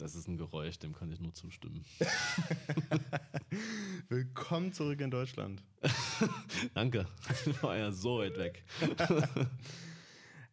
Das 0.00 0.14
ist 0.14 0.28
ein 0.28 0.38
Geräusch, 0.38 0.78
dem 0.78 0.94
kann 0.94 1.12
ich 1.12 1.20
nur 1.20 1.34
zustimmen. 1.34 1.84
Willkommen 4.08 4.72
zurück 4.72 4.98
in 5.02 5.10
Deutschland. 5.10 5.62
Danke. 6.74 7.06
Ich 7.44 7.62
war 7.62 7.76
ja 7.76 7.92
so 7.92 8.20
weit 8.20 8.38
weg. 8.38 8.64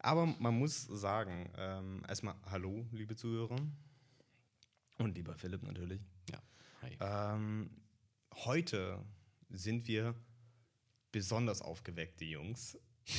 Aber 0.00 0.26
man 0.26 0.58
muss 0.58 0.82
sagen, 0.82 1.50
ähm, 1.56 2.02
erstmal 2.06 2.34
Hallo, 2.50 2.86
liebe 2.92 3.16
Zuhörer. 3.16 3.56
Und 4.98 5.16
lieber 5.16 5.34
Philipp 5.34 5.62
natürlich. 5.62 6.02
Ja. 6.30 6.42
Hi. 6.82 6.98
Ähm, 7.00 7.70
heute 8.44 9.02
sind 9.48 9.88
wir 9.88 10.14
besonders 11.10 11.62
aufgeweckte 11.62 12.26
Jungs. 12.26 12.78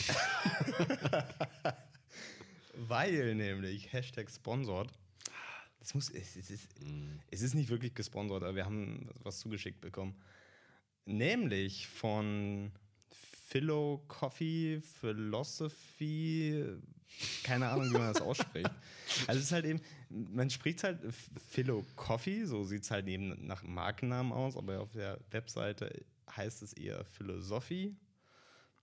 Weil 2.75 3.33
nämlich 3.33 3.91
Hashtag 3.91 4.29
sponsored. 4.29 4.93
Das 5.79 5.93
muss, 5.93 6.09
es, 6.09 6.35
es, 6.35 6.51
ist, 6.51 6.67
es 7.31 7.41
ist 7.41 7.53
nicht 7.53 7.69
wirklich 7.69 7.95
gesponsert, 7.95 8.43
aber 8.43 8.55
wir 8.55 8.65
haben 8.65 9.09
was 9.23 9.39
zugeschickt 9.39 9.81
bekommen. 9.81 10.15
Nämlich 11.05 11.87
von 11.87 12.71
Philo 13.47 14.03
Coffee, 14.07 14.81
Philosophy, 14.99 16.63
keine 17.43 17.69
Ahnung, 17.69 17.89
wie 17.89 17.97
man 17.97 18.13
das 18.13 18.21
ausspricht. 18.21 18.69
Also 19.25 19.39
es 19.39 19.45
ist 19.45 19.51
halt 19.51 19.65
eben, 19.65 19.81
man 20.09 20.51
spricht 20.51 20.83
halt 20.83 20.99
Philo 21.47 21.83
Coffee, 21.95 22.45
so 22.45 22.63
sieht 22.63 22.83
es 22.83 22.91
halt 22.91 23.07
eben 23.07 23.47
nach 23.47 23.63
Markennamen 23.63 24.31
aus, 24.31 24.55
aber 24.55 24.79
auf 24.81 24.91
der 24.91 25.19
Webseite 25.31 26.05
heißt 26.37 26.61
es 26.61 26.73
eher 26.73 27.03
Philosophie. 27.05 27.95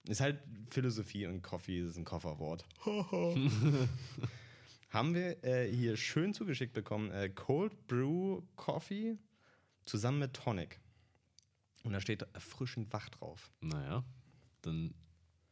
Ist 0.08 0.20
halt 0.20 0.40
Philosophie 0.68 1.26
und 1.26 1.42
Coffee 1.42 1.78
ist 1.78 1.96
ein 1.96 2.04
Kofferwort. 2.04 2.64
Haben 4.88 5.14
wir 5.14 5.42
äh, 5.44 5.70
hier 5.70 5.96
schön 5.96 6.32
zugeschickt 6.32 6.72
bekommen, 6.72 7.10
äh, 7.10 7.28
Cold 7.28 7.86
Brew 7.86 8.42
Coffee 8.54 9.18
zusammen 9.84 10.20
mit 10.20 10.34
Tonic. 10.34 10.80
Und 11.82 11.92
da 11.92 12.00
steht 12.00 12.22
erfrischend 12.34 12.92
wach 12.92 13.08
drauf. 13.08 13.52
Naja, 13.60 14.04
dann 14.62 14.94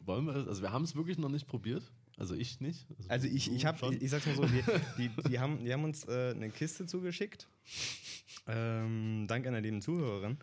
wollen 0.00 0.26
wir 0.26 0.34
es. 0.36 0.48
Also, 0.48 0.62
wir 0.62 0.72
haben 0.72 0.84
es 0.84 0.96
wirklich 0.96 1.18
noch 1.18 1.28
nicht 1.28 1.46
probiert. 1.46 1.92
Also, 2.16 2.34
ich 2.34 2.60
nicht. 2.60 2.86
Also 3.08 3.26
ich, 3.26 3.46
du 3.46 3.54
ich 3.54 3.66
habe, 3.66 3.78
schon. 3.78 4.00
ich 4.00 4.10
sag's 4.10 4.26
mal 4.26 4.36
so, 4.36 4.44
die, 4.44 4.62
die, 4.98 5.10
die, 5.28 5.38
haben, 5.38 5.64
die 5.64 5.72
haben 5.72 5.84
uns 5.84 6.06
äh, 6.06 6.32
eine 6.34 6.50
Kiste 6.50 6.86
zugeschickt. 6.86 7.48
Ähm, 8.46 9.26
dank 9.26 9.46
einer 9.46 9.60
lieben 9.60 9.80
Zuhörerin, 9.80 10.38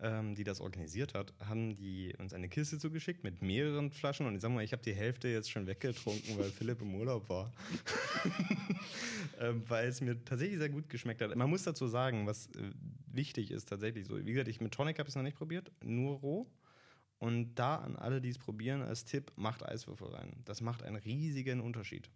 ähm, 0.00 0.34
die 0.34 0.44
das 0.44 0.60
organisiert 0.60 1.14
hat, 1.14 1.32
haben 1.40 1.74
die 1.74 2.14
uns 2.18 2.32
eine 2.32 2.48
Kiste 2.48 2.78
zugeschickt 2.78 3.24
mit 3.24 3.42
mehreren 3.42 3.90
Flaschen. 3.90 4.26
Und 4.26 4.34
ich 4.34 4.42
sag 4.42 4.50
mal, 4.50 4.64
ich 4.64 4.72
habe 4.72 4.82
die 4.82 4.94
Hälfte 4.94 5.28
jetzt 5.28 5.50
schon 5.50 5.66
weggetrunken, 5.66 6.38
weil 6.38 6.50
Philipp 6.50 6.80
im 6.82 6.94
Urlaub 6.94 7.28
war. 7.28 7.52
ähm, 9.40 9.62
weil 9.68 9.88
es 9.88 10.00
mir 10.00 10.22
tatsächlich 10.24 10.58
sehr 10.58 10.68
gut 10.68 10.88
geschmeckt 10.88 11.22
hat. 11.22 11.34
Man 11.36 11.48
muss 11.48 11.62
dazu 11.62 11.86
sagen, 11.86 12.26
was 12.26 12.46
äh, 12.48 12.70
wichtig 13.06 13.50
ist 13.50 13.68
tatsächlich 13.68 14.06
so. 14.06 14.18
Wie 14.24 14.32
gesagt, 14.32 14.48
ich 14.48 14.60
mit 14.60 14.72
Tonic 14.72 14.98
habe 14.98 15.08
ich 15.08 15.12
es 15.12 15.16
noch 15.16 15.22
nicht 15.22 15.36
probiert, 15.36 15.70
nur 15.82 16.16
roh. 16.18 16.50
Und 17.18 17.54
da 17.54 17.76
an 17.76 17.96
alle, 17.96 18.20
die 18.20 18.28
es 18.28 18.38
probieren, 18.38 18.82
als 18.82 19.04
Tipp, 19.04 19.32
macht 19.36 19.64
Eiswürfel 19.64 20.08
rein. 20.08 20.42
Das 20.44 20.60
macht 20.60 20.82
einen 20.82 20.96
riesigen 20.96 21.60
Unterschied. 21.60 22.10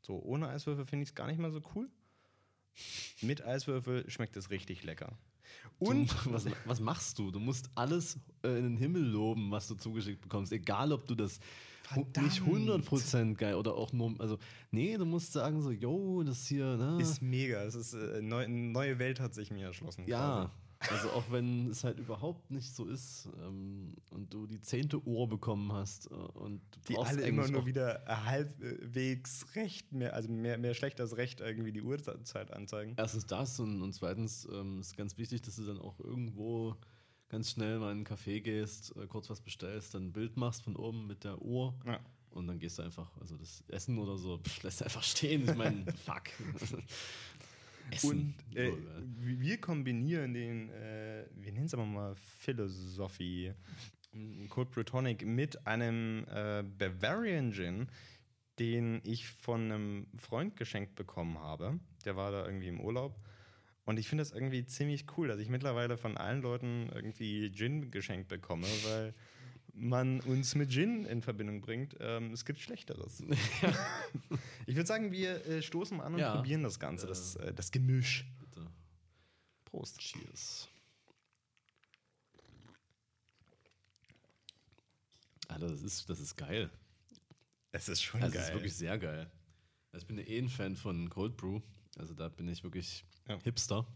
So, 0.00 0.20
ohne 0.20 0.48
Eiswürfel 0.48 0.86
finde 0.86 1.04
ich 1.04 1.10
es 1.10 1.14
gar 1.14 1.28
nicht 1.28 1.38
mal 1.38 1.52
so 1.52 1.60
cool. 1.74 1.88
Mit 3.20 3.44
Eiswürfel 3.44 4.08
schmeckt 4.10 4.36
es 4.36 4.50
richtig 4.50 4.82
lecker. 4.82 5.16
Und 5.78 6.10
Du, 6.24 6.32
was, 6.32 6.46
was 6.64 6.80
machst 6.80 7.18
du? 7.18 7.30
Du 7.30 7.40
musst 7.40 7.70
alles 7.74 8.18
äh, 8.44 8.48
in 8.58 8.62
den 8.64 8.76
Himmel 8.76 9.02
loben, 9.02 9.50
was 9.50 9.66
du 9.68 9.74
zugeschickt 9.74 10.20
bekommst. 10.20 10.52
Egal, 10.52 10.92
ob 10.92 11.06
du 11.06 11.14
das 11.14 11.40
hu- 11.94 12.06
nicht 12.20 12.38
Verdammt. 12.40 12.86
100% 12.88 13.34
geil 13.34 13.54
oder 13.56 13.74
auch 13.74 13.92
nur. 13.92 14.14
Also, 14.20 14.38
nee, 14.70 14.96
du 14.96 15.04
musst 15.04 15.32
sagen 15.32 15.60
so, 15.60 15.70
yo, 15.72 16.22
das 16.22 16.46
hier, 16.46 16.76
ne? 16.76 16.98
ist 17.00 17.20
mega. 17.20 17.62
Es 17.64 17.74
ist 17.74 17.94
äh, 17.94 18.22
neu, 18.22 18.44
eine 18.44 18.54
neue 18.54 18.98
Welt 18.98 19.18
hat 19.20 19.34
sich 19.34 19.50
mir 19.50 19.66
erschlossen. 19.66 20.04
ja. 20.06 20.50
Also 20.90 21.10
auch 21.10 21.30
wenn 21.30 21.70
es 21.70 21.84
halt 21.84 21.98
überhaupt 21.98 22.50
nicht 22.50 22.74
so 22.74 22.86
ist 22.86 23.28
ähm, 23.40 23.94
und 24.10 24.32
du 24.34 24.46
die 24.46 24.60
zehnte 24.60 25.00
Uhr 25.06 25.28
bekommen 25.28 25.72
hast 25.72 26.10
äh, 26.10 26.14
und 26.14 26.60
du 26.74 26.80
Die 26.88 26.98
alle 26.98 27.22
immer 27.22 27.48
nur 27.48 27.66
wieder 27.66 28.02
halbwegs 28.06 29.46
recht, 29.54 29.92
mehr, 29.92 30.14
also 30.14 30.28
mehr, 30.30 30.58
mehr 30.58 30.74
schlecht 30.74 31.00
als 31.00 31.16
recht 31.16 31.40
irgendwie 31.40 31.72
die 31.72 31.82
Uhrzeit 31.82 32.52
anzeigen. 32.52 32.94
Erstens 32.96 33.26
das 33.26 33.58
und, 33.60 33.80
und 33.82 33.92
zweitens 33.92 34.46
ähm, 34.52 34.80
ist 34.80 34.96
ganz 34.96 35.16
wichtig, 35.18 35.42
dass 35.42 35.56
du 35.56 35.64
dann 35.64 35.78
auch 35.78 36.00
irgendwo 36.00 36.76
ganz 37.28 37.50
schnell 37.50 37.78
mal 37.78 37.92
in 37.92 37.98
einen 37.98 38.06
Café 38.06 38.40
gehst, 38.40 38.94
äh, 38.96 39.06
kurz 39.06 39.30
was 39.30 39.40
bestellst, 39.40 39.94
dann 39.94 40.06
ein 40.08 40.12
Bild 40.12 40.36
machst 40.36 40.62
von 40.62 40.76
oben 40.76 41.06
mit 41.06 41.24
der 41.24 41.40
Uhr 41.40 41.74
Ja. 41.86 41.98
und 42.30 42.46
dann 42.46 42.58
gehst 42.58 42.78
du 42.78 42.82
einfach, 42.82 43.16
also 43.20 43.36
das 43.36 43.64
Essen 43.68 43.98
oder 43.98 44.18
so, 44.18 44.38
pff, 44.38 44.62
lässt 44.64 44.80
du 44.80 44.84
einfach 44.84 45.02
stehen. 45.02 45.48
Ich 45.48 45.54
meine, 45.56 45.84
fuck. 46.04 46.24
Essen. 47.92 48.34
Und 48.48 48.56
äh, 48.56 48.72
wir 49.18 49.60
kombinieren 49.60 50.34
den, 50.34 50.70
äh, 50.70 51.24
wir 51.34 51.52
nennen 51.52 51.66
es 51.66 51.74
aber 51.74 51.84
mal 51.84 52.14
Philosophie, 52.14 53.52
m, 54.12 54.48
Cold 54.48 54.70
Bretonic 54.70 55.24
mit 55.24 55.66
einem 55.66 56.24
äh, 56.28 56.62
Bavarian 56.62 57.52
Gin, 57.52 57.88
den 58.58 59.00
ich 59.04 59.28
von 59.28 59.72
einem 59.72 60.06
Freund 60.16 60.56
geschenkt 60.56 60.94
bekommen 60.94 61.38
habe. 61.38 61.78
Der 62.04 62.16
war 62.16 62.30
da 62.30 62.44
irgendwie 62.44 62.68
im 62.68 62.80
Urlaub. 62.80 63.18
Und 63.84 63.98
ich 63.98 64.08
finde 64.08 64.22
das 64.22 64.32
irgendwie 64.32 64.64
ziemlich 64.64 65.06
cool, 65.16 65.28
dass 65.28 65.40
ich 65.40 65.48
mittlerweile 65.48 65.96
von 65.96 66.16
allen 66.16 66.42
Leuten 66.42 66.88
irgendwie 66.94 67.50
Gin 67.50 67.90
geschenkt 67.90 68.28
bekomme, 68.28 68.66
weil 68.84 69.14
man 69.72 70.20
uns 70.20 70.54
mit 70.54 70.70
Gin 70.70 71.04
in 71.06 71.22
Verbindung 71.22 71.60
bringt. 71.60 71.96
Ähm, 72.00 72.32
es 72.32 72.44
gibt 72.44 72.58
Schlechteres. 72.60 73.22
ich 74.66 74.76
würde 74.76 74.86
sagen, 74.86 75.12
wir 75.12 75.44
äh, 75.46 75.62
stoßen 75.62 75.96
mal 75.96 76.04
an 76.04 76.14
und 76.14 76.20
Ja. 76.20 76.34
probieren 76.36 76.62
das 76.62 76.78
Ganze, 76.78 77.06
das, 77.06 77.36
äh, 77.36 77.52
das 77.54 77.70
Gemisch. 77.70 78.26
bitte. 78.38 78.66
Prost. 79.64 79.98
Cheers. 79.98 80.68
Alter, 85.48 85.68
das 85.68 85.82
ist, 85.82 86.08
das 86.08 86.20
ist 86.20 86.36
geil. 86.36 86.70
Es 87.72 87.88
ist 87.88 88.02
schon 88.02 88.22
Also 88.22 88.32
geil. 88.34 88.40
Das 88.42 88.48
ist 88.50 88.54
wirklich 88.54 88.74
sehr 88.74 88.98
geil. 88.98 89.30
Also 89.92 90.04
ich 90.04 90.06
bin 90.06 90.18
ja 90.18 90.24
eh 90.24 90.38
ein 90.38 90.48
Fan 90.48 90.76
von 90.76 91.08
Cold 91.10 91.36
Brew. 91.36 91.60
Also 91.98 92.14
da 92.14 92.28
bin 92.28 92.48
ich 92.48 92.62
wirklich 92.64 93.04
Ja. 93.28 93.38
Hipster. 93.42 93.86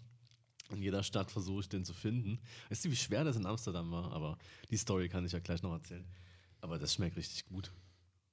In 0.71 0.82
jeder 0.82 1.03
Stadt 1.03 1.31
versuche 1.31 1.60
ich 1.60 1.69
den 1.69 1.84
zu 1.84 1.94
finden. 1.94 2.41
Weißt 2.71 2.84
du, 2.84 2.91
wie 2.91 2.97
schwer 2.97 3.22
das 3.25 3.37
in 3.37 3.47
Amsterdam 3.47 3.91
war? 3.93 4.12
Aber 4.12 4.37
die 4.71 4.77
Story 4.77 5.09
kann 5.09 5.25
ich 5.25 5.32
ja 5.32 5.38
gleich 5.38 5.62
noch 5.62 5.72
erzählen. 5.72 6.04
Aber 6.60 6.78
das 6.78 6.94
schmeckt 6.94 7.16
richtig 7.16 7.47
gut. 7.47 7.71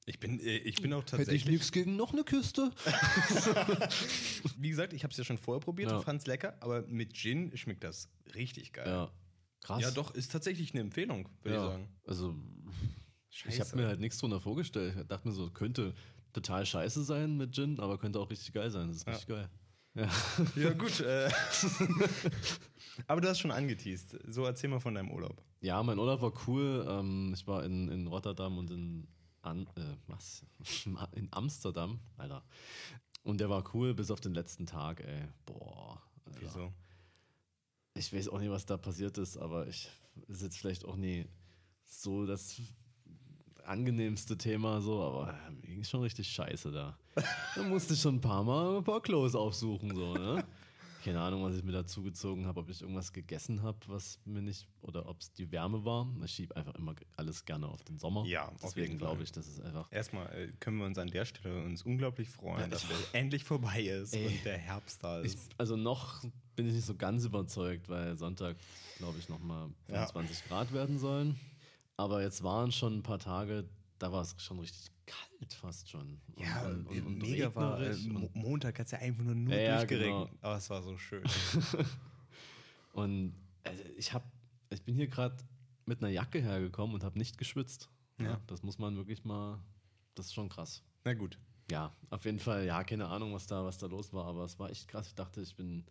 ich, 0.06 0.20
bin, 0.20 0.40
äh, 0.40 0.58
ich 0.58 0.82
bin 0.82 0.92
auch 0.94 1.02
Hätte 1.04 1.18
tatsächlich. 1.18 1.44
ich 1.44 1.50
nichts 1.50 1.72
gegen 1.72 1.96
noch 1.96 2.12
eine 2.12 2.24
Küste. 2.24 2.72
Wie 4.58 4.70
gesagt, 4.70 4.94
ich 4.94 5.04
habe 5.04 5.12
es 5.12 5.18
ja 5.18 5.24
schon 5.24 5.38
vorher 5.38 5.62
probiert 5.62 5.92
Ja. 5.92 5.98
und 5.98 6.04
fand 6.04 6.22
es 6.22 6.28
lecker, 6.28 6.58
aber 6.62 6.82
mit 6.88 7.14
Gin 7.14 7.56
schmeckt 7.56 7.84
das 7.84 8.10
richtig 8.34 8.74
geil. 8.74 8.88
Ja, 8.88 9.12
krass. 9.62 9.82
Ja, 9.82 9.92
doch, 9.92 10.14
ist 10.16 10.32
tatsächlich 10.32 10.72
eine 10.72 10.82
Empfehlung, 10.82 11.30
würde 11.42 11.56
Ja. 11.58 11.64
ich 11.66 11.72
sagen. 11.72 11.88
Also, 12.06 12.36
ich 13.30 13.38
Scheiße. 13.40 13.60
habe 13.72 13.78
mir 13.82 13.88
halt 13.88 14.00
nichts 14.00 14.18
drunter 14.18 14.40
vorgestellt. 14.42 14.96
Ich 15.00 15.08
dachte 15.08 15.28
mir 15.28 15.34
so, 15.34 15.50
könnte 15.50 15.94
total 16.34 16.66
scheiße 16.66 17.04
sein 17.04 17.38
mit 17.38 17.54
Gin, 17.54 17.80
aber 17.80 17.98
könnte 17.98 18.20
auch 18.20 18.30
richtig 18.30 18.54
geil 18.54 18.72
sein. 18.72 18.88
Das 18.88 18.98
ist 18.98 19.08
richtig 19.08 19.28
geil. 19.28 19.50
Ja. 19.96 20.10
Ja, 20.56 20.74
gut. 20.74 21.00
Äh, 21.02 21.30
aber 23.08 23.22
du 23.22 23.30
hast 23.30 23.40
schon 23.40 23.52
angeteased. 23.52 24.18
So 24.28 24.46
erzähl 24.46 24.70
mal 24.70 24.80
von 24.80 24.96
deinem 24.96 25.12
Urlaub. 25.12 25.42
Ja, 25.62 25.82
mein 25.84 26.00
Urlaub 26.00 26.22
war 26.22 26.34
cool. 26.48 26.86
Ähm, 26.88 27.32
ich 27.34 27.46
war 27.48 27.64
in, 27.64 27.90
in 27.90 28.08
Rotterdam 28.08 28.58
und 28.58 28.72
in, 28.72 29.08
An, 29.42 29.68
äh, 29.76 29.96
was? 30.08 30.46
in 31.14 31.28
Amsterdam, 31.32 32.00
Alter. 32.18 32.44
Und 33.24 33.40
der 33.40 33.50
war 33.50 33.64
cool 33.74 33.94
bis 33.94 34.12
auf 34.12 34.20
den 34.20 34.34
letzten 34.34 34.66
Tag, 34.66 35.02
ey. 35.02 35.28
Boah. 35.46 36.02
Alter. 36.26 36.40
Wieso? 36.42 36.74
Ich 37.96 38.12
weiß 38.12 38.30
auch 38.30 38.40
nicht, 38.40 38.50
was 38.50 38.66
da 38.66 38.78
passiert 38.78 39.18
ist, 39.20 39.38
aber 39.38 39.68
ich 39.68 39.90
ist 40.28 40.42
jetzt 40.42 40.58
vielleicht 40.58 40.86
auch 40.86 40.96
nie 40.96 41.28
so 41.86 42.26
das 42.26 42.60
angenehmste 43.66 44.38
Thema, 44.38 44.82
so, 44.82 45.02
aber 45.02 45.34
äh, 45.48 45.52
mir 45.52 45.68
ging 45.68 45.84
schon 45.84 46.02
richtig 46.02 46.28
scheiße 46.30 46.72
da. 46.72 46.98
Da 47.56 47.64
musste 47.64 47.94
ich 47.94 48.02
schon 48.02 48.16
ein 48.16 48.22
paar 48.22 48.44
Mal 48.44 48.78
ein 48.78 48.84
paar 48.84 49.02
Klos 49.02 49.36
aufsuchen, 49.36 49.96
so, 49.96 50.14
ne? 50.14 50.44
Keine 51.04 51.20
Ahnung, 51.20 51.44
was 51.44 51.58
ich 51.58 51.64
mir 51.66 51.74
da 51.74 51.86
zugezogen 51.86 52.46
habe, 52.46 52.62
ob 52.62 52.70
ich 52.70 52.82
irgendwas 52.82 53.12
gegessen 53.12 53.62
habe, 53.62 53.78
was 53.88 54.20
mir 54.24 54.42
nicht, 54.42 54.66
oder 54.82 55.10
ob 55.10 55.20
es 55.20 55.34
die 55.34 55.52
Wärme 55.52 55.84
war. 55.84 56.08
Ich 56.24 56.32
schiebe 56.32 56.56
einfach 56.56 56.76
immer 56.76 56.96
alles 57.18 57.44
gerne 57.44 57.68
auf 57.68 57.84
den 57.84 57.98
Sommer. 58.00 58.24
Ja, 58.26 58.50
Deswegen 58.64 58.98
glaube 58.98 59.22
ich, 59.24 59.32
das 59.34 59.46
ist 59.50 59.60
einfach. 59.60 59.92
Erstmal 59.92 60.28
äh, 60.34 60.54
können 60.62 60.78
wir 60.78 60.86
uns 60.86 60.98
an 60.98 61.10
der 61.10 61.26
Stelle 61.26 61.62
uns 61.66 61.82
unglaublich 61.84 62.30
freuen, 62.30 62.62
Ja, 62.62 62.68
dass 62.68 62.84
ich- 62.84 62.90
der 62.90 62.98
endlich 63.20 63.44
vorbei 63.44 63.82
ist 63.82 64.16
Ey. 64.16 64.28
und 64.28 64.46
der 64.46 64.58
Herbst 64.58 65.04
da 65.04 65.20
Ich, 65.20 65.34
ist. 65.34 65.50
also 65.58 65.76
noch 65.76 66.24
bin 66.56 66.68
ich 66.68 66.74
nicht 66.74 66.86
so 66.86 66.96
ganz 66.96 67.26
überzeugt, 67.26 67.90
weil 67.90 68.16
Sonntag, 68.18 68.56
glaube 68.98 69.20
ich, 69.20 69.28
nochmal 69.28 69.68
Ja. 69.90 70.06
25 70.08 70.46
Grad 70.48 70.72
werden 70.72 71.00
sollen. 71.00 71.38
Aber 71.98 72.22
jetzt 72.22 72.44
waren 72.44 72.72
schon 72.72 72.98
ein 72.98 73.04
paar 73.04 73.20
Tage, 73.20 73.70
da 74.00 74.12
war 74.12 74.22
es 74.22 74.36
schon 74.40 74.60
richtig 74.60 74.92
kalt 75.06 75.54
fast 75.54 75.90
schon. 75.90 76.22
Und, 76.36 76.40
ja, 76.40 76.66
und, 76.66 76.88
und, 76.88 77.06
und 77.06 77.18
mega 77.20 77.54
war. 77.54 77.80
Äh, 77.82 77.96
Montag 78.34 78.80
hat 78.80 78.86
es 78.86 78.92
ja 78.92 79.00
einfach 79.00 79.24
nur, 79.24 79.36
nur 79.36 79.54
Ja, 79.56 79.78
durchgeregnet. 79.78 80.30
genau. 80.30 80.38
Aber 80.42 80.58
es 80.58 80.70
war 80.70 80.82
so 80.82 80.98
schön. 80.98 81.24
und 82.94 83.34
also 83.64 83.84
ich 83.98 84.14
habe, 84.14 84.26
ich 84.70 84.82
bin 84.84 84.96
hier 84.96 85.08
gerade 85.08 85.38
mit 85.86 86.00
einer 86.02 86.10
Jacke 86.12 86.42
hergekommen 86.42 86.96
und 86.96 87.04
habe 87.04 87.18
nicht 87.18 87.38
geschwitzt. 87.38 87.90
Ja. 88.20 88.26
Ja. 88.26 88.42
Das 88.48 88.64
muss 88.64 88.78
man 88.80 88.96
wirklich 88.96 89.24
mal, 89.26 89.60
das 90.16 90.28
ist 90.28 90.34
schon 90.34 90.50
krass. 90.50 90.84
Na 91.04 91.14
gut. 91.14 91.38
ja, 91.70 91.94
auf 92.10 92.24
jeden 92.26 92.40
Fall, 92.40 92.66
ja, 92.66 92.84
keine 92.84 93.08
Ahnung, 93.08 93.34
was 93.34 93.48
da, 93.48 93.64
was 93.66 93.78
da 93.78 93.88
los 93.88 94.14
war, 94.14 94.26
aber 94.26 94.46
es 94.46 94.58
war 94.60 94.70
echt 94.70 94.88
krass. 94.88 95.08
Ich 95.08 95.16
dachte, 95.16 95.42
ich 95.42 95.56
bin, 95.56 95.86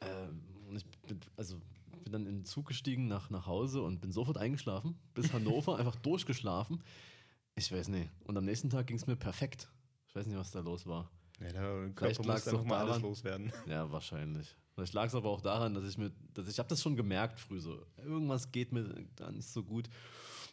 ähm, 0.00 0.42
ich 0.74 0.84
bin, 1.02 1.20
also 1.36 1.60
bin 2.04 2.12
dann 2.12 2.26
in 2.26 2.38
den 2.38 2.44
Zug 2.44 2.66
gestiegen 2.66 3.08
nach, 3.08 3.30
nach 3.30 3.46
Hause 3.46 3.82
und 3.82 4.00
bin 4.00 4.12
sofort 4.12 4.38
eingeschlafen, 4.38 4.98
bis 5.14 5.32
Hannover, 5.32 5.76
einfach 5.78 5.96
durchgeschlafen. 5.96 6.82
Ich 7.56 7.72
weiß 7.72 7.88
nicht. 7.88 8.10
Und 8.24 8.36
am 8.36 8.44
nächsten 8.44 8.70
Tag 8.70 8.86
ging 8.86 8.96
es 8.96 9.06
mir 9.06 9.16
perfekt. 9.16 9.68
Ich 10.08 10.14
weiß 10.14 10.26
nicht, 10.26 10.36
was 10.36 10.50
da 10.50 10.60
los 10.60 10.86
war. 10.86 11.10
Ja, 11.40 11.52
der 11.52 11.92
Vielleicht 11.96 12.24
lag 12.24 12.36
es 12.36 12.52
mal 12.52 12.86
alles 12.86 13.00
loswerden. 13.00 13.52
Ja, 13.66 13.90
wahrscheinlich. 13.90 14.54
Vielleicht 14.74 14.92
lag 14.92 15.06
es 15.06 15.14
aber 15.14 15.30
auch 15.30 15.40
daran, 15.40 15.74
dass 15.74 15.84
ich 15.84 15.98
mir, 15.98 16.10
dass 16.32 16.48
ich 16.48 16.58
habe 16.58 16.68
das 16.68 16.82
schon 16.82 16.96
gemerkt 16.96 17.38
früh 17.38 17.60
so. 17.60 17.84
Irgendwas 17.96 18.50
geht 18.50 18.72
mir 18.72 18.84
da 19.16 19.30
nicht 19.30 19.48
so 19.48 19.62
gut. 19.62 19.88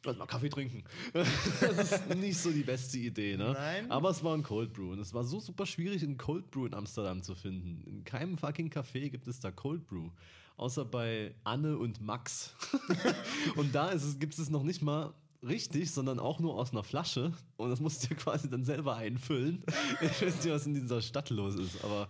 Lass 0.03 0.17
mal 0.17 0.25
Kaffee 0.25 0.49
trinken. 0.49 0.83
das 1.13 1.91
ist 1.91 2.15
nicht 2.15 2.37
so 2.37 2.51
die 2.51 2.63
beste 2.63 2.97
Idee, 2.97 3.37
ne? 3.37 3.53
Nein. 3.53 3.91
Aber 3.91 4.09
es 4.09 4.23
war 4.23 4.35
ein 4.35 4.41
Cold 4.41 4.73
Brew 4.73 4.91
und 4.91 4.99
es 4.99 5.13
war 5.13 5.23
so 5.23 5.39
super 5.39 5.67
schwierig, 5.67 6.01
einen 6.01 6.17
Cold 6.17 6.49
Brew 6.49 6.65
in 6.65 6.73
Amsterdam 6.73 7.21
zu 7.21 7.35
finden. 7.35 7.83
In 7.85 8.03
keinem 8.03 8.37
fucking 8.37 8.69
Café 8.69 9.09
gibt 9.09 9.27
es 9.27 9.39
da 9.39 9.51
Cold 9.51 9.85
Brew. 9.85 10.09
Außer 10.61 10.85
bei 10.85 11.33
Anne 11.43 11.75
und 11.75 12.01
Max. 12.01 12.53
und 13.55 13.73
da 13.73 13.89
ist 13.89 14.03
es, 14.03 14.19
gibt 14.19 14.37
es 14.37 14.51
noch 14.51 14.61
nicht 14.61 14.83
mal 14.83 15.11
richtig, 15.41 15.89
sondern 15.89 16.19
auch 16.19 16.39
nur 16.39 16.53
aus 16.53 16.71
einer 16.71 16.83
Flasche. 16.83 17.33
Und 17.57 17.71
das 17.71 17.79
musst 17.79 18.03
du 18.03 18.09
dir 18.09 18.15
quasi 18.17 18.47
dann 18.47 18.63
selber 18.63 18.95
einfüllen. 18.95 19.63
Ich 20.01 20.21
weiß 20.21 20.35
nicht, 20.35 20.53
was 20.53 20.67
in 20.67 20.75
dieser 20.75 21.01
Stadt 21.01 21.31
los 21.31 21.55
ist, 21.55 21.83
aber 21.83 22.07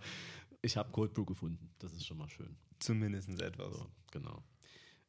ich 0.60 0.76
habe 0.76 0.92
Cold 0.92 1.14
Brew 1.14 1.24
gefunden. 1.24 1.70
Das 1.78 1.94
ist 1.94 2.04
schon 2.04 2.18
mal 2.18 2.28
schön. 2.28 2.54
Zumindest 2.78 3.30
etwas. 3.40 3.72
So, 3.72 3.86
genau. 4.10 4.42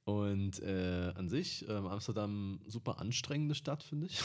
Und 0.06 0.62
äh, 0.62 1.12
an 1.14 1.28
sich, 1.28 1.68
ähm, 1.68 1.88
Amsterdam, 1.88 2.62
super 2.66 3.02
anstrengende 3.02 3.56
Stadt, 3.56 3.84
finde 3.84 4.08
ich. 4.08 4.22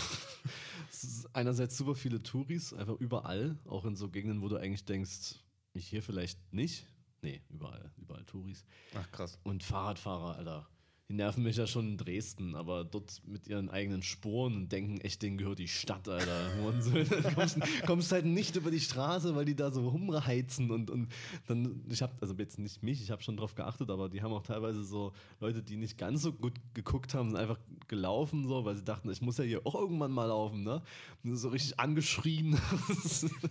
einerseits 1.32 1.76
super 1.76 1.96
viele 1.96 2.22
Touris, 2.22 2.72
einfach 2.72 2.94
überall, 3.00 3.58
auch 3.66 3.84
in 3.84 3.96
so 3.96 4.10
Gegenden, 4.10 4.42
wo 4.42 4.48
du 4.48 4.58
eigentlich 4.58 4.84
denkst, 4.84 5.40
ich 5.72 5.88
hier 5.88 6.04
vielleicht 6.04 6.54
nicht. 6.54 6.86
Nee, 7.22 7.42
überall, 7.48 7.90
überall 7.96 8.24
Touris. 8.24 8.64
Ach 8.94 9.10
krass. 9.10 9.38
Und 9.42 9.62
Fahrradfahrer, 9.62 10.36
Alter. 10.36 10.66
Die 11.10 11.14
nerven 11.14 11.42
mich 11.42 11.56
ja 11.56 11.66
schon 11.66 11.88
in 11.92 11.96
Dresden, 11.96 12.54
aber 12.54 12.84
dort 12.84 13.22
mit 13.26 13.46
ihren 13.48 13.70
eigenen 13.70 14.02
Sporen 14.02 14.54
und 14.54 14.68
denken, 14.72 15.00
echt, 15.00 15.22
denen 15.22 15.38
gehört 15.38 15.58
die 15.58 15.66
Stadt, 15.66 16.06
Alter. 16.06 16.50
Dann 16.60 17.34
kommst, 17.34 17.58
kommst 17.86 18.12
halt 18.12 18.26
nicht 18.26 18.56
über 18.56 18.70
die 18.70 18.78
Straße, 18.78 19.34
weil 19.34 19.46
die 19.46 19.56
da 19.56 19.70
so 19.70 19.88
rumheizen 19.88 20.70
und, 20.70 20.90
und 20.90 21.08
dann, 21.46 21.82
ich 21.88 22.02
habe, 22.02 22.12
also 22.20 22.34
jetzt 22.34 22.58
nicht 22.58 22.82
mich, 22.82 23.00
ich 23.00 23.10
habe 23.10 23.22
schon 23.22 23.38
drauf 23.38 23.54
geachtet, 23.54 23.88
aber 23.88 24.10
die 24.10 24.20
haben 24.20 24.34
auch 24.34 24.42
teilweise 24.42 24.84
so 24.84 25.14
Leute, 25.40 25.62
die 25.62 25.76
nicht 25.76 25.96
ganz 25.96 26.20
so 26.20 26.30
gut 26.30 26.52
geguckt 26.74 27.14
haben, 27.14 27.30
sind 27.30 27.38
einfach 27.38 27.58
gelaufen, 27.86 28.46
so, 28.46 28.66
weil 28.66 28.76
sie 28.76 28.84
dachten, 28.84 29.10
ich 29.10 29.22
muss 29.22 29.38
ja 29.38 29.44
hier 29.44 29.66
auch 29.66 29.76
irgendwann 29.76 30.12
mal 30.12 30.26
laufen, 30.26 30.62
ne? 30.62 30.82
Und 31.24 31.36
so 31.36 31.48
richtig 31.48 31.80
angeschrien. 31.80 32.58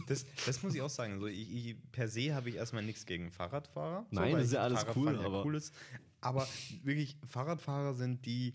Das, 0.07 0.25
das 0.45 0.63
muss 0.63 0.73
ich 0.75 0.81
auch 0.81 0.89
sagen. 0.89 1.13
Also 1.13 1.27
ich, 1.27 1.51
ich, 1.69 1.75
per 1.91 2.07
se 2.07 2.33
habe 2.33 2.49
ich 2.49 2.55
erstmal 2.55 2.83
nichts 2.83 3.05
gegen 3.05 3.31
Fahrradfahrer. 3.31 4.05
so, 4.09 4.15
Nein, 4.15 4.33
weil 4.33 4.39
das 4.39 4.47
ist 4.47 4.53
ja 4.53 4.61
alles 4.61 4.85
cool, 4.95 5.13
ja 5.13 5.19
aber- 5.21 5.43
cool 5.43 5.55
ist. 5.55 5.73
Aber 6.27 6.47
wirklich, 6.83 7.17
Fahrradfahrer 7.25 7.93
sind 7.93 8.25
die 8.25 8.53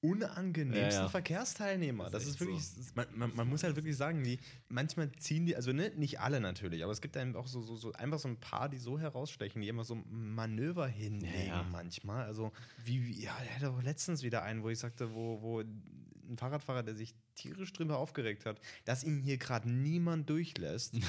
unangenehmsten 0.00 0.90
Ja, 0.90 1.02
ja. 1.02 1.08
Verkehrsteilnehmer. 1.08 2.04
Das, 2.04 2.24
Das 2.24 2.26
ist 2.26 2.40
wirklich, 2.40 2.62
man, 2.94 3.06
man, 3.14 3.34
man 3.34 3.48
muss 3.48 3.62
halt 3.64 3.76
wirklich 3.76 3.96
sagen, 3.96 4.22
die, 4.22 4.38
manchmal 4.68 5.10
ziehen 5.12 5.46
die, 5.46 5.56
also 5.56 5.72
ne, 5.72 5.90
nicht 5.96 6.20
alle 6.20 6.40
natürlich, 6.40 6.82
aber 6.84 6.92
es 6.92 7.00
gibt 7.00 7.16
dann 7.16 7.34
auch 7.34 7.46
so, 7.46 7.62
so, 7.62 7.76
so 7.76 7.92
einfach 7.92 8.18
so 8.18 8.28
ein 8.28 8.38
paar, 8.38 8.68
die 8.68 8.78
so 8.78 8.98
herausstechen, 8.98 9.62
die 9.62 9.68
immer 9.68 9.84
so 9.84 9.96
Manöver 10.10 10.86
hinlegen 10.86 11.46
Ja, 11.48 11.66
manchmal. 11.70 12.24
Also 12.24 12.52
wie, 12.84 13.20
ja, 13.20 13.36
ich 13.44 13.50
hatte 13.54 13.70
auch 13.70 13.82
letztens 13.82 14.22
wieder 14.22 14.42
einen, 14.42 14.62
wo 14.62 14.68
ich 14.68 14.78
sagte, 14.78 15.14
wo, 15.14 15.40
wo 15.40 15.60
ein 15.60 16.36
Fahrradfahrer, 16.36 16.82
der 16.82 16.94
sich 16.94 17.14
tierisch 17.34 17.72
drüber 17.72 17.98
aufgeregt 17.98 18.46
hat, 18.46 18.60
dass 18.84 19.02
ihm 19.02 19.18
hier 19.18 19.38
gerade 19.38 19.70
niemand 19.70 20.28
durchlässt. 20.30 20.94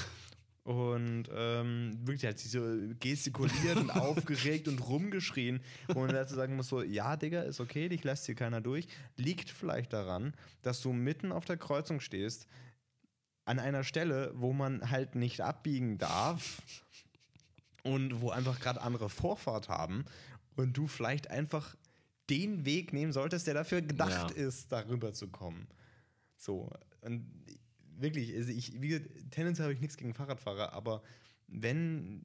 Und 0.68 1.30
ähm, 1.34 1.98
wirklich 2.06 2.26
hat 2.26 2.38
sich 2.38 2.50
so 2.50 2.60
gestikuliert 3.00 3.78
und 3.78 3.88
aufgeregt 3.96 4.68
und 4.68 4.86
rumgeschrien. 4.86 5.60
Und 5.94 6.12
dazu 6.12 6.34
sagen 6.34 6.56
muss 6.56 6.68
so, 6.68 6.82
ja, 6.82 7.16
Digga, 7.16 7.40
ist 7.40 7.58
okay, 7.58 7.88
dich 7.88 8.04
lässt 8.04 8.26
hier 8.26 8.34
keiner 8.34 8.60
durch. 8.60 8.86
Liegt 9.16 9.48
vielleicht 9.48 9.94
daran, 9.94 10.34
dass 10.60 10.82
du 10.82 10.92
mitten 10.92 11.32
auf 11.32 11.46
der 11.46 11.56
Kreuzung 11.56 12.00
stehst, 12.00 12.46
an 13.46 13.58
einer 13.58 13.82
Stelle, 13.82 14.30
wo 14.34 14.52
man 14.52 14.90
halt 14.90 15.14
nicht 15.14 15.40
abbiegen 15.40 15.96
darf 15.96 16.60
und 17.82 18.20
wo 18.20 18.28
einfach 18.28 18.60
gerade 18.60 18.82
andere 18.82 19.08
Vorfahrt 19.08 19.70
haben 19.70 20.04
und 20.56 20.76
du 20.76 20.86
vielleicht 20.86 21.30
einfach 21.30 21.76
den 22.28 22.66
Weg 22.66 22.92
nehmen 22.92 23.12
solltest, 23.14 23.46
der 23.46 23.54
dafür 23.54 23.80
gedacht 23.80 24.36
Ja. 24.36 24.36
ist, 24.36 24.70
darüber 24.70 25.14
zu 25.14 25.28
kommen. 25.28 25.66
So, 26.36 26.70
und 27.00 27.24
wirklich, 28.00 28.34
also 28.34 28.50
ich, 28.50 28.80
wie 28.80 28.88
gesagt, 28.88 29.08
tendenziell 29.30 29.64
habe 29.64 29.74
ich 29.74 29.80
nichts 29.80 29.96
gegen 29.96 30.14
Fahrradfahrer, 30.14 30.72
aber 30.72 31.02
wenn 31.48 32.24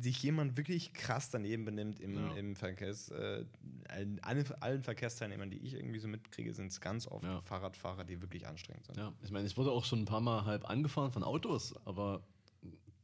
sich 0.00 0.22
jemand 0.22 0.56
wirklich 0.56 0.94
krass 0.94 1.28
daneben 1.30 1.66
benimmt 1.66 2.00
im, 2.00 2.14
Ja. 2.14 2.32
im 2.34 2.56
Verkehrs, 2.56 3.10
äh, 3.10 3.44
allen, 3.88 4.20
allen- 4.20 4.62
allen 4.62 4.82
Verkehrsteilnehmern, 4.82 5.50
die 5.50 5.58
ich 5.58 5.74
irgendwie 5.74 5.98
so 5.98 6.08
mitkriege, 6.08 6.54
sind 6.54 6.68
es 6.72 6.80
ganz 6.80 7.06
oft 7.06 7.24
Ja. 7.24 7.42
Fahrradfahrer, 7.42 8.04
die 8.04 8.22
wirklich 8.22 8.46
anstrengend 8.46 8.86
sind. 8.86 8.96
Ja, 8.96 9.12
ich 9.22 9.30
meine, 9.30 9.46
ich 9.46 9.56
wurde 9.58 9.70
auch 9.70 9.84
schon 9.84 10.00
ein 10.00 10.04
paar 10.06 10.22
Mal 10.22 10.46
halb 10.46 10.68
angefahren 10.70 11.12
von 11.12 11.22
Autos, 11.22 11.74
aber 11.84 12.22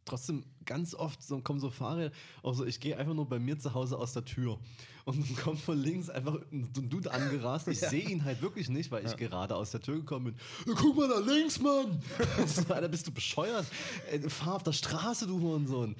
trotzdem 0.08 0.44
ganz 0.64 0.94
oft 0.94 1.22
so, 1.22 1.40
kommen 1.40 1.60
so 1.60 1.70
Fahrräder, 1.70 2.12
auch 2.42 2.54
so, 2.54 2.64
ich 2.64 2.80
gehe 2.80 2.96
einfach 2.96 3.14
nur 3.14 3.28
bei 3.28 3.38
mir 3.38 3.58
zu 3.58 3.74
Hause 3.74 3.96
aus 3.98 4.12
der 4.12 4.24
Tür 4.24 4.58
und 5.04 5.18
dann 5.28 5.36
kommt 5.36 5.60
von 5.60 5.78
links 5.78 6.10
einfach 6.10 6.38
ein 6.52 6.72
Dude 6.72 7.10
angerast. 7.12 7.68
Ich 7.68 7.80
Ja. 7.82 7.88
sehe 7.90 8.08
ihn 8.08 8.24
halt 8.24 8.42
wirklich 8.42 8.68
nicht, 8.68 8.90
weil 8.90 9.06
ich 9.06 9.16
gerade 9.16 9.54
aus 9.56 9.70
der 9.70 9.80
Tür 9.80 9.96
gekommen 9.96 10.26
bin. 10.26 10.36
"Ja, 10.66 10.74
Guck 10.76 10.96
mal 10.96 11.08
da 11.08 11.18
links, 11.20 11.60
Mann! 11.60 12.02
so, 12.46 12.72
Alter, 12.74 12.88
bist 12.88 13.06
du 13.06 13.12
bescheuert? 13.12 13.66
Ey, 14.10 14.28
fahr 14.28 14.56
auf 14.56 14.62
der 14.62 14.72
Straße, 14.72 15.26
du 15.26 15.40
Hurensohn. 15.40 15.96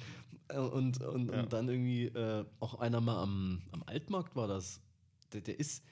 Äh, 0.49 0.57
Und, 0.59 1.01
und, 1.01 1.31
Ja. 1.31 1.41
und 1.41 1.53
dann 1.53 1.67
irgendwie 1.69 2.05
äh, 2.05 2.45
auch 2.59 2.75
einer 2.79 3.01
mal 3.01 3.21
am, 3.23 3.61
am 3.71 3.83
Altmarkt 3.83 4.35
war 4.35 4.47
das. 4.47 4.81
Der, 5.33 5.41
der 5.41 5.59
ist, 5.59 5.83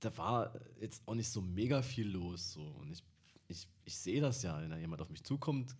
da 0.00 0.16
war 0.18 0.52
jetzt 0.80 1.02
auch 1.06 1.14
nicht 1.14 1.28
so 1.30 1.40
mega 1.40 1.82
viel 1.82 2.08
los. 2.08 2.52
So. 2.52 2.60
Und 2.62 2.90
ich, 2.92 3.02
ich, 3.48 3.66
ich 3.84 3.96
sehe 3.98 4.20
das 4.20 4.42
ja, 4.42 4.60
wenn 4.60 4.70
da 4.70 4.76
jemand 4.76 5.00
auf 5.02 5.08
mich 5.10 5.22
zukommt, 5.24 5.74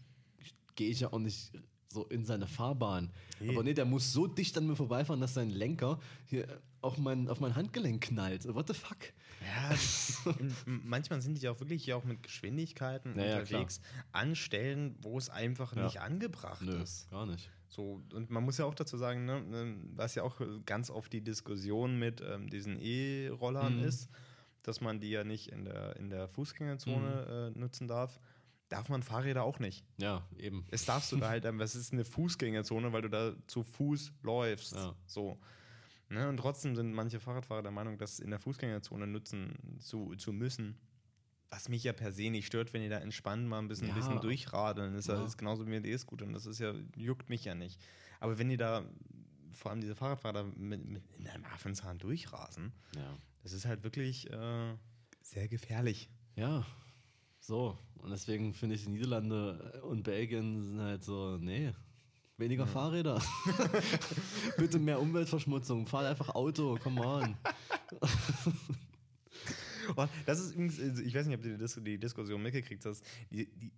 gehe 0.77 0.89
ich 0.91 1.01
ja 1.01 1.13
auch 1.13 1.19
nicht 1.19 1.53
so 1.89 2.05
in 2.07 2.25
seine 2.25 2.47
Fahrbahn. 2.47 3.11
Nee. 3.41 3.51
Aber 3.51 3.63
nee, 3.63 3.75
der 3.75 3.85
muss 3.85 4.13
so 4.13 4.27
dicht 4.27 4.57
an 4.59 4.67
mir 4.67 4.77
vorbeifahren, 4.77 5.21
dass 5.21 5.35
sein 5.35 5.51
Lenker 5.51 5.99
hier 6.27 6.47
auf 6.83 6.99
mein, 6.99 7.29
auf 7.29 7.41
mein 7.41 7.55
Handgelenk 7.57 8.03
knallt. 8.05 8.45
What 8.55 8.69
the 8.69 8.75
fuck? 8.75 8.99
Ja, 9.41 9.75
manchmal 10.67 11.21
sind 11.21 11.39
die 11.39 11.43
ja 11.43 11.51
auch 11.53 11.61
wirklich 11.61 11.87
ja 11.87 11.97
auch 11.97 12.05
mit 12.05 12.23
Geschwindigkeiten 12.23 13.17
Ja, 13.19 13.25
ja, 13.25 13.39
unterwegs 13.41 13.81
an 14.13 14.35
Stellen, 14.35 14.97
wo 15.01 15.19
es 15.19 15.31
einfach 15.31 15.75
Ja. 15.77 15.85
nicht 15.85 16.01
angebracht 16.01 16.63
Nö, 16.63 16.83
ist. 16.83 17.09
gar 17.11 17.27
nicht. 17.27 17.51
So, 17.69 18.03
und 18.13 18.31
man 18.31 18.45
muss 18.45 18.59
ja 18.59 18.65
auch 18.65 18.75
dazu 18.75 18.97
sagen, 18.97 19.25
ne, 19.25 19.41
ne, 19.43 19.77
was 19.95 20.15
ja 20.15 20.23
auch 20.23 20.41
ganz 20.65 20.91
oft 20.91 21.13
die 21.13 21.21
Diskussion 21.23 21.99
mit 21.99 22.21
ähm, 22.21 22.49
diesen 22.49 22.79
E-Rollern 22.81 23.77
Mhm. 23.79 23.85
ist, 23.85 24.09
dass 24.63 24.81
man 24.81 25.01
die 25.01 25.11
ja 25.11 25.25
nicht 25.25 25.49
in 25.49 25.65
der, 25.65 25.97
in 25.97 26.11
der 26.11 26.29
Fußgängerzone 26.29 27.51
Mhm. 27.53 27.57
äh, 27.57 27.59
nutzen 27.61 27.89
darf, 27.89 28.21
darf 28.69 28.89
man 28.89 29.03
Fahrräder 29.03 29.45
auch 29.45 29.59
nicht. 29.59 29.85
Ja, 29.99 30.27
eben. 30.39 30.65
Es 30.71 30.85
darfst 30.85 31.13
du 31.13 31.17
da 31.17 31.29
halt, 31.29 31.45
ähm, 31.45 31.59
was 31.59 31.75
ist 31.75 31.93
eine 31.93 32.05
Fußgängerzone, 32.05 32.93
weil 32.93 33.03
du 33.03 33.09
da 33.11 33.35
zu 33.47 33.63
Fuß 33.63 34.13
läufst. 34.23 34.75
Ja. 34.75 34.95
So. 35.07 35.39
Ne, 36.09 36.29
und 36.29 36.37
trotzdem 36.37 36.77
sind 36.77 36.93
manche 36.93 37.19
Fahrradfahrer 37.19 37.63
der 37.63 37.73
Meinung, 37.73 37.99
das 37.99 38.21
in 38.21 38.31
der 38.31 38.39
Fußgängerzone 38.39 39.07
nutzen 39.07 39.55
zu, 39.81 40.15
zu 40.17 40.33
müssen. 40.33 40.79
Was 41.51 41.69
mich 41.69 41.85
ja 41.85 41.93
per 41.93 42.13
se 42.13 42.29
nicht 42.31 42.47
stört, 42.47 42.73
wenn 42.73 42.83
die 42.83 42.89
da 42.89 42.99
entspannt 42.99 43.47
mal 43.49 43.59
ein 43.61 43.69
bisschen, 43.69 43.89
Ja. 43.89 43.95
ein 43.95 44.01
bisschen 44.01 44.21
durchradeln. 44.21 44.93
Das 44.95 45.01
ist, 45.01 45.09
ja. 45.09 45.25
Ist 45.25 45.37
genauso 45.39 45.65
wie 45.67 45.71
mit 45.71 45.85
E-Scooter. 45.87 46.25
Und 46.27 46.33
das 46.33 46.47
ist 46.47 46.59
ja, 46.59 46.75
juckt 46.97 47.29
mich 47.29 47.45
ja 47.45 47.55
nicht. 47.55 47.81
Aber 48.21 48.39
wenn 48.39 48.49
die 48.49 48.57
da, 48.57 48.85
vor 49.53 49.71
allem 49.71 49.81
diese 49.81 49.95
Fahrradfahrer, 49.95 50.45
mit, 50.57 50.85
mit 50.85 51.03
in 51.19 51.27
einem 51.29 51.45
Affenzahn 51.45 51.99
durchrasen, 51.99 52.73
Ja. 52.97 53.17
das 53.43 53.53
ist 53.53 53.65
halt 53.65 53.85
wirklich 53.85 54.29
äh, 54.31 54.75
sehr 55.23 55.49
gefährlich. 55.49 56.09
Ja, 56.37 56.67
so. 57.47 57.79
Und 57.99 58.11
deswegen 58.11 58.55
finde 58.55 58.75
ich, 58.75 58.85
die 58.85 58.91
Niederlande 58.91 59.81
und 59.83 60.03
Belgien 60.03 60.63
sind 60.63 60.81
halt 60.81 61.03
so, 61.03 61.39
nee, 61.39 61.73
weniger 62.37 62.67
Fahrräder. 62.67 63.23
Bitte 64.59 64.79
mehr 64.79 65.01
Umweltverschmutzung. 65.01 65.87
Fahr 65.87 66.07
einfach 66.07 66.35
Auto, 66.35 66.79
come 66.83 67.01
on. 67.01 67.37
Das 70.27 70.41
ist 70.41 70.55
übrigens, 70.55 70.81
also 70.81 71.01
ich 71.01 71.15
weiß 71.15 71.27
nicht, 71.27 71.37
ob 71.37 71.43
du 71.43 71.81
die 71.81 71.99
Diskussion 71.99 72.43
mitgekriegt 72.43 72.85
hast, 72.85 73.07
die, 73.31 73.47
die, 73.55 73.71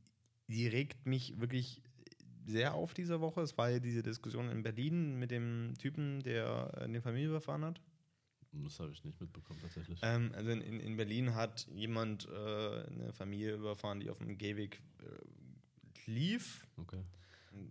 die 0.47 0.67
regt 0.67 1.05
mich 1.05 1.39
wirklich 1.39 1.83
sehr 2.47 2.73
auf 2.73 2.95
diese 2.95 3.21
Woche. 3.21 3.43
Es 3.43 3.59
war 3.59 3.69
ja 3.69 3.79
diese 3.79 4.03
Diskussion 4.03 4.49
in 4.49 4.63
Berlin 4.63 5.19
mit 5.19 5.31
dem 5.31 5.75
Typen, 5.79 6.23
der 6.23 6.73
äh, 6.79 6.85
eine 6.85 7.03
Familie 7.03 7.29
überfahren 7.29 7.63
hat. 7.63 7.83
Das 8.53 8.81
habe 8.81 8.91
ich 8.93 9.05
nicht 9.05 9.21
mitbekommen, 9.21 9.61
tatsächlich. 9.61 10.01
Ähm, 10.03 10.33
also 10.35 10.51
in, 10.51 10.81
in 10.81 10.97
Berlin 10.97 11.35
hat 11.35 11.67
jemand 11.69 12.27
äh, 12.29 12.85
eine 12.87 13.13
Familie 13.13 13.55
überfahren, 13.55 14.01
die 14.01 14.11
auf 14.11 14.19
dem 14.19 14.37
Gehweg 14.39 14.81
äh, 15.01 16.11
lief. 16.11 16.67
Okay. 16.79 17.03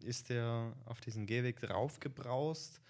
Ist 0.02 0.30
der 0.30 0.76
auf 0.86 1.00
diesen 1.02 1.26
Gehweg 1.26 1.60
draufgebraust 1.60 2.82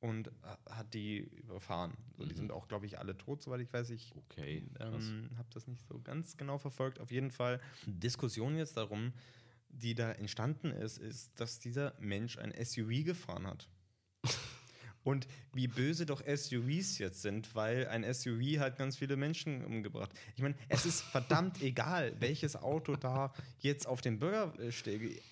und 0.00 0.30
hat 0.68 0.92
die 0.92 1.18
überfahren. 1.18 1.94
So, 2.16 2.24
die 2.24 2.32
Mhm. 2.34 2.36
sind 2.36 2.52
auch, 2.52 2.68
glaube 2.68 2.86
ich, 2.86 2.98
alle 2.98 3.16
tot, 3.16 3.42
soweit 3.42 3.60
ich 3.60 3.72
weiß. 3.72 3.90
Ich 3.90 4.12
Okay, 4.14 4.62
ähm, 4.80 5.30
habe 5.36 5.48
das 5.54 5.66
nicht 5.66 5.86
so 5.88 6.00
ganz 6.00 6.36
genau 6.36 6.58
verfolgt. 6.58 7.00
Auf 7.00 7.10
jeden 7.10 7.30
Fall 7.30 7.60
Diskussion 7.86 8.56
jetzt 8.56 8.76
darum, 8.76 9.12
die 9.70 9.94
da 9.94 10.12
entstanden 10.12 10.70
ist, 10.70 10.98
ist, 10.98 11.32
dass 11.40 11.58
dieser 11.58 11.94
Mensch 11.98 12.38
ein 12.38 12.52
SUV 12.52 13.04
gefahren 13.04 13.46
hat. 13.46 13.68
Und 15.04 15.28
wie 15.52 15.68
böse 15.68 16.06
doch 16.06 16.22
SUVs 16.26 16.98
jetzt 16.98 17.20
sind, 17.22 17.54
weil 17.54 17.86
ein 17.88 18.02
SUV 18.12 18.58
hat 18.58 18.78
ganz 18.78 18.96
viele 18.96 19.16
Menschen 19.16 19.64
umgebracht. 19.64 20.10
Ich 20.34 20.42
meine, 20.42 20.54
es 20.68 20.86
ist 20.86 21.02
verdammt 21.12 21.60
egal, 21.62 22.14
welches 22.20 22.56
Auto 22.56 22.96
da 22.96 23.32
jetzt 23.58 23.86
auf 23.86 24.00
dem 24.00 24.18
Bürgersteig. 24.18 25.22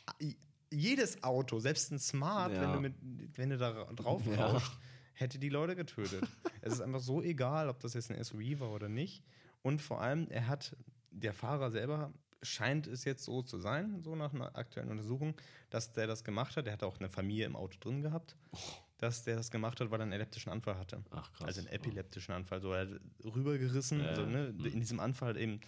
Jedes 0.70 1.22
Auto, 1.22 1.58
selbst 1.58 1.90
ein 1.90 1.98
Smart, 1.98 2.52
Ja. 2.52 2.60
wenn, 2.62 2.72
du 2.72 2.80
mit, 2.80 2.94
wenn 3.38 3.50
du 3.50 3.58
da 3.58 3.72
drauf 3.94 4.26
Ja. 4.26 4.46
rauscht, 4.46 4.72
hätte 5.14 5.38
die 5.38 5.48
Leute 5.50 5.74
getötet. 5.76 6.24
es 6.60 6.74
ist 6.74 6.80
einfach 6.80 7.00
so 7.00 7.22
egal, 7.22 7.68
ob 7.68 7.80
das 7.80 7.94
jetzt 7.94 8.10
ein 8.10 8.22
SUV 8.22 8.60
war 8.60 8.70
oder 8.72 8.88
nicht. 8.88 9.22
Und 9.62 9.80
vor 9.82 10.00
allem, 10.00 10.28
er 10.28 10.48
hat, 10.48 10.76
der 11.10 11.32
Fahrer 11.34 11.70
selber 11.70 12.12
scheint 12.42 12.86
es 12.88 13.04
jetzt 13.04 13.24
so 13.24 13.42
zu 13.42 13.58
sein, 13.58 14.02
so 14.02 14.16
nach 14.16 14.34
einer 14.34 14.56
aktuellen 14.56 14.90
Untersuchung, 14.90 15.34
dass 15.70 15.92
der 15.92 16.06
das 16.06 16.24
gemacht 16.24 16.56
hat. 16.56 16.66
Der 16.66 16.72
hat 16.72 16.82
auch 16.82 16.98
eine 16.98 17.08
Familie 17.08 17.46
im 17.46 17.54
Auto 17.54 17.78
drin 17.78 18.02
gehabt, 18.02 18.36
dass 19.02 19.24
der 19.24 19.36
das 19.36 19.50
gemacht 19.50 19.80
hat, 19.80 19.90
weil 19.90 20.00
er 20.00 20.04
einen 20.04 20.12
epileptischen 20.12 20.52
Anfall 20.52 20.78
hatte. 20.78 21.02
Ach 21.10 21.32
krass. 21.32 21.46
Also 21.48 21.60
einen 21.60 21.68
epileptischen 21.70 22.32
Anfall, 22.34 22.60
so 22.60 22.72
er 22.72 22.82
hat 22.82 23.00
rübergerissen, 23.24 24.00
Ja, 24.00 24.06
also 24.06 24.24
ne, 24.26 24.54
hm. 24.56 24.64
in 24.66 24.80
diesem 24.80 25.00
Anfall 25.00 25.36
eben 25.36 25.60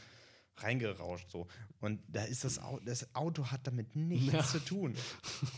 reingerauscht 0.59 1.31
so. 1.31 1.49
Und 1.81 2.00
da 2.07 2.23
ist 2.25 2.45
das 2.45 2.61
Auto, 2.61 2.85
das 2.85 3.12
Auto 3.14 3.47
hat 3.47 3.67
damit 3.67 3.97
nichts 3.97 4.33
Ja. 4.33 4.45
zu 4.45 4.61
tun. 4.61 4.95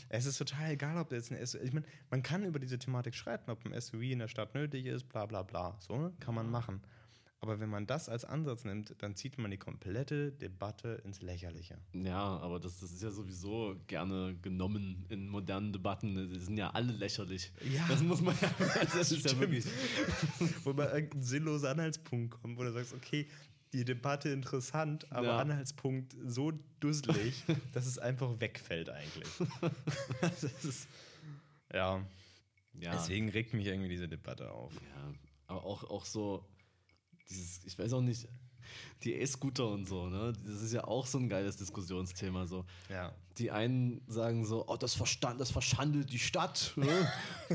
Es 0.09 0.25
ist 0.25 0.38
total 0.38 0.71
egal, 0.71 0.97
ob 0.97 1.11
das 1.11 1.30
ein 1.30 1.47
SUV, 1.47 1.62
ich 1.62 1.73
meine, 1.75 1.87
man 2.11 2.23
kann 2.23 2.45
über 2.45 2.59
diese 2.59 2.78
Thematik 2.78 3.14
streiten, 3.14 3.50
ob 3.50 3.62
ein 3.66 3.78
SUV 3.78 4.00
in 4.00 4.21
der 4.21 4.28
Stadt 4.28 4.54
nötig 4.54 4.87
ist, 4.87 5.06
bla 5.11 5.26
bla 5.26 5.42
bla, 5.42 5.76
so 5.80 5.99
ne? 5.99 6.14
kann 6.18 6.35
man 6.35 6.50
machen. 6.50 6.80
Aber 7.40 7.61
wenn 7.61 7.69
man 7.69 7.87
das 7.87 8.09
als 8.09 8.25
Ansatz 8.25 8.64
nimmt, 8.64 8.95
dann 9.02 9.14
zieht 9.14 9.37
man 9.38 9.50
die 9.50 9.59
komplette 9.59 10.33
Debatte 10.33 11.02
ins 11.05 11.21
Lächerliche. 11.21 11.78
Ja, 11.93 12.38
aber 12.38 12.59
das, 12.59 12.81
das 12.81 12.90
ist 12.90 13.02
ja 13.02 13.11
sowieso 13.11 13.76
gerne 13.87 14.35
genommen 14.40 15.05
in 15.11 15.28
modernen 15.28 15.73
Debatten. 15.73 16.31
Die 16.31 16.38
sind 16.40 16.57
ja 16.57 16.71
alle 16.71 16.93
lächerlich. 16.93 17.52
Ja. 17.71 17.87
Das 17.88 18.02
muss 18.02 18.21
man 18.23 18.35
ja. 18.40 18.50
Das 18.93 19.12
ist 19.12 19.25
ja 19.31 19.38
wirklich. 19.38 19.66
wo 20.64 20.73
man 20.73 20.88
irgendein 20.88 21.23
sinnloser 21.23 21.71
Anhaltspunkt 21.71 22.40
kommt, 22.40 22.57
wo 22.59 22.62
du 22.62 22.73
sagst, 22.73 22.95
okay, 22.95 23.28
die 23.73 23.85
Debatte 23.85 24.31
interessant, 24.31 25.11
aber 25.12 25.26
Ja. 25.26 25.38
Anhaltspunkt 25.38 26.16
so 26.25 26.52
dusselig, 26.81 27.45
dass 27.75 27.87
es 27.87 27.99
einfach 27.99 28.40
wegfällt 28.40 28.88
eigentlich. 28.88 29.28
ist, 30.64 30.88
ja. 31.73 32.02
Ja, 32.78 32.93
deswegen 32.93 33.28
regt 33.28 33.55
mich 33.55 33.66
irgendwie 33.66 33.88
diese 33.88 34.09
Debatte 34.09 34.50
auf. 34.50 34.73
ja, 34.75 35.12
aber 35.47 35.64
auch, 35.64 35.85
auch 35.85 36.05
so, 36.05 36.45
dieses, 37.28 37.64
ich 37.64 37.78
weiß 37.78 37.92
auch 37.92 38.02
nicht, 38.02 38.28
die 39.02 39.14
E-Scooter 39.14 39.68
und 39.68 39.87
so, 39.87 40.09
ne? 40.09 40.33
Das 40.45 40.62
ist 40.62 40.73
ja 40.73 40.85
auch 40.85 41.06
so 41.06 41.18
ein 41.18 41.28
geiles 41.28 41.56
Diskussionsthema. 41.56 42.47
So. 42.47 42.64
Ja. 42.88 43.12
Die 43.38 43.50
einen 43.50 44.00
sagen 44.06 44.45
so, 44.45 44.66
oh, 44.66 44.76
das, 44.76 44.95
verstand, 44.95 45.40
das 45.40 45.50
verschandelt 45.50 46.12
die 46.12 46.18
Stadt. 46.18 46.73
Ne? 46.76 47.09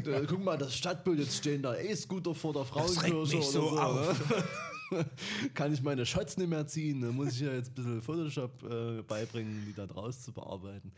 Da, 0.04 0.22
guck 0.28 0.44
mal, 0.44 0.58
das 0.58 0.75
Stadtbild, 0.75 1.20
jetzt 1.20 1.38
stehen 1.38 1.62
da 1.62 1.75
E-Scooter 1.75 2.36
vor 2.36 2.54
der 2.54 2.66
Frauenkirche 2.66 3.16
oder 3.16 3.25
so 3.25 3.42
so. 3.42 3.75
Ne? 3.75 5.06
Kann 5.54 5.74
ich 5.74 5.82
meine 5.82 6.06
Shots 6.06 6.38
nicht 6.38 6.50
mehr 6.50 6.68
ziehen, 6.68 7.01
da 7.01 7.12
muss 7.12 7.34
ich 7.34 7.42
ja 7.42 7.54
jetzt 7.54 7.72
ein 7.72 7.75
bisschen 7.75 8.01
Photoshop 8.01 8.63
äh, 8.63 9.01
beibringen, 9.01 9.66
die 9.66 9.74
da 9.74 9.88
draus 9.88 10.22
zu 10.22 10.34
bearbeiten. 10.34 10.92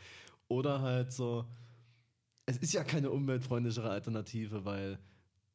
Oder 0.47 0.81
halt 0.81 1.13
so, 1.13 1.45
es 2.45 2.57
ist 2.57 2.73
ja 2.73 2.83
keine 2.83 3.11
umweltfreundlichere 3.11 3.89
Alternative, 3.89 4.65
weil 4.65 4.99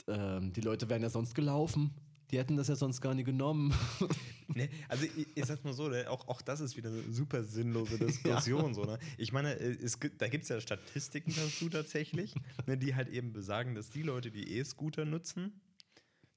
ähm, 0.07 0.53
die 0.53 0.61
Leute 0.61 0.89
wären 0.89 1.03
ja 1.03 1.11
sonst 1.11 1.35
gelaufen. 1.35 1.93
Die 2.31 2.39
hätten 2.39 2.57
das 2.57 2.69
ja 2.69 2.77
sonst 2.77 3.01
gar 3.01 3.15
nicht 3.15 3.27
genommen. 3.27 3.75
Ne, 4.55 4.71
also 4.89 5.05
ich, 5.05 5.27
ich 5.35 5.45
sag's 5.45 5.63
mal 5.63 5.75
so, 5.75 5.89
ne, 5.89 6.09
auch, 6.09 6.27
auch 6.27 6.41
das 6.41 6.61
ist 6.61 6.75
wieder 6.75 6.89
eine 6.89 7.03
super 7.13 7.45
sinnlose 7.45 7.99
Diskussion. 7.99 8.73
so, 8.73 8.83
ne? 8.87 8.99
Ich 9.19 9.31
meine, 9.31 9.53
äh, 9.53 9.77
es, 9.85 9.99
da 10.17 10.27
gibt 10.29 10.45
es 10.45 10.49
ja 10.49 10.59
Statistiken 10.59 11.35
dazu 11.37 11.69
tatsächlich, 11.69 12.35
ne, 12.67 12.79
die 12.79 12.95
halt 12.95 13.11
eben 13.11 13.35
besagen, 13.35 13.75
dass 13.75 13.91
die 13.91 14.01
Leute, 14.03 14.31
die 14.31 14.57
E-Scooter 14.57 15.05
nutzen, 15.05 15.61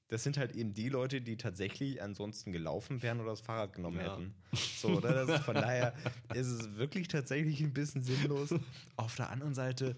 das 0.08 0.22
sind 0.24 0.36
halt 0.36 0.54
eben 0.54 0.74
die 0.74 0.90
Leute, 0.90 1.22
die 1.22 1.38
tatsächlich 1.38 2.02
ansonsten 2.02 2.52
gelaufen 2.52 3.02
wären 3.02 3.18
oder 3.20 3.30
das 3.30 3.40
Fahrrad 3.40 3.72
genommen 3.72 3.96
Ja. 3.98 4.12
hätten. 4.12 4.34
So, 4.76 4.88
oder? 4.98 5.14
Das 5.14 5.30
ist, 5.38 5.44
von 5.46 5.54
daher 5.54 5.94
ist 6.34 6.48
es 6.48 6.76
wirklich 6.76 7.08
tatsächlich 7.08 7.62
ein 7.62 7.72
bisschen 7.72 8.02
sinnlos. 8.02 8.54
Auf 8.96 9.16
der 9.16 9.30
anderen 9.30 9.54
Seite, 9.54 9.96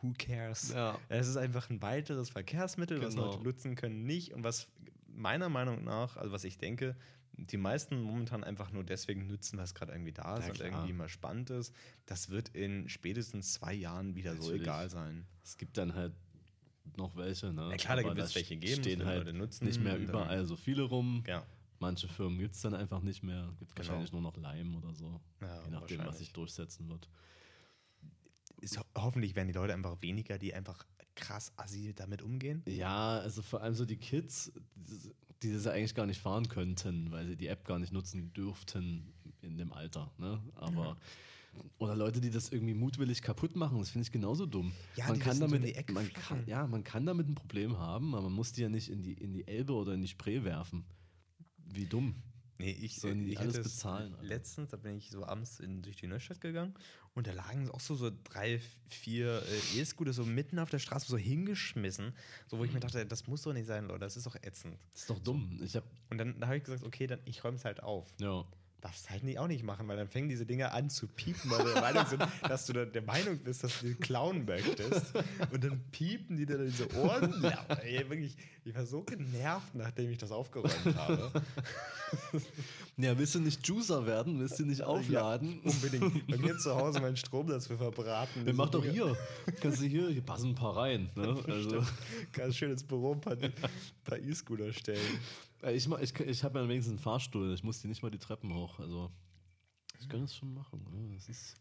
who 0.00 0.14
cares? 0.18 0.72
Ja. 0.72 0.98
Es 1.10 1.28
ist 1.28 1.36
einfach 1.36 1.68
ein 1.68 1.82
weiteres 1.82 2.30
Verkehrsmittel, 2.30 3.02
was 3.02 3.14
Genau. 3.14 3.26
Leute 3.32 3.42
nutzen 3.44 3.74
können, 3.74 4.04
nicht. 4.06 4.32
Und 4.32 4.42
was 4.42 4.68
meiner 5.14 5.48
Meinung 5.48 5.84
nach, 5.84 6.16
also 6.16 6.32
was 6.32 6.44
ich 6.44 6.58
denke, 6.58 6.96
die 7.34 7.56
meisten 7.56 8.00
momentan 8.02 8.44
einfach 8.44 8.72
nur 8.72 8.84
deswegen 8.84 9.26
nutzen, 9.26 9.58
was 9.58 9.74
gerade 9.74 9.92
irgendwie 9.92 10.12
da 10.12 10.36
ist 10.36 10.44
Ja, 10.44 10.50
und 10.50 10.56
klar. 10.56 10.68
irgendwie 10.70 10.92
mal 10.92 11.08
spannend 11.08 11.50
ist. 11.50 11.74
Das 12.06 12.28
wird 12.28 12.50
in 12.50 12.88
spätestens 12.88 13.54
zwei 13.54 13.72
Jahren 13.72 14.14
wieder 14.14 14.34
so 14.36 14.42
Natürlich. 14.42 14.62
egal 14.62 14.90
sein. 14.90 15.26
Es 15.42 15.56
gibt 15.56 15.78
dann 15.78 15.94
halt 15.94 16.12
noch 16.96 17.16
welche, 17.16 17.52
ne? 17.52 17.70
Ja, 17.70 17.76
klar, 17.76 17.96
da 17.96 18.02
gibt 18.02 18.18
es 18.18 18.34
welche 18.34 18.56
geben, 18.56 18.82
stehen 18.82 19.04
halt 19.06 19.24
Leute 19.24 19.32
nutzen 19.36 19.64
nicht 19.66 19.80
mehr 19.80 19.96
überall 19.98 20.44
so 20.44 20.56
viele 20.56 20.82
rum. 20.82 21.24
Ja. 21.26 21.44
Manche 21.78 22.06
Firmen 22.06 22.38
gibt 22.38 22.54
es 22.54 22.60
dann 22.60 22.74
einfach 22.74 23.00
nicht 23.02 23.22
mehr. 23.22 23.52
Gibt 23.58 23.74
Genau. 23.74 23.88
wahrscheinlich 23.88 24.12
nur 24.12 24.20
noch 24.20 24.36
Leim 24.36 24.76
oder 24.76 24.94
so. 24.94 25.20
Ja, 25.40 25.62
je 25.64 25.70
nachdem, 25.70 26.04
was 26.04 26.18
sich 26.18 26.32
durchsetzen 26.32 26.88
wird. 26.88 27.08
Ist, 28.62 28.80
hoffentlich 28.96 29.34
werden 29.34 29.48
die 29.48 29.54
Leute 29.54 29.74
einfach 29.74 30.00
weniger, 30.00 30.38
die 30.38 30.54
einfach 30.54 30.86
krass 31.14 31.52
assi 31.56 31.92
damit 31.94 32.22
umgehen. 32.22 32.62
Ja, 32.66 33.18
also 33.18 33.42
vor 33.42 33.60
allem 33.60 33.74
so 33.74 33.84
die 33.84 33.96
Kids, 33.96 34.52
die, 35.42 35.52
das 35.52 35.64
ja 35.64 35.72
eigentlich 35.72 35.94
gar 35.94 36.06
nicht 36.06 36.20
fahren 36.20 36.48
könnten, 36.48 37.10
weil 37.10 37.26
sie 37.26 37.36
die 37.36 37.48
App 37.48 37.64
gar 37.64 37.78
nicht 37.78 37.92
nutzen 37.92 38.32
dürften 38.32 39.12
in 39.42 39.58
dem 39.58 39.72
Alter. 39.72 40.12
Ne? 40.18 40.40
Aber. 40.54 40.96
Oder 41.76 41.94
Leute, 41.94 42.22
die 42.22 42.30
das 42.30 42.48
irgendwie 42.48 42.72
mutwillig 42.72 43.20
kaputt 43.20 43.56
machen, 43.56 43.78
das 43.78 43.90
finde 43.90 44.06
ich 44.06 44.12
genauso 44.12 44.46
dumm. 44.46 44.72
Ja, 44.96 45.08
man 45.08 45.18
kann 45.18 45.38
damit, 45.38 45.90
man 45.90 46.10
kann, 46.14 46.46
ja, 46.46 46.66
man 46.66 46.82
kann 46.82 47.04
damit 47.04 47.28
ein 47.28 47.34
Problem 47.34 47.76
haben, 47.76 48.14
aber 48.14 48.22
man 48.24 48.32
muss 48.32 48.52
die 48.52 48.62
ja 48.62 48.70
nicht 48.70 48.88
in 48.88 49.02
die, 49.02 49.12
in 49.12 49.34
die 49.34 49.46
Elbe 49.46 49.74
oder 49.74 49.92
in 49.92 50.00
die 50.00 50.08
Spree 50.08 50.44
werfen. 50.44 50.86
Wie 51.66 51.84
dumm. 51.84 52.14
Nee, 52.62 52.78
ich, 52.80 53.00
Sollen 53.00 53.24
die 53.24 53.32
ich 53.32 53.40
alles 53.40 53.58
bezahlen, 53.58 54.14
Alter? 54.14 54.24
Letztens, 54.24 54.70
da 54.70 54.76
bin 54.76 54.96
ich 54.96 55.10
so 55.10 55.26
abends 55.26 55.58
in, 55.58 55.82
durch 55.82 55.96
die 55.96 56.06
Neustadt 56.06 56.40
gegangen 56.40 56.74
und 57.14 57.26
da 57.26 57.32
lagen 57.32 57.68
auch 57.72 57.80
so, 57.80 57.96
so 57.96 58.10
drei, 58.22 58.60
vier 58.88 59.42
äh, 59.74 59.80
E-Scooter 59.80 60.12
so 60.12 60.24
mitten 60.24 60.60
auf 60.60 60.70
der 60.70 60.78
Straße 60.78 61.06
so 61.08 61.16
hingeschmissen, 61.18 62.14
so 62.46 62.58
wo 62.58 62.64
ich 62.64 62.70
mir 62.70 62.76
Mhm. 62.76 62.82
dachte, 62.82 63.04
das 63.04 63.26
muss 63.26 63.42
doch 63.42 63.52
nicht 63.52 63.66
sein, 63.66 63.86
Leute, 63.86 63.98
das 63.98 64.16
ist 64.16 64.26
doch 64.26 64.36
ätzend. 64.36 64.78
Das 64.92 65.00
ist 65.02 65.10
doch 65.10 65.18
dumm. 65.18 65.58
Ich 65.64 65.74
hab, 65.74 65.82
Und 66.10 66.18
dann 66.18 66.38
da 66.38 66.46
habe 66.46 66.56
ich 66.56 66.62
gesagt, 66.62 66.84
okay, 66.84 67.08
dann 67.08 67.18
ich 67.24 67.42
räume 67.42 67.56
es 67.56 67.64
halt 67.64 67.82
auf. 67.82 68.14
ja. 68.20 68.44
Darfst 68.82 69.10
halt 69.10 69.22
nicht, 69.22 69.38
auch 69.38 69.46
nicht 69.46 69.62
machen, 69.62 69.86
weil 69.86 69.96
dann 69.96 70.08
fängen 70.08 70.28
diese 70.28 70.44
Dinger 70.44 70.72
an 70.74 70.90
zu 70.90 71.06
piepen, 71.06 71.48
weil 71.50 71.64
wir 71.64 71.72
der 71.72 71.82
Meinung 71.82 72.04
sind, 72.06 72.22
dass 72.48 72.66
du 72.66 72.72
der 72.72 73.02
Meinung 73.02 73.38
bist, 73.38 73.62
dass 73.62 73.80
du 73.80 73.86
die 73.86 73.94
klauen 73.94 74.44
möchtest. 74.44 75.14
Und 75.52 75.62
dann 75.62 75.80
piepen 75.92 76.36
die 76.36 76.44
dir 76.46 76.58
diese 76.58 76.92
Ohren. 76.96 77.32
Ja, 77.42 77.64
ey, 77.76 77.98
wirklich, 78.10 78.36
ich 78.64 78.74
war 78.74 78.84
so 78.84 79.02
genervt, 79.04 79.74
nachdem 79.74 80.10
ich 80.10 80.18
das 80.18 80.32
aufgeräumt 80.32 80.96
habe. 80.96 81.30
Ja, 82.98 83.18
willst 83.18 83.34
du 83.34 83.40
nicht 83.40 83.66
Juicer 83.66 84.06
werden? 84.06 84.38
Willst 84.38 84.58
du 84.58 84.66
nicht 84.66 84.82
aufladen? 84.82 85.60
Unbedingt. 85.60 86.26
Bei 86.26 86.36
mir 86.36 86.58
zu 86.58 86.74
Hause 86.76 87.00
meinen 87.00 87.16
Strom 87.16 87.46
dafür 87.46 87.78
verbraten. 87.78 88.44
Diese 88.44 88.52
macht 88.52 88.74
doch 88.74 88.84
hier. 88.84 89.16
Kannst 89.62 89.80
du 89.80 89.86
hier, 89.86 90.10
hier 90.10 90.20
passen 90.20 90.50
ein 90.50 90.54
paar 90.54 90.76
rein. 90.76 91.08
Ne? 91.14 91.42
Also, 91.48 91.82
Ganz 92.32 92.56
schön 92.56 92.70
ins 92.70 92.84
Büro 92.84 93.12
ein 93.12 93.20
paar, 93.20 93.36
paar 94.04 94.18
E-Scooter 94.18 94.72
stellen. 94.74 95.00
Äh, 95.62 95.72
ich 95.74 95.88
ich, 95.88 96.20
ich 96.20 96.44
habe 96.44 96.58
ja 96.60 96.68
wenigstens 96.68 96.92
einen 96.92 96.98
Fahrstuhl. 96.98 97.52
Ich 97.54 97.62
muss 97.62 97.80
die 97.80 97.88
nicht 97.88 98.02
mal 98.02 98.10
die 98.10 98.18
Treppen 98.18 98.54
hoch. 98.54 98.78
Also, 98.78 99.10
ich 100.00 100.08
kann 100.08 100.20
das 100.22 100.34
schon 100.36 100.52
machen. 100.54 100.82
Ne? 100.92 101.14
Das 101.14 101.28
ist, 101.28 101.54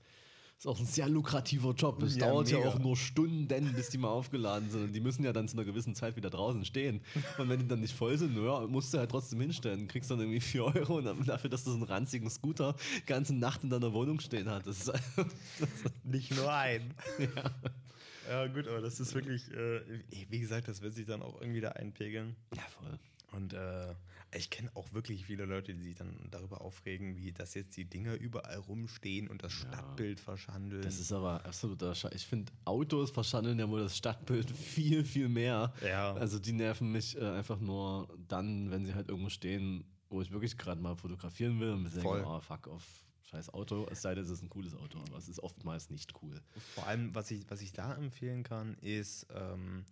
ist 0.58 0.67
auch 0.67 0.79
ein 0.79 0.86
sehr 0.86 1.08
lukrativer 1.10 1.74
Job. 1.74 2.01
Es 2.03 2.15
Ja, 2.15 2.27
dauert 2.27 2.50
ja 2.50 2.58
mega. 2.60 2.70
auch 2.70 2.79
nur 2.79 2.96
Stunden, 2.98 3.48
bis 3.74 3.89
die 3.89 3.98
mal 3.98 4.10
aufgeladen 4.10 4.70
sind. 4.70 4.84
Und 4.86 4.93
die 4.93 5.00
müssen 5.00 5.24
ja 5.24 5.34
dann 5.34 5.48
zu 5.48 5.55
einer 5.58 5.65
gewissen 5.65 5.96
Zeit 5.96 6.15
wieder 6.15 6.29
draußen 6.29 6.65
stehen. 6.65 7.01
Und 7.38 7.50
wenn 7.50 7.60
die 7.60 7.67
dann 7.67 7.81
nicht 7.81 7.96
voll 7.96 8.17
sind, 8.17 8.36
ja, 8.36 8.67
musst 8.67 8.93
du 8.93 8.98
halt 9.00 9.10
trotzdem 9.12 9.41
hinstellen. 9.41 9.88
Kriegst 9.88 10.10
dann 10.12 10.20
irgendwie 10.20 10.39
4 10.39 10.63
Euro 10.65 10.98
und 10.98 11.27
dafür, 11.27 11.50
dass 11.50 11.63
du 11.63 11.72
so 11.72 11.77
einen 11.77 11.84
ranzigen 11.86 12.29
Scooter 12.29 12.75
die 13.00 13.05
ganze 13.05 13.34
Nacht 13.36 13.63
in 13.63 13.70
deiner 13.70 13.93
Wohnung 13.93 14.20
stehen 14.20 14.50
hat. 14.50 14.65
Das 14.67 14.88
ist, 14.88 14.91
Nicht 16.03 16.36
nur 16.36 16.51
ein. 16.51 16.93
Ja. 18.29 18.48
gut, 18.48 18.67
aber 18.67 18.81
das 18.81 19.00
ist 19.00 19.13
wirklich, 19.13 19.50
äh, 19.51 19.81
wie 20.29 20.39
gesagt, 20.39 20.67
das 20.67 20.81
wird 20.81 20.93
sich 20.93 21.05
dann 21.05 21.22
auch 21.22 21.41
irgendwie 21.41 21.62
da 21.62 21.70
einpegeln. 21.70 22.36
ja, 22.55 22.63
voll. 22.63 23.00
Und 23.32 23.54
äh, 23.54 23.96
ich 24.34 24.50
kenne 24.50 24.70
auch 24.76 24.92
wirklich 24.94 25.26
viele 25.26 25.46
Leute, 25.46 25.74
die 25.74 25.82
sich 25.82 25.96
dann 25.96 26.16
darüber 26.30 26.62
aufregen, 26.62 27.16
wie 27.16 27.32
dass 27.32 27.54
jetzt 27.54 27.76
die 27.78 27.86
Dinger 27.86 28.16
überall 28.16 28.58
rumstehen 28.58 29.28
und 29.30 29.44
das 29.44 29.54
Stadtbild 29.54 30.20
verschandeln. 30.20 30.82
Das 30.82 31.00
ist 31.00 31.12
aber 31.12 31.46
absoluter 31.46 31.96
Scheiß. 31.96 32.14
Ich 32.14 32.26
finde, 32.26 32.52
Autos 32.66 33.12
verschandeln 33.12 33.60
ja 33.60 33.70
wohl 33.70 33.82
das 33.82 33.98
Stadtbild 33.98 34.50
viel, 34.56 35.06
viel 35.06 35.30
mehr. 35.30 35.74
Ja. 35.84 36.14
Also 36.14 36.40
die 36.40 36.54
nerven 36.54 36.92
mich 36.92 37.18
äh, 37.18 37.26
einfach 37.26 37.60
nur 37.60 38.08
dann, 38.28 38.70
wenn 38.72 38.86
sie 38.86 38.94
halt 38.94 39.10
irgendwo 39.10 39.30
stehen, 39.30 39.86
wo 40.10 40.22
ich 40.22 40.32
wirklich 40.32 40.58
gerade 40.58 40.82
mal 40.82 40.96
fotografieren 40.96 41.60
will 41.60 41.72
und 41.72 41.84
mir 41.84 41.90
denke, 41.90 42.26
oh, 42.26 42.40
fuck 42.42 42.68
auf 42.68 42.84
scheiß 43.24 43.54
Auto. 43.54 43.88
Es 43.90 44.02
sei 44.02 44.14
denn, 44.14 44.26
es 44.26 44.30
ist 44.30 44.44
ein 44.44 44.50
cooles 44.50 44.76
Auto, 44.76 45.00
aber 45.00 45.18
es 45.18 45.30
ist 45.30 45.40
oftmals 45.40 45.90
nicht 45.90 46.14
cool. 46.22 46.42
Vor 46.76 46.86
allem, 46.86 47.16
was 47.16 47.32
ich, 47.32 47.50
was 47.50 47.62
ich 47.62 47.72
da 47.72 47.96
empfehlen 47.96 48.44
kann, 48.44 48.76
ist, 48.80 49.28
ähm, 49.34 49.86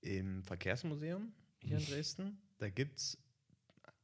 im 0.00 0.42
Verkehrsmuseum 0.44 1.32
hier 1.60 1.78
in 1.78 1.86
Dresden. 1.86 2.38
Da 2.58 2.68
gibt 2.68 2.98
es 2.98 3.18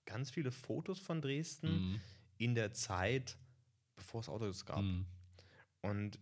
ganz 0.05 0.31
viele 0.31 0.51
Fotos 0.53 0.99
von 1.01 1.21
Dresden 1.21 1.69
Mhm. 1.93 2.01
in 2.39 2.55
der 2.55 2.73
Zeit, 2.73 3.37
bevor 3.97 4.21
es 4.21 4.29
Autos 4.29 4.65
gab. 4.67 4.83
Mhm. 4.83 5.07
Und 5.83 6.19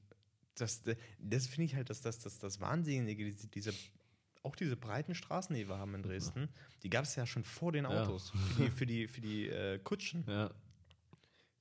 das, 0.57 0.83
das 1.19 1.47
finde 1.47 1.65
ich 1.65 1.75
halt, 1.75 1.89
dass 1.91 2.01
das, 2.01 2.19
das, 2.19 2.39
das 2.39 2.61
Wahnsinnige, 2.61 3.33
diese, 3.33 3.73
auch 4.43 4.55
diese 4.57 4.77
breiten 4.77 5.15
Straßen, 5.15 5.55
die 5.55 5.69
wir 5.69 5.79
haben 5.79 5.95
in 5.95 6.03
Dresden, 6.03 6.49
die 6.83 6.91
gab 6.91 7.05
es 7.05 7.15
ja 7.17 7.27
schon 7.27 7.45
vor 7.45 7.73
den 7.73 7.85
Ja. 7.85 8.03
Autos, 8.03 8.31
für 8.31 8.63
die, 8.65 8.71
für 8.71 8.87
die, 8.87 9.09
für 9.09 9.21
die 9.21 9.49
äh, 9.49 9.79
Kutschen. 9.79 10.25
Ja, 10.27 10.51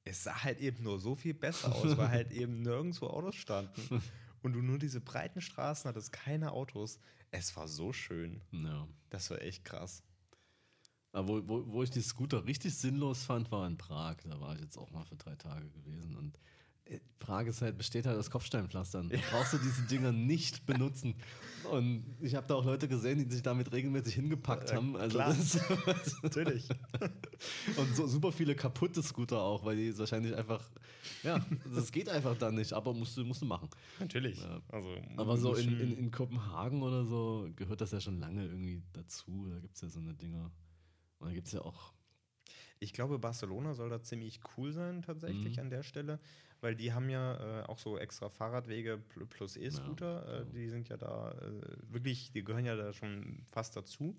Es 0.03 0.23
sah 0.23 0.43
halt 0.43 0.59
eben 0.59 0.83
nur 0.83 0.99
so 0.99 1.15
viel 1.15 1.33
besser 1.33 1.73
aus, 1.75 1.95
weil 1.97 2.09
halt 2.09 2.31
eben 2.31 2.61
nirgendwo 2.61 3.07
Autos 3.07 3.35
standen. 3.35 4.01
Und 4.41 4.53
du 4.53 4.61
nur 4.61 4.79
diese 4.79 4.99
breiten 4.99 5.41
Straßen 5.41 5.87
hattest, 5.87 6.11
keine 6.11 6.51
Autos. 6.51 6.99
Es 7.29 7.55
war 7.55 7.67
so 7.67 7.93
schön. 7.93 8.41
ja. 8.51 8.87
Das 9.09 9.29
war 9.29 9.41
echt 9.41 9.63
krass. 9.63 10.03
Wo, 11.13 11.41
wo, 11.45 11.63
wo 11.67 11.83
ich 11.83 11.89
die 11.89 12.01
Scooter 12.01 12.45
richtig 12.45 12.73
sinnlos 12.75 13.25
fand, 13.25 13.51
war 13.51 13.67
in 13.67 13.77
Prag. 13.77 14.17
Da 14.23 14.39
war 14.39 14.55
ich 14.55 14.61
jetzt 14.61 14.77
auch 14.77 14.91
mal 14.91 15.03
für 15.03 15.17
drei 15.17 15.35
Tage 15.35 15.69
gewesen. 15.69 16.15
Und 16.15 16.37
äh, 16.85 16.99
Prag 17.19 17.47
ist 17.47 17.61
halt, 17.61 17.77
besteht 17.77 18.05
halt 18.05 18.17
aus 18.17 18.29
Kopfsteinpflastern. 18.31 19.09
Da 19.09 19.17
brauchst 19.29 19.51
du 19.51 19.57
diese 19.57 19.81
Dinger 19.83 20.13
nicht 20.13 20.65
benutzen. 20.65 21.15
Und 21.69 22.05
ich 22.21 22.35
habe 22.35 22.47
da 22.47 22.55
auch 22.55 22.63
Leute 22.63 22.87
gesehen, 22.87 23.19
die 23.19 23.29
sich 23.29 23.43
damit 23.43 23.73
regelmäßig 23.73 24.15
hingepackt 24.15 24.69
Ja, 24.69 24.77
haben. 24.77 24.95
Also 24.95 25.17
klar. 25.17 25.35
Natürlich. 26.23 26.69
und 27.75 27.95
so 27.95 28.07
super 28.07 28.31
viele 28.31 28.55
kaputte 28.55 29.03
Scooter 29.03 29.41
auch, 29.41 29.65
weil 29.65 29.75
die 29.75 29.97
wahrscheinlich 29.97 30.33
einfach, 30.33 30.63
ja, 31.23 31.45
das 31.75 31.91
geht 31.91 32.07
einfach 32.07 32.37
dann 32.37 32.55
nicht, 32.55 32.71
aber 32.71 32.93
musst 32.93 33.17
du, 33.17 33.25
musst 33.25 33.41
du 33.41 33.45
machen. 33.45 33.69
Natürlich. 33.99 34.39
Ja. 34.39 34.61
Also, 34.69 34.95
Aber 35.17 35.35
so 35.37 35.55
in, 35.55 35.77
in, 35.77 35.97
in 35.97 36.11
Kopenhagen 36.11 36.81
oder 36.81 37.03
so 37.05 37.49
gehört 37.57 37.81
das 37.81 37.91
ja 37.91 37.99
schon 37.99 38.17
lange 38.17 38.45
irgendwie 38.45 38.81
dazu. 38.93 39.47
Da 39.49 39.59
gibt 39.59 39.75
es 39.75 39.81
ja 39.81 39.89
so 39.89 39.99
eine 39.99 40.13
Dinger. 40.13 40.49
Und 41.21 41.27
da 41.29 41.33
gibt 41.33 41.47
es 41.47 41.53
ja 41.53 41.61
auch 41.61 41.93
Ich 42.79 42.93
glaube, 42.93 43.19
Barcelona 43.19 43.75
soll 43.75 43.89
da 43.89 44.01
ziemlich 44.01 44.39
cool 44.57 44.73
sein, 44.73 45.03
tatsächlich 45.03 45.57
Mhm. 45.57 45.61
an 45.65 45.69
der 45.69 45.83
Stelle, 45.83 46.19
weil 46.61 46.75
die 46.75 46.93
haben 46.93 47.09
ja 47.09 47.61
äh, 47.61 47.63
auch 47.67 47.77
so 47.77 47.97
extra 47.99 48.27
Fahrradwege 48.29 48.99
pl- 49.13 49.27
plus 49.27 49.55
E-Scooter. 49.55 50.25
Ja, 50.27 50.41
äh, 50.41 50.45
die 50.51 50.67
sind 50.67 50.89
ja 50.89 50.97
da 50.97 51.31
äh, 51.33 51.61
wirklich, 51.93 52.31
die 52.31 52.43
gehören 52.43 52.65
ja 52.65 52.75
da 52.75 52.91
schon 52.91 53.43
fast 53.45 53.75
dazu. 53.75 54.17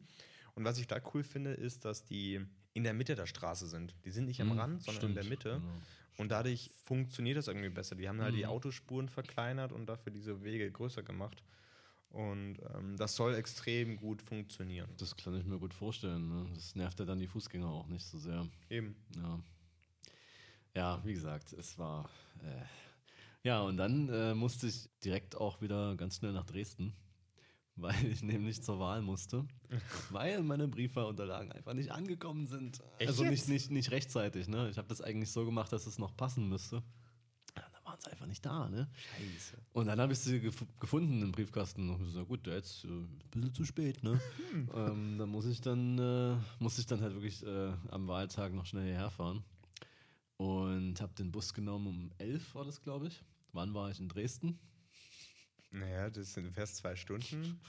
Und 0.55 0.65
was 0.65 0.79
ich 0.79 0.87
da 0.87 1.01
cool 1.13 1.25
finde, 1.25 1.53
ist, 1.55 1.85
dass 1.85 2.05
die 2.05 2.41
in 2.73 2.85
der 2.85 2.95
Mitte 2.95 3.17
der 3.17 3.27
Straße 3.27 3.67
sind. 3.67 3.97
Die 4.05 4.11
sind 4.13 4.27
nicht 4.27 4.41
am 4.41 4.53
Mhm, 4.53 4.59
Rand, 4.61 4.83
sondern 4.85 5.07
in 5.07 5.15
der 5.15 5.25
stimmt, 5.25 5.45
Mitte. 5.45 5.61
genau. 5.61 5.73
Und 6.19 6.29
dadurch 6.31 6.71
funktioniert 6.85 7.39
das 7.39 7.49
irgendwie 7.49 7.71
besser. 7.71 7.97
Die 7.97 8.09
haben 8.09 8.21
halt 8.21 8.37
die 8.37 8.45
Mhm. 8.45 8.51
Autospuren 8.51 9.09
verkleinert 9.09 9.73
und 9.73 9.87
dafür 9.87 10.13
diese 10.13 10.45
Wege 10.45 10.71
größer 10.71 11.03
gemacht. 11.03 11.43
Und 12.13 12.59
ähm, 12.75 12.97
das 12.99 13.17
soll 13.17 13.35
extrem 13.35 13.97
gut 13.97 14.21
funktionieren. 14.21 14.91
Das 14.99 15.17
kann 15.17 15.35
ich 15.35 15.47
mir 15.47 15.59
gut 15.59 15.73
vorstellen. 15.73 16.29
Ne? 16.29 16.47
Das 16.55 16.75
nervt 16.75 17.01
ja 17.01 17.07
dann 17.07 17.19
die 17.19 17.27
Fußgänger 17.27 17.69
auch 17.69 17.87
nicht 17.87 18.05
so 18.05 18.19
sehr. 18.19 18.47
Eben. 18.69 18.95
Ja, 19.17 19.41
ja 20.75 21.05
wie 21.05 21.15
gesagt, 21.15 21.55
es 21.55 21.79
war. 21.79 22.11
Äh, 22.43 22.65
ja, 23.45 23.63
und 23.63 23.79
dann 23.79 24.11
äh, 24.11 24.35
musste 24.35 24.67
ich 24.67 24.91
direkt 25.03 25.37
auch 25.37 25.63
wieder 25.63 25.97
ganz 25.97 26.17
schnell 26.17 26.33
nach 26.33 26.45
Dresden, 26.45 26.95
weil 27.77 28.05
ich 28.05 28.23
nämlich 28.23 28.63
zur 28.63 28.79
Wahl 28.79 29.01
musste, 29.01 29.47
weil 30.11 30.43
meine 30.43 30.69
Briefwahlunterlagen 30.69 31.51
einfach 31.51 31.73
nicht 31.73 31.93
angekommen 31.93 32.47
sind. 32.47 32.83
Echt 32.99 33.09
also 33.09 33.25
nicht, 33.25 33.49
nicht, 33.49 33.71
nicht 33.71 33.91
rechtzeitig. 33.91 34.49
Ne? 34.49 34.69
Ich 34.69 34.77
habe 34.77 34.89
das 34.89 35.01
eigentlich 35.01 35.33
so 35.33 35.47
gemacht, 35.47 35.73
dass 35.73 35.87
es 35.87 35.99
noch 35.99 36.15
passen 36.15 36.47
müsste. 36.47 36.83
Sie 38.03 38.11
einfach 38.11 38.27
nicht 38.27 38.45
da. 38.45 38.69
Ne? 38.69 38.89
Scheiße. 38.95 39.57
Und 39.73 39.87
dann 39.87 40.01
habe 40.01 40.13
ich 40.13 40.19
sie 40.19 40.41
gef 40.41 40.65
gefunden 40.81 41.23
im 41.23 41.33
Briefkasten 41.33 41.89
und 41.89 42.05
gesagt, 42.05 42.29
gut, 42.29 42.47
ist 42.47 42.85
äh, 42.85 42.89
ein 42.89 43.21
bisschen 43.31 43.55
zu 43.55 43.65
spät, 43.65 44.03
ne? 44.03 44.21
ähm, 44.75 45.19
dann 45.19 45.29
muss 45.29 45.47
ich 45.47 45.61
dann, 45.61 45.99
äh, 45.99 46.37
muss 46.59 46.79
ich 46.79 46.87
dann 46.87 47.01
halt 47.01 47.15
wirklich 47.15 47.45
äh, 47.45 47.73
am 47.91 48.09
Wahltag 48.09 48.53
noch 48.55 48.67
schnell 48.67 48.87
hierher 48.87 49.11
fahren. 49.11 49.45
Und 50.37 51.01
habe 51.01 51.15
den 51.15 51.31
Bus 51.31 51.55
genommen 51.55 51.87
um 51.87 52.13
11 52.19 52.55
war 52.57 52.65
das, 52.65 52.83
glaube 52.83 53.07
ich. 53.07 53.23
Wann 53.53 53.75
war 53.75 53.91
ich 53.91 54.01
in 54.01 54.09
Dresden? 54.09 54.59
Naja, 55.71 56.11
das 56.11 56.35
sind 56.35 56.53
fast 56.53 56.77
zwei 56.77 56.97
Stunden. 56.97 57.61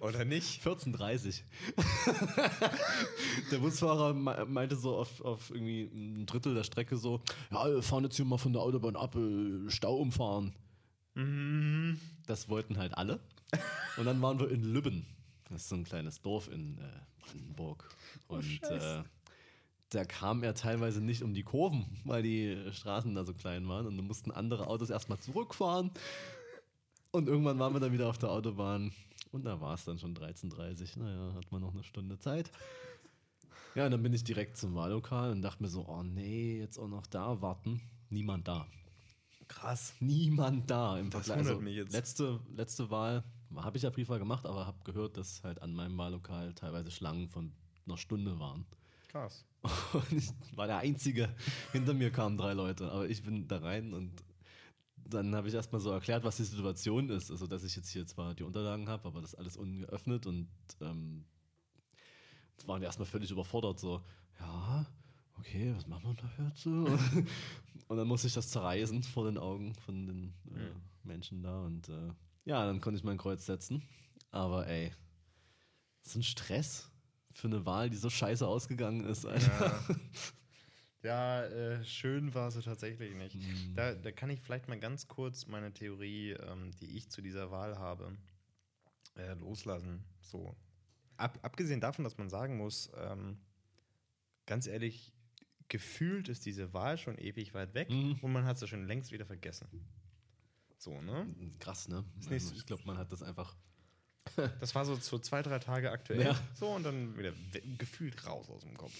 Oder 0.00 0.24
nicht? 0.24 0.62
14.30 0.62 1.42
Der 3.50 3.58
Busfahrer 3.58 4.12
me- 4.14 4.44
meinte 4.46 4.76
so 4.76 4.96
auf, 4.96 5.20
auf 5.22 5.50
irgendwie 5.50 5.82
ein 5.84 6.26
Drittel 6.26 6.54
der 6.54 6.64
Strecke 6.64 6.96
so, 6.96 7.20
ja, 7.50 7.66
wir 7.66 7.82
fahren 7.82 8.04
jetzt 8.04 8.16
hier 8.16 8.24
mal 8.24 8.38
von 8.38 8.52
der 8.52 8.62
Autobahn 8.62 8.96
ab, 8.96 9.16
äh, 9.16 9.70
Stau 9.70 9.96
umfahren. 9.96 10.54
Mhm. 11.14 11.98
Das 12.26 12.48
wollten 12.48 12.76
halt 12.78 12.96
alle. 12.96 13.20
Und 13.96 14.04
dann 14.04 14.20
waren 14.20 14.38
wir 14.38 14.50
in 14.50 14.62
Lübben. 14.62 15.06
Das 15.48 15.62
ist 15.62 15.68
so 15.70 15.76
ein 15.76 15.84
kleines 15.84 16.20
Dorf 16.20 16.48
in 16.52 16.78
äh, 16.78 16.82
Brandenburg. 17.22 17.88
Und 18.28 18.42
Scheiße. 18.44 19.04
äh, 19.04 19.08
da 19.90 20.04
kam 20.04 20.42
er 20.42 20.54
teilweise 20.54 21.00
nicht 21.00 21.22
um 21.22 21.32
die 21.32 21.42
Kurven, 21.44 21.86
weil 22.04 22.22
die 22.22 22.58
Straßen 22.72 23.14
da 23.14 23.24
so 23.24 23.32
klein 23.32 23.66
waren. 23.68 23.86
Und 23.86 23.96
dann 23.96 24.06
mussten 24.06 24.30
andere 24.30 24.66
Autos 24.66 24.90
erstmal 24.90 25.18
zurückfahren. 25.18 25.90
Und 27.10 27.26
irgendwann 27.26 27.58
waren 27.58 27.72
wir 27.72 27.80
dann 27.80 27.92
wieder 27.92 28.08
auf 28.08 28.18
der 28.18 28.30
Autobahn. 28.30 28.92
Und 29.30 29.44
da 29.44 29.60
war 29.60 29.74
es 29.74 29.84
dann 29.84 29.98
schon 29.98 30.14
13.30 30.14 30.98
Naja, 30.98 31.34
hat 31.34 31.50
man 31.52 31.60
noch 31.60 31.74
eine 31.74 31.84
Stunde 31.84 32.18
Zeit. 32.18 32.50
Ja, 33.74 33.84
und 33.84 33.92
dann 33.92 34.02
bin 34.02 34.12
ich 34.12 34.24
direkt 34.24 34.56
zum 34.56 34.74
Wahllokal 34.74 35.30
und 35.30 35.42
dachte 35.42 35.62
mir 35.62 35.68
so, 35.68 35.86
oh 35.86 36.02
nee, 36.02 36.58
jetzt 36.58 36.78
auch 36.78 36.88
noch 36.88 37.06
da 37.06 37.40
warten. 37.42 37.80
Niemand 38.10 38.48
da 38.48 38.66
Krass. 39.48 39.94
niemand 40.00 40.70
da 40.70 40.98
im 40.98 41.10
Das 41.10 41.26
Vergleich. 41.26 41.48
Also, 41.48 41.60
mich 41.60 41.76
jetzt. 41.76 41.92
Letzte, 41.92 42.40
letzte 42.54 42.90
Wahl 42.90 43.24
habe 43.56 43.76
ich 43.76 43.82
ja 43.82 43.90
Briefwahl 43.90 44.18
gemacht, 44.18 44.46
aber 44.46 44.66
habe 44.66 44.78
gehört, 44.84 45.16
dass 45.16 45.42
halt 45.42 45.62
an 45.62 45.72
meinem 45.72 45.96
Wahllokal 45.96 46.54
teilweise 46.54 46.90
Schlangen 46.90 47.28
von 47.28 47.52
einer 47.86 47.96
Stunde 47.96 48.38
waren. 48.38 48.66
Krass. 49.08 49.44
Und 49.92 50.12
ich 50.12 50.30
war 50.54 50.66
der 50.66 50.78
Einzige. 50.78 51.34
Hinter 51.72 51.94
mir 51.94 52.10
kamen 52.10 52.36
drei 52.36 52.52
Leute, 52.52 52.90
aber 52.92 53.08
ich 53.08 53.22
bin 53.22 53.48
da 53.48 53.58
rein 53.58 53.94
und 53.94 54.22
dann 55.08 55.34
habe 55.34 55.48
ich 55.48 55.54
erstmal 55.54 55.80
so 55.80 55.90
erklärt, 55.90 56.24
was 56.24 56.36
die 56.36 56.44
Situation 56.44 57.08
ist. 57.08 57.30
Also, 57.30 57.46
dass 57.46 57.64
ich 57.64 57.74
jetzt 57.74 57.88
hier 57.90 58.06
zwar 58.06 58.34
die 58.34 58.42
Unterlagen 58.42 58.88
habe, 58.88 59.08
aber 59.08 59.20
das 59.20 59.34
alles 59.34 59.56
ungeöffnet 59.56 60.26
und 60.26 60.48
ähm, 60.80 61.24
waren 62.66 62.80
die 62.80 62.86
erstmal 62.86 63.06
völlig 63.06 63.30
überfordert. 63.30 63.78
So, 63.78 64.02
ja, 64.38 64.86
okay, 65.38 65.72
was 65.74 65.86
machen 65.86 66.04
wir 66.04 66.14
da 66.14 66.44
jetzt? 66.44 66.66
und 67.88 67.96
dann 67.96 68.06
musste 68.06 68.26
ich 68.26 68.34
das 68.34 68.50
zerreißen 68.50 69.02
vor 69.02 69.24
den 69.24 69.38
Augen 69.38 69.74
von 69.74 70.06
den 70.06 70.34
äh, 70.54 71.06
Menschen 71.06 71.42
da 71.42 71.62
und 71.62 71.88
äh, 71.88 72.12
ja, 72.44 72.64
dann 72.66 72.80
konnte 72.80 72.98
ich 72.98 73.04
mein 73.04 73.18
Kreuz 73.18 73.46
setzen. 73.46 73.82
Aber 74.30 74.66
ey, 74.66 74.92
so 76.02 76.18
ein 76.18 76.22
Stress 76.22 76.90
für 77.30 77.48
eine 77.48 77.64
Wahl, 77.66 77.90
die 77.90 77.96
so 77.96 78.10
scheiße 78.10 78.46
ausgegangen 78.46 79.04
ist. 79.04 79.26
Alter. 79.26 79.80
Ja, 79.88 79.96
ja 81.02 81.44
äh, 81.44 81.84
schön 81.84 82.34
war 82.34 82.50
sie 82.50 82.62
tatsächlich 82.62 83.14
nicht. 83.14 83.36
Mhm. 83.36 83.74
Da, 83.74 83.94
da 83.94 84.10
kann 84.12 84.30
ich 84.30 84.40
vielleicht 84.40 84.68
mal 84.68 84.78
ganz 84.78 85.08
kurz 85.08 85.46
meine 85.46 85.72
Theorie, 85.72 86.32
ähm, 86.32 86.70
die 86.80 86.96
ich 86.96 87.10
zu 87.10 87.22
dieser 87.22 87.50
Wahl 87.50 87.78
habe, 87.78 88.16
äh, 89.16 89.34
loslassen. 89.34 90.04
So. 90.20 90.54
Ab, 91.16 91.38
abgesehen 91.42 91.80
davon, 91.80 92.04
dass 92.04 92.18
man 92.18 92.28
sagen 92.30 92.56
muss, 92.56 92.90
ähm, 92.96 93.38
ganz 94.46 94.66
ehrlich, 94.66 95.12
gefühlt 95.68 96.28
ist 96.28 96.46
diese 96.46 96.72
Wahl 96.72 96.96
schon 96.96 97.18
ewig 97.18 97.52
weit 97.54 97.74
weg 97.74 97.90
Mhm. 97.90 98.18
und 98.22 98.32
man 98.32 98.44
hat 98.44 98.58
sie 98.58 98.66
schon 98.68 98.86
längst 98.86 99.12
wieder 99.12 99.26
vergessen. 99.26 99.68
So, 100.78 101.00
ne? 101.02 101.26
Krass, 101.58 101.88
ne? 101.88 102.04
Also 102.30 102.38
so- 102.50 102.54
ich 102.54 102.64
glaube, 102.66 102.84
man 102.86 102.96
hat 102.98 103.10
das 103.12 103.22
einfach. 103.22 103.56
Das 104.60 104.74
war 104.74 104.84
so, 104.84 104.94
so 104.94 105.18
zwei, 105.18 105.42
drei 105.42 105.58
Tage 105.58 105.90
aktuell. 105.90 106.22
Ja. 106.22 106.38
So, 106.54 106.68
und 106.68 106.84
dann 106.84 107.16
wieder 107.18 107.32
gefühlt 107.78 108.26
raus 108.26 108.48
aus 108.50 108.62
dem 108.62 108.76
Kopf. 108.76 108.94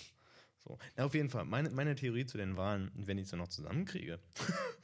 So. 0.68 0.78
Na, 0.96 1.04
auf 1.04 1.14
jeden 1.14 1.30
Fall, 1.30 1.46
meine, 1.46 1.70
meine 1.70 1.94
Theorie 1.94 2.26
zu 2.26 2.36
den 2.36 2.56
Wahlen, 2.58 2.90
wenn 2.94 3.16
ich 3.16 3.28
sie 3.28 3.36
noch 3.36 3.48
zusammenkriege, 3.48 4.18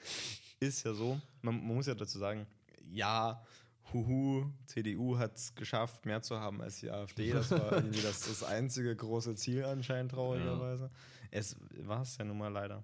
ist 0.60 0.84
ja 0.84 0.94
so, 0.94 1.20
man, 1.42 1.56
man 1.56 1.76
muss 1.76 1.86
ja 1.86 1.94
dazu 1.94 2.18
sagen, 2.18 2.46
ja, 2.90 3.44
huhu, 3.92 4.50
CDU 4.64 5.18
hat 5.18 5.36
es 5.36 5.54
geschafft, 5.54 6.06
mehr 6.06 6.22
zu 6.22 6.40
haben 6.40 6.62
als 6.62 6.80
die 6.80 6.90
AfD. 6.90 7.32
Das 7.32 7.50
war 7.50 7.72
irgendwie 7.72 8.00
das, 8.00 8.20
das 8.20 8.42
einzige 8.42 8.96
große 8.96 9.34
Ziel 9.36 9.64
anscheinend, 9.64 10.12
traurigerweise. 10.12 10.90
Es 11.30 11.56
war 11.82 12.00
es 12.00 12.16
ja 12.16 12.24
nun 12.24 12.38
mal 12.38 12.48
leider. 12.48 12.82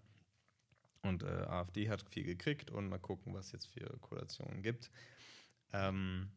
Und 1.02 1.22
äh, 1.22 1.26
AfD 1.26 1.88
hat 1.88 2.04
viel 2.10 2.24
gekriegt 2.24 2.70
und 2.70 2.90
mal 2.90 2.98
gucken, 2.98 3.32
was 3.32 3.52
jetzt 3.52 3.66
für 3.66 3.86
Koalitionen 4.00 4.62
gibt. 4.62 4.90
Ähm, 5.72 6.28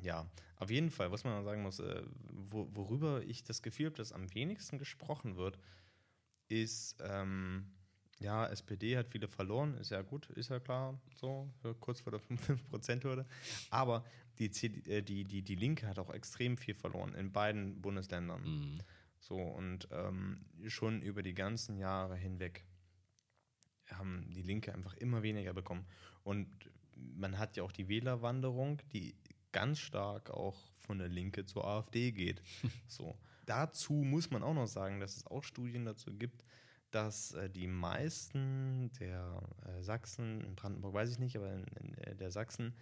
ja, 0.00 0.30
auf 0.56 0.70
jeden 0.70 0.92
Fall, 0.92 1.10
was 1.10 1.24
man 1.24 1.42
sagen 1.44 1.62
muss, 1.62 1.80
äh, 1.80 2.02
wo, 2.30 2.68
worüber 2.72 3.22
ich 3.24 3.42
das 3.42 3.62
Gefühl 3.62 3.86
habe, 3.86 3.96
dass 3.96 4.12
am 4.12 4.32
wenigsten 4.32 4.78
gesprochen 4.78 5.36
wird, 5.36 5.58
ist, 6.52 6.96
ähm, 7.00 7.64
ja, 8.18 8.46
SPD 8.46 8.96
hat 8.96 9.08
viele 9.08 9.26
verloren, 9.26 9.74
ist 9.78 9.90
ja 9.90 10.02
gut, 10.02 10.28
ist 10.30 10.50
ja 10.50 10.60
klar, 10.60 11.00
so, 11.14 11.50
kurz 11.80 12.00
vor 12.00 12.12
der 12.12 12.20
5%-Hürde. 12.20 13.26
Aber 13.70 14.04
die, 14.38 14.50
CD, 14.50 14.98
äh, 14.98 15.02
die, 15.02 15.24
die, 15.24 15.42
die 15.42 15.54
Linke 15.54 15.86
hat 15.88 15.98
auch 15.98 16.10
extrem 16.10 16.56
viel 16.56 16.74
verloren 16.74 17.14
in 17.14 17.32
beiden 17.32 17.80
Bundesländern. 17.80 18.42
Mhm. 18.42 18.78
So, 19.18 19.36
und 19.36 19.88
ähm, 19.92 20.44
schon 20.66 21.00
über 21.00 21.22
die 21.22 21.34
ganzen 21.34 21.78
Jahre 21.78 22.16
hinweg 22.16 22.66
haben 23.90 24.28
die 24.30 24.42
Linke 24.42 24.74
einfach 24.74 24.94
immer 24.94 25.22
weniger 25.22 25.52
bekommen. 25.54 25.86
Und 26.22 26.48
man 26.96 27.38
hat 27.38 27.56
ja 27.56 27.62
auch 27.62 27.72
die 27.72 27.88
Wählerwanderung, 27.88 28.80
die 28.92 29.14
ganz 29.52 29.78
stark 29.78 30.30
auch 30.30 30.58
von 30.74 30.98
der 30.98 31.08
Linke 31.08 31.44
zur 31.44 31.64
AfD 31.66 32.12
geht. 32.12 32.42
so. 32.88 33.16
Dazu 33.44 33.92
muss 33.92 34.30
man 34.30 34.42
auch 34.42 34.54
noch 34.54 34.66
sagen, 34.66 35.00
dass 35.00 35.16
es 35.16 35.26
auch 35.26 35.42
Studien 35.42 35.84
dazu 35.84 36.12
gibt, 36.12 36.44
dass 36.90 37.32
äh, 37.34 37.50
die 37.50 37.66
meisten 37.66 38.90
der 39.00 39.42
äh, 39.66 39.82
Sachsen, 39.82 40.42
in 40.42 40.54
Brandenburg 40.54 40.94
weiß 40.94 41.10
ich 41.10 41.18
nicht, 41.18 41.36
aber 41.36 41.52
in, 41.52 41.64
in 41.80 41.98
äh, 41.98 42.14
der 42.14 42.30
Sachsen 42.30 42.74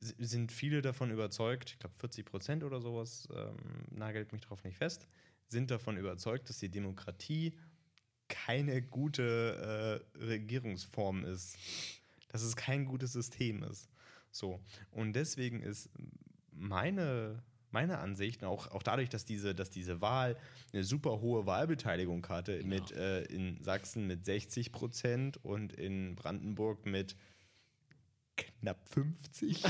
sind 0.00 0.50
viele 0.50 0.80
davon 0.80 1.10
überzeugt, 1.10 1.72
ich 1.72 1.78
glaube 1.78 1.94
40 1.94 2.24
Prozent 2.24 2.64
oder 2.64 2.80
sowas, 2.80 3.28
ähm, 3.34 3.56
nagelt 3.90 4.32
mich 4.32 4.40
darauf 4.40 4.64
nicht 4.64 4.78
fest, 4.78 5.06
sind 5.46 5.70
davon 5.70 5.98
überzeugt, 5.98 6.48
dass 6.48 6.58
die 6.58 6.70
Demokratie 6.70 7.54
keine 8.28 8.80
gute 8.80 10.02
äh, 10.16 10.18
Regierungsform 10.24 11.24
ist. 11.24 11.58
Dass 12.28 12.42
es 12.42 12.56
kein 12.56 12.86
gutes 12.86 13.12
System 13.12 13.62
ist. 13.64 13.90
So. 14.30 14.60
Und 14.92 15.14
deswegen 15.14 15.60
ist 15.60 15.90
meine, 16.52 17.42
meine 17.72 17.98
Ansicht, 17.98 18.44
auch, 18.44 18.70
auch 18.70 18.82
dadurch, 18.82 19.08
dass 19.08 19.24
diese, 19.24 19.54
dass 19.54 19.70
diese 19.70 20.00
Wahl 20.00 20.36
eine 20.72 20.84
super 20.84 21.20
hohe 21.20 21.46
Wahlbeteiligung 21.46 22.26
hatte, 22.28 22.58
ja. 22.58 22.66
mit 22.66 22.92
äh, 22.92 23.22
in 23.24 23.62
Sachsen 23.62 24.06
mit 24.06 24.24
60 24.24 24.72
Prozent 24.72 25.44
und 25.44 25.72
in 25.72 26.16
Brandenburg 26.16 26.86
mit 26.86 27.16
knapp 28.36 28.88
50. 28.88 29.62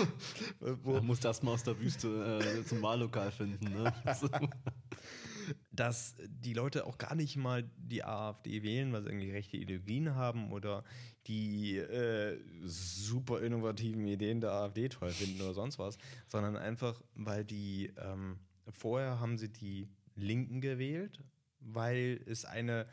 Wo 0.60 1.00
muss 1.00 1.20
das 1.20 1.42
mal 1.42 1.52
aus 1.52 1.64
der 1.64 1.78
Wüste 1.78 2.40
äh, 2.40 2.64
zum 2.64 2.82
Wahllokal 2.82 3.30
finden. 3.30 3.64
Ne? 3.72 3.92
dass 5.76 6.16
die 6.28 6.54
Leute 6.54 6.86
auch 6.86 6.98
gar 6.98 7.14
nicht 7.14 7.36
mal 7.36 7.68
die 7.76 8.04
AfD 8.04 8.62
wählen, 8.62 8.92
weil 8.92 9.02
sie 9.02 9.08
irgendwie 9.08 9.30
rechte 9.30 9.56
Ideologien 9.56 10.14
haben 10.14 10.52
oder 10.52 10.84
die 11.26 11.76
äh, 11.76 12.38
super 12.64 13.42
innovativen 13.42 14.06
Ideen 14.06 14.40
der 14.40 14.52
AfD 14.52 14.88
toll 14.88 15.10
finden 15.10 15.40
oder 15.42 15.54
sonst 15.54 15.78
was, 15.78 15.98
sondern 16.28 16.56
einfach, 16.56 17.02
weil 17.14 17.44
die 17.44 17.92
ähm, 17.98 18.38
vorher 18.70 19.20
haben 19.20 19.38
sie 19.38 19.48
die 19.48 19.88
Linken 20.14 20.60
gewählt, 20.60 21.22
weil 21.60 22.20
es 22.26 22.44
eine 22.44 22.86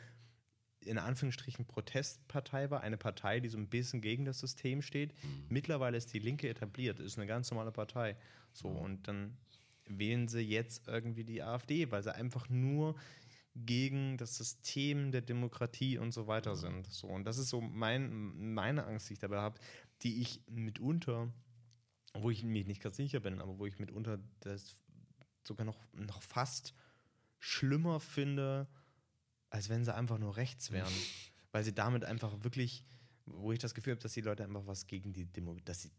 in 0.85 0.97
Anführungsstrichen 0.97 1.65
Protestpartei 1.65 2.69
war, 2.69 2.81
eine 2.81 2.97
Partei, 2.97 3.39
die 3.39 3.47
so 3.47 3.57
ein 3.57 3.69
bisschen 3.69 4.01
gegen 4.01 4.25
das 4.25 4.39
System 4.39 4.81
steht. 4.81 5.13
Mhm. 5.23 5.45
Mittlerweile 5.49 5.97
ist 5.97 6.13
die 6.13 6.19
Linke 6.19 6.49
etabliert, 6.49 6.99
ist 6.99 7.17
eine 7.17 7.27
ganz 7.27 7.49
normale 7.51 7.71
Partei. 7.71 8.17
So, 8.51 8.69
mhm. 8.69 8.77
und 8.77 9.07
dann 9.07 9.37
wählen 9.99 10.27
sie 10.27 10.41
jetzt 10.41 10.87
irgendwie 10.87 11.23
die 11.23 11.43
AfD, 11.43 11.91
weil 11.91 12.03
sie 12.03 12.13
einfach 12.13 12.49
nur 12.49 12.95
gegen 13.55 14.17
das 14.17 14.35
System 14.37 15.11
der 15.11 15.21
Demokratie 15.21 15.97
und 15.97 16.11
so 16.11 16.27
weiter 16.27 16.55
sind. 16.55 16.87
So, 16.87 17.07
und 17.07 17.23
das 17.25 17.37
ist 17.37 17.49
so 17.49 17.61
mein, 17.61 18.53
meine 18.53 18.85
Angst, 18.85 19.09
die 19.09 19.13
ich 19.13 19.19
dabei 19.19 19.37
habe, 19.37 19.59
die 20.01 20.21
ich 20.21 20.41
mitunter, 20.49 21.31
wo 22.13 22.31
ich 22.31 22.43
mir 22.43 22.65
nicht 22.65 22.81
ganz 22.81 22.97
sicher 22.97 23.19
bin, 23.19 23.41
aber 23.41 23.59
wo 23.59 23.65
ich 23.65 23.79
mitunter 23.79 24.19
das 24.39 24.75
sogar 25.47 25.65
noch, 25.65 25.79
noch 25.93 26.21
fast 26.21 26.73
schlimmer 27.39 27.99
finde, 27.99 28.67
als 29.49 29.69
wenn 29.69 29.83
sie 29.83 29.93
einfach 29.93 30.17
nur 30.17 30.35
rechts 30.35 30.71
wären. 30.71 30.93
weil 31.53 31.63
sie 31.63 31.73
damit 31.73 32.03
einfach 32.03 32.43
wirklich, 32.43 32.83
wo 33.25 33.53
ich 33.53 33.59
das 33.59 33.73
Gefühl 33.73 33.93
habe, 33.93 34.01
dass 34.01 34.13
die 34.13 34.21
Leute 34.21 34.43
einfach 34.43 34.65
was 34.65 34.87
gegen 34.87 35.13
die 35.13 35.25
Demo 35.25 35.55
dass 35.63 35.83
sie, 35.83 35.91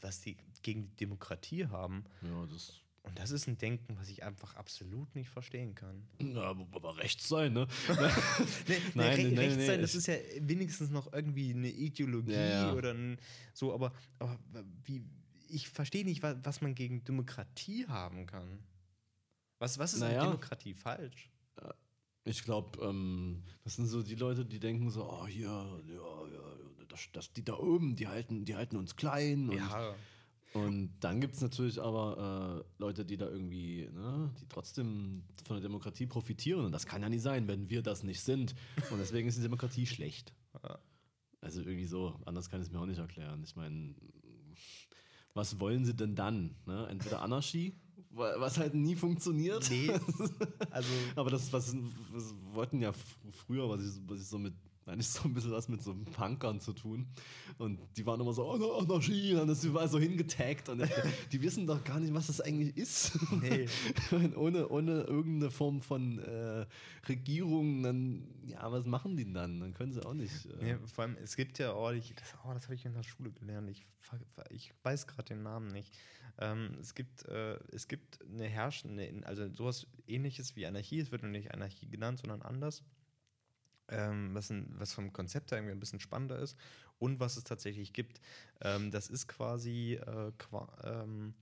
was 0.00 0.22
sie 0.22 0.36
gegen 0.62 0.88
die 0.88 0.96
Demokratie 0.96 1.66
haben. 1.66 2.04
Ja, 2.22 2.46
das 2.46 2.80
und 3.04 3.18
das 3.18 3.32
ist 3.32 3.48
ein 3.48 3.58
Denken, 3.58 3.96
was 3.98 4.08
ich 4.08 4.22
einfach 4.22 4.54
absolut 4.54 5.12
nicht 5.16 5.28
verstehen 5.28 5.74
kann. 5.74 6.06
Na, 6.20 6.50
aber 6.50 6.96
rechts 6.98 7.28
sein, 7.28 7.52
ne? 7.52 7.66
nee, 8.68 8.76
nein, 8.94 9.16
nee, 9.16 9.38
rechts 9.38 9.56
nee, 9.56 9.66
sein, 9.66 9.80
das 9.80 9.96
ist 9.96 10.06
ja 10.06 10.14
wenigstens 10.38 10.90
noch 10.90 11.12
irgendwie 11.12 11.50
eine 11.50 11.68
Ideologie 11.68 12.32
ja, 12.32 12.68
ja. 12.68 12.72
oder 12.74 12.94
ein, 12.94 13.18
so, 13.54 13.74
aber, 13.74 13.92
aber 14.20 14.38
wie, 14.84 15.04
ich 15.48 15.68
verstehe 15.68 16.04
nicht, 16.04 16.22
was, 16.22 16.36
was 16.44 16.60
man 16.60 16.76
gegen 16.76 17.02
Demokratie 17.02 17.86
haben 17.88 18.26
kann. 18.26 18.60
Was, 19.58 19.78
was 19.78 19.94
ist 19.94 20.00
naja. 20.00 20.20
an 20.20 20.26
Demokratie 20.26 20.74
falsch? 20.74 21.28
Ich 22.24 22.44
glaube, 22.44 22.80
ähm, 22.84 23.42
das 23.64 23.74
sind 23.74 23.86
so 23.86 24.04
die 24.04 24.14
Leute, 24.14 24.46
die 24.46 24.60
denken 24.60 24.90
so, 24.90 25.10
oh 25.10 25.26
hier, 25.26 25.48
ja, 25.48 26.26
ja, 26.32 26.56
das, 26.86 27.08
das, 27.12 27.32
die 27.32 27.44
da 27.44 27.54
oben, 27.54 27.96
die 27.96 28.06
halten, 28.06 28.44
die 28.44 28.54
halten 28.54 28.76
uns 28.76 28.94
klein. 28.94 29.48
Und 29.48 29.56
ja 29.56 29.96
und 30.52 30.92
dann 31.00 31.20
gibt 31.20 31.34
es 31.34 31.40
natürlich 31.40 31.80
aber 31.80 32.62
äh, 32.62 32.82
Leute, 32.82 33.04
die 33.04 33.16
da 33.16 33.26
irgendwie, 33.28 33.88
ne, 33.92 34.30
die 34.40 34.46
trotzdem 34.48 35.24
von 35.46 35.56
der 35.56 35.62
Demokratie 35.62 36.06
profitieren. 36.06 36.66
Und 36.66 36.72
das 36.72 36.86
kann 36.86 37.02
ja 37.02 37.08
nicht 37.08 37.22
sein, 37.22 37.48
wenn 37.48 37.70
wir 37.70 37.82
das 37.82 38.02
nicht 38.02 38.20
sind. 38.20 38.54
Und 38.90 38.98
deswegen 38.98 39.28
ist 39.28 39.38
die 39.38 39.42
Demokratie 39.42 39.86
schlecht. 39.86 40.34
Also 41.40 41.60
irgendwie 41.60 41.86
so, 41.86 42.20
anders 42.26 42.50
kann 42.50 42.60
ich 42.60 42.68
es 42.68 42.72
mir 42.72 42.80
auch 42.80 42.86
nicht 42.86 42.98
erklären. 42.98 43.42
Ich 43.44 43.56
meine, 43.56 43.94
was 45.34 45.58
wollen 45.58 45.84
sie 45.84 45.94
denn 45.94 46.14
dann? 46.14 46.54
Ne? 46.66 46.86
Entweder 46.90 47.22
Anarchie, 47.22 47.74
was 48.10 48.58
halt 48.58 48.74
nie 48.74 48.94
funktioniert. 48.94 49.68
Nee. 49.70 49.90
Also 50.70 50.88
aber 51.16 51.30
das, 51.30 51.50
was, 51.52 51.74
was 52.12 52.34
wollten 52.52 52.82
ja 52.82 52.92
früher, 53.46 53.68
was 53.70 53.80
ich, 53.80 54.00
was 54.06 54.20
ich 54.20 54.26
so 54.26 54.38
mit 54.38 54.54
eigentlich 54.86 55.08
so 55.08 55.24
ein 55.24 55.34
bisschen 55.34 55.52
was 55.52 55.68
mit 55.68 55.82
so 55.82 55.94
Punkern 55.94 56.60
zu 56.60 56.72
tun. 56.72 57.06
Und 57.58 57.78
die 57.96 58.04
waren 58.06 58.20
immer 58.20 58.32
so, 58.32 58.44
oh, 58.44 58.78
Anarchie, 58.78 59.34
und 59.34 59.48
das 59.48 59.64
überall 59.64 59.88
so 59.88 59.98
hingetaggt. 59.98 60.68
Und 60.68 60.82
die 61.32 61.42
wissen 61.42 61.66
doch 61.66 61.82
gar 61.84 62.00
nicht, 62.00 62.12
was 62.12 62.26
das 62.26 62.40
eigentlich 62.40 62.76
ist. 62.76 63.18
Nee. 63.40 63.66
ohne, 64.36 64.68
ohne 64.68 65.02
irgendeine 65.02 65.50
Form 65.50 65.80
von 65.80 66.18
äh, 66.18 66.66
Regierung, 67.08 67.82
dann, 67.82 68.26
ja, 68.44 68.70
was 68.70 68.84
machen 68.84 69.16
die 69.16 69.30
dann? 69.32 69.60
Dann 69.60 69.74
können 69.74 69.92
sie 69.92 70.04
auch 70.04 70.14
nicht. 70.14 70.46
Äh 70.60 70.64
nee, 70.64 70.76
vor 70.92 71.04
allem, 71.04 71.16
es 71.22 71.36
gibt 71.36 71.58
ja, 71.58 71.74
oh, 71.74 71.90
ich, 71.90 72.14
das, 72.14 72.34
oh, 72.44 72.52
das 72.52 72.64
habe 72.64 72.74
ich 72.74 72.84
in 72.84 72.94
der 72.94 73.02
Schule 73.02 73.30
gelernt. 73.30 73.70
Ich, 73.70 73.86
ich 74.50 74.72
weiß 74.82 75.06
gerade 75.06 75.28
den 75.28 75.42
Namen 75.42 75.68
nicht. 75.68 75.92
Ähm, 76.38 76.76
es, 76.80 76.94
gibt, 76.94 77.26
äh, 77.26 77.58
es 77.72 77.88
gibt 77.88 78.18
eine 78.24 78.48
herrschende, 78.48 79.12
also 79.24 79.48
sowas 79.52 79.86
ähnliches 80.06 80.56
wie 80.56 80.66
Anarchie. 80.66 81.00
Es 81.00 81.12
wird 81.12 81.22
nur 81.22 81.30
nicht 81.30 81.52
Anarchie 81.52 81.88
genannt, 81.88 82.20
sondern 82.20 82.42
anders 82.42 82.82
ähm, 83.88 84.34
was, 84.34 84.50
ein, 84.50 84.66
was 84.78 84.92
vom 84.92 85.12
Konzept 85.12 85.50
her 85.50 85.58
irgendwie 85.58 85.72
ein 85.72 85.80
bisschen 85.80 86.00
spannender 86.00 86.38
ist 86.38 86.56
und 86.98 87.20
was 87.20 87.36
es 87.36 87.44
tatsächlich 87.44 87.92
gibt. 87.92 88.20
Ähm, 88.60 88.90
das 88.90 89.08
ist 89.08 89.28
quasi, 89.28 89.94
äh, 89.94 90.32
qua, 90.38 90.68
ähm, 90.84 91.34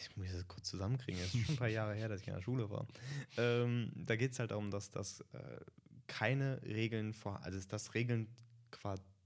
ich 0.00 0.16
muss 0.16 0.32
das 0.32 0.46
kurz 0.48 0.68
zusammenkriegen, 0.68 1.20
es 1.20 1.34
ist 1.34 1.46
schon 1.46 1.54
ein 1.54 1.58
paar 1.58 1.68
Jahre 1.68 1.94
her, 1.94 2.08
dass 2.08 2.20
ich 2.20 2.28
in 2.28 2.34
der 2.34 2.42
Schule 2.42 2.70
war. 2.70 2.86
Ähm, 3.36 3.92
da 3.94 4.16
geht 4.16 4.32
es 4.32 4.38
halt 4.38 4.50
darum, 4.50 4.70
dass 4.70 4.90
das 4.90 5.20
äh, 5.32 5.60
keine 6.06 6.62
Regeln 6.62 7.12
vor, 7.12 7.42
also 7.42 7.58
dass 7.68 7.94
Regeln 7.94 8.28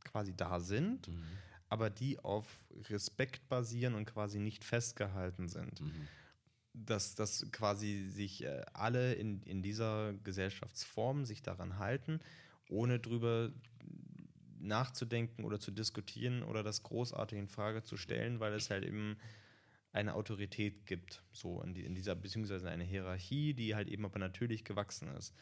quasi 0.04 0.34
da 0.36 0.60
sind, 0.60 1.08
mhm. 1.08 1.24
aber 1.68 1.90
die 1.90 2.18
auf 2.18 2.46
Respekt 2.88 3.48
basieren 3.48 3.94
und 3.94 4.06
quasi 4.06 4.38
nicht 4.38 4.64
festgehalten 4.64 5.48
sind. 5.48 5.80
Mhm 5.80 6.08
dass, 6.74 7.14
dass 7.14 7.46
quasi 7.52 8.06
sich 8.08 8.44
äh, 8.44 8.62
alle 8.72 9.14
in, 9.14 9.42
in 9.42 9.62
dieser 9.62 10.14
Gesellschaftsform 10.24 11.24
sich 11.24 11.42
daran 11.42 11.78
halten, 11.78 12.20
ohne 12.68 12.98
drüber 12.98 13.52
nachzudenken 14.58 15.44
oder 15.44 15.58
zu 15.60 15.70
diskutieren 15.70 16.42
oder 16.42 16.62
das 16.62 16.82
großartig 16.82 17.38
in 17.38 17.48
Frage 17.48 17.82
zu 17.82 17.96
stellen, 17.96 18.40
weil 18.40 18.54
es 18.54 18.70
halt 18.70 18.84
eben 18.84 19.16
eine 19.92 20.14
Autorität 20.14 20.86
gibt, 20.86 21.22
so 21.32 21.60
in, 21.62 21.74
die, 21.74 21.84
in 21.84 21.94
dieser, 21.94 22.14
beziehungsweise 22.14 22.70
eine 22.70 22.84
Hierarchie, 22.84 23.52
die 23.54 23.74
halt 23.74 23.88
eben 23.88 24.04
aber 24.04 24.18
natürlich 24.18 24.64
gewachsen 24.64 25.08
ist 25.08 25.34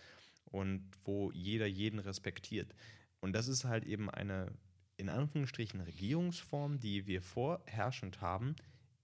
und 0.47 0.91
wo 1.05 1.31
jeder 1.31 1.67
jeden 1.67 2.01
respektiert. 2.01 2.75
Und 3.21 3.33
das 3.33 3.47
ist 3.47 3.65
halt 3.65 3.85
eben 3.85 4.11
eine, 4.11 4.51
in 4.97 5.09
Anführungsstrichen, 5.09 5.81
Regierungsform, 5.81 6.81
die 6.81 7.07
wir 7.07 7.23
vorherrschend 7.23 8.21
haben 8.21 8.57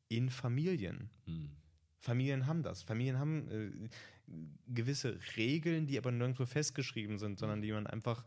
in 0.08 0.30
Familien. 0.30 1.10
Hm. 1.26 1.50
Familien 2.06 2.46
haben 2.46 2.62
das. 2.62 2.82
Familien 2.82 3.18
haben 3.18 3.48
äh, 3.50 3.88
gewisse 4.68 5.18
Regeln, 5.36 5.86
die 5.86 5.98
aber 5.98 6.12
nirgendwo 6.12 6.46
festgeschrieben 6.46 7.18
sind, 7.18 7.38
sondern 7.38 7.60
die 7.60 7.72
man 7.72 7.86
einfach, 7.86 8.24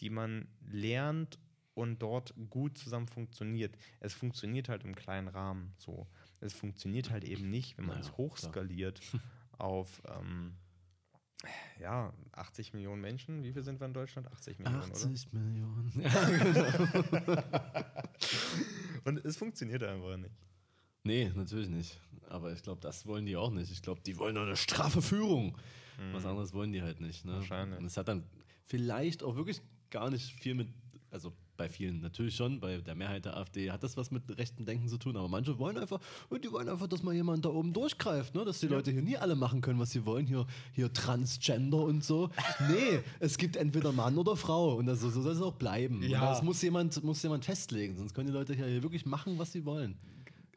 die 0.00 0.10
man 0.10 0.48
lernt 0.66 1.38
und 1.74 2.02
dort 2.02 2.34
gut 2.50 2.76
zusammen 2.76 3.06
funktioniert. 3.06 3.76
Es 4.00 4.14
funktioniert 4.14 4.68
halt 4.68 4.84
im 4.84 4.96
kleinen 4.96 5.28
Rahmen 5.28 5.74
so. 5.78 6.08
Es 6.40 6.52
funktioniert 6.52 7.10
halt 7.10 7.24
eben 7.24 7.50
nicht, 7.50 7.78
wenn 7.78 7.86
man 7.86 7.98
naja, 7.98 8.08
es 8.10 8.16
hochskaliert 8.16 9.00
auf 9.58 10.02
ähm, 10.08 10.56
ja, 11.80 12.12
80 12.32 12.74
Millionen 12.74 13.00
Menschen. 13.00 13.44
Wie 13.44 13.52
viel 13.52 13.62
sind 13.62 13.80
wir 13.80 13.86
in 13.86 13.94
Deutschland? 13.94 14.30
80 14.32 14.58
Millionen, 14.58 14.82
80 14.82 15.28
oder? 15.32 15.40
Millionen. 15.40 15.92
Ja, 16.00 16.24
genau. 16.30 17.42
und 19.04 19.24
es 19.24 19.36
funktioniert 19.36 19.84
einfach 19.84 20.16
nicht. 20.16 20.34
Nee, 21.04 21.30
natürlich 21.34 21.68
nicht. 21.68 22.00
Aber 22.28 22.52
ich 22.52 22.62
glaube, 22.62 22.80
das 22.80 23.06
wollen 23.06 23.26
die 23.26 23.36
auch 23.36 23.50
nicht. 23.50 23.70
Ich 23.70 23.82
glaube, 23.82 24.00
die 24.04 24.18
wollen 24.18 24.34
nur 24.34 24.44
eine 24.44 24.56
straffe 24.56 25.02
Führung. 25.02 25.56
Mhm. 25.98 26.14
Was 26.14 26.24
anderes 26.24 26.52
wollen 26.52 26.72
die 26.72 26.82
halt 26.82 27.00
nicht. 27.00 27.24
Ne? 27.24 27.34
Wahrscheinlich. 27.34 27.78
Und 27.78 27.84
es 27.84 27.96
hat 27.96 28.08
dann 28.08 28.24
vielleicht 28.64 29.22
auch 29.22 29.36
wirklich 29.36 29.60
gar 29.90 30.10
nicht 30.10 30.32
viel 30.32 30.54
mit, 30.54 30.68
also 31.10 31.32
bei 31.56 31.68
vielen 31.68 32.00
natürlich 32.00 32.34
schon, 32.34 32.58
bei 32.58 32.78
der 32.78 32.94
Mehrheit 32.94 33.26
der 33.26 33.36
AfD 33.36 33.70
hat 33.70 33.82
das 33.82 33.96
was 33.96 34.10
mit 34.10 34.36
rechten 34.36 34.64
Denken 34.66 34.88
zu 34.88 34.98
tun, 34.98 35.16
aber 35.16 35.28
manche 35.28 35.56
wollen 35.58 35.78
einfach, 35.78 36.00
die 36.42 36.50
wollen 36.50 36.68
einfach, 36.68 36.88
dass 36.88 37.02
mal 37.02 37.14
jemand 37.14 37.44
da 37.44 37.50
oben 37.50 37.72
durchgreift, 37.72 38.34
ne? 38.34 38.44
dass 38.44 38.58
die 38.58 38.66
Leute 38.66 38.90
hier 38.90 39.02
nie 39.02 39.16
alle 39.16 39.36
machen 39.36 39.60
können, 39.60 39.78
was 39.78 39.90
sie 39.90 40.04
wollen, 40.04 40.26
hier, 40.26 40.46
hier 40.72 40.92
Transgender 40.92 41.78
und 41.78 42.02
so. 42.02 42.30
Nee, 42.68 43.00
es 43.20 43.38
gibt 43.38 43.56
entweder 43.56 43.92
Mann 43.92 44.16
oder 44.16 44.36
Frau 44.36 44.74
und 44.74 44.86
das, 44.86 45.00
so 45.00 45.10
soll 45.10 45.32
es 45.32 45.40
auch 45.40 45.54
bleiben. 45.54 46.02
Ja. 46.02 46.20
Und 46.20 46.26
Das 46.26 46.42
muss 46.42 46.62
jemand, 46.62 47.00
muss 47.04 47.22
jemand 47.22 47.44
festlegen, 47.44 47.96
sonst 47.96 48.14
können 48.14 48.26
die 48.26 48.32
Leute 48.32 48.54
hier 48.54 48.82
wirklich 48.82 49.06
machen, 49.06 49.38
was 49.38 49.52
sie 49.52 49.64
wollen. 49.64 49.96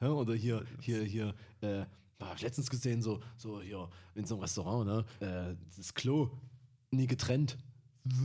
Ja, 0.02 0.10
oder 0.10 0.36
hier, 0.36 0.66
hier, 0.80 1.04
hier, 1.04 1.34
äh, 1.62 1.86
hab 2.20 2.36
ich 2.36 2.42
letztens 2.42 2.70
gesehen, 2.70 3.02
so, 3.02 3.20
so 3.38 3.62
hier 3.62 3.90
in 4.16 4.26
so 4.26 4.36
einem 4.36 4.42
Restaurant, 4.42 4.86
ne? 4.86 5.06
Äh, 5.20 5.56
das 5.76 5.94
Klo 5.94 6.32
nie 6.92 7.08
getrennt. 7.08 7.58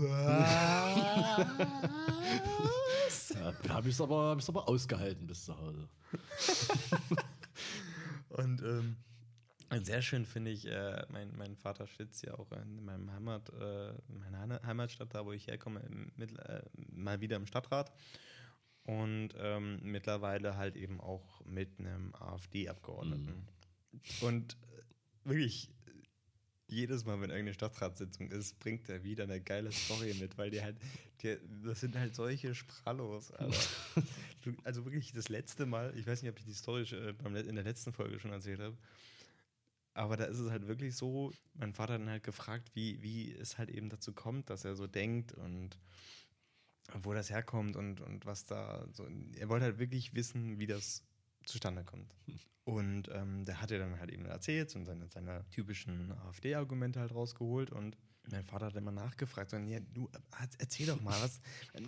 Ja, 3.34 3.52
habe 3.68 3.88
ich 3.88 3.94
es 3.94 4.00
aber, 4.00 4.30
hab 4.30 4.38
ich's 4.38 4.48
aber 4.48 4.68
ausgehalten 4.68 5.26
bis 5.26 5.44
zu 5.44 5.56
Hause. 5.56 5.88
Und 8.28 8.62
ähm, 8.62 8.96
sehr 9.82 10.02
schön 10.02 10.26
finde 10.26 10.50
ich, 10.50 10.66
äh, 10.66 11.04
mein, 11.10 11.34
mein 11.36 11.56
Vater 11.56 11.86
schützt 11.86 12.24
ja 12.24 12.34
auch 12.34 12.52
in 12.52 12.84
meinem 12.84 13.10
Heimat, 13.10 13.48
äh, 13.50 13.90
in 13.90 14.18
meiner 14.18 14.60
Heimatstadt, 14.64 15.14
da 15.14 15.24
wo 15.24 15.32
ich 15.32 15.46
herkomme, 15.46 15.82
mit, 16.16 16.38
äh, 16.38 16.62
mal 16.90 17.20
wieder 17.20 17.36
im 17.36 17.46
Stadtrat. 17.46 17.92
Und 18.84 19.30
ähm, 19.38 19.78
mittlerweile 19.82 20.56
halt 20.56 20.76
eben 20.76 21.00
auch 21.00 21.44
mit 21.44 21.78
einem 21.78 22.14
AfD-Abgeordneten. 22.14 23.46
Und 24.20 24.54
äh, 24.54 25.28
wirklich, 25.28 25.70
jedes 26.66 27.04
Mal, 27.04 27.20
wenn 27.20 27.30
irgendeine 27.30 27.54
Stadtratssitzung 27.54 28.30
ist, 28.30 28.58
bringt 28.58 28.88
er 28.88 29.04
wieder 29.04 29.24
eine 29.24 29.40
geile 29.40 29.70
Story 29.70 30.14
mit, 30.18 30.36
weil 30.38 30.50
die 30.50 30.62
halt, 30.62 30.76
die, 31.22 31.36
das 31.64 31.80
sind 31.80 31.96
halt 31.96 32.14
solche 32.14 32.54
Sprallos. 32.54 33.32
Du, 34.44 34.52
also 34.64 34.84
wirklich 34.84 35.12
das 35.12 35.28
letzte 35.28 35.66
Mal, 35.66 35.96
ich 35.96 36.04
weiß 36.04 36.20
nicht, 36.20 36.28
ob 36.32 36.36
ich 36.36 36.44
die 36.44 36.52
Story 36.52 36.82
äh, 36.82 37.14
in 37.46 37.54
der 37.54 37.62
letzten 37.62 37.92
Folge 37.92 38.18
schon 38.18 38.32
erzählt 38.32 38.58
habe, 38.58 38.76
aber 39.94 40.16
da 40.16 40.24
ist 40.24 40.38
es 40.38 40.50
halt 40.50 40.66
wirklich 40.66 40.96
so, 40.96 41.32
mein 41.54 41.74
Vater 41.74 41.94
hat 41.94 42.00
dann 42.00 42.08
halt 42.08 42.24
gefragt, 42.24 42.70
wie, 42.74 43.02
wie 43.02 43.32
es 43.32 43.58
halt 43.58 43.70
eben 43.70 43.88
dazu 43.88 44.12
kommt, 44.12 44.50
dass 44.50 44.64
er 44.64 44.74
so 44.74 44.86
denkt 44.86 45.32
und 45.32 45.78
wo 47.02 47.14
das 47.14 47.30
herkommt 47.30 47.76
und, 47.76 48.00
und 48.00 48.26
was 48.26 48.44
da 48.44 48.86
so. 48.92 49.06
Er 49.36 49.48
wollte 49.48 49.64
halt 49.64 49.78
wirklich 49.78 50.14
wissen, 50.14 50.58
wie 50.58 50.66
das 50.66 51.04
zustande 51.44 51.84
kommt. 51.84 52.14
Und 52.64 53.08
ähm, 53.12 53.44
der 53.44 53.60
hat 53.60 53.70
er 53.72 53.80
dann 53.80 53.98
halt 53.98 54.12
eben 54.12 54.24
erzählt 54.26 54.74
und 54.76 54.84
seine, 54.84 55.08
seine 55.08 55.44
typischen 55.50 56.12
AfD-Argumente 56.12 57.00
halt 57.00 57.12
rausgeholt 57.12 57.70
und 57.70 57.96
mein 58.30 58.44
Vater 58.44 58.66
hat 58.66 58.76
immer 58.76 58.92
nachgefragt, 58.92 59.50
so, 59.50 59.56
ja, 59.56 59.80
du 59.80 60.08
äh, 60.12 60.46
erzähl 60.58 60.86
doch 60.86 61.00
mal 61.00 61.20
was. 61.20 61.40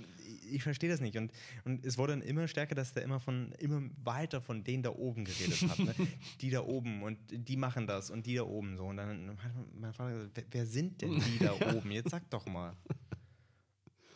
Ich 0.51 0.63
verstehe 0.63 0.91
das 0.91 1.01
nicht. 1.01 1.17
Und, 1.17 1.33
und 1.65 1.85
es 1.85 1.97
wurde 1.97 2.13
dann 2.13 2.23
immer 2.23 2.47
stärker, 2.49 2.75
dass 2.75 2.93
der 2.93 3.03
immer 3.03 3.19
von 3.19 3.53
immer 3.59 3.83
weiter 4.03 4.41
von 4.41 4.63
denen 4.63 4.83
da 4.83 4.91
oben 4.91 5.25
geredet 5.25 5.63
hat. 5.69 5.79
Ne? 5.79 5.95
Die 6.41 6.51
da 6.51 6.61
oben 6.61 7.03
und 7.03 7.19
die 7.31 7.57
machen 7.57 7.87
das 7.87 8.11
und 8.11 8.27
die 8.27 8.35
da 8.35 8.43
oben 8.43 8.77
so. 8.77 8.85
Und 8.85 8.99
dann 8.99 9.37
hat 9.43 9.53
mein 9.75 9.93
Vater 9.93 10.13
gesagt, 10.13 10.33
wer, 10.35 10.45
wer 10.51 10.67
sind 10.67 11.01
denn 11.03 11.19
die 11.19 11.39
da 11.39 11.53
oben? 11.75 11.91
Jetzt 11.91 12.11
sag 12.11 12.29
doch 12.31 12.47
mal. 12.47 12.77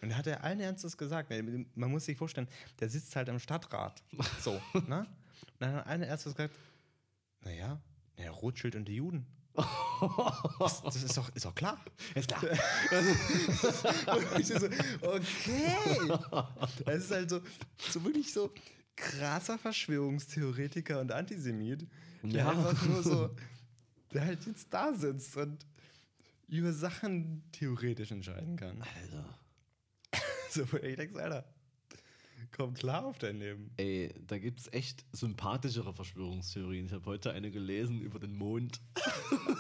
Und 0.01 0.11
da 0.11 0.17
hat 0.17 0.27
er 0.27 0.45
allen 0.45 0.61
Ernstes 0.61 0.97
gesagt, 0.97 1.31
man 1.75 1.91
muss 1.91 2.05
sich 2.05 2.17
vorstellen, 2.17 2.49
der 2.81 2.89
sitzt 2.89 3.17
halt 3.17 3.29
im 3.29 3.39
Stadtrat. 3.39 4.03
So, 4.41 4.61
ne? 4.87 5.07
Und 5.41 5.61
dann 5.61 5.73
hat 5.75 5.85
er 5.85 5.87
allen 5.87 6.03
Ernstes 6.03 6.35
gesagt, 6.35 6.55
naja, 7.43 7.81
der 8.17 8.31
Rothschild 8.31 8.75
und 8.77 8.87
die 8.87 8.97
Juden. 8.97 9.27
Das, 10.61 10.83
das 10.83 11.03
ist, 11.03 11.17
doch, 11.17 11.35
ist 11.35 11.45
doch 11.45 11.55
klar. 11.55 11.81
Ist 12.15 12.29
klar. 12.29 12.41
So, 14.43 14.67
okay. 15.03 16.19
Es 16.87 17.05
ist 17.05 17.11
halt 17.11 17.31
so, 17.31 17.41
so 17.91 18.05
wirklich 18.05 18.33
so 18.33 18.53
krasser 18.97 19.59
Verschwörungstheoretiker 19.59 21.01
und 21.01 21.13
Antisemit, 21.13 21.87
der 22.23 22.31
Ja. 22.45 22.51
einfach 22.51 22.83
nur 22.87 23.03
so, 23.03 23.31
der 24.13 24.25
halt 24.27 24.45
jetzt 24.47 24.73
da 24.73 24.93
sitzt 24.93 25.37
und 25.37 25.65
über 26.49 26.73
Sachen 26.73 27.43
theoretisch 27.53 28.11
entscheiden 28.11 28.57
kann. 28.57 28.81
Alter. 28.83 29.39
So, 30.51 30.63
ich 30.83 30.97
denke, 30.97 31.23
Alter, 31.23 31.45
komm 32.53 32.75
klar 32.75 33.05
auf 33.05 33.19
dein 33.19 33.39
Leben. 33.39 33.71
Ey, 33.77 34.15
da 34.27 34.39
gibt 34.39 34.61
es 34.61 34.73
echt 34.73 35.05
sympathischere 35.13 35.93
Verschwörungstheorien. 35.93 36.87
Ich 36.87 36.93
habe 36.93 37.05
heute 37.07 37.33
eine 37.33 37.51
gelesen 37.51 38.01
über 38.01 38.19
den 38.19 38.35
Mond. 38.35 38.81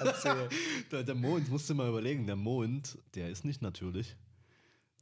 Erzähl. 0.00 0.48
Der, 0.90 1.02
der 1.02 1.14
Mond, 1.14 1.50
musst 1.50 1.68
du 1.68 1.74
mal 1.74 1.88
überlegen, 1.88 2.26
der 2.26 2.36
Mond, 2.36 2.98
der 3.14 3.28
ist 3.28 3.44
nicht 3.44 3.60
natürlich. 3.60 4.16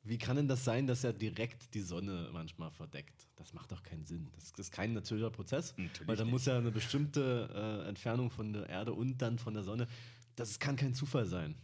Wie 0.02 0.18
kann 0.18 0.36
denn 0.36 0.48
das 0.48 0.64
sein, 0.64 0.86
dass 0.86 1.04
er 1.04 1.12
direkt 1.12 1.74
die 1.74 1.80
Sonne 1.80 2.30
manchmal 2.32 2.70
verdeckt? 2.70 3.26
Das 3.36 3.52
macht 3.52 3.72
doch 3.72 3.82
keinen 3.82 4.04
Sinn. 4.04 4.28
Das 4.34 4.52
ist 4.56 4.72
kein 4.72 4.92
natürlicher 4.92 5.30
Prozess. 5.30 5.74
Natürlich 5.76 6.08
weil 6.08 6.16
da 6.16 6.24
muss 6.24 6.46
ja 6.46 6.58
eine 6.58 6.70
bestimmte 6.70 7.82
äh, 7.84 7.88
Entfernung 7.88 8.30
von 8.30 8.52
der 8.52 8.68
Erde 8.68 8.92
und 8.92 9.18
dann 9.18 9.38
von 9.38 9.54
der 9.54 9.62
Sonne. 9.62 9.88
Das 10.36 10.58
kann 10.58 10.76
kein 10.76 10.94
Zufall 10.94 11.26
sein. 11.26 11.56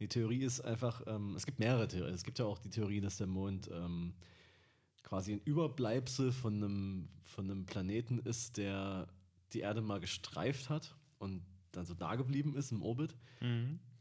Die 0.00 0.08
Theorie 0.08 0.42
ist 0.42 0.60
einfach, 0.62 1.02
ähm, 1.06 1.34
es 1.36 1.46
gibt 1.46 1.58
mehrere 1.58 1.86
Theorien. 1.86 2.14
Es 2.14 2.24
gibt 2.24 2.38
ja 2.38 2.46
auch 2.46 2.58
die 2.58 2.70
Theorie, 2.70 3.00
dass 3.00 3.18
der 3.18 3.26
Mond 3.26 3.68
ähm, 3.72 4.14
quasi 5.02 5.32
ein 5.32 5.40
Überbleibsel 5.44 6.32
von 6.32 6.54
einem, 6.54 7.08
von 7.24 7.50
einem 7.50 7.66
Planeten 7.66 8.18
ist, 8.18 8.56
der 8.56 9.08
die 9.52 9.60
Erde 9.60 9.82
mal 9.82 10.00
gestreift 10.00 10.70
hat 10.70 10.96
und 11.18 11.42
dann 11.72 11.84
so 11.84 11.94
da 11.94 12.16
geblieben 12.16 12.56
ist 12.56 12.72
im 12.72 12.82
Orbit. 12.82 13.14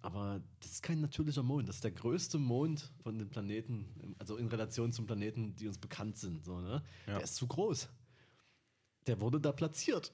Aber 0.02 0.42
das 0.62 0.72
ist 0.72 0.84
kein 0.84 1.02
natürlicher 1.02 1.44
Mond. 1.44 1.68
Das 1.68 1.76
ist 1.76 1.84
der 1.84 1.92
größte 1.92 2.38
Mond 2.38 2.92
von 3.04 3.20
den 3.20 3.30
Planeten, 3.30 4.16
also 4.18 4.38
in 4.38 4.48
Relation 4.48 4.94
zum 4.94 5.06
Planeten, 5.06 5.56
die 5.56 5.68
uns 5.68 5.78
bekannt 5.78 6.18
sind. 6.18 6.46
So, 6.46 6.62
ne? 6.62 6.82
Ja. 7.08 7.16
Der 7.16 7.24
ist 7.24 7.36
zu 7.36 7.48
groß. 7.48 7.90
Der 9.08 9.20
wurde 9.20 9.42
da 9.42 9.52
platziert. 9.52 10.14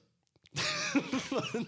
Von, 0.86 1.66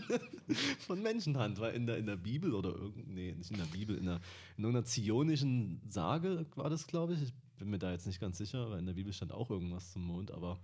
von 0.79 1.03
Menschenhand, 1.03 1.61
weil 1.61 1.75
in 1.75 1.87
der, 1.87 1.99
in 1.99 2.07
der 2.07 2.17
Bibel 2.17 2.55
oder 2.55 2.71
irgend, 2.71 3.09
nee, 3.09 3.33
nicht 3.33 3.51
in 3.51 3.59
der 3.59 3.65
Bibel, 3.65 3.97
in, 3.97 4.07
der, 4.07 4.21
in 4.57 4.65
irgendeiner 4.65 4.85
zionischen 4.85 5.81
Sage 5.89 6.47
war 6.55 6.71
das, 6.71 6.87
glaube 6.87 7.15
ich. 7.15 7.23
Ich 7.23 7.35
bin 7.57 7.71
mir 7.71 7.79
da 7.79 7.91
jetzt 7.91 8.07
nicht 8.07 8.21
ganz 8.21 8.39
sicher, 8.39 8.71
weil 8.71 8.79
in 8.79 8.87
der 8.87 8.95
Bibel 8.95 9.13
stand 9.13 9.33
auch 9.33 9.51
irgendwas 9.51 9.93
zum 9.93 10.05
Mond, 10.05 10.31
aber 10.31 10.59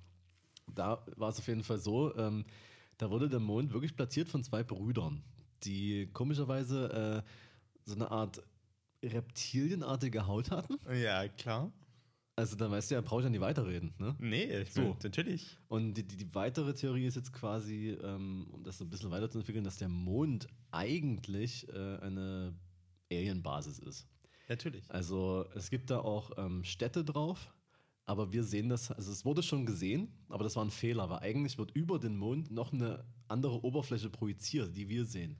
da 0.72 1.04
war 1.16 1.30
es 1.30 1.38
auf 1.38 1.48
jeden 1.48 1.64
Fall 1.64 1.78
so, 1.78 2.16
ähm, 2.16 2.44
da 2.98 3.10
wurde 3.10 3.28
der 3.28 3.40
Mond 3.40 3.72
wirklich 3.72 3.96
platziert 3.96 4.28
von 4.28 4.42
zwei 4.42 4.62
Brüdern, 4.62 5.22
die 5.64 6.08
komischerweise 6.12 7.24
äh, 7.24 7.30
so 7.84 7.94
eine 7.96 8.10
Art 8.10 8.42
reptilienartige 9.02 10.26
Haut 10.26 10.50
hatten. 10.50 10.78
Ja, 10.94 11.28
klar. 11.28 11.72
Also 12.36 12.56
dann 12.56 12.70
weißt 12.72 12.90
du 12.90 12.96
ja, 12.96 13.00
brauche 13.00 13.20
ich 13.20 13.24
ja 13.24 13.30
nicht 13.30 13.40
weiterreden. 13.40 13.94
Ne? 13.98 14.16
Nee, 14.18 14.62
ich 14.62 14.72
So. 14.72 14.80
bin, 14.82 14.96
natürlich. 15.04 15.56
Und 15.68 15.94
die, 15.94 16.02
die, 16.06 16.16
die 16.16 16.34
weitere 16.34 16.74
Theorie 16.74 17.06
ist 17.06 17.14
jetzt 17.14 17.32
quasi, 17.32 17.90
ähm, 18.02 18.48
um 18.50 18.64
das 18.64 18.78
so 18.78 18.84
ein 18.84 18.90
bisschen 18.90 19.10
weiterzuentwickeln, 19.10 19.64
dass 19.64 19.76
der 19.78 19.88
Mond 19.88 20.48
eigentlich 20.72 21.68
äh, 21.68 21.98
eine 21.98 22.54
Alienbasis 23.10 23.78
ist. 23.78 24.08
Natürlich. 24.48 24.90
Also 24.90 25.46
es 25.54 25.70
gibt 25.70 25.90
da 25.90 26.00
auch 26.00 26.32
ähm, 26.36 26.64
Städte 26.64 27.04
drauf, 27.04 27.54
aber 28.04 28.32
wir 28.32 28.42
sehen 28.42 28.68
das, 28.68 28.90
also 28.90 29.12
es 29.12 29.24
wurde 29.24 29.42
schon 29.42 29.64
gesehen, 29.64 30.08
aber 30.28 30.42
das 30.44 30.56
war 30.56 30.64
ein 30.64 30.70
Fehler, 30.70 31.08
weil 31.08 31.20
eigentlich 31.20 31.56
wird 31.56 31.70
über 31.70 31.98
den 31.98 32.16
Mond 32.16 32.50
noch 32.50 32.72
eine 32.72 33.04
andere 33.28 33.64
Oberfläche 33.64 34.10
projiziert, 34.10 34.76
die 34.76 34.88
wir 34.88 35.04
sehen. 35.06 35.38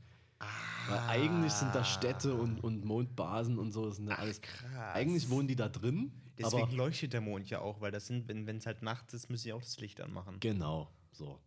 Weil 0.88 0.98
eigentlich 1.09 1.52
sind 1.52 1.74
da 1.74 1.85
Städte 1.85 2.35
und, 2.35 2.62
und 2.62 2.85
Mondbasen 2.85 3.59
und 3.59 3.72
so, 3.72 3.87
das 3.87 3.96
sind 3.96 4.09
ja 4.09 4.14
alles. 4.16 4.40
krass. 4.40 4.94
Eigentlich 4.94 5.28
wohnen 5.30 5.48
die 5.48 5.57
da 5.57 5.68
drin, 5.68 6.12
Deswegen 6.38 6.62
aber 6.64 6.72
leuchtet 6.72 7.12
der 7.12 7.20
Mond 7.20 7.48
ja 7.48 7.60
auch, 7.60 7.80
weil 7.80 7.92
das 7.92 8.06
sind, 8.06 8.28
wenn 8.28 8.56
es 8.56 8.66
halt 8.66 8.82
nachts 8.82 9.14
ist, 9.14 9.30
müssen 9.30 9.44
sie 9.44 9.52
auch 9.52 9.62
das 9.62 9.78
Licht 9.78 10.00
anmachen. 10.00 10.40
Genau, 10.40 10.90
so. 11.12 11.38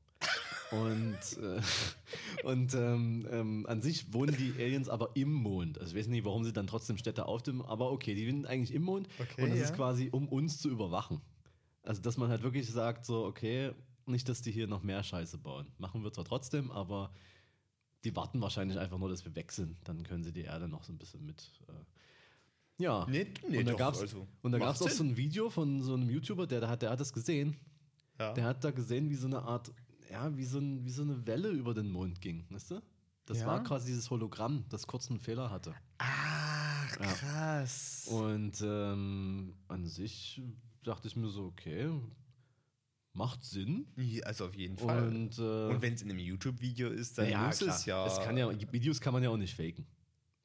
Und, 0.72 1.18
äh, 1.42 1.62
und 2.44 2.74
ähm, 2.74 3.28
ähm, 3.32 3.66
an 3.68 3.82
sich 3.82 4.14
wohnen 4.14 4.36
die 4.36 4.54
Aliens 4.58 4.90
aber 4.90 5.12
im 5.16 5.32
Mond. 5.32 5.80
Also 5.80 5.94
ich 5.94 6.00
weiß 6.00 6.08
nicht, 6.08 6.26
warum 6.26 6.44
sie 6.44 6.54
dann 6.54 6.68
trotzdem 6.68 6.98
Städte 6.98 7.26
auf 7.26 7.44
dem, 7.44 7.62
aber 7.62 7.92
okay, 7.92 8.16
die 8.16 8.26
sind 8.26 8.46
eigentlich 8.46 8.74
im 8.74 8.84
Mond 8.84 9.08
Okay, 9.20 9.44
und 9.44 9.50
das 9.50 9.60
ja. 9.60 9.66
ist 9.66 9.76
quasi, 9.76 10.10
um 10.12 10.28
uns 10.28 10.60
zu 10.60 10.70
überwachen. 10.70 11.22
Also 11.84 12.02
dass 12.02 12.18
man 12.18 12.30
halt 12.30 12.44
wirklich 12.44 12.70
sagt, 12.70 13.06
so, 13.06 13.26
okay, 13.26 13.72
nicht, 14.06 14.28
dass 14.30 14.42
die 14.42 14.52
hier 14.52 14.68
noch 14.68 14.84
mehr 14.84 15.04
Scheiße 15.04 15.38
bauen. 15.38 15.68
Machen 15.78 16.04
wir 16.04 16.12
zwar 16.12 16.26
trotzdem, 16.26 16.72
aber 16.72 17.12
die 18.04 18.16
warten 18.16 18.42
wahrscheinlich 18.42 18.78
einfach 18.78 18.98
nur, 18.98 19.10
dass 19.10 19.26
wir 19.26 19.36
weg 19.36 19.52
sind. 19.52 19.78
Dann 19.88 20.04
können 20.04 20.24
sie 20.24 20.32
die 20.32 20.44
Erde 20.44 20.68
noch 20.68 20.84
so 20.84 20.94
ein 20.94 20.98
bisschen 20.98 21.26
mit. 21.26 21.52
Äh, 21.68 21.74
ja. 22.78 23.06
Nee, 23.10 23.28
nee, 23.50 23.60
und 23.60 23.80
da 23.80 23.88
also, 23.90 24.28
und 24.42 24.52
da 24.52 24.60
gab 24.60 24.76
es 24.76 24.82
auch 24.82 24.88
Sinn. 24.90 24.98
so 24.98 25.04
ein 25.04 25.18
Video 25.18 25.50
von 25.50 25.82
so 25.82 25.94
einem 25.94 26.10
YouTuber, 26.10 26.48
der, 26.48 26.60
der, 26.62 26.70
hat, 26.70 26.82
der 26.82 26.90
hat 26.92 27.00
das 27.00 27.12
gesehen. 27.14 27.56
Ja. 28.20 28.34
Der 28.34 28.44
hat 28.46 28.64
da 28.64 28.72
gesehen, 28.72 29.10
wie 29.10 29.16
so 29.16 29.28
eine 29.28 29.42
Art, 29.44 29.72
ja, 30.12 30.36
wie 30.36 30.46
so, 30.46 30.60
ein, 30.60 30.84
wie 30.86 30.90
so 30.90 31.04
eine 31.04 31.26
Welle 31.28 31.50
über 31.50 31.74
den 31.74 31.90
Mond 31.90 32.20
ging, 32.22 32.46
weißt 32.50 32.72
du? 32.72 32.82
Das 33.26 33.40
Ja? 33.40 33.48
war 33.48 33.64
quasi 33.64 33.88
dieses 33.88 34.10
Hologramm, 34.10 34.66
das 34.70 34.88
kurz 34.88 35.10
einen 35.10 35.20
Fehler 35.20 35.50
hatte. 35.52 35.76
Ach, 36.00 37.00
Ja. 37.00 37.06
krass. 37.14 38.08
Und 38.10 38.62
ähm, 38.64 39.54
an 39.68 39.86
sich 39.86 40.42
dachte 40.84 41.08
ich 41.10 41.16
mir 41.16 41.28
so, 41.28 41.44
okay, 41.46 41.90
macht 43.14 43.44
Sinn. 43.44 43.88
Ja, 43.98 44.24
Also 44.26 44.46
auf 44.46 44.56
jeden 44.56 44.78
Fall. 44.78 45.08
Und, 45.10 45.38
Und, 45.38 45.40
äh, 45.40 45.82
wenn 45.82 45.94
es 45.94 46.02
in 46.02 46.10
einem 46.10 46.20
YouTube-Video 46.20 46.90
ist, 46.90 47.18
dann 47.18 47.30
ja, 47.30 47.48
muss 47.48 47.58
klar, 47.60 47.76
es 47.76 47.86
ja. 47.86 48.06
Es 48.08 48.20
kann 48.20 48.38
ja. 48.38 48.50
Videos 48.72 49.02
kann 49.02 49.14
man 49.14 49.22
ja 49.24 49.30
auch 49.30 49.38
nicht 49.38 49.56
faken. 49.56 49.86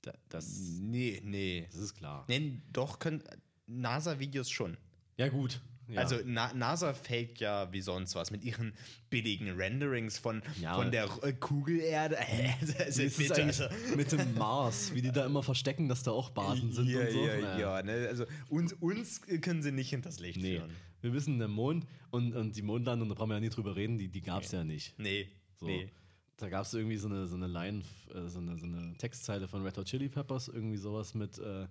Da, 0.03 0.13
das, 0.29 0.59
Nee, 0.81 1.21
nee. 1.25 1.67
das 1.71 1.81
ist 1.81 1.95
klar. 1.95 2.25
Nee, 2.29 2.61
doch 2.73 2.99
können 2.99 3.23
NASA-Videos 3.67 4.51
schon. 4.51 4.77
Ja, 5.17 5.29
gut. 5.29 5.61
Ja. 5.89 6.01
Also 6.01 6.17
Na 6.25 6.53
NASA 6.55 6.95
faked 6.95 7.41
ja 7.41 7.71
wie 7.73 7.81
sonst 7.83 8.15
was 8.15 8.31
mit 8.31 8.45
ihren 8.45 8.73
billigen 9.11 9.51
Renderings 9.51 10.17
von, 10.17 10.43
Ja. 10.61 10.75
von 10.75 10.91
der 10.91 11.09
äh, 11.23 11.33
Kugelerde. 11.35 12.17
Also, 12.61 12.73
Wie 12.79 12.83
ist 12.85 12.99
es 12.99 13.17
bitte, 13.17 13.35
eigentlich 13.43 13.61
also- 13.61 13.97
mit 13.97 14.13
dem 14.13 14.35
Mars, 14.35 14.95
wie 14.95 15.03
die 15.03 15.13
da 15.13 15.27
immer 15.27 15.43
verstecken, 15.43 15.89
dass 15.89 16.03
da 16.03 16.13
auch 16.13 16.31
Basen 16.31 16.73
sind 16.73 16.89
ja, 16.89 17.01
und 17.01 17.11
so. 17.11 17.27
ja, 17.27 17.41
Naja. 17.41 17.59
ja, 17.79 17.83
ne? 17.83 18.09
Also 18.09 18.25
uns, 18.49 18.73
uns 18.75 19.21
können 19.41 19.63
sie 19.63 19.73
nicht 19.73 19.91
hinters 19.91 20.19
Licht 20.21 20.39
Nee, 20.41 20.59
führen. 20.59 20.71
wir 21.03 21.13
wissen, 21.13 21.39
der 21.39 21.49
Mond 21.49 21.87
und, 22.11 22.35
und 22.35 22.57
die 22.57 22.63
Mondlandung, 22.63 23.09
da 23.09 23.15
brauchen 23.15 23.31
wir 23.31 23.35
ja 23.35 23.41
nie 23.41 23.49
drüber 23.51 23.77
reden, 23.77 23.99
die, 23.99 24.09
die 24.09 24.23
gab 24.23 24.45
es 24.45 24.53
ja 24.53 24.65
nicht. 24.65 24.99
Nee, 24.99 25.29
So. 25.59 25.67
nee. 25.67 25.89
Da 26.37 26.49
gab 26.49 26.65
es 26.65 26.75
irgendwie 26.75 26.97
so 26.97 27.09
eine, 27.09 27.27
so 27.27 27.37
eine 27.37 27.47
Line, 27.47 27.83
äh, 28.15 28.29
so 28.29 28.41
eine, 28.41 28.57
so 28.57 28.67
eine 28.67 28.97
Textzeile 28.99 29.47
von 29.47 29.63
Red 29.63 29.79
Hot 29.79 29.87
Chili 29.87 30.09
Peppers, 30.09 30.49
irgendwie 30.49 30.77
sowas 30.77 31.15
mit 31.15 31.39
äh, 31.39 31.67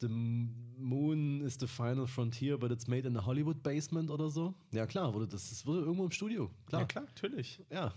The 0.00 0.08
Moon 0.08 1.40
is 1.40 1.56
the 1.58 1.66
final 1.66 2.06
frontier, 2.06 2.56
but 2.56 2.70
it's 2.70 2.86
made 2.86 3.06
in 3.06 3.16
a 3.16 3.24
Hollywood 3.24 3.62
basement 3.62 4.10
oder 4.10 4.28
so. 4.30 4.54
Ja 4.72 4.86
klar, 4.86 5.12
wurde 5.12 5.26
das, 5.26 5.50
das 5.50 5.66
wurde 5.66 5.80
irgendwo 5.80 6.04
im 6.04 6.12
Studio. 6.12 6.50
Klar. 6.66 6.82
Ja, 6.82 6.86
klar, 6.86 7.04
natürlich. 7.04 7.62
Ja. 7.70 7.92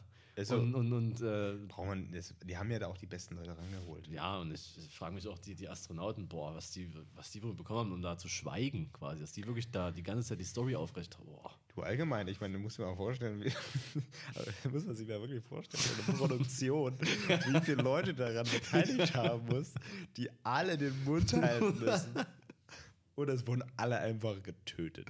Also- 0.49 0.63
und 0.63 0.73
und, 0.75 0.91
und 0.93 1.21
äh, 1.21 1.53
Braucht 1.67 1.87
man, 1.87 2.11
das, 2.11 2.33
die 2.43 2.57
haben 2.57 2.71
ja 2.71 2.79
da 2.79 2.87
auch 2.87 2.97
die 2.97 3.05
besten 3.05 3.35
Leute 3.35 3.55
rangeholt. 3.57 4.07
ja, 4.07 4.39
und 4.39 4.51
ich, 4.53 4.75
frage 4.91 5.13
mich 5.13 5.27
auch 5.27 5.37
die, 5.37 5.55
die 5.55 5.69
Astronauten, 5.69 6.27
boah, 6.27 6.55
was 6.55 6.71
die, 6.71 6.91
was 7.15 7.31
die 7.31 7.43
wohl 7.43 7.53
bekommen 7.53 7.79
haben, 7.79 7.91
um 7.91 8.01
da 8.01 8.17
zu 8.17 8.27
schweigen 8.27 8.91
quasi, 8.93 9.21
dass 9.21 9.31
die 9.31 9.45
wirklich 9.45 9.71
da 9.71 9.91
die 9.91 10.03
ganze 10.03 10.29
Zeit 10.29 10.39
die 10.39 10.45
Story 10.45 10.75
aufrecht 10.75 11.17
haben. 11.17 11.25
Boah. 11.25 11.51
Du 11.73 11.81
allgemein, 11.83 12.27
ich 12.27 12.41
meine, 12.41 12.53
du 12.55 12.59
musst 12.59 12.77
dir 12.77 12.83
mal 12.83 12.95
vorstellen, 12.95 13.41
wie, 13.43 14.69
muss 14.69 14.85
man 14.85 14.95
sich 14.95 15.07
mal 15.07 15.21
wirklich 15.21 15.43
vorstellen, 15.43 15.83
eine 16.07 16.17
Produktion, 16.17 16.99
wie 16.99 17.61
viele 17.61 17.81
Leute 17.81 18.13
daran 18.13 18.45
beteiligt 18.45 19.15
haben 19.15 19.45
muss, 19.47 19.73
die 20.17 20.29
alle 20.43 20.77
den 20.77 21.03
Mund 21.05 21.31
halten 21.33 21.79
müssen. 21.79 22.13
Und 23.15 23.29
es 23.29 23.45
wurden 23.45 23.63
alle 23.77 23.99
einfach 23.99 24.41
getötet. 24.41 25.07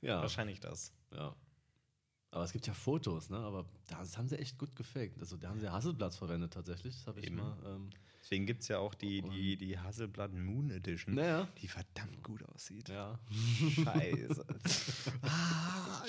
Ja. 0.00 0.20
Wahrscheinlich 0.20 0.60
das. 0.60 0.92
Ja. 1.12 1.34
Aber 2.32 2.44
es 2.44 2.52
gibt 2.52 2.66
ja 2.66 2.74
Fotos, 2.74 3.28
ne? 3.30 3.38
Aber 3.38 3.64
das 3.88 4.16
haben 4.16 4.28
sie 4.28 4.38
echt 4.38 4.56
gut 4.58 4.74
gefaked. 4.76 5.18
Also 5.20 5.36
da 5.36 5.48
haben 5.48 5.58
sie 5.58 5.66
ja 5.66 5.72
Hasselblatts 5.72 6.16
verwendet 6.16 6.52
tatsächlich. 6.52 6.94
Das 6.96 7.06
habe 7.08 7.20
ich 7.20 7.26
Eben. 7.26 7.36
mal. 7.36 7.56
Ähm, 7.66 7.90
Deswegen 8.22 8.46
gibt 8.46 8.62
es 8.62 8.68
ja 8.68 8.78
auch 8.78 8.94
die, 8.94 9.22
die, 9.22 9.56
die 9.56 9.78
Hasselblatt 9.78 10.32
Moon 10.34 10.70
Edition, 10.70 11.14
Naja. 11.14 11.48
die 11.60 11.66
verdammt 11.66 12.22
gut 12.22 12.42
aussieht. 12.44 12.88
ja. 12.88 13.18
Scheiße. 13.82 14.44
ah, 15.22 16.02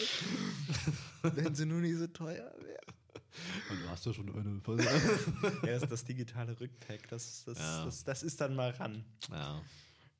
wenn 1.24 1.56
sie 1.56 1.66
nur 1.66 1.80
nicht 1.82 1.98
so 1.98 2.08
teuer 2.08 2.52
wäre. 2.60 2.82
Und 3.70 3.82
du 3.82 3.90
hast 3.90 4.06
ja 4.06 4.14
schon 4.14 4.30
eine. 4.36 4.62
Ja, 4.84 5.68
das 5.74 5.84
ist 5.84 5.92
das 5.92 6.04
digitale 6.04 6.60
Rückpack. 6.60 7.08
Das, 7.08 7.46
das, 7.46 7.58
Ja. 7.58 7.86
das, 7.86 8.04
das 8.04 8.24
ist 8.24 8.42
dann 8.42 8.56
mal 8.56 8.72
ran. 8.72 9.04
ja. 9.32 9.62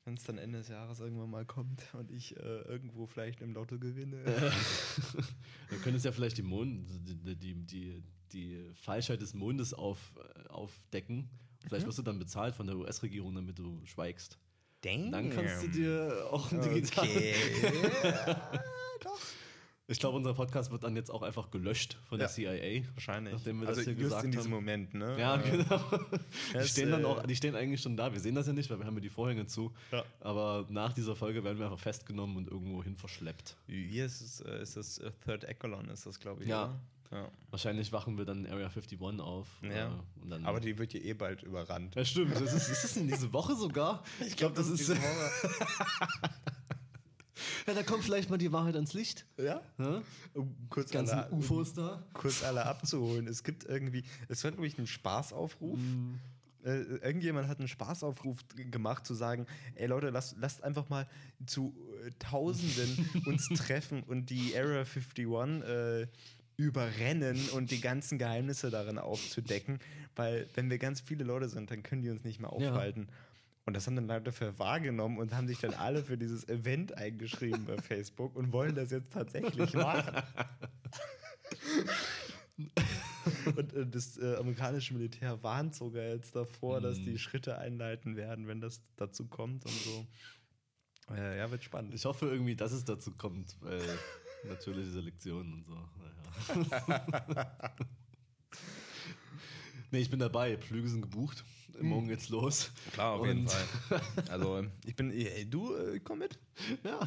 Wenn 0.04 0.14
es 0.14 0.24
dann 0.24 0.38
Ende 0.38 0.58
des 0.58 0.68
Jahres 0.68 0.98
irgendwann 0.98 1.30
mal 1.30 1.44
kommt 1.44 1.82
und 1.94 2.10
ich 2.10 2.36
äh, 2.36 2.62
irgendwo 2.62 3.06
vielleicht 3.06 3.40
im 3.40 3.54
Lotto 3.54 3.78
gewinne. 3.78 4.24
Wir 5.68 5.78
können 5.78 5.96
es 5.96 6.02
ja 6.02 6.10
vielleicht 6.10 6.38
die, 6.38 6.42
Mond, 6.42 6.88
die, 7.06 7.54
die, 7.54 8.02
die, 8.32 8.70
Falschheit 8.74 9.20
des 9.20 9.32
Mondes 9.32 9.72
auf, 9.72 10.12
äh, 10.16 10.48
aufdecken. 10.48 11.28
Vielleicht 11.68 11.86
wirst 11.86 11.98
du 11.98 12.02
dann 12.02 12.18
bezahlt 12.18 12.56
von 12.56 12.66
der 12.66 12.76
US-Regierung, 12.76 13.34
damit 13.36 13.58
du 13.58 13.80
schweigst. 13.84 14.38
Damn. 14.80 15.12
Dann 15.12 15.30
kannst 15.30 15.62
du 15.62 15.68
dir 15.68 16.28
auch 16.32 16.50
ein 16.50 16.60
digital. 16.60 17.06
Okay. 17.06 17.34
Doch. 19.02 19.20
Ich 19.88 19.98
glaube, 19.98 20.16
unser 20.16 20.32
Podcast 20.32 20.70
wird 20.70 20.84
dann 20.84 20.94
jetzt 20.94 21.10
auch 21.10 21.22
einfach 21.22 21.50
gelöscht 21.50 21.98
von 22.08 22.18
Ja. 22.18 22.26
der 22.26 22.32
CIA. 22.34 22.84
Wahrscheinlich. 22.94 23.34
Nachdem 23.34 23.60
wir 23.60 23.68
also 23.68 23.80
das 23.80 23.84
hier 23.84 23.94
just 23.94 24.04
gesagt 24.04 24.24
in 24.24 24.30
diesem 24.30 24.44
haben. 24.44 24.50
Moment, 24.52 24.94
ne? 24.94 25.18
Ja, 25.18 25.36
genau. 25.36 25.78
Die 26.50 26.52
das, 26.54 26.68
stehen 26.70 26.90
dann 26.90 27.02
äh, 27.02 27.06
auch, 27.06 27.22
die 27.26 27.34
stehen 27.36 27.56
eigentlich 27.56 27.80
schon 27.82 27.96
da. 27.96 28.12
Wir 28.12 28.20
sehen 28.20 28.34
das 28.36 28.46
ja 28.46 28.52
nicht, 28.52 28.70
weil 28.70 28.78
wir 28.78 28.86
haben 28.86 28.94
ja 28.94 29.00
die 29.00 29.10
Vorhänge 29.10 29.46
zu. 29.46 29.72
Ja. 29.90 30.04
Aber 30.20 30.66
nach 30.70 30.92
dieser 30.92 31.16
Folge 31.16 31.42
werden 31.42 31.58
wir 31.58 31.66
einfach 31.66 31.80
festgenommen 31.80 32.36
und 32.36 32.48
irgendwo 32.48 32.82
hin 32.82 32.96
verschleppt. 32.96 33.56
Hier 33.66 34.06
ist 34.06 34.20
es, 34.20 34.40
äh, 34.40 34.62
ist 34.62 34.76
das 34.76 34.98
äh, 34.98 35.10
Third 35.24 35.44
Echelon, 35.44 35.88
ist 35.88 36.06
das, 36.06 36.20
glaube 36.20 36.44
ich. 36.44 36.48
Ja. 36.48 36.78
ja. 37.10 37.28
Wahrscheinlich 37.50 37.90
wachen 37.92 38.16
wir 38.16 38.24
dann 38.24 38.44
in 38.46 38.52
Area 38.52 38.68
51 38.68 39.00
auf. 39.20 39.48
Ja. 39.62 39.98
Aber 40.44 40.60
die 40.60 40.78
wird 40.78 40.94
ja 40.94 41.00
eh 41.00 41.12
bald 41.12 41.42
überrannt. 41.42 41.96
ja, 41.96 42.04
stimmt. 42.04 42.34
Das 42.34 42.54
ist, 42.54 42.68
ist 42.68 42.84
das 42.84 42.96
in 42.96 43.08
diese 43.08 43.32
Woche 43.32 43.56
sogar? 43.56 44.04
Ich 44.26 44.36
glaube, 44.36 44.54
das, 44.54 44.68
ist. 44.68 44.78
diese 44.78 44.96
Woche. 44.96 45.50
Ja, 47.66 47.74
da 47.74 47.82
kommt 47.82 48.04
vielleicht 48.04 48.30
mal 48.30 48.38
die 48.38 48.52
Wahrheit 48.52 48.74
ans 48.74 48.92
Licht. 48.92 49.26
ja? 49.38 49.62
Ja? 49.78 50.02
Um 50.34 50.54
kurz 50.68 50.90
ganzen 50.90 51.18
alle, 51.18 51.32
UFOs 51.32 51.74
da. 51.74 52.02
kurz 52.12 52.42
alle 52.42 52.64
abzuholen. 52.64 53.26
Es 53.26 53.42
gibt 53.42 53.64
irgendwie, 53.64 54.04
es 54.28 54.44
wird, 54.44 54.54
glaube 54.54 54.66
ich, 54.66 54.78
einen 54.78 54.86
Spaßaufruf. 54.86 55.78
Mhm. 55.78 56.18
Äh, 56.64 56.82
irgendjemand 57.02 57.48
hat 57.48 57.58
einen 57.58 57.68
Spaßaufruf 57.68 58.38
gemacht, 58.70 59.04
zu 59.06 59.14
sagen: 59.14 59.46
Ey 59.74 59.86
Leute, 59.86 60.10
lasst, 60.10 60.36
lasst 60.38 60.62
einfach 60.62 60.88
mal 60.88 61.08
zu 61.46 61.74
äh, 62.06 62.10
Tausenden 62.18 63.10
uns 63.26 63.48
treffen 63.48 64.02
und 64.04 64.30
die 64.30 64.56
Area 64.56 64.84
51 64.84 65.26
äh, 65.64 66.06
überrennen 66.56 67.48
und 67.50 67.70
die 67.70 67.80
ganzen 67.80 68.18
Geheimnisse 68.18 68.70
darin 68.70 68.98
aufzudecken. 68.98 69.80
Weil, 70.14 70.46
wenn 70.54 70.70
wir 70.70 70.78
ganz 70.78 71.00
viele 71.00 71.24
Leute 71.24 71.48
sind, 71.48 71.70
dann 71.70 71.82
können 71.82 72.02
die 72.02 72.10
uns 72.10 72.24
nicht 72.24 72.40
mehr 72.40 72.52
Ja. 72.58 73.02
Und 73.64 73.74
das 73.74 73.86
haben 73.86 73.94
dann 73.94 74.08
Leute 74.08 74.32
für 74.32 74.58
wahrgenommen 74.58 75.18
und 75.18 75.34
haben 75.34 75.46
sich 75.46 75.58
dann 75.58 75.74
alle 75.74 76.02
für 76.02 76.18
dieses 76.18 76.48
Event 76.48 76.96
eingeschrieben 76.96 77.64
bei 77.64 77.76
Facebook 77.78 78.34
und 78.34 78.52
wollen 78.52 78.74
das 78.74 78.90
jetzt 78.90 79.12
tatsächlich 79.12 79.72
machen. 79.74 80.22
Und 83.56 83.72
äh, 83.72 83.86
das 83.86 84.18
äh, 84.18 84.36
amerikanische 84.36 84.94
Militär 84.94 85.42
warnt 85.42 85.74
sogar 85.74 86.04
jetzt 86.04 86.34
davor, 86.34 86.80
dass 86.80 86.98
Mhm. 86.98 87.04
die 87.04 87.18
Schritte 87.18 87.58
einleiten 87.58 88.16
werden, 88.16 88.46
wenn 88.48 88.60
das 88.60 88.82
dazu 88.96 89.26
kommt 89.28 89.64
und 89.64 89.72
so. 89.72 90.06
Äh, 91.14 91.38
ja, 91.38 91.50
wird 91.50 91.62
spannend. 91.64 91.94
Ich 91.94 92.04
hoffe 92.04 92.26
irgendwie, 92.26 92.56
dass 92.56 92.72
es 92.72 92.84
dazu 92.84 93.12
kommt, 93.12 93.56
weil 93.60 93.80
natürlich 94.48 94.86
diese 94.86 95.00
Lektionen 95.00 95.54
und 95.54 95.66
so. 95.66 95.88
Naja. 96.68 97.56
nee, 99.90 100.00
ich 100.00 100.10
bin 100.10 100.20
dabei. 100.20 100.56
Flüge 100.58 100.88
sind 100.88 101.02
gebucht. 101.02 101.44
Morgen 101.80 102.08
geht's 102.08 102.28
los. 102.28 102.70
Klar, 102.92 103.20
Und- 103.20 103.50
Fall. 103.50 104.00
Also, 104.28 104.64
ich 104.84 104.94
bin, 104.96 105.10
ey, 105.10 105.48
du, 105.48 105.74
äh, 105.74 106.00
komm 106.00 106.18
mit. 106.20 106.38
Ja. 106.84 107.00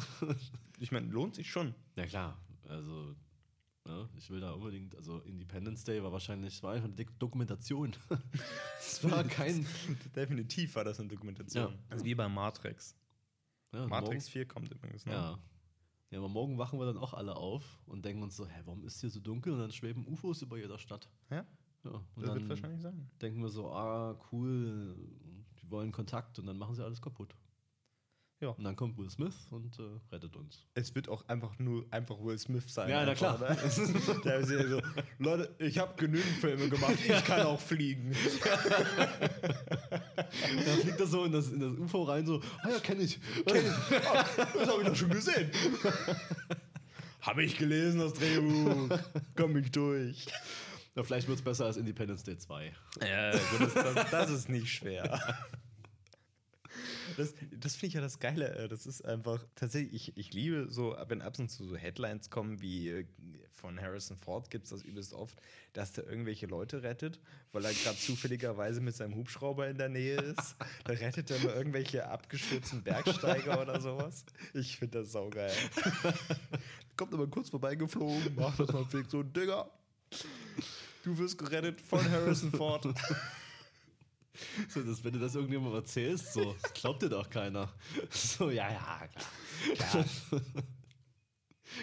Ich 0.78 0.92
meine, 0.92 1.06
lohnt 1.08 1.34
sich 1.34 1.50
schon. 1.50 1.74
Ja 1.96 2.06
klar, 2.06 2.38
also 2.68 3.14
ja, 3.86 4.08
ich 4.16 4.28
will 4.30 4.40
da 4.40 4.50
unbedingt, 4.52 4.96
also 4.96 5.20
Independence 5.20 5.84
Day 5.84 6.02
war 6.02 6.10
wahrscheinlich, 6.12 6.62
war 6.62 6.72
einfach 6.72 6.88
eine 6.88 7.04
Dokumentation. 7.18 7.94
Es 8.78 9.02
war 9.04 9.22
kein, 9.24 9.66
Definitiv 10.14 10.74
war 10.74 10.84
das 10.84 10.98
eine 11.00 11.08
Dokumentation. 11.08 11.72
Ja. 11.72 11.78
Also 11.88 12.04
wie 12.04 12.14
bei 12.14 12.28
Matrix. 12.28 12.96
ja, 13.72 13.86
Matrix 13.86 14.28
4 14.28 14.46
kommt 14.46 14.70
übrigens. 14.72 15.06
Ne? 15.06 15.12
Morgen, 15.12 15.24
ja. 15.24 15.38
ja, 16.10 16.18
aber 16.18 16.28
morgen 16.28 16.58
wachen 16.58 16.78
wir 16.78 16.86
dann 16.86 16.98
auch 16.98 17.14
alle 17.14 17.36
auf 17.36 17.64
und 17.86 18.04
denken 18.04 18.22
uns 18.22 18.36
so, 18.36 18.46
hä, 18.46 18.60
warum 18.64 18.84
ist 18.84 19.00
hier 19.00 19.10
so 19.10 19.20
dunkel? 19.20 19.52
Und 19.52 19.60
dann 19.60 19.72
schweben 19.72 20.06
UFOs 20.06 20.42
über 20.42 20.58
jeder 20.58 20.78
Stadt. 20.78 21.08
Ja, 21.30 21.46
Ja, 21.86 21.98
und 21.98 22.04
das 22.16 22.24
dann 22.26 22.34
wird 22.40 22.48
wahrscheinlich 22.48 22.82
sein. 22.82 23.10
denken 23.20 23.42
wir 23.42 23.48
so, 23.48 23.70
ah, 23.70 24.18
cool, 24.32 24.96
die 25.62 25.70
wollen 25.70 25.92
Kontakt 25.92 26.38
und 26.38 26.46
dann 26.46 26.58
machen 26.58 26.74
sie 26.74 26.84
alles 26.84 27.00
kaputt. 27.00 27.34
Ja. 28.40 28.50
Und 28.50 28.64
dann 28.64 28.76
kommt 28.76 28.98
Will 28.98 29.08
Smith 29.08 29.34
und 29.50 29.78
äh, 29.78 29.82
rettet 30.12 30.36
uns. 30.36 30.66
Es 30.74 30.94
wird 30.94 31.08
auch 31.08 31.26
einfach 31.26 31.58
nur 31.58 31.86
einfach 31.90 32.20
Will 32.20 32.38
Smith 32.38 32.64
sein. 32.66 32.90
Ja, 32.90 33.06
na 33.06 33.14
klar. 33.14 33.38
Ne? 33.38 33.56
Der 34.24 34.36
ist 34.40 34.50
ja 34.50 34.68
so, 34.68 34.82
Leute, 35.18 35.54
ich 35.58 35.78
habe 35.78 35.94
genügend 35.96 36.36
Filme 36.38 36.68
gemacht, 36.68 36.98
ich 37.02 37.24
kann 37.24 37.46
auch 37.46 37.58
fliegen. 37.58 38.12
Dann 40.16 40.78
fliegt 40.80 41.00
er 41.00 41.06
so 41.06 41.24
in 41.24 41.32
das, 41.32 41.48
in 41.48 41.60
das 41.60 41.78
UFO 41.78 42.02
rein, 42.02 42.26
so, 42.26 42.42
ah 42.62 42.68
ja, 42.68 42.78
kenn 42.80 43.00
ich. 43.00 43.18
Das 43.46 44.68
habe 44.68 44.82
ich 44.82 44.88
doch 44.88 44.96
schon 44.96 45.10
gesehen. 45.10 45.50
habe 47.22 47.42
ich 47.42 47.56
gelesen, 47.56 48.00
das 48.00 48.12
Drehbuch. 48.12 48.98
Komm 49.34 49.56
ich 49.56 49.70
durch. 49.70 50.26
Ja, 50.96 51.02
vielleicht 51.02 51.28
wird 51.28 51.38
es 51.38 51.44
besser 51.44 51.66
als 51.66 51.76
Independence 51.76 52.24
Day 52.24 52.38
2. 52.38 52.74
Ja, 53.06 53.30
gut, 53.32 53.60
das, 53.60 53.74
das, 53.74 54.10
das 54.10 54.30
ist 54.30 54.48
nicht 54.48 54.72
schwer. 54.72 55.20
Das, 57.16 57.32
das 57.58 57.76
finde 57.76 57.86
ich 57.86 57.94
ja 57.94 58.00
das 58.02 58.18
Geile. 58.18 58.54
äh, 58.56 58.68
Das 58.68 58.84
ist 58.84 59.02
einfach 59.02 59.42
tatsächlich, 59.54 59.94
ich, 59.94 60.16
ich 60.18 60.34
liebe 60.34 60.66
so, 60.68 60.94
wenn 61.08 61.22
ab 61.22 61.38
und 61.38 61.48
zu 61.48 61.64
so 61.66 61.76
Headlines 61.76 62.28
kommen, 62.28 62.60
wie 62.60 62.90
äh, 62.90 63.06
von 63.52 63.80
Harrison 63.80 64.18
Ford 64.18 64.50
gibt 64.50 64.64
es 64.64 64.70
das 64.70 64.82
übelst 64.82 65.14
oft, 65.14 65.40
dass 65.72 65.92
der 65.92 66.06
irgendwelche 66.06 66.46
Leute 66.46 66.82
rettet, 66.82 67.18
weil 67.52 67.64
er 67.64 67.72
gerade 67.72 67.96
zufälligerweise 67.96 68.80
mit 68.82 68.94
seinem 68.94 69.14
Hubschrauber 69.14 69.68
in 69.68 69.78
der 69.78 69.88
Nähe 69.88 70.16
ist. 70.20 70.56
Da 70.84 70.92
rettet 70.92 71.30
er 71.30 71.38
nur 71.38 71.54
irgendwelche 71.54 72.06
abgestürzten 72.06 72.82
Bergsteiger 72.82 73.62
oder 73.62 73.80
sowas. 73.80 74.26
Ich 74.52 74.76
finde 74.76 74.98
das 74.98 75.12
saugeil. 75.12 75.54
Kommt 76.96 77.14
aber 77.14 77.28
kurz 77.28 77.48
vorbeigeflogen, 77.48 78.34
macht 78.34 78.60
das 78.60 78.70
mal 78.72 78.84
fix 78.84 79.10
so, 79.10 79.22
Digga, 79.22 79.70
du 81.06 81.16
wirst 81.18 81.38
gerettet 81.38 81.80
von 81.80 82.02
Harrison 82.10 82.50
Ford. 82.50 82.86
So, 84.68 84.82
dass, 84.82 85.02
wenn 85.02 85.14
du 85.14 85.18
das 85.18 85.34
irgendjemandem 85.34 85.76
erzählst, 85.78 86.34
so, 86.34 86.54
das 86.60 86.74
glaubt 86.74 87.00
dir 87.00 87.08
doch 87.08 87.30
keiner. 87.30 87.72
So, 88.10 88.50
ja, 88.50 88.70
ja, 88.70 89.08
klar. 89.74 90.04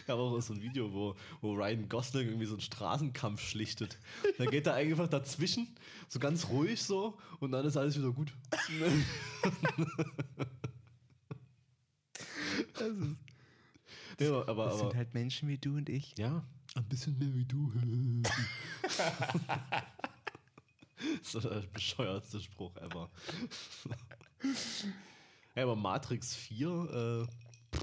Gab 0.05 0.19
auch 0.19 0.39
so 0.39 0.53
ein 0.53 0.61
Video, 0.61 0.93
wo, 0.93 1.15
wo 1.41 1.53
Ryan 1.53 1.89
Gosling 1.89 2.28
irgendwie 2.28 2.45
so 2.45 2.53
einen 2.53 2.61
Straßenkampf 2.61 3.41
schlichtet. 3.41 3.97
Da 4.38 4.45
geht 4.45 4.67
er 4.67 4.76
einfach 4.76 5.07
dazwischen, 5.07 5.76
so 6.07 6.19
ganz 6.19 6.47
ruhig 6.49 6.84
so, 6.84 7.17
und 7.39 7.53
dann 7.53 7.65
ist 7.65 7.76
alles 7.76 7.97
wieder 7.97 8.11
gut. 8.11 8.32
Das 12.76 12.89
ist, 12.89 13.15
Ja, 14.19 14.47
aber, 14.47 14.65
Das 14.65 14.74
aber, 14.76 14.78
sind 14.78 14.95
halt 14.95 15.13
Menschen 15.15 15.49
wie 15.49 15.57
du 15.57 15.76
und 15.76 15.89
ich. 15.89 16.15
ja, 16.19 16.45
ein 16.76 16.86
bisschen 16.89 17.17
mehr 17.17 17.34
wie 17.34 17.45
du. 17.45 17.71
so 21.24 21.39
der 21.39 21.61
bescheuertste 21.74 22.39
Spruch 22.41 22.76
ever. 22.78 23.09
ja, 25.55 25.63
aber 25.63 25.76
Matrix 25.76 26.36
4, 26.36 27.28
äh, 27.28 27.78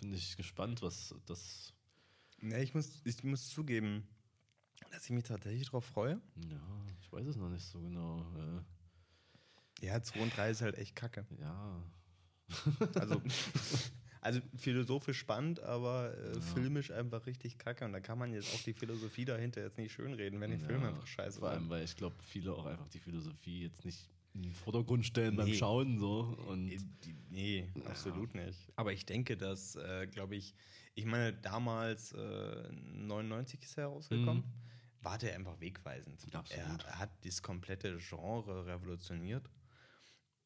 bin 0.00 0.12
ich 0.12 0.36
gespannt, 0.36 0.82
was 0.82 1.14
das. 1.26 1.72
Ja, 2.42 2.58
ich 2.58 2.74
muss, 2.74 3.00
ich 3.04 3.22
muss 3.24 3.48
zugeben, 3.48 4.06
dass 4.92 5.04
ich 5.04 5.10
mich 5.10 5.24
tatsächlich 5.24 5.66
darauf 5.66 5.84
freue. 5.84 6.20
Ja, 6.48 6.60
ich 7.00 7.12
weiß 7.12 7.26
es 7.26 7.36
noch 7.36 7.48
nicht 7.50 7.64
so 7.66 7.80
genau. 7.80 8.24
Äh, 9.80 9.86
Ja, 9.86 10.00
2 10.02 10.20
und 10.22 10.36
3 10.36 10.50
ist 10.50 10.60
halt 10.62 10.76
echt 10.78 10.94
kacke. 10.94 11.26
ja, 11.40 11.82
Also, 12.94 13.20
also 14.20 14.40
philosophisch 14.56 15.18
spannend, 15.18 15.60
aber 15.60 16.16
äh, 16.16 16.40
filmisch 16.40 16.90
einfach 16.90 17.26
richtig 17.26 17.58
kacke. 17.58 17.84
Und 17.84 17.92
da 17.92 18.00
kann 18.00 18.18
man 18.18 18.32
jetzt 18.32 18.52
auch 18.54 18.62
die 18.62 18.72
Philosophie 18.74 19.24
dahinter 19.24 19.62
jetzt 19.62 19.78
nicht 19.78 19.92
schönreden, 19.92 20.40
wenn 20.40 20.50
die 20.50 20.58
Filme 20.58 20.82
Ja, 20.84 20.88
einfach 20.90 21.06
scheiße 21.06 21.40
Vor 21.40 21.50
allem, 21.50 21.68
weil 21.68 21.84
ich 21.84 21.96
glaube, 21.96 22.16
viele 22.22 22.52
auch 22.52 22.66
einfach 22.66 22.88
die 22.88 22.98
Philosophie 22.98 23.62
jetzt 23.62 23.84
nicht 23.84 24.08
in 24.34 24.42
den 24.42 24.54
Vordergrund 24.54 25.04
stellen 25.06 25.36
beim 25.36 25.46
Nee. 25.48 25.54
Schauen 25.54 25.98
so. 25.98 26.36
Und 26.48 26.70
Äh, 26.70 26.78
die- 27.04 27.14
Nee, 27.30 27.68
absolut 27.84 28.34
nicht. 28.34 28.58
Aber 28.76 28.92
ich 28.92 29.04
denke, 29.06 29.36
dass, 29.36 29.76
äh, 29.76 30.06
glaube 30.06 30.36
ich, 30.36 30.54
ich 30.94 31.04
meine, 31.04 31.32
damals 31.34 32.12
äh, 32.12 32.72
99 32.72 33.62
ist 33.62 33.76
er 33.78 33.84
herausgekommen, 33.84 34.44
war 35.02 35.16
der 35.18 35.34
einfach 35.36 35.60
wegweisend. 35.60 36.20
Absolut. 36.34 36.84
Er 36.84 36.98
hat 36.98 37.10
das 37.24 37.40
komplette 37.42 37.98
Genre 37.98 38.66
revolutioniert. 38.66 39.48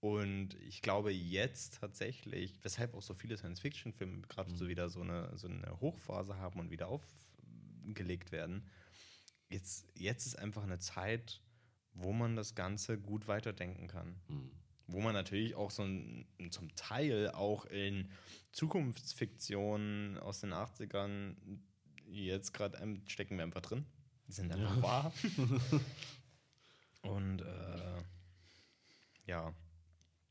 Und 0.02 0.54
ich 0.54 0.82
glaube 0.82 1.12
jetzt 1.12 1.78
tatsächlich, 1.78 2.58
weshalb 2.62 2.92
auch 2.94 3.02
so 3.02 3.14
viele 3.14 3.36
Science-Fiction-Filme 3.36 4.22
gerade 4.22 4.52
so 4.52 4.66
wieder 4.66 4.88
so 4.88 5.00
eine, 5.00 5.30
so 5.38 5.46
eine 5.46 5.78
Hochphase 5.80 6.38
haben 6.38 6.58
und 6.58 6.72
wieder 6.72 6.88
aufgelegt 6.88 8.32
werden, 8.32 8.68
jetzt, 9.48 9.86
jetzt 9.94 10.26
ist 10.26 10.40
einfach 10.40 10.64
eine 10.64 10.80
Zeit, 10.80 11.40
wo 11.92 12.12
man 12.12 12.34
das 12.34 12.56
Ganze 12.56 12.98
gut 12.98 13.28
weiterdenken 13.28 13.86
kann. 13.86 14.16
Wo 14.88 15.00
man 15.00 15.14
natürlich 15.14 15.54
auch 15.54 15.70
so 15.70 15.84
ein, 15.84 16.26
zum 16.50 16.74
Teil 16.74 17.30
auch 17.30 17.64
in 17.66 18.10
Zukunftsfiktionen 18.50 20.18
aus 20.18 20.40
den 20.40 20.52
80ern 20.52 21.36
jetzt 22.08 22.52
gerade 22.52 22.76
stecken 23.06 23.36
wir 23.36 23.44
einfach 23.44 23.62
drin. 23.62 23.86
Die 24.26 24.32
sind 24.32 24.50
einfach 24.50 24.82
wahr. 24.82 25.12
Und 27.02 27.42
äh, 27.42 28.02
ja, 29.26 29.54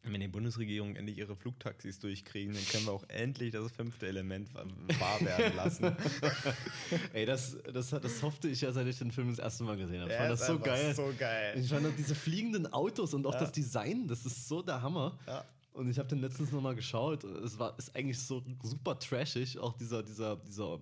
wenn 0.04 0.20
die 0.20 0.28
Bundesregierung 0.28 0.96
endlich 0.96 1.18
ihre 1.20 1.36
Flugtaxis 1.36 2.00
durchkriegen, 2.00 2.54
dann 2.54 2.66
können 2.66 2.86
wir 2.86 2.92
auch 2.92 3.08
endlich 3.08 3.52
das 3.52 3.72
fünfte 3.72 4.08
Element 4.08 4.54
wa- 4.54 4.66
wahr 5.00 5.22
werden 5.22 5.56
lassen. 5.56 5.96
ey, 7.14 7.26
das, 7.26 7.58
das, 7.72 7.92
das 7.92 8.24
hoffte 8.24 8.48
ich 8.50 8.62
ja, 8.62 8.72
seit 8.72 8.88
ich 8.88 8.98
den 8.98 9.12
Film 9.12 9.30
das 9.30 9.40
erste 9.40 9.64
Mal 9.64 9.78
gesehen 9.78 10.02
habe. 10.02 10.12
Ich 10.12 10.18
fand 10.18 10.34
ist 10.34 10.40
das 10.40 10.48
so 10.48 10.60
geil. 10.60 10.96
So 10.96 11.14
geil. 11.18 11.60
Ich 11.60 11.70
fand 11.70 11.86
diese 11.98 12.16
fliegenden 12.16 12.72
Autos 12.74 13.14
und 13.14 13.26
auch 13.28 13.36
das 13.36 13.52
Design, 13.52 14.08
das 14.08 14.26
ist 14.26 14.48
so 14.48 14.62
der 14.62 14.82
Hammer. 14.82 15.18
Ja. 15.28 15.46
Und 15.74 15.90
ich 15.90 16.00
habe 16.00 16.10
den 16.10 16.20
letztens 16.20 16.52
nochmal 16.52 16.76
geschaut. 16.76 17.24
Es 17.24 17.58
war 17.58 17.78
ist 17.78 17.96
eigentlich 17.96 18.20
so 18.20 18.44
super 18.64 18.98
trashig, 19.00 19.58
auch 19.60 19.74
dieser, 19.78 20.04
dieser, 20.04 20.36
dieser, 20.38 20.80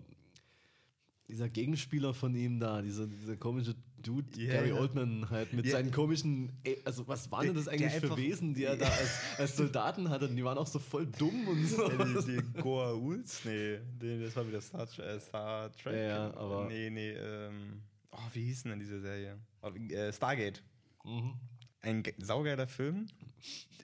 dieser 1.27 1.49
Gegenspieler 1.49 2.13
von 2.13 2.33
ihm 2.35 2.59
da, 2.59 2.81
dieser, 2.81 3.05
dieser 3.05 3.37
komische 3.37 3.75
Dude, 4.01 4.27
Ja, 4.41 4.53
Gary 4.53 4.69
ja. 4.69 4.75
Oldman 4.75 5.29
halt, 5.29 5.53
mit 5.53 5.65
Ja. 5.65 5.73
seinen 5.73 5.91
komischen, 5.91 6.51
also 6.85 7.07
was 7.07 7.29
waren 7.31 7.47
denn 7.47 7.55
das 7.55 7.67
eigentlich 7.67 7.93
für 7.93 8.15
Wesen, 8.17 8.53
die 8.53 8.63
er 8.63 8.75
da 8.77 8.87
als, 8.87 9.19
als 9.37 9.55
Soldaten 9.57 10.09
hatte? 10.09 10.27
Und 10.27 10.35
die 10.35 10.43
waren 10.43 10.57
auch 10.57 10.67
so 10.67 10.79
voll 10.79 11.05
dumm 11.07 11.47
und 11.47 11.65
so. 11.67 11.87
die, 11.89 12.37
die 12.37 12.61
Goa'uls? 12.61 13.41
Nee, 13.45 13.79
die- 14.01 14.23
das 14.23 14.35
war 14.35 14.47
wieder 14.47 14.61
Star, 14.61 14.87
äh, 14.99 15.19
Star 15.19 15.71
Trek. 15.73 15.93
Ja, 15.95 16.01
ja, 16.01 16.33
aber- 16.35 16.67
Nee, 16.67 16.89
nee, 16.89 17.11
ähm. 17.11 17.81
Oh, 18.11 18.17
wie 18.33 18.45
hieß 18.45 18.63
denn 18.63 18.79
diese 18.79 18.99
Serie? 19.01 19.37
Oh, 19.61 19.69
äh, 19.69 20.11
Stargate. 20.11 20.61
Mhm. 21.05 21.33
Ein 21.81 22.03
ge- 22.03 22.13
saugeiler 22.17 22.67
Film. 22.67 23.07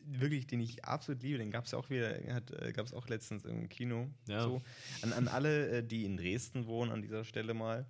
Wirklich, 0.08 0.46
den 0.48 0.60
ich 0.60 0.84
absolut 0.84 1.24
liebe. 1.24 1.38
Den 1.40 1.50
gab 1.50 1.66
es 1.66 1.74
auch 1.74 1.90
wieder, 1.90 2.10
hat, 2.34 2.52
äh, 2.52 2.72
gab 2.74 2.86
es 2.86 2.94
auch 2.94 3.08
letztens 3.08 3.46
im 3.46 3.70
Kino. 3.70 4.08
Ja. 4.28 4.44
So. 4.44 4.62
An, 5.02 5.14
an 5.14 5.28
alle, 5.28 5.70
äh, 5.80 5.84
die 5.84 6.06
in 6.06 6.18
Dresden 6.18 6.66
wohnen, 6.68 6.92
an 6.92 7.02
dieser 7.02 7.24
Stelle 7.24 7.54
mal. 7.54 7.86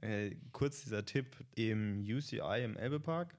Äh, 0.00 0.36
kurz 0.52 0.82
dieser 0.82 1.04
Tipp: 1.04 1.36
Im 1.54 2.00
UCI 2.00 2.62
im 2.64 2.76
Elbepark 2.76 3.34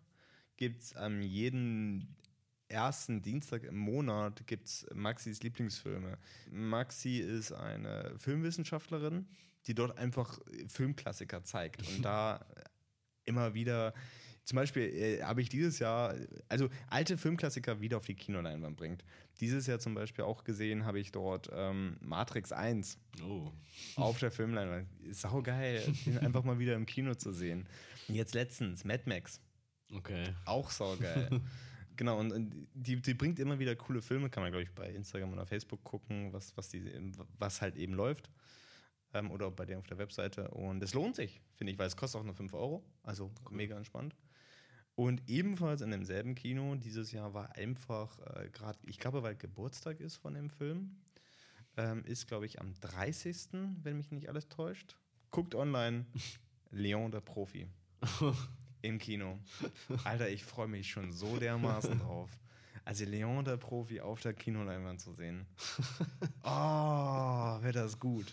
gibt 0.58 0.82
es 0.82 0.95
am 0.95 1.22
jeden 1.22 2.16
ersten 2.68 3.22
Dienstag 3.22 3.64
im 3.64 3.78
Monat 3.78 4.47
gibt's 4.47 4.86
Maxis 4.93 5.43
Lieblingsfilme. 5.43 6.18
Maxi 6.51 7.18
ist 7.20 7.51
eine 7.51 8.14
Filmwissenschaftlerin, 8.18 9.28
die 9.68 9.76
dort 9.76 9.97
einfach 9.97 10.39
Filmklassiker 10.68 11.43
zeigt 11.43 11.88
und 11.88 12.01
da 12.03 12.45
immer 13.26 13.53
wieder 13.53 13.93
zum 14.45 14.55
Beispiel 14.57 14.83
äh, 14.83 15.21
habe 15.23 15.41
ich 15.41 15.49
dieses 15.49 15.79
Jahr, 15.79 16.15
also 16.47 16.69
alte 16.87 17.17
Filmklassiker 17.17 17.81
wieder 17.81 17.97
auf 17.97 18.05
die 18.05 18.13
Kinoleinwand 18.15 18.77
bringt. 18.77 19.03
Dieses 19.39 19.67
Jahr 19.67 19.79
zum 19.79 19.95
Beispiel 19.95 20.23
auch 20.23 20.43
gesehen 20.43 20.85
habe 20.85 20.99
ich 20.99 21.11
dort 21.11 21.49
ähm, 21.51 21.97
Matrix 21.99 22.51
1 22.51 22.97
Oh. 23.23 23.51
auf 23.95 24.19
der 24.19 24.31
Filmleinwand. 24.31 24.87
Sau 25.11 25.41
geil, 25.41 25.81
den 26.05 26.19
einfach 26.19 26.43
mal 26.43 26.59
wieder 26.59 26.75
im 26.75 26.85
Kino 26.85 27.15
zu 27.15 27.33
sehen. 27.33 27.67
Jetzt 28.07 28.33
letztens 28.35 28.85
Mad 28.85 29.03
Max. 29.07 29.41
Okay. 29.91 30.23
Auch 30.45 30.69
saugeil. 30.69 31.41
genau, 31.95 32.19
und, 32.19 32.31
und 32.31 32.67
die, 32.73 33.01
die 33.01 33.13
bringt 33.15 33.39
immer 33.39 33.57
wieder 33.57 33.75
coole 33.75 34.01
Filme, 34.01 34.29
kann 34.29 34.43
man, 34.43 34.51
glaube 34.51 34.63
ich, 34.63 34.71
bei 34.73 34.89
Instagram 34.89 35.33
oder 35.33 35.45
Facebook 35.45 35.83
gucken, 35.83 36.31
was, 36.33 36.55
was, 36.55 36.69
die, 36.69 36.83
was 37.39 37.61
halt 37.61 37.75
eben 37.77 37.93
läuft. 37.93 38.29
Ähm, 39.13 39.31
oder 39.31 39.49
bei 39.49 39.65
der 39.65 39.79
auf 39.79 39.87
der 39.87 39.97
Webseite. 39.97 40.49
Und 40.49 40.83
es 40.83 40.93
lohnt 40.93 41.15
sich, 41.15 41.41
finde 41.53 41.73
ich, 41.73 41.79
weil 41.79 41.87
es 41.87 41.95
kostet 41.97 42.21
auch 42.21 42.25
nur 42.25 42.35
5 42.35 42.53
Euro. 42.53 42.83
Also 43.03 43.31
mega 43.49 43.75
entspannt. 43.75 44.15
Und 44.95 45.21
ebenfalls 45.27 45.81
in 45.81 45.91
demselben 45.91 46.35
Kino 46.35 46.75
dieses 46.75 47.11
Jahr 47.11 47.33
war 47.33 47.55
einfach 47.55 48.17
äh, 48.19 48.49
gerade, 48.49 48.79
ich 48.83 48.97
glaube, 48.97 49.23
weil 49.23 49.35
Geburtstag 49.35 49.99
ist 49.99 50.15
von 50.15 50.33
dem 50.33 50.49
Film, 50.49 50.95
ähm, 51.75 52.03
ist, 52.05 52.27
glaube 52.27 52.45
ich, 52.45 52.61
am 52.61 52.73
30., 52.79 53.47
wenn 53.83 53.97
mich 53.97 54.11
nicht 54.11 54.29
alles 54.29 54.47
täuscht. 54.47 54.95
Guckt 55.31 55.53
online, 55.53 56.05
Leon 56.71 57.11
der 57.11 57.21
Profi. 57.21 57.67
Im 58.81 58.99
Kino. 58.99 59.39
Alter, 60.03 60.29
ich 60.29 60.45
freue 60.45 60.67
mich 60.67 60.89
schon 60.89 61.11
so 61.11 61.37
dermaßen 61.37 61.99
drauf. 61.99 62.29
Also 62.85 63.03
Leon 63.03 63.43
der 63.43 63.57
Profi 63.57 63.99
auf 63.99 64.21
der 64.21 64.33
Kinoleinwand 64.33 65.01
zu 65.01 65.13
sehen. 65.13 65.45
Oh, 66.47 67.57
wäre 67.61 67.71
das 67.71 67.99
gut. 67.99 68.31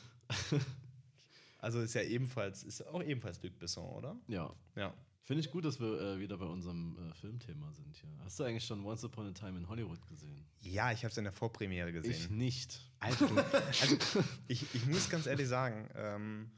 Also 1.58 1.80
ist 1.80 1.94
ja 1.94 2.02
ebenfalls, 2.02 2.62
ist 2.62 2.86
auch 2.86 3.02
ebenfalls 3.02 3.42
Luc 3.42 3.58
Besson, 3.58 3.88
oder? 3.88 4.16
Ja. 4.26 4.52
Ja. 4.76 4.92
Finde 5.25 5.41
ich 5.41 5.51
gut, 5.51 5.64
dass 5.64 5.79
wir 5.79 6.01
äh, 6.01 6.18
wieder 6.18 6.37
bei 6.37 6.47
unserem 6.47 6.97
äh, 6.97 7.14
Filmthema 7.14 7.73
sind 7.73 7.97
hier. 7.97 8.11
Hast 8.25 8.41
du 8.41 8.45
eigentlich 8.45 8.64
schon 8.64 8.85
Once 8.85 9.05
Upon 9.05 9.29
a 9.29 9.33
Time 9.33 9.57
in 9.57 9.68
Hollywood 9.68 10.05
gesehen? 10.09 10.45
Ja, 10.62 10.91
ich 10.91 11.05
habe 11.05 11.12
es 11.12 11.18
in 11.18 11.25
der 11.25 11.33
Vorpremiere 11.33 11.93
gesehen. 11.93 12.11
Ich 12.11 12.31
nicht. 12.31 12.81
Alter, 12.99 13.29
du, 13.29 13.37
also 13.37 13.97
ich, 14.49 14.66
ich 14.75 14.87
muss 14.87 15.09
ganz 15.09 15.27
ehrlich 15.27 15.47
sagen, 15.47 15.89
ähm, 15.95 16.51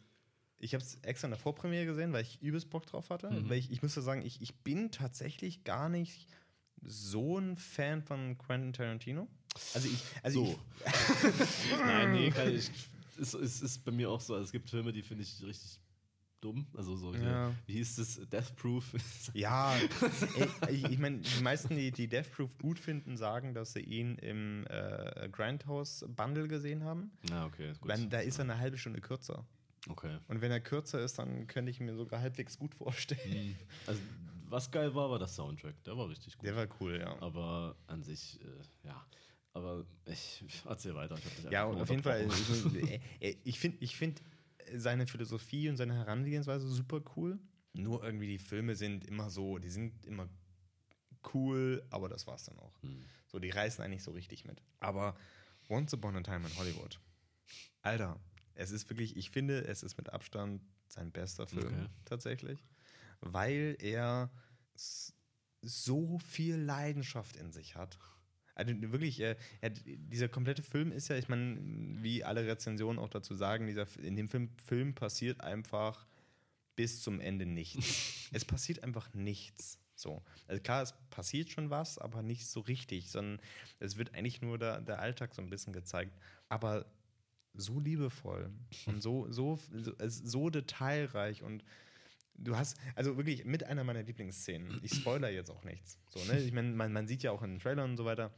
ich 0.59 0.73
habe 0.73 0.83
es 0.83 0.95
extra 1.03 1.27
in 1.27 1.33
der 1.33 1.39
Vorpremiere 1.39 1.85
gesehen, 1.85 2.15
weil 2.15 2.23
ich 2.23 2.41
übelst 2.41 2.71
Bock 2.71 2.87
drauf 2.87 3.11
hatte. 3.11 3.29
Weil 3.49 3.59
ich, 3.59 3.71
ich 3.71 3.83
muss 3.83 3.93
sagen, 3.93 4.25
ich, 4.25 4.41
ich 4.41 4.55
bin 4.61 4.91
tatsächlich 4.91 5.65
gar 5.65 5.91
nicht 5.91 6.27
so 6.81 7.39
ein 7.39 7.57
Fan 7.59 8.03
von 8.03 8.39
Quentin 8.39 8.73
Tarantino. 8.73 9.29
Also 9.75 9.89
ich, 9.89 10.03
also 10.23 10.47
So. 10.47 10.59
Nein, 11.81 12.13
nee, 12.13 12.31
kann 12.31 12.55
ich. 12.55 12.71
Es 13.21 13.35
ist, 13.35 13.63
ist 13.63 13.85
bei 13.85 13.93
mir 13.93 14.11
auch 14.11 14.21
so. 14.21 14.35
Also 14.35 14.47
es 14.47 14.53
gibt 14.53 14.71
Filme, 14.71 14.93
die 14.93 15.03
finde 15.03 15.23
ich 15.23 15.43
richtig 15.43 15.79
dumm. 16.45 16.67
Also 16.77 16.97
so, 16.97 17.15
hier, 17.15 17.25
Ja. 17.25 17.55
wie 17.67 17.73
hieß 17.75 17.97
das? 17.97 18.21
Death 18.29 18.55
Proof. 18.57 18.85
ja, 19.35 19.75
ey, 20.67 20.75
ich, 20.75 20.85
ich 20.91 20.99
meine, 20.99 21.19
die 21.19 21.43
meisten, 21.43 21.75
die, 21.77 21.91
die 21.91 22.07
Death 22.09 22.31
Proof 22.33 22.57
gut 22.59 22.79
finden, 22.79 23.17
sagen, 23.17 23.55
dass 23.55 23.73
sie 23.73 23.81
ihn 23.81 24.17
im 24.19 24.67
äh, 24.69 25.29
Grindhouse 25.31 26.05
Bundle 26.09 26.49
gesehen 26.49 26.85
haben. 26.85 27.11
Na, 27.31 27.47
okay, 27.47 27.73
gut. 27.81 27.89
Wenn, 27.89 28.11
da 28.11 28.21
ist 28.21 28.39
er 28.39 28.45
eine 28.45 28.59
halbe 28.59 28.77
Stunde 28.79 29.01
kürzer. 29.01 29.47
okay. 29.89 30.19
Und 30.29 30.41
wenn 30.41 30.51
er 30.51 30.61
kürzer 30.61 31.01
ist, 31.01 31.19
dann 31.19 31.47
könnte 31.47 31.71
ich 31.71 31.81
mir 31.81 31.95
sogar 31.97 32.21
halbwegs 32.21 32.59
gut 32.59 32.75
vorstellen. 32.75 33.57
Also, 33.87 34.01
was 34.49 34.71
geil 34.71 34.95
war, 34.95 35.11
war 35.11 35.19
der 35.19 35.29
Soundtrack. 35.29 35.83
Der 35.85 35.97
war 35.97 36.09
richtig 36.09 36.37
gut. 36.37 36.47
Der 36.47 36.55
war 36.55 36.67
cool, 36.81 36.99
ja. 37.01 37.21
Aber 37.21 37.75
an 37.87 38.03
sich, 38.03 38.39
äh, 38.43 38.87
ja. 38.89 39.05
Aber 39.53 39.85
ich 40.07 40.43
erzähl 40.69 40.95
weiter. 40.97 41.17
Ich 41.17 41.25
hab 41.25 41.37
dich 41.37 41.51
Ja, 41.51 41.65
auf 41.65 41.89
jeden 41.89 42.03
Fall. 42.03 42.27
Ich, 43.21 43.39
ich 43.45 43.59
finde 43.61 43.79
ich 43.81 43.97
find 43.97 44.21
seine 44.75 45.07
Philosophie 45.07 45.69
und 45.69 45.77
seine 45.77 45.95
Herangehensweise 45.95 46.69
super 46.69 47.01
cool. 47.17 47.39
Nur 47.73 48.05
irgendwie 48.05 48.29
die 48.29 48.39
Filme 48.39 48.77
sind 48.77 49.05
immer 49.05 49.31
so, 49.31 49.59
die 49.59 49.71
sind 49.71 50.07
immer 50.07 50.29
cool, 51.35 51.85
aber 51.91 52.09
das 52.09 52.27
war's 52.27 52.45
dann 52.45 52.59
auch. 52.59 52.81
Hm. 52.83 53.05
So, 53.27 53.39
die 53.39 53.51
reißen 53.51 53.85
eigentlich 53.85 54.03
so 54.03 54.13
richtig 54.13 54.45
mit. 54.45 54.63
Aber 54.81 55.17
Once 55.69 55.93
Upon 55.95 56.17
a 56.17 56.21
Time 56.21 56.47
in 56.47 56.57
Hollywood. 56.57 57.01
Alter, 57.83 58.21
es 58.55 58.71
ist 58.71 58.89
wirklich, 58.89 59.17
ich 59.17 59.31
finde, 59.31 59.65
es 59.67 59.83
ist 59.83 59.97
mit 59.97 60.13
Abstand 60.13 60.63
sein 60.87 61.11
bester 61.11 61.47
Film 61.47 61.67
Okay. 61.67 61.89
tatsächlich, 62.05 62.65
weil 63.21 63.77
er 63.81 64.31
so 65.63 66.19
viel 66.19 66.57
Leidenschaft 66.57 67.37
in 67.37 67.51
sich 67.51 67.75
hat. 67.77 67.99
Also 68.55 68.73
wirklich, 68.93 69.21
äh, 69.21 69.37
dieser 69.85 70.29
komplette 70.29 70.63
Film 70.63 70.93
ist 70.93 71.09
ja, 71.09 71.17
ich 71.17 71.29
meine, 71.29 71.59
wie 72.03 72.23
alle 72.23 72.47
Rezensionen 72.47 72.99
auch 72.99 73.09
dazu 73.09 73.35
sagen, 73.35 73.67
dieser, 73.67 73.87
in 74.03 74.17
dem 74.17 74.29
Film, 74.29 74.51
Film 74.65 74.95
passiert 74.95 75.41
einfach 75.41 76.07
bis 76.77 77.03
zum 77.03 77.21
Ende 77.21 77.47
nichts. 77.47 78.29
es 78.33 78.45
passiert 78.45 78.83
einfach 78.85 79.13
nichts. 79.15 79.79
So. 79.97 80.23
Also 80.47 80.63
klar, 80.63 80.83
es 80.83 80.95
passiert 81.11 81.51
schon 81.51 81.71
was, 81.71 81.99
aber 81.99 82.23
nicht 82.23 82.47
so 82.47 82.61
richtig, 82.61 83.11
sondern 83.11 83.41
es 83.79 83.97
wird 83.97 84.15
eigentlich 84.15 84.43
nur 84.43 84.59
der, 84.59 84.81
der 84.81 85.01
Alltag 85.01 85.35
so 85.35 85.43
ein 85.43 85.51
bisschen 85.51 85.73
gezeigt. 85.73 86.13
Aber 86.49 86.87
so 87.55 87.79
liebevoll 87.79 88.51
und 88.87 89.01
so, 89.01 89.31
so, 89.31 89.59
so, 89.73 89.93
so 90.09 90.51
detailreich 90.51 91.43
und 91.43 91.65
du 92.37 92.57
hast, 92.57 92.77
also 92.95 93.17
wirklich 93.17 93.45
mit 93.45 93.65
einer 93.65 93.85
meiner 93.85 94.03
Lieblingsszenen. 94.03 94.81
Ich 94.83 94.95
spoiler 94.95 95.31
jetzt 95.31 95.51
auch 95.51 95.65
nichts. 95.65 95.99
So, 96.11 96.25
ne? 96.33 96.41
Ich 96.41 96.53
meine, 96.53 96.73
man, 96.73 96.93
man 96.93 97.07
sieht 97.07 97.23
ja 97.23 97.31
auch 97.31 97.43
in 97.43 97.53
den 97.53 97.59
Trailern 97.61 97.91
und 97.91 97.97
so 97.97 98.05
weiter, 98.05 98.33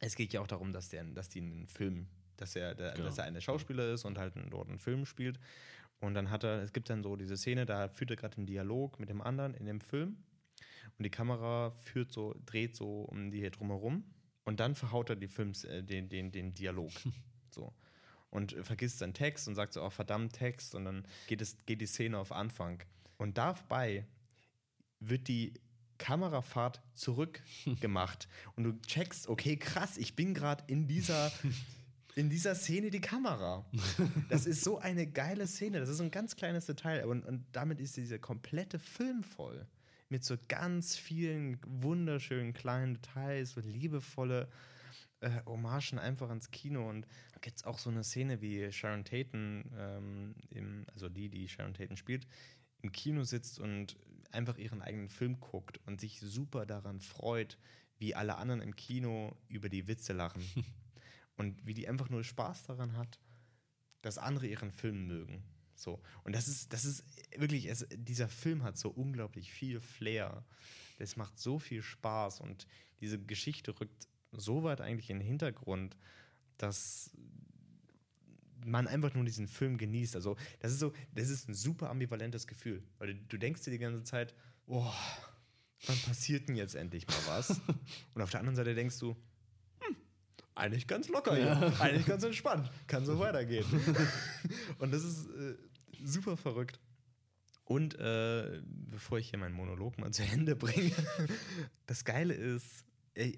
es 0.00 0.16
geht 0.16 0.32
ja 0.32 0.40
auch 0.40 0.46
darum, 0.46 0.72
dass, 0.72 0.88
der, 0.90 1.04
dass 1.04 1.28
die 1.28 1.40
einen 1.40 1.66
Film, 1.66 2.08
dass 2.36 2.56
er, 2.56 2.74
der, 2.74 2.92
genau. 2.92 3.06
dass 3.06 3.18
er 3.18 3.24
ein 3.24 3.40
Schauspieler 3.40 3.92
ist 3.92 4.04
und 4.04 4.18
halt 4.18 4.34
dort 4.50 4.68
einen 4.68 4.78
Film 4.78 5.06
spielt. 5.06 5.38
Und 6.00 6.14
dann 6.14 6.30
hat 6.30 6.44
er, 6.44 6.62
es 6.62 6.72
gibt 6.72 6.90
dann 6.90 7.02
so 7.02 7.16
diese 7.16 7.36
Szene, 7.36 7.66
da 7.66 7.88
führt 7.88 8.10
er 8.10 8.16
gerade 8.16 8.36
einen 8.36 8.46
Dialog 8.46 8.98
mit 9.00 9.08
dem 9.08 9.20
anderen 9.20 9.54
in 9.54 9.66
dem 9.66 9.80
Film. 9.80 10.18
Und 10.98 11.02
die 11.02 11.10
Kamera 11.10 11.70
führt 11.72 12.12
so, 12.12 12.34
dreht 12.44 12.76
so 12.76 13.02
um 13.02 13.30
die 13.30 13.38
hier 13.38 13.50
drumherum. 13.50 14.04
Und 14.44 14.60
dann 14.60 14.74
verhaut 14.74 15.10
er 15.10 15.16
die 15.16 15.28
Films, 15.28 15.64
äh, 15.64 15.82
den, 15.82 16.08
den, 16.08 16.30
den 16.30 16.54
Dialog. 16.54 16.90
so. 17.50 17.72
Und 18.30 18.52
vergisst 18.62 18.98
seinen 18.98 19.14
Text 19.14 19.48
und 19.48 19.54
sagt 19.54 19.72
so, 19.72 19.82
oh, 19.82 19.90
verdammt 19.90 20.34
Text. 20.34 20.74
Und 20.74 20.84
dann 20.84 21.06
geht, 21.28 21.40
es, 21.40 21.56
geht 21.66 21.80
die 21.80 21.86
Szene 21.86 22.18
auf 22.18 22.32
Anfang. 22.32 22.82
Und 23.16 23.38
dabei 23.38 24.06
wird 25.00 25.28
die 25.28 25.54
Kamerafahrt 25.98 26.80
zurückgemacht. 26.94 28.28
und 28.56 28.64
du 28.64 28.72
checkst, 28.82 29.28
okay, 29.28 29.56
krass, 29.56 29.96
ich 29.96 30.16
bin 30.16 30.34
gerade 30.34 30.64
in 30.66 30.86
dieser 30.86 31.30
in 32.14 32.30
dieser 32.30 32.54
Szene 32.54 32.90
die 32.90 33.00
Kamera. 33.00 33.64
Das 34.28 34.46
ist 34.46 34.62
so 34.62 34.78
eine 34.78 35.06
geile 35.06 35.46
Szene. 35.46 35.80
Das 35.80 35.88
ist 35.88 36.00
ein 36.00 36.10
ganz 36.10 36.36
kleines 36.36 36.66
Detail. 36.66 37.06
Und, 37.06 37.24
und 37.24 37.44
damit 37.52 37.80
ist 37.80 37.96
dieser 37.96 38.18
komplette 38.18 38.78
Film 38.78 39.22
voll. 39.22 39.66
Mit 40.08 40.24
so 40.24 40.36
ganz 40.48 40.96
vielen 40.96 41.58
wunderschönen 41.66 42.52
kleinen 42.52 42.94
Details, 42.94 43.52
so 43.52 43.60
liebevolle 43.60 44.48
äh, 45.20 45.30
Hommagen 45.46 45.98
einfach 45.98 46.28
ans 46.28 46.50
Kino. 46.50 46.88
Und 46.88 47.06
da 47.32 47.40
gibt 47.40 47.56
es 47.56 47.64
auch 47.64 47.78
so 47.78 47.90
eine 47.90 48.04
Szene, 48.04 48.40
wie 48.40 48.70
Sharon 48.70 49.04
Tatum, 49.04 49.64
ähm, 49.76 50.34
im, 50.50 50.86
also 50.92 51.08
die, 51.08 51.28
die 51.28 51.48
Sharon 51.48 51.74
Tatum 51.74 51.96
spielt, 51.96 52.26
im 52.84 52.92
Kino 52.92 53.24
sitzt 53.24 53.58
und 53.58 53.96
einfach 54.30 54.58
ihren 54.58 54.82
eigenen 54.82 55.08
Film 55.08 55.40
guckt 55.40 55.80
und 55.86 56.00
sich 56.00 56.20
super 56.20 56.66
daran 56.66 57.00
freut, 57.00 57.58
wie 57.98 58.14
alle 58.14 58.36
anderen 58.36 58.60
im 58.60 58.76
Kino 58.76 59.36
über 59.48 59.68
die 59.68 59.88
Witze 59.88 60.12
lachen. 60.12 60.44
und 61.36 61.66
wie 61.66 61.74
die 61.74 61.88
einfach 61.88 62.10
nur 62.10 62.22
Spaß 62.22 62.64
daran 62.64 62.96
hat, 62.96 63.18
dass 64.02 64.18
andere 64.18 64.46
ihren 64.46 64.70
Film 64.70 65.06
mögen. 65.06 65.42
So. 65.74 66.00
Und 66.24 66.34
das 66.34 66.46
ist, 66.46 66.72
das 66.72 66.84
ist 66.84 67.04
wirklich, 67.36 67.66
es, 67.66 67.86
dieser 67.90 68.28
Film 68.28 68.62
hat 68.62 68.76
so 68.76 68.90
unglaublich 68.90 69.50
viel 69.50 69.80
Flair. 69.80 70.44
Das 70.98 71.16
macht 71.16 71.38
so 71.38 71.58
viel 71.58 71.82
Spaß 71.82 72.40
und 72.40 72.66
diese 73.00 73.18
Geschichte 73.18 73.80
rückt 73.80 74.08
so 74.30 74.62
weit 74.62 74.80
eigentlich 74.80 75.10
in 75.10 75.18
den 75.18 75.26
Hintergrund, 75.26 75.96
dass 76.58 77.10
man 78.64 78.86
einfach 78.86 79.14
nur 79.14 79.24
diesen 79.24 79.48
Film 79.48 79.76
genießt. 79.76 80.16
Also, 80.16 80.36
das 80.60 80.72
ist 80.72 80.80
so, 80.80 80.92
das 81.12 81.28
ist 81.28 81.48
ein 81.48 81.54
super 81.54 81.90
ambivalentes 81.90 82.46
Gefühl. 82.46 82.82
Weil 82.98 83.14
du, 83.14 83.38
denkst 83.38 83.62
dir 83.62 83.70
die 83.70 83.78
ganze 83.78 84.02
Zeit, 84.02 84.34
oh, 84.66 84.90
wann 85.86 85.98
passiert 85.98 86.48
denn 86.48 86.56
jetzt 86.56 86.74
endlich 86.74 87.06
mal 87.06 87.26
was? 87.26 87.50
und 88.14 88.22
auf 88.22 88.30
der 88.30 88.40
anderen 88.40 88.56
Seite 88.56 88.74
denkst 88.74 88.98
du, 88.98 89.16
hm, 89.80 89.96
eigentlich 90.54 90.86
ganz 90.86 91.08
locker 91.08 91.36
hier, 91.36 91.46
ja. 91.46 91.72
eigentlich 91.80 92.06
ganz 92.06 92.24
entspannt, 92.24 92.70
kann 92.86 93.04
so 93.04 93.18
weitergehen. 93.18 93.66
und 94.78 94.92
das 94.92 95.04
ist 95.04 95.26
äh, 95.26 95.56
super 96.04 96.36
verrückt. 96.36 96.80
Und 97.64 97.98
äh, 97.98 98.60
bevor 98.64 99.18
ich 99.18 99.30
hier 99.30 99.38
meinen 99.38 99.54
Monolog 99.54 99.98
mal 99.98 100.12
zu 100.12 100.22
Ende 100.22 100.54
bringe, 100.54 100.92
das 101.86 102.04
Geile 102.04 102.34
ist, 102.34 102.84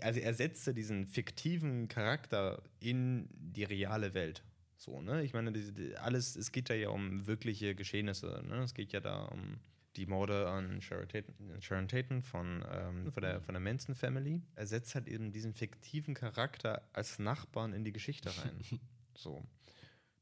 also 0.00 0.20
er 0.20 0.34
setzte 0.34 0.74
diesen 0.74 1.06
fiktiven 1.06 1.86
Charakter 1.86 2.62
in 2.80 3.28
die 3.32 3.62
reale 3.62 4.14
Welt. 4.14 4.42
So, 4.76 5.00
ne? 5.00 5.22
Ich 5.24 5.32
meine, 5.32 5.52
alles, 6.00 6.36
es 6.36 6.52
geht 6.52 6.68
ja 6.68 6.90
um 6.90 7.26
wirkliche 7.26 7.74
Geschehnisse. 7.74 8.42
Ne? 8.46 8.62
Es 8.62 8.74
geht 8.74 8.92
ja 8.92 9.00
da 9.00 9.24
um 9.26 9.58
die 9.96 10.06
Morde 10.06 10.48
an 10.48 10.80
Sharon 10.82 11.08
Tatum, 11.08 11.34
Sharon 11.60 11.88
Tatum 11.88 12.22
von, 12.22 12.64
ähm, 12.70 13.10
von, 13.10 13.22
der, 13.22 13.40
von 13.40 13.54
der 13.54 13.60
Manson 13.60 13.94
Family. 13.94 14.42
Er 14.54 14.66
setzt 14.66 14.94
halt 14.94 15.08
eben 15.08 15.32
diesen 15.32 15.54
fiktiven 15.54 16.14
Charakter 16.14 16.86
als 16.92 17.18
Nachbarn 17.18 17.72
in 17.72 17.84
die 17.84 17.92
Geschichte 17.92 18.30
rein. 18.38 18.60
so. 19.14 19.42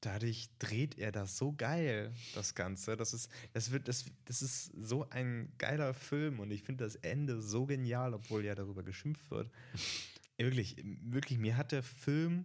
Dadurch 0.00 0.50
dreht 0.58 0.98
er 0.98 1.12
das 1.12 1.38
so 1.38 1.54
geil, 1.54 2.12
das 2.34 2.54
Ganze. 2.54 2.96
Das 2.96 3.14
ist, 3.14 3.30
das 3.54 3.70
wird, 3.70 3.88
das, 3.88 4.04
das 4.26 4.42
ist 4.42 4.66
so 4.76 5.08
ein 5.08 5.50
geiler 5.56 5.94
Film 5.94 6.40
und 6.40 6.50
ich 6.50 6.62
finde 6.62 6.84
das 6.84 6.96
Ende 6.96 7.40
so 7.40 7.64
genial, 7.64 8.12
obwohl 8.12 8.44
ja 8.44 8.54
darüber 8.54 8.82
geschimpft 8.82 9.30
wird. 9.30 9.50
wirklich, 10.36 10.76
wirklich, 11.02 11.38
mir 11.38 11.56
hat 11.56 11.72
der 11.72 11.82
Film 11.82 12.44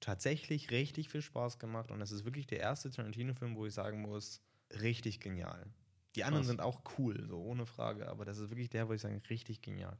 tatsächlich 0.00 0.70
richtig 0.70 1.08
viel 1.08 1.22
Spaß 1.22 1.58
gemacht 1.58 1.90
und 1.90 2.00
es 2.00 2.10
ist 2.10 2.24
wirklich 2.24 2.46
der 2.46 2.60
erste 2.60 2.90
Tarantino-Film, 2.90 3.56
wo 3.56 3.66
ich 3.66 3.74
sagen 3.74 4.00
muss, 4.00 4.40
richtig 4.80 5.20
genial. 5.20 5.66
Die 6.16 6.24
anderen 6.24 6.42
Krass. 6.42 6.48
sind 6.48 6.60
auch 6.60 6.82
cool, 6.98 7.24
so 7.28 7.38
ohne 7.40 7.66
Frage, 7.66 8.08
aber 8.08 8.24
das 8.24 8.38
ist 8.38 8.50
wirklich 8.50 8.70
der, 8.70 8.88
wo 8.88 8.92
ich 8.92 9.00
sagen, 9.00 9.22
richtig 9.30 9.62
genial. 9.62 9.96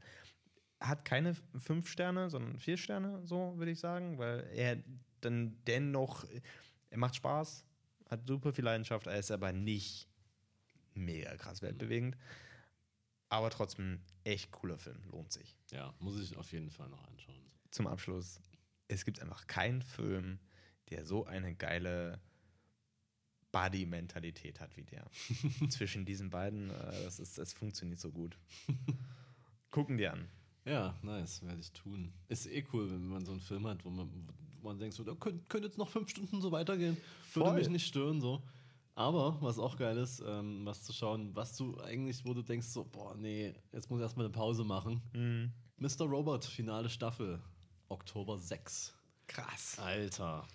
Hat 0.80 1.04
keine 1.04 1.34
fünf 1.58 1.88
Sterne, 1.88 2.30
sondern 2.30 2.58
vier 2.58 2.76
Sterne, 2.76 3.24
so 3.26 3.56
würde 3.58 3.70
ich 3.70 3.78
sagen, 3.78 4.18
weil 4.18 4.48
er 4.54 4.82
dann 5.20 5.62
dennoch, 5.66 6.24
er 6.88 6.98
macht 6.98 7.16
Spaß, 7.16 7.66
hat 8.08 8.26
super 8.26 8.52
viel 8.52 8.64
Leidenschaft, 8.64 9.06
er 9.06 9.18
ist 9.18 9.30
aber 9.30 9.52
nicht 9.52 10.08
mega 10.94 11.36
krass 11.36 11.62
weltbewegend. 11.62 12.16
Aber 13.28 13.50
trotzdem 13.50 14.00
echt 14.24 14.50
cooler 14.50 14.78
Film, 14.78 15.00
lohnt 15.10 15.32
sich. 15.32 15.56
Ja, 15.70 15.94
muss 16.00 16.20
ich 16.20 16.36
auf 16.36 16.50
jeden 16.50 16.70
Fall 16.70 16.88
noch 16.88 17.06
anschauen. 17.06 17.36
Zum 17.70 17.86
Abschluss, 17.86 18.40
es 18.90 19.04
gibt 19.04 19.20
einfach 19.20 19.46
keinen 19.46 19.82
Film, 19.82 20.38
der 20.90 21.04
so 21.04 21.24
eine 21.24 21.54
geile 21.54 22.20
Body-Mentalität 23.52 24.60
hat 24.60 24.76
wie 24.76 24.84
der. 24.84 25.06
Zwischen 25.70 26.04
diesen 26.04 26.30
beiden, 26.30 26.70
äh, 26.70 27.04
das, 27.04 27.18
ist, 27.18 27.38
das 27.38 27.52
funktioniert 27.52 28.00
so 28.00 28.10
gut. 28.10 28.36
Gucken 29.70 29.98
die 29.98 30.08
an. 30.08 30.28
Ja, 30.64 30.94
nice, 31.02 31.42
werde 31.42 31.60
ich 31.60 31.72
tun. 31.72 32.12
Ist 32.28 32.46
eh 32.46 32.64
cool, 32.72 32.90
wenn 32.90 33.08
man 33.08 33.24
so 33.24 33.32
einen 33.32 33.40
Film 33.40 33.66
hat, 33.66 33.84
wo 33.84 33.90
man, 33.90 34.10
wo 34.60 34.68
man 34.68 34.78
denkt, 34.78 34.94
so, 34.94 35.04
da 35.04 35.14
könnte 35.14 35.44
könnt 35.48 35.64
jetzt 35.64 35.78
noch 35.78 35.88
fünf 35.88 36.10
Stunden 36.10 36.40
so 36.40 36.52
weitergehen. 36.52 36.96
Würde 37.32 37.50
Voll. 37.50 37.58
mich 37.58 37.68
nicht 37.68 37.86
stören, 37.86 38.20
so. 38.20 38.42
Aber 38.94 39.40
was 39.40 39.58
auch 39.58 39.76
geil 39.76 39.96
ist, 39.96 40.22
ähm, 40.26 40.66
was 40.66 40.82
zu 40.82 40.92
schauen, 40.92 41.34
was 41.34 41.56
du 41.56 41.80
eigentlich, 41.80 42.24
wo 42.24 42.34
du 42.34 42.42
denkst, 42.42 42.66
so, 42.66 42.84
boah, 42.84 43.14
nee, 43.16 43.54
jetzt 43.72 43.88
muss 43.88 44.00
ich 44.00 44.02
erstmal 44.02 44.26
eine 44.26 44.32
Pause 44.32 44.64
machen. 44.64 45.00
Mhm. 45.14 45.52
Mr. 45.78 46.04
Robot, 46.04 46.44
finale 46.44 46.90
Staffel. 46.90 47.40
Oktober 47.90 48.38
6. 48.38 48.94
Krass. 49.26 49.78
Alter. 49.78 50.46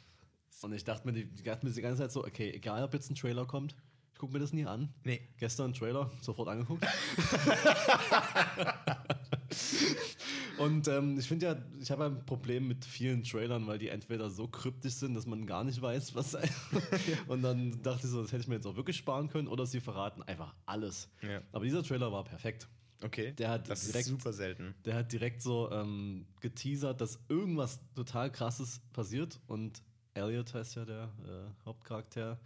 Und 0.62 0.74
ich 0.74 0.84
dachte 0.84 1.06
mir, 1.06 1.14
die, 1.14 1.26
die, 1.26 1.44
dachte 1.44 1.66
mir 1.66 1.72
die 1.72 1.82
ganze 1.82 2.02
Zeit 2.02 2.12
so, 2.12 2.26
okay, 2.26 2.52
egal 2.52 2.84
ob 2.84 2.94
jetzt 2.94 3.12
ein 3.12 3.16
Trailer 3.16 3.46
kommt, 3.46 3.76
ich 4.14 4.20
gucke 4.20 4.34
mir 4.34 4.40
das 4.40 4.52
nie 4.52 4.66
an. 4.66 4.94
Nee. 5.04 5.22
Gestern 5.38 5.74
Trailer, 5.74 6.12
sofort 6.22 6.50
angeguckt. 6.50 6.84
Und 10.58 10.88
ähm, 10.88 11.18
ich 11.20 11.28
finde 11.28 11.46
ja, 11.46 11.56
ich 11.80 11.92
habe 11.92 12.06
ein 12.06 12.26
Problem 12.26 12.68
mit 12.68 12.86
vielen 12.86 13.24
Trailern, 13.24 13.68
weil 13.68 13.78
die 13.78 13.90
entweder 13.90 14.30
so 14.30 14.48
kryptisch 14.48 14.94
sind, 14.94 15.14
dass 15.14 15.26
man 15.26 15.46
gar 15.46 15.64
nicht 15.64 15.82
weiß, 15.82 16.16
was. 16.16 16.38
und 17.28 17.42
dann 17.42 17.82
dachte 17.82 18.06
ich 18.06 18.12
so, 18.12 18.22
das 18.22 18.32
hätte 18.32 18.44
ich 18.44 18.48
mir 18.48 18.56
jetzt 18.56 18.66
auch 18.66 18.76
wirklich 18.76 18.98
sparen 18.98 19.30
können, 19.30 19.48
oder 19.48 19.66
sie 19.66 19.80
verraten 19.80 20.24
einfach 20.24 20.54
alles. 20.66 21.10
Ja. 21.22 21.42
Aber 21.52 21.66
dieser 21.66 21.84
Trailer 21.84 22.12
war 22.12 22.24
perfekt. 22.24 22.68
Okay. 23.04 23.34
Der 23.34 23.50
hat 23.50 23.70
das 23.70 23.86
direkt, 23.86 24.06
ist 24.06 24.12
super 24.12 24.34
selten. 24.34 24.74
Der 24.86 24.96
hat 24.96 25.12
direkt 25.12 25.42
so 25.42 25.70
ähm, 25.72 26.26
geteasert, 26.40 27.02
dass 27.02 27.20
irgendwas 27.30 27.80
total 27.94 28.32
krasses 28.32 28.82
passiert 28.94 29.40
und 29.48 29.82
Elliot 30.14 30.54
heißt 30.54 30.76
ja 30.76 30.86
der 30.86 31.04
äh, 31.26 31.66
Hauptcharakter, 31.66 32.40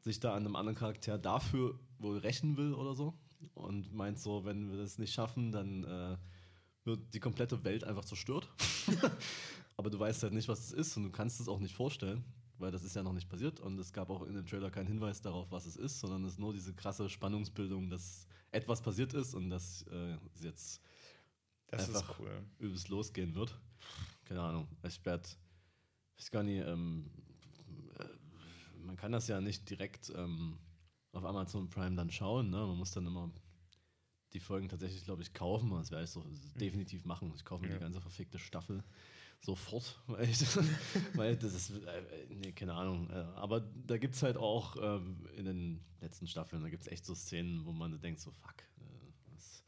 sich 0.00 0.18
da 0.20 0.34
an 0.34 0.46
einem 0.46 0.56
anderen 0.56 0.76
Charakter 0.76 1.18
dafür 1.18 1.78
wohl 1.98 2.18
rächen 2.18 2.56
will 2.56 2.72
oder 2.72 2.94
so 2.94 3.14
und 3.54 3.92
meint 3.92 4.18
so, 4.18 4.44
wenn 4.44 4.70
wir 4.70 4.78
das 4.78 4.98
nicht 4.98 5.12
schaffen, 5.12 5.52
dann 5.52 5.84
äh, 5.84 6.16
wird 6.84 7.14
die 7.14 7.20
komplette 7.20 7.62
Welt 7.64 7.84
einfach 7.84 8.04
zerstört. 8.04 8.48
Aber 9.76 9.90
du 9.90 9.98
weißt 9.98 10.22
halt 10.22 10.32
nicht, 10.32 10.48
was 10.48 10.60
es 10.60 10.72
ist 10.72 10.96
und 10.96 11.04
du 11.04 11.10
kannst 11.10 11.40
es 11.40 11.48
auch 11.48 11.60
nicht 11.60 11.74
vorstellen, 11.74 12.24
weil 12.58 12.70
das 12.70 12.84
ist 12.84 12.96
ja 12.96 13.02
noch 13.02 13.12
nicht 13.12 13.28
passiert 13.28 13.60
und 13.60 13.78
es 13.78 13.92
gab 13.92 14.10
auch 14.10 14.22
in 14.26 14.34
dem 14.34 14.46
Trailer 14.46 14.70
keinen 14.70 14.88
Hinweis 14.88 15.20
darauf, 15.20 15.50
was 15.50 15.66
es 15.66 15.76
ist, 15.76 16.00
sondern 16.00 16.24
es 16.24 16.32
ist 16.32 16.38
nur 16.38 16.52
diese 16.52 16.74
krasse 16.74 17.08
Spannungsbildung, 17.08 17.90
dass 17.90 18.26
etwas 18.52 18.82
passiert 18.82 19.14
ist 19.14 19.34
und 19.34 19.50
dass 19.50 19.82
äh, 19.90 20.16
es 20.34 20.42
jetzt 20.42 20.80
das 21.68 21.88
einfach 21.88 22.18
cool. 22.18 22.42
übelst 22.58 22.88
losgehen 22.88 23.34
wird. 23.34 23.58
Keine 24.24 24.42
Ahnung. 24.42 24.68
Ich 24.82 25.04
werde, 25.04 25.28
ich 26.16 26.30
gar 26.30 26.42
nicht, 26.42 26.64
ähm, 26.66 27.10
äh, 27.98 28.04
man 28.84 28.96
kann 28.96 29.12
das 29.12 29.28
ja 29.28 29.40
nicht 29.40 29.68
direkt 29.70 30.12
ähm, 30.16 30.58
auf 31.12 31.24
Amazon 31.24 31.68
Prime 31.68 31.96
dann 31.96 32.10
schauen. 32.10 32.50
Ne? 32.50 32.58
Man 32.58 32.76
muss 32.76 32.92
dann 32.92 33.06
immer 33.06 33.30
die 34.32 34.40
Folgen 34.40 34.68
tatsächlich, 34.68 35.04
glaube 35.04 35.22
ich, 35.22 35.32
kaufen. 35.32 35.70
Das 35.70 35.90
werde 35.90 36.04
ich 36.04 36.10
so 36.10 36.20
mhm. 36.20 36.58
definitiv 36.58 37.04
machen. 37.04 37.32
Ich 37.34 37.44
kaufe 37.44 37.62
mir 37.62 37.70
ja. 37.70 37.74
die 37.74 37.80
ganze 37.80 38.00
verfickte 38.00 38.38
Staffel. 38.38 38.82
Sofort, 39.40 40.00
weil, 40.06 40.28
ich, 40.28 40.40
weil 41.14 41.36
das 41.36 41.54
ist, 41.54 41.70
äh, 41.70 42.26
nee, 42.28 42.52
keine 42.52 42.74
Ahnung. 42.74 43.10
Aber 43.10 43.60
da 43.60 43.98
gibt 43.98 44.14
es 44.14 44.22
halt 44.22 44.36
auch 44.36 44.76
ähm, 44.80 45.26
in 45.36 45.44
den 45.44 45.84
letzten 46.00 46.26
Staffeln, 46.26 46.62
da 46.62 46.68
gibt 46.68 46.82
es 46.82 46.88
echt 46.88 47.04
so 47.04 47.14
Szenen, 47.14 47.64
wo 47.64 47.72
man 47.72 48.00
denkt, 48.00 48.20
so 48.20 48.30
fuck, 48.30 48.54
äh, 48.78 49.32
das, 49.34 49.64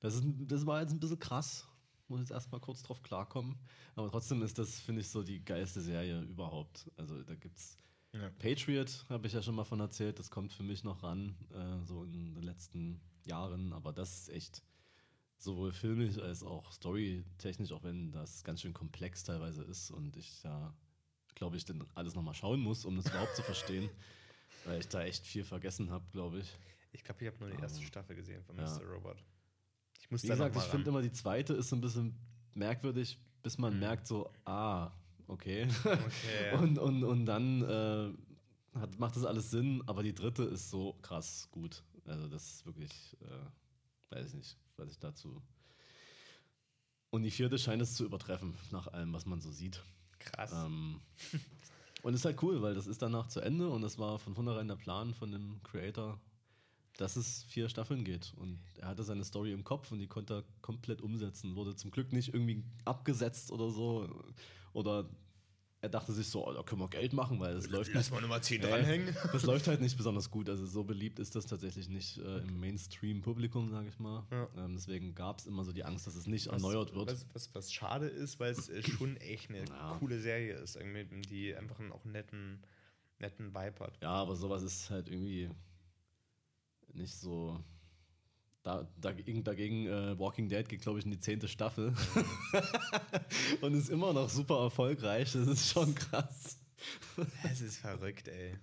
das, 0.00 0.14
ist, 0.16 0.24
das 0.48 0.66
war 0.66 0.80
jetzt 0.80 0.92
ein 0.92 1.00
bisschen 1.00 1.18
krass. 1.18 1.66
Muss 2.08 2.20
jetzt 2.20 2.32
erstmal 2.32 2.60
kurz 2.60 2.82
drauf 2.82 3.02
klarkommen. 3.02 3.56
Aber 3.94 4.10
trotzdem 4.10 4.42
ist 4.42 4.58
das, 4.58 4.80
finde 4.80 5.00
ich, 5.00 5.08
so 5.08 5.22
die 5.22 5.42
geilste 5.42 5.80
Serie 5.80 6.20
überhaupt. 6.22 6.90
Also 6.96 7.22
da 7.22 7.34
gibt's 7.34 7.78
Ja. 8.12 8.28
Patriot, 8.38 9.06
habe 9.08 9.26
ich 9.26 9.32
ja 9.32 9.40
schon 9.40 9.54
mal 9.54 9.64
von 9.64 9.80
erzählt, 9.80 10.18
das 10.18 10.30
kommt 10.30 10.52
für 10.52 10.62
mich 10.62 10.84
noch 10.84 11.02
ran, 11.02 11.34
äh, 11.52 11.84
so 11.86 12.04
in 12.04 12.34
den 12.34 12.42
letzten 12.42 13.00
Jahren. 13.24 13.72
Aber 13.72 13.92
das 13.92 14.22
ist 14.22 14.28
echt 14.30 14.62
sowohl 15.42 15.72
filmisch 15.72 16.18
als 16.18 16.42
auch 16.42 16.70
storytechnisch, 16.72 17.72
auch 17.72 17.82
wenn 17.82 18.12
das 18.12 18.44
ganz 18.44 18.60
schön 18.60 18.72
komplex 18.72 19.24
teilweise 19.24 19.62
ist 19.64 19.90
und 19.90 20.16
ich 20.16 20.40
da, 20.42 20.72
glaube 21.34 21.56
ich, 21.56 21.64
dann 21.64 21.84
alles 21.94 22.14
nochmal 22.14 22.34
schauen 22.34 22.60
muss, 22.60 22.84
um 22.84 22.96
das 22.96 23.06
überhaupt 23.06 23.34
zu 23.36 23.42
verstehen, 23.42 23.90
weil 24.64 24.80
ich 24.80 24.88
da 24.88 25.02
echt 25.02 25.26
viel 25.26 25.44
vergessen 25.44 25.90
habe, 25.90 26.04
glaube 26.12 26.38
ich. 26.40 26.56
Ich 26.92 27.02
glaube, 27.04 27.22
ich 27.24 27.26
habe 27.32 27.38
nur 27.40 27.50
die 27.50 27.60
erste 27.62 27.80
Ähm, 27.80 27.86
Staffel 27.86 28.16
gesehen 28.16 28.42
von 28.44 28.56
ja. 28.56 28.64
Mr. 28.64 28.84
Robot. 28.84 29.16
Ich 30.00 30.10
muss 30.10 30.22
Wie 30.22 30.28
gesagt, 30.28 30.56
ich 30.56 30.62
finde 30.64 30.90
immer, 30.90 31.02
die 31.02 31.12
zweite 31.12 31.54
ist 31.54 31.68
so 31.70 31.76
ein 31.76 31.80
bisschen 31.80 32.14
merkwürdig, 32.54 33.18
bis 33.42 33.58
man 33.58 33.74
Mhm. 33.74 33.80
merkt, 33.80 34.06
so, 34.06 34.30
ah, 34.44 34.90
okay. 35.26 35.66
Okay. 35.84 36.52
und, 36.60 36.78
und, 36.78 37.02
und 37.04 37.26
dann 37.26 37.62
äh, 37.62 38.12
hat, 38.78 38.98
macht 38.98 39.16
das 39.16 39.24
alles 39.24 39.50
Sinn, 39.50 39.82
aber 39.86 40.02
die 40.02 40.14
dritte 40.14 40.44
ist 40.44 40.70
so 40.70 40.94
krass 41.02 41.48
gut. 41.50 41.82
Also, 42.04 42.28
das 42.28 42.54
ist 42.54 42.66
wirklich, 42.66 43.16
äh, 43.22 43.26
weiß 44.12 44.28
ich 44.28 44.34
nicht, 44.34 44.56
was 44.76 44.90
ich 44.90 44.98
dazu. 44.98 45.42
Und 47.10 47.24
die 47.24 47.30
vierte 47.30 47.58
scheint 47.58 47.82
es 47.82 47.94
zu 47.94 48.04
übertreffen, 48.04 48.54
nach 48.70 48.86
allem, 48.88 49.12
was 49.12 49.26
man 49.26 49.40
so 49.40 49.50
sieht. 49.50 49.82
Krass. 50.18 50.52
Ähm, 50.52 51.00
und 52.02 52.14
ist 52.14 52.24
halt 52.24 52.42
cool, 52.42 52.62
weil 52.62 52.74
das 52.74 52.86
ist 52.86 53.02
danach 53.02 53.28
zu 53.28 53.40
Ende 53.40 53.68
und 53.68 53.82
das 53.82 53.98
war 53.98 54.18
von 54.18 54.34
vornherein 54.34 54.68
der 54.68 54.76
Plan 54.76 55.12
von 55.14 55.30
dem 55.30 55.62
Creator, 55.62 56.18
dass 56.96 57.16
es 57.16 57.44
vier 57.44 57.68
Staffeln 57.68 58.04
geht. 58.04 58.32
Und 58.36 58.60
er 58.78 58.88
hatte 58.88 59.02
seine 59.02 59.24
Story 59.24 59.52
im 59.52 59.64
Kopf 59.64 59.92
und 59.92 59.98
die 59.98 60.06
konnte 60.06 60.34
er 60.34 60.44
komplett 60.62 61.02
umsetzen. 61.02 61.54
Wurde 61.54 61.76
zum 61.76 61.90
Glück 61.90 62.12
nicht 62.12 62.32
irgendwie 62.32 62.64
abgesetzt 62.84 63.50
oder 63.50 63.70
so. 63.70 64.08
Oder 64.72 65.08
er 65.82 65.88
dachte 65.88 66.12
sich 66.12 66.28
so, 66.28 66.46
oh, 66.46 66.52
da 66.52 66.62
können 66.62 66.80
wir 66.80 66.88
Geld 66.88 67.12
machen, 67.12 67.40
weil 67.40 67.56
es 67.56 67.68
läuft 67.68 67.92
Lass 67.92 68.04
nicht. 68.04 68.12
mal 68.14 68.20
Nummer 68.22 68.40
10 68.40 68.62
Äh, 68.62 68.68
dranhängen. 68.68 69.16
Das 69.32 69.42
läuft 69.42 69.66
halt 69.66 69.80
nicht 69.80 69.96
besonders 69.98 70.30
gut. 70.30 70.48
Also 70.48 70.64
so 70.64 70.84
beliebt 70.84 71.18
ist 71.18 71.34
das 71.34 71.44
tatsächlich 71.46 71.88
nicht 71.88 72.18
äh, 72.18 72.38
im 72.38 72.60
Mainstream-Publikum, 72.60 73.68
sage 73.68 73.88
ich 73.88 73.98
mal. 73.98 74.24
Ja. 74.30 74.48
Ähm, 74.56 74.74
deswegen 74.74 75.14
gab 75.16 75.40
es 75.40 75.46
immer 75.46 75.64
so 75.64 75.72
die 75.72 75.82
Angst, 75.84 76.06
dass 76.06 76.14
es 76.14 76.28
nicht 76.28 76.46
erneuert 76.46 76.94
wird. 76.94 77.08
Was, 77.10 77.26
was, 77.34 77.54
was 77.56 77.72
schade 77.72 78.06
ist, 78.06 78.38
weil 78.38 78.52
es 78.52 78.68
äh, 78.68 78.80
schon 78.82 79.16
echt 79.16 79.50
eine 79.50 79.64
Ja. 79.64 79.96
coole 79.98 80.20
Serie 80.20 80.54
ist, 80.54 80.78
die 81.30 81.54
einfach 81.54 81.80
einen, 81.80 81.90
auch 81.90 82.04
netten, 82.04 82.62
netten 83.18 83.48
Vibe 83.52 83.80
hat. 83.80 83.98
Ja, 84.00 84.10
aber 84.12 84.36
sowas 84.36 84.62
ist 84.62 84.88
halt 84.88 85.08
irgendwie 85.08 85.50
nicht 86.92 87.14
so. 87.16 87.58
Da, 88.62 88.86
dagegen 89.00 89.42
dagegen 89.42 89.86
äh, 89.86 90.16
Walking 90.18 90.48
Dead 90.48 90.68
geht, 90.68 90.82
glaube 90.82 91.00
ich, 91.00 91.04
in 91.04 91.10
die 91.10 91.18
zehnte 91.18 91.48
Staffel. 91.48 91.94
Und 93.60 93.74
ist 93.74 93.90
immer 93.90 94.12
noch 94.12 94.28
super 94.28 94.60
erfolgreich. 94.60 95.32
Das 95.32 95.48
ist 95.48 95.72
schon 95.72 95.94
krass. 95.94 96.58
Es 97.44 97.60
ist 97.60 97.78
verrückt, 97.78 98.28
ey. 98.28 98.56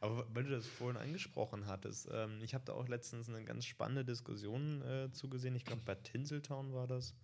Aber 0.00 0.26
weil 0.32 0.44
du 0.44 0.50
das 0.50 0.66
vorhin 0.66 1.00
angesprochen 1.00 1.66
hattest, 1.66 2.08
ähm, 2.12 2.40
ich 2.42 2.54
habe 2.54 2.64
da 2.64 2.72
auch 2.72 2.88
letztens 2.88 3.28
eine 3.28 3.44
ganz 3.44 3.64
spannende 3.64 4.04
Diskussion 4.04 4.82
äh, 4.82 5.12
zugesehen. 5.12 5.54
Ich 5.56 5.64
glaube, 5.64 5.82
bei 5.84 5.94
Tinseltown 5.94 6.72
war 6.72 6.86
das, 6.86 7.14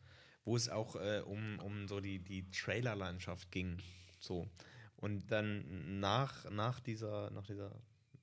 wo 0.44 0.56
es 0.56 0.68
auch 0.68 0.96
äh, 0.96 1.22
um, 1.24 1.58
um 1.60 1.88
so 1.88 2.00
die, 2.00 2.18
die 2.18 2.50
Trailerlandschaft 2.50 3.50
ging. 3.50 3.78
So. 4.18 4.48
Und 4.96 5.30
dann 5.30 6.00
nach, 6.00 6.50
nach 6.50 6.80
dieser, 6.80 7.30
nach 7.30 7.46
dieser, 7.46 7.70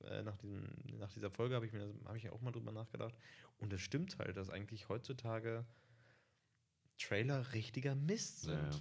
äh, 0.06 0.24
nach 0.24 0.38
diesem, 0.38 0.68
nach 1.00 1.12
dieser 1.12 1.30
Folge 1.32 1.56
habe 1.56 1.66
ich 1.66 1.74
mir 1.74 1.94
habe 2.06 2.18
ich 2.18 2.30
auch 2.30 2.42
mal 2.42 2.52
drüber 2.52 2.72
nachgedacht. 2.72 3.16
Und 3.58 3.72
es 3.74 3.82
stimmt 3.82 4.18
halt, 4.20 4.36
dass 4.38 4.50
eigentlich 4.50 4.90
heutzutage 4.90 5.66
Trailer 6.98 7.54
richtiger 7.54 7.96
Mist 7.96 8.42
sind. 8.44 8.54
Ja, 8.54 8.70
ja. 8.70 8.80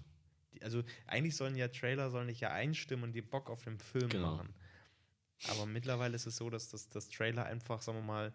Die, 0.53 0.63
also 0.63 0.83
eigentlich 1.07 1.37
sollen 1.37 1.57
ja 1.57 1.69
Trailer 1.69 2.11
sollen 2.11 2.29
dich 2.29 2.41
ja 2.41 2.51
einstimmen 2.51 3.05
und 3.05 3.13
dir 3.13 3.29
Bock 3.29 3.49
auf 3.51 3.65
den 3.65 3.79
Film 3.79 4.09
Genau. 4.11 4.33
machen. 4.37 4.55
Aber 5.49 5.67
mittlerweile 5.67 6.15
ist 6.15 6.27
es 6.27 6.37
so, 6.37 6.51
dass 6.51 6.69
das, 6.69 6.89
das 6.89 7.09
Trailer 7.09 7.45
einfach, 7.47 7.83
sagen 7.83 7.99
wir 7.99 8.05
mal, 8.05 8.33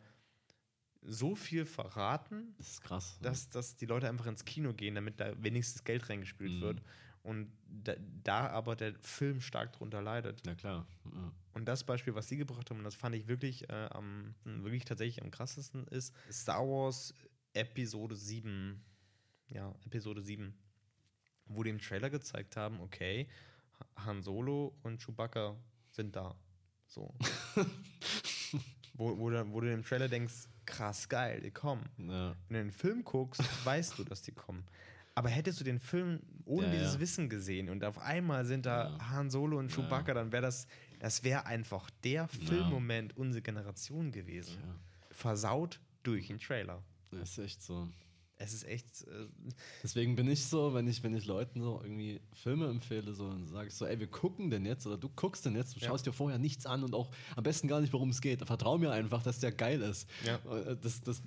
so 1.04 1.36
viel 1.36 1.66
verraten, 1.66 2.54
Das 2.58 2.68
ist 2.72 2.82
krass. 2.82 3.18
dass, 3.22 3.50
dass 3.50 3.76
die 3.78 3.86
Leute 3.86 4.10
einfach 4.10 4.26
ins 4.26 4.44
Kino 4.44 4.74
gehen, 4.74 4.96
damit 4.96 5.20
da 5.20 5.32
wenigstens 5.42 5.84
Geld 5.86 6.10
reingespielt 6.10 6.54
Mhm. 6.54 6.62
wird. 6.62 6.82
Und 7.28 7.52
da, 7.68 7.94
da 8.24 8.48
aber 8.52 8.78
der 8.78 8.94
Film 9.02 9.42
stark 9.42 9.74
drunter 9.74 10.02
leidet. 10.02 10.48
ja, 10.48 10.56
klar. 10.56 10.88
Ja. 11.04 11.34
Und 11.52 11.66
das 11.66 11.84
Beispiel, 11.84 12.16
was 12.16 12.30
sie 12.30 12.38
gebracht 12.38 12.70
haben, 12.70 12.78
und 12.78 12.86
das 12.86 12.96
fand 12.96 13.16
ich 13.16 13.28
wirklich, 13.28 13.70
äh, 13.70 13.90
am, 13.92 14.34
wirklich 14.46 14.86
tatsächlich 14.86 15.22
am 15.22 15.30
krassesten, 15.30 15.86
ist 15.88 16.14
Star 16.32 16.66
Wars 16.66 17.14
Episode 17.52 18.16
7. 18.16 18.82
Ja, 19.50 19.76
Episode 19.86 20.22
7. 20.22 20.58
Wo 21.48 21.64
die 21.64 21.70
im 21.70 21.82
Trailer 21.82 22.10
gezeigt 22.10 22.56
haben, 22.56 22.80
okay, 22.80 23.28
Han 23.98 24.24
Solo 24.24 24.74
und 24.84 25.04
Chewbacca 25.04 25.58
sind 25.92 26.16
da. 26.16 26.34
So. 26.86 27.14
wo, 28.94 29.18
wo, 29.18 29.30
du, 29.30 29.52
wo 29.52 29.60
du 29.60 29.74
im 29.74 29.84
Trailer 29.84 30.08
denkst, 30.08 30.48
krass 30.66 31.10
geil, 31.10 31.42
die 31.42 31.52
kommen. 31.52 31.90
Ja. 31.98 32.38
Wenn 32.48 32.58
du 32.58 32.64
den 32.64 32.72
Film 32.72 33.04
guckst, 33.04 33.44
weißt 33.66 34.00
du, 34.00 34.06
dass 34.06 34.22
die 34.22 34.32
kommen. 34.32 34.64
Aber 35.18 35.30
hättest 35.30 35.60
du 35.60 35.64
den 35.64 35.80
Film 35.80 36.20
ohne 36.46 36.68
Ja, 36.68 36.74
dieses 36.74 36.94
ja. 36.94 37.00
Wissen 37.00 37.28
gesehen 37.28 37.70
und 37.70 37.84
auf 37.84 37.98
einmal 37.98 38.46
sind 38.46 38.68
da 38.68 38.90
Ja. 38.92 39.10
Han 39.10 39.32
Solo 39.32 39.58
und. 39.58 39.72
Chewbacca, 39.72 40.14
dann 40.14 40.32
wäre 40.32 40.44
das, 40.44 40.68
das 41.00 41.24
wäre 41.24 41.48
einfach 41.48 41.90
der 42.04 42.28
Filmmoment 42.28 43.18
unserer 43.18 43.42
Generation 43.42 44.12
gewesen. 44.12 44.58
Versaut 45.12 45.80
durch 46.04 46.28
den 46.28 46.40
Trailer. 46.40 46.84
das 47.12 47.32
ist 47.32 47.38
echt 47.40 47.64
so. 47.64 47.88
Es 48.40 48.54
ist 48.54 48.66
echt. 48.68 49.02
Äh, 49.08 49.26
Deswegen 49.82 50.16
bin 50.16 50.30
ich 50.30 50.46
so, 50.46 50.76
wenn 50.76 50.88
ich, 50.88 51.02
wenn 51.02 51.16
ich 51.16 51.26
Leuten 51.26 51.60
so 51.62 51.80
irgendwie 51.82 52.22
Filme 52.34 52.68
empfehle, 52.70 53.12
so, 53.16 53.28
dann 53.32 53.48
sage 53.48 53.70
ich 53.70 53.74
so, 53.74 53.88
ey, 53.88 54.00
wir 54.00 54.06
gucken 54.06 54.52
den 54.52 54.64
jetzt 54.68 54.86
oder 54.86 54.98
du 54.98 55.10
guckst 55.10 55.44
den 55.48 55.56
jetzt, 55.56 55.76
du 55.76 55.80
Ja. 55.80 55.88
schaust 55.88 56.06
dir 56.06 56.14
vorher 56.14 56.38
nichts 56.38 56.68
an 56.68 56.84
und 56.84 56.94
auch 56.94 57.10
am 57.36 57.44
besten 57.44 57.68
gar 57.68 57.82
nicht, 57.82 57.92
worum 57.94 58.10
es 58.12 58.22
geht. 58.22 58.46
Vertrau 58.46 58.78
mir 58.78 58.92
einfach, 58.92 59.24
dass 59.24 59.40
der 59.40 59.52
geil 59.52 59.82
ist. 59.82 60.08
Ja. 60.24 60.36
Äh, 60.56 60.78
Das, 60.80 61.02
das, 61.02 61.24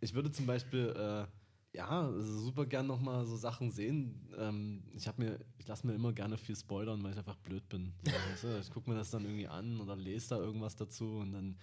ich 0.00 0.12
würde 0.14 0.32
zum 0.32 0.46
Beispiel, 0.46 0.88
äh, 0.88 1.26
ja, 1.72 1.88
also 2.06 2.38
super 2.40 2.66
gern 2.66 2.86
nochmal 2.86 3.24
so 3.26 3.36
Sachen 3.36 3.70
sehen. 3.70 4.28
Ähm, 4.36 4.82
ich 4.94 5.06
habe 5.06 5.22
mir, 5.22 5.38
ich 5.58 5.66
lasse 5.68 5.86
mir 5.86 5.94
immer 5.94 6.12
gerne 6.12 6.36
viel 6.36 6.56
spoilern, 6.56 7.02
weil 7.02 7.12
ich 7.12 7.18
einfach 7.18 7.36
blöd 7.36 7.68
bin. 7.68 7.92
So, 8.04 8.10
weißt 8.12 8.44
du, 8.44 8.58
ich 8.60 8.70
gucke 8.70 8.90
mir 8.90 8.96
das 8.96 9.10
dann 9.10 9.24
irgendwie 9.24 9.46
an 9.48 9.80
oder 9.80 9.94
lese 9.96 10.30
da 10.30 10.38
irgendwas 10.38 10.74
dazu 10.76 11.18
und 11.18 11.32
dann 11.32 11.56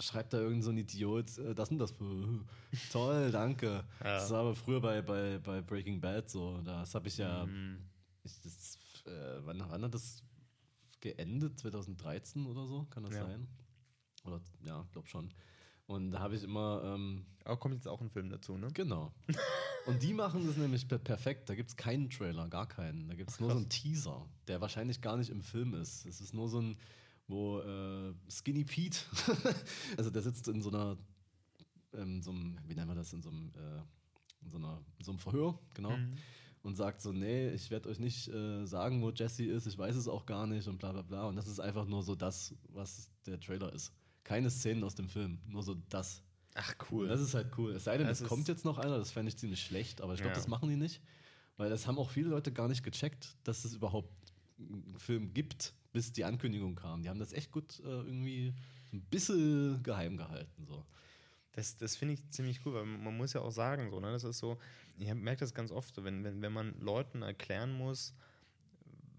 schreibt 0.00 0.32
da 0.32 0.38
irgend 0.38 0.64
so 0.64 0.70
ein 0.70 0.78
Idiot, 0.78 1.36
äh, 1.38 1.54
das 1.54 1.70
und 1.70 1.78
das. 1.78 1.94
Toll, 2.92 3.30
danke. 3.30 3.84
Ja. 4.00 4.04
Das 4.16 4.30
war 4.30 4.40
aber 4.40 4.54
früher 4.54 4.80
bei, 4.80 5.02
bei, 5.02 5.38
bei 5.38 5.60
Breaking 5.60 6.00
Bad 6.00 6.30
so. 6.30 6.60
Das 6.62 6.94
habe 6.94 7.08
ich 7.08 7.18
ja. 7.18 7.44
mm, 7.46 7.78
Ich, 8.24 8.40
das, 8.40 8.78
äh, 9.06 9.40
wann, 9.44 9.62
wann 9.68 9.82
hat 9.82 9.94
das 9.94 10.22
geendet? 11.00 11.58
2013 11.58 12.46
oder 12.46 12.66
so? 12.66 12.84
Kann 12.90 13.02
das 13.04 13.14
Ja. 13.14 13.26
sein? 13.26 13.46
Oder 14.24 14.40
ja, 14.64 14.86
glaub 14.92 15.06
schon. 15.08 15.32
Und 15.86 16.12
da 16.12 16.20
habe 16.20 16.36
ich 16.36 16.42
immer, 16.44 16.82
ähm, 16.84 17.26
aber 17.44 17.56
kommt 17.58 17.74
jetzt 17.74 17.88
auch 17.88 18.00
ein 18.00 18.08
Film 18.10 18.30
dazu, 18.30 18.56
ne? 18.56 18.68
genau. 18.72 19.12
Und 19.86 20.02
die 20.02 20.14
machen 20.14 20.46
das 20.46 20.56
nämlich 20.56 20.86
per 20.86 20.98
perfekt. 20.98 21.48
Da 21.50 21.54
gibt 21.54 21.70
es 21.70 21.76
keinen 21.76 22.08
Trailer, 22.08 22.48
gar 22.48 22.68
keinen. 22.68 23.08
Da 23.08 23.14
gibt 23.14 23.30
es 23.30 23.40
nur 23.40 23.50
so 23.50 23.56
einen 23.56 23.68
Teaser, 23.68 24.24
der 24.46 24.60
wahrscheinlich 24.60 25.00
gar 25.00 25.16
nicht 25.16 25.30
im 25.30 25.42
Film 25.42 25.74
ist. 25.74 26.06
Es 26.06 26.20
ist 26.20 26.34
nur 26.34 26.48
so 26.48 26.60
ein, 26.60 26.76
wo 27.26 27.58
äh, 27.60 28.14
Skinny 28.30 28.64
Pete, 28.64 29.00
also 29.96 30.10
der 30.10 30.22
sitzt 30.22 30.46
in 30.48 30.62
so 30.62 30.70
einer, 30.70 30.96
in 31.92 32.22
so 32.22 32.30
einem, 32.30 32.58
wie 32.66 32.74
nennen 32.74 32.88
wir 32.88 32.94
das, 32.94 33.12
in 33.12 33.22
so 33.22 33.30
einem, 33.30 33.50
äh, 33.56 34.44
in 34.44 34.50
so, 34.50 34.58
einer, 34.58 34.80
in 34.98 35.04
so 35.04 35.10
einem 35.10 35.18
Verhör, 35.18 35.58
genau 35.74 35.96
Mhm. 35.96 36.16
und 36.62 36.76
sagt 36.76 37.02
so, 37.02 37.12
nee, 37.12 37.50
ich 37.50 37.70
werde 37.70 37.88
euch 37.88 37.98
nicht 37.98 38.28
äh, 38.28 38.64
sagen, 38.66 39.02
wo 39.02 39.10
Jesse 39.10 39.44
ist, 39.44 39.66
ich 39.66 39.76
weiß 39.76 39.96
es 39.96 40.06
auch 40.06 40.26
gar 40.26 40.46
nicht 40.46 40.68
und 40.68 40.78
bla 40.78 40.92
bla 40.92 41.02
bla. 41.02 41.26
Und 41.26 41.34
das 41.36 41.48
ist 41.48 41.58
einfach 41.58 41.86
nur 41.86 42.02
so 42.04 42.14
das, 42.14 42.54
was 42.68 43.10
der 43.26 43.40
Trailer 43.40 43.72
ist. 43.72 43.92
Keine 44.24 44.50
Szenen 44.50 44.84
aus 44.84 44.94
dem 44.94 45.08
Film, 45.08 45.40
nur 45.46 45.62
so 45.62 45.74
das. 45.88 46.22
Ach, 46.54 46.74
Und 46.90 47.08
das 47.08 47.20
ist 47.20 47.34
halt 47.34 47.48
cool. 47.58 47.72
Es 47.72 47.84
sei 47.84 47.96
denn, 47.98 48.06
es 48.06 48.22
kommt 48.24 48.46
jetzt 48.48 48.64
noch 48.64 48.78
einer, 48.78 48.98
das 48.98 49.10
fände 49.10 49.30
ich 49.30 49.36
ziemlich 49.38 49.62
schlecht, 49.64 50.00
aber 50.02 50.12
ich 50.14 50.20
glaube, 50.20 50.32
Ja. 50.34 50.36
das 50.36 50.48
machen 50.48 50.68
die 50.68 50.76
nicht. 50.76 51.00
Weil 51.56 51.70
das 51.70 51.86
haben 51.86 51.98
auch 51.98 52.10
viele 52.10 52.28
Leute 52.28 52.52
gar 52.52 52.68
nicht 52.68 52.82
gecheckt, 52.82 53.36
dass 53.44 53.64
es 53.64 53.74
überhaupt 53.74 54.10
einen 54.58 54.96
Film 54.98 55.32
gibt, 55.34 55.74
bis 55.92 56.12
die 56.12 56.24
Ankündigung 56.24 56.74
kam. 56.74 57.02
Die 57.02 57.08
haben 57.08 57.18
das 57.18 57.32
echt 57.32 57.52
gut 57.52 57.80
äh, 57.80 57.88
irgendwie 57.88 58.54
ein 58.92 59.02
bisschen 59.02 59.82
geheim 59.82 60.16
gehalten. 60.16 60.66
So. 60.66 60.84
Das, 61.52 61.76
das 61.76 61.96
finde 61.96 62.14
ich 62.14 62.28
ziemlich 62.28 62.64
cool, 62.64 62.74
weil 62.74 62.84
man 62.86 63.16
muss 63.16 63.32
ja 63.34 63.40
auch 63.42 63.50
sagen, 63.50 63.90
so, 63.90 64.00
ne, 64.00 64.10
das 64.12 64.24
ist 64.24 64.38
so, 64.38 64.58
ich 64.98 65.12
merke 65.14 65.40
das 65.40 65.52
ganz 65.54 65.70
oft, 65.70 65.94
so, 65.94 66.04
wenn, 66.04 66.24
wenn, 66.24 66.40
wenn 66.40 66.52
man 66.52 66.78
Leuten 66.80 67.22
erklären 67.22 67.72
muss, 67.72 68.14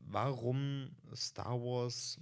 warum 0.06 0.90
Star 1.16 1.60
Wars 1.60 2.20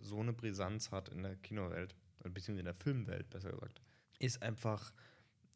so 0.00 0.20
eine 0.20 0.32
Brisanz 0.32 0.90
hat 0.90 1.08
in 1.08 1.22
der 1.22 1.36
Kinowelt, 1.36 1.94
beziehungsweise 2.22 2.60
in 2.60 2.64
der 2.66 2.74
Filmwelt, 2.74 3.30
besser 3.30 3.50
gesagt, 3.50 3.80
ist 4.18 4.42
einfach 4.42 4.92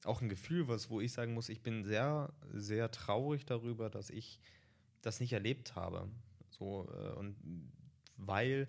auch 0.05 0.21
ein 0.21 0.29
Gefühl, 0.29 0.69
was, 0.69 0.91
wo 0.91 1.01
ich 1.01 1.13
sagen 1.13 1.35
muss, 1.35 1.49
ich 1.49 1.63
bin 1.63 1.85
sehr, 1.85 2.33
sehr 2.53 2.91
traurig 2.91 3.45
darüber, 3.47 3.91
dass 3.91 4.11
ich 4.11 4.39
das 5.03 5.21
nicht 5.21 5.33
erlebt 5.33 5.75
habe. 5.75 6.09
So, 6.51 6.89
äh, 6.93 7.13
und 7.19 7.37
weil 8.17 8.69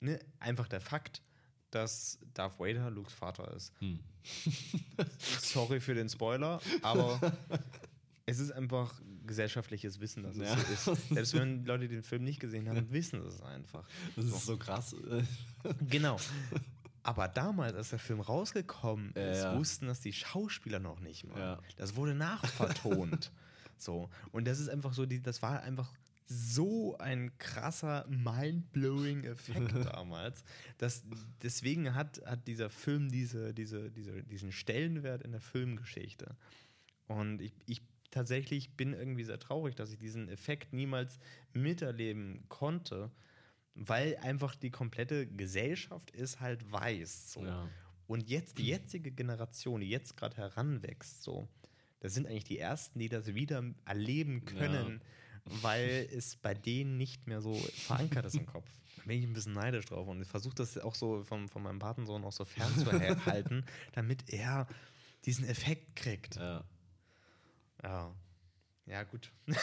ne, 0.00 0.18
einfach 0.40 0.68
der 0.68 0.80
Fakt, 0.80 1.22
dass 1.70 2.18
Darth 2.34 2.58
Vader 2.60 2.90
Lukes 2.90 3.12
Vater 3.12 3.52
ist. 3.54 3.72
Hm. 3.80 3.98
Sorry 5.18 5.80
für 5.80 5.94
den 5.94 6.08
Spoiler, 6.08 6.60
aber 6.82 7.20
es 8.26 8.38
ist 8.38 8.52
einfach 8.52 9.00
gesellschaftliches 9.26 10.00
Wissen, 10.00 10.22
dass 10.22 10.36
Ja. 10.36 10.54
es 10.72 10.84
so 10.84 10.92
ist. 10.92 11.08
Selbst 11.08 11.34
wenn 11.34 11.64
Leute 11.64 11.88
den 11.88 12.02
Film 12.02 12.24
nicht 12.24 12.40
gesehen 12.40 12.68
haben, 12.68 12.90
wissen 12.92 13.20
es 13.26 13.40
einfach. 13.42 13.88
Das 14.16 14.24
ist 14.24 14.46
so 14.46 14.56
krass. 14.56 14.94
Genau. 15.88 16.18
Aber 17.04 17.28
damals, 17.28 17.74
als 17.74 17.90
der 17.90 17.98
Film 17.98 18.20
rausgekommen 18.20 19.12
Ja, 19.14 19.30
ist, 19.30 19.42
ja. 19.42 19.56
wussten 19.58 19.86
das 19.86 20.00
die 20.00 20.12
Schauspieler 20.12 20.80
noch 20.80 21.00
nicht 21.00 21.24
mal. 21.26 21.38
Ja. 21.38 21.60
Das 21.76 21.96
wurde 21.96 22.14
nachvertont. 22.14 23.30
so. 23.76 24.08
Und 24.32 24.46
das 24.48 24.58
ist 24.58 24.70
einfach 24.70 24.94
so, 24.94 25.04
die, 25.04 25.22
das 25.22 25.42
war 25.42 25.62
einfach 25.62 25.92
so 26.26 26.96
ein 26.96 27.36
krasser, 27.36 28.06
mind-blowing 28.08 29.24
Effekt 29.24 29.74
damals. 29.92 30.44
Dass, 30.78 31.04
deswegen 31.42 31.94
hat, 31.94 32.22
hat 32.24 32.46
dieser 32.48 32.70
Film 32.70 33.10
diese, 33.10 33.52
diese, 33.52 33.90
diese, 33.90 34.22
diesen 34.24 34.50
Stellenwert 34.50 35.22
in 35.22 35.32
der 35.32 35.42
Filmgeschichte. 35.42 36.34
Und 37.06 37.42
ich, 37.42 37.52
ich 37.66 37.82
tatsächlich 38.10 38.76
bin 38.76 38.94
irgendwie 38.94 39.24
sehr 39.24 39.38
traurig, 39.38 39.74
dass 39.74 39.92
ich 39.92 39.98
diesen 39.98 40.30
Effekt 40.30 40.72
niemals 40.72 41.18
miterleben 41.52 42.44
konnte, 42.48 43.10
weil 43.74 44.16
einfach 44.18 44.54
die 44.54 44.70
komplette 44.70 45.26
Gesellschaft 45.26 46.10
ist 46.10 46.40
halt 46.40 46.70
weiß. 46.70 47.32
So. 47.32 47.44
Ja. 47.44 47.68
Und 48.06 48.28
jetzt 48.28 48.58
die 48.58 48.66
jetzige 48.66 49.10
Generation, 49.10 49.80
die 49.80 49.88
jetzt 49.88 50.16
gerade 50.16 50.36
heranwächst, 50.36 51.22
so, 51.22 51.48
das 52.00 52.14
sind 52.14 52.26
eigentlich 52.26 52.44
die 52.44 52.58
ersten, 52.58 52.98
die 52.98 53.08
das 53.08 53.34
wieder 53.34 53.64
erleben 53.86 54.44
können, 54.44 55.00
weil 55.44 56.08
es 56.12 56.36
bei 56.36 56.54
denen 56.54 56.98
nicht 56.98 57.26
mehr 57.26 57.40
so 57.40 57.54
verankert 57.54 58.26
ist 58.26 58.36
im 58.36 58.46
Kopf. 58.46 58.68
Da 58.96 59.08
bin 59.08 59.18
ich 59.18 59.26
ein 59.26 59.34
bisschen 59.34 59.52
neidisch 59.52 59.84
drauf 59.84 60.08
und 60.08 60.22
ich 60.22 60.28
versuche 60.28 60.54
das 60.54 60.78
auch 60.78 60.94
so 60.94 61.24
von, 61.24 61.48
von 61.48 61.62
meinem 61.62 61.78
Patensohn 61.78 62.24
auch 62.24 62.32
so 62.32 62.46
fernzuhalten, 62.46 63.66
damit 63.92 64.32
er 64.32 64.66
diesen 65.26 65.44
Effekt 65.46 65.96
kriegt. 65.96 66.36
ja. 66.36 66.64
Ja. 67.82 68.14
Ja, 68.86 69.02
gut. 69.04 69.32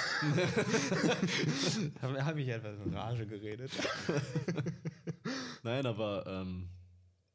Habe 2.01 2.26
hab 2.26 2.38
ich 2.38 2.47
etwas 2.47 2.80
in 2.80 2.93
Rage 2.93 3.28
geredet. 3.28 3.72
Nein, 5.63 5.86
aber 5.86 6.26
ähm, 6.26 6.67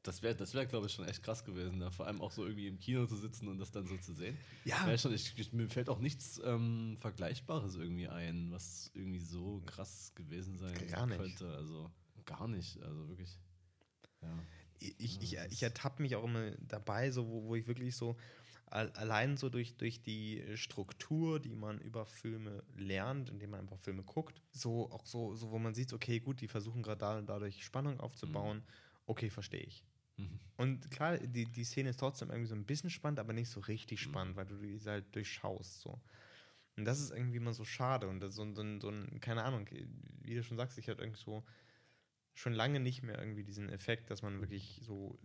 das 0.03 0.22
wäre, 0.22 0.34
das 0.34 0.53
wär, 0.55 0.66
glaube 0.66 0.87
ich, 0.87 0.93
schon 0.93 1.07
echt 1.07 1.22
krass 1.22 1.45
gewesen. 1.45 1.78
Da. 1.80 1.91
Vor 1.91 2.07
allem 2.07 2.20
auch 2.20 2.32
so 2.32 2.45
irgendwie 2.45 2.66
im 2.66 2.78
Kino 2.80 3.07
zu 3.07 3.16
sitzen 3.16 3.47
und 3.49 3.59
das 3.59 3.70
dann 3.70 3.87
so 3.87 3.97
zu 3.99 4.14
sehen. 4.14 4.37
Ja. 4.64 4.84
Wär 4.87 4.99
schon, 4.99 5.12
ich, 5.12 5.53
mir 5.53 5.68
fällt 5.68 5.89
auch 5.89 6.01
nichts 6.01 6.41
ähm, 6.45 6.97
Vergleichbares 6.99 7.76
irgendwie 7.76 8.09
ein, 8.09 8.51
was 8.51 8.91
irgendwie 8.95 9.20
so 9.20 9.62
krass 9.66 10.12
gewesen 10.14 10.57
sein 10.59 10.74
Gar 10.89 11.07
nicht. 11.07 11.18
könnte. 11.18 11.49
Also 11.55 11.91
gar 12.24 12.49
nicht. 12.49 12.82
Also 12.82 13.09
wirklich. 13.09 13.39
Ja. 14.22 14.39
Ich, 14.81 15.22
ich, 15.22 15.39
ich 15.51 15.62
ertappe 15.62 16.03
mich 16.03 16.16
auch 16.16 16.24
immer 16.24 16.51
dabei, 16.61 17.11
so, 17.11 17.29
wo, 17.29 17.45
wo 17.49 17.55
ich 17.55 17.66
wirklich 17.66 17.97
so 17.97 18.16
al- 18.66 18.91
allein 18.93 19.37
so 19.37 19.49
durch, 19.49 19.77
durch 19.77 20.03
die 20.03 20.43
Struktur, 20.57 21.41
die 21.41 21.55
man 21.55 21.79
über 21.81 22.07
Filme 22.07 22.62
lernt, 22.77 23.31
indem 23.31 23.51
man 23.51 23.61
einfach 23.61 23.79
Filme 23.79 24.03
guckt, 24.03 24.43
so 24.53 24.91
auch 24.91 25.07
so, 25.07 25.35
so 25.35 25.51
wo 25.51 25.59
man 25.59 25.74
sieht, 25.74 25.93
okay, 25.93 26.20
gut, 26.20 26.41
die 26.41 26.49
versuchen 26.49 26.83
gerade 26.83 26.99
da, 26.99 27.22
dadurch 27.22 27.64
Spannung 27.64 28.01
aufzubauen, 28.01 28.62
okay, 29.07 29.31
verstehe 29.31 29.62
ich. 29.62 29.85
Mhm. 30.16 30.41
Und 30.57 30.91
klar, 30.91 31.18
die, 31.18 31.45
die 31.47 31.64
Szene 31.64 31.91
ist 31.91 32.01
trotzdem 32.01 32.31
irgendwie 32.31 32.49
so 32.49 32.55
ein 32.55 32.64
bisschen 32.64 32.91
spannend, 32.91 33.20
aber 33.20 33.33
nicht 33.33 33.51
so 33.51 33.61
richtig 33.61 34.01
spannend, 34.01 34.37
weil 34.37 34.47
du 34.47 34.57
diese 34.57 34.91
halt 34.91 35.14
durchschaust. 35.14 35.83
So. 35.83 36.01
Und 36.77 36.85
das 36.85 37.01
ist 37.01 37.11
irgendwie 37.11 37.37
immer 37.37 37.55
so 37.55 37.64
schade. 37.64 38.09
Und 38.09 38.20
so, 38.20 38.31
so, 38.31 38.81
so 38.81 38.91
ein, 38.91 39.20
keine 39.20 39.45
Ahnung, 39.45 39.68
wie 40.22 40.35
du 40.35 40.43
schon 40.43 40.57
sagst, 40.57 40.79
ich 40.79 40.89
hatte 40.89 41.03
irgendwie 41.03 41.22
so 41.22 41.45
schon 42.37 42.53
lange 42.53 42.80
nicht 42.80 43.03
mehr 43.03 43.18
irgendwie 43.18 43.43
diesen 43.43 43.70
Effekt, 43.70 44.11
dass 44.11 44.22
man 44.22 44.41
wirklich 44.41 44.80
so 44.82 45.18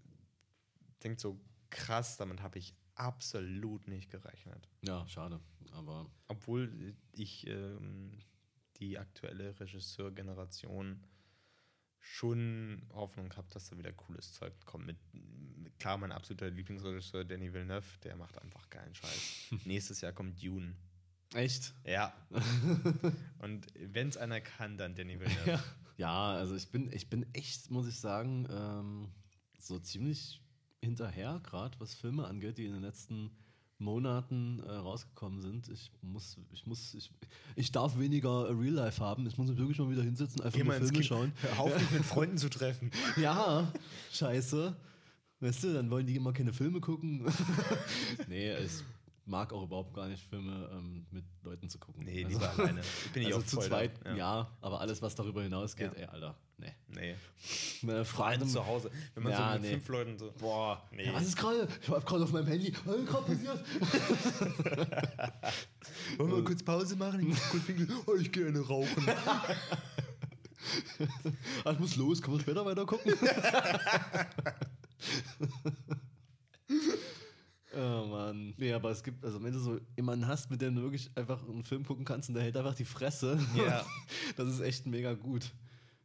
denkt, 1.04 1.20
so 1.20 1.40
krass, 1.70 2.18
damit 2.18 2.42
habe 2.42 2.58
ich 2.58 2.74
absolut 2.96 3.88
nicht 3.88 4.10
gerechnet. 4.10 4.70
ja, 4.82 5.06
schade. 5.08 5.40
Aber 5.74 6.10
Obwohl 6.28 6.96
ich 7.12 7.46
ähm, 7.48 8.18
die 8.78 8.98
aktuelle 8.98 9.60
Regisseurgeneration 9.60 11.04
schon 12.00 12.88
Hoffnung 12.94 13.36
habe, 13.36 13.48
dass 13.52 13.70
da 13.70 13.78
wieder 13.78 13.92
cooles 13.92 14.34
Zeug 14.34 14.54
kommt. 14.66 14.86
Mit, 14.86 14.98
klar, 15.80 15.98
mein 15.98 16.12
absoluter 16.12 16.50
Lieblingsregisseur 16.50 17.26
Danny 17.26 17.54
Villeneuve, 17.54 18.00
der 18.04 18.16
macht 18.16 18.42
einfach 18.42 18.70
geilen 18.70 18.96
Scheiß. 18.96 19.52
Nächstes 19.66 20.02
Jahr 20.02 20.14
kommt 20.14 20.42
Dune. 20.42 20.76
echt? 21.34 21.74
Ja. 21.86 22.14
Und 23.40 23.68
wenn 23.76 24.08
es 24.10 24.18
einer 24.18 24.42
kann, 24.42 24.78
dann 24.78 24.96
Danny 24.96 25.20
Villeneuve. 25.20 25.52
Ja. 25.52 25.64
Ja, 26.02 26.32
also 26.32 26.56
ich 26.56 26.68
bin, 26.70 26.92
ich 26.92 27.12
bin 27.12 27.28
echt, 27.32 27.70
muss 27.70 27.88
ich 27.88 27.96
sagen, 27.96 28.48
ähm, 28.50 29.10
so 29.60 29.78
ziemlich 29.78 30.42
hinterher, 30.84 31.40
gerade 31.44 31.80
was 31.80 31.94
Filme 31.94 32.26
angeht, 32.26 32.58
die 32.58 32.66
in 32.66 32.74
den 32.74 32.82
letzten 32.82 33.30
Monaten 33.78 34.62
äh, 34.66 34.72
rausgekommen 34.72 35.44
sind. 35.44 35.70
Ich 35.70 35.92
muss, 36.02 36.38
ich 36.54 36.66
muss, 36.66 36.96
ich, 36.96 37.12
ich 37.56 37.72
darf 37.72 38.00
weniger 38.00 38.50
Real 38.50 38.74
Life 38.74 39.00
haben. 39.00 39.28
Ich 39.28 39.38
muss 39.38 39.48
mich 39.48 39.60
wirklich 39.60 39.78
mal 39.78 39.92
wieder 39.92 40.02
hinsetzen, 40.02 40.42
einfach 40.42 40.58
Geh 40.58 40.64
mal 40.64 40.78
Filme 40.78 40.92
Kino. 40.92 41.04
schauen. 41.04 41.34
Hör 41.40 41.60
auf, 41.60 41.80
mich 41.80 41.92
mit 41.92 42.06
Freunden 42.14 42.40
zu 42.40 42.50
treffen. 42.50 42.90
Ja, 43.18 43.72
scheiße. 44.12 44.76
Weißt 45.40 45.64
du, 45.66 45.74
dann 45.74 45.92
wollen 45.92 46.08
die 46.08 46.16
immer 46.16 46.34
keine 46.34 46.52
Filme 46.52 46.82
gucken. 46.82 47.32
nee, 48.28 48.58
ich 48.58 48.84
mag 49.32 49.52
auch 49.54 49.64
überhaupt 49.64 49.94
gar 49.96 50.08
nicht 50.08 50.24
Filme 50.30 50.70
ähm, 50.72 51.08
mit 51.10 51.24
Leuten 51.42 51.68
zu 51.70 51.80
gucken. 51.80 52.04
Nee, 52.06 52.24
Also- 52.26 52.38
lieber 52.38 52.52
alleine. 52.60 52.82
Ich 53.06 53.12
bin 53.12 53.22
ich 53.24 53.28
also 53.30 53.40
auch 53.40 53.46
zu 53.46 53.56
voll 53.56 53.66
zweit, 53.66 53.92
da. 54.04 54.16
ja. 54.16 54.52
aber 54.62 54.80
alles, 54.82 55.02
was 55.02 55.16
darüber 55.16 55.42
hinausgeht, 55.42 55.94
Ja. 55.96 56.00
ey, 56.02 56.06
Alter, 56.06 56.36
nee. 56.58 56.74
Nee. 56.90 57.16
Meine 57.82 58.06
Vor 58.06 58.26
allem 58.28 58.40
Freunde, 58.42 58.54
zu 58.54 58.66
Hause. 58.66 58.92
Wenn 59.16 59.24
man 59.24 59.32
Ja, 59.32 59.48
so 59.48 59.54
mit 59.54 59.62
nee. 59.64 59.70
fünf 59.72 59.88
Leuten 59.88 60.18
so. 60.20 60.32
boah, 60.38 60.84
Nee. 60.92 61.06
ja, 61.08 61.14
was 61.14 61.24
ist 61.24 61.38
gerade? 61.38 61.68
Ich 61.82 61.90
hab 61.90 62.06
gerade 62.06 62.24
auf 62.26 62.32
meinem 62.34 62.48
Handy, 62.48 62.72
was 62.86 62.96
ist 62.98 63.08
gerade 63.08 63.26
passiert? 63.26 63.66
Wollen 66.20 66.32
wir 66.36 66.44
kurz 66.44 66.62
Pause 66.64 66.96
machen? 66.98 67.22
Ich 67.22 67.28
muss 67.28 67.50
kurz 67.50 67.64
pinkeln. 67.66 67.92
Oh, 68.06 68.16
ich 68.16 68.32
gehe 68.32 68.46
eine 68.48 68.60
rauchen. 68.60 69.08
Ah, 71.66 71.72
ich 71.72 71.80
muss 71.80 71.96
los, 71.96 72.22
können 72.22 72.38
wir 72.38 72.42
später 72.42 72.64
weiter 72.64 72.86
gucken? 72.86 73.14
Oh 77.74 78.06
Mann. 78.06 78.54
Nee, 78.58 78.74
aber 78.74 78.90
es 78.92 79.02
gibt, 79.04 79.24
also 79.24 79.42
wenn 79.42 79.54
du 79.54 79.60
so 79.60 79.80
jemanden 79.96 80.28
hast, 80.28 80.50
mit 80.50 80.62
dem 80.62 80.76
du 80.76 80.82
wirklich 80.82 81.10
einfach 81.16 81.42
einen 81.48 81.64
Film 81.64 81.86
gucken 81.86 82.04
kannst 82.06 82.28
und 82.30 82.36
der 82.36 82.44
hält 82.44 82.58
einfach 82.58 82.76
die 82.76 82.86
Fresse, 82.86 83.40
Ja. 83.56 83.86
das 84.36 84.50
ist 84.50 84.60
echt 84.60 84.86
mega 84.88 85.14
gut. 85.14 85.52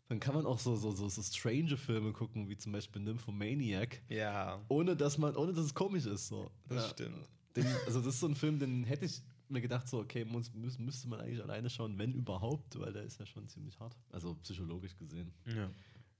Dann 0.09 0.21
kann 0.21 0.35
man 0.37 0.47
auch 0.47 0.61
so, 0.61 0.77
so, 0.77 0.93
so, 0.93 1.09
so 1.09 1.21
strange 1.23 1.77
Filme 1.77 2.13
gucken, 2.13 2.49
wie 2.49 2.57
zum 2.57 2.71
Beispiel 2.73 3.03
Nymphomaniac, 3.03 4.01
Ja. 4.09 4.61
ohne 4.69 4.95
dass 4.95 5.19
man, 5.19 5.35
ohne 5.35 5.53
dass 5.53 5.65
es 5.65 5.75
komisch 5.75 6.07
ist. 6.07 6.29
So. 6.29 6.49
Das 6.69 6.91
stimmt. 6.91 7.29
Den, 7.57 7.67
also 7.87 7.99
das 8.01 8.15
ist 8.15 8.21
so 8.21 8.29
ein 8.29 8.37
Film, 8.37 8.59
den 8.61 8.85
hätte 8.85 9.05
ich 9.07 9.21
mir 9.49 9.61
gedacht, 9.61 9.89
so, 9.89 9.99
okay, 10.01 10.25
muss, 10.25 10.53
müsste 10.55 11.09
man 11.09 11.21
eigentlich 11.21 11.43
alleine 11.43 11.69
schauen, 11.71 11.99
wenn 11.99 12.13
überhaupt, 12.13 12.79
weil 12.79 12.93
der 12.93 13.03
ist 13.03 13.19
ja 13.19 13.27
schon 13.27 13.49
ziemlich 13.49 13.79
hart. 13.81 13.97
Also 14.13 14.35
psychologisch 14.43 14.97
gesehen. 14.97 15.33
Ja. 15.47 15.69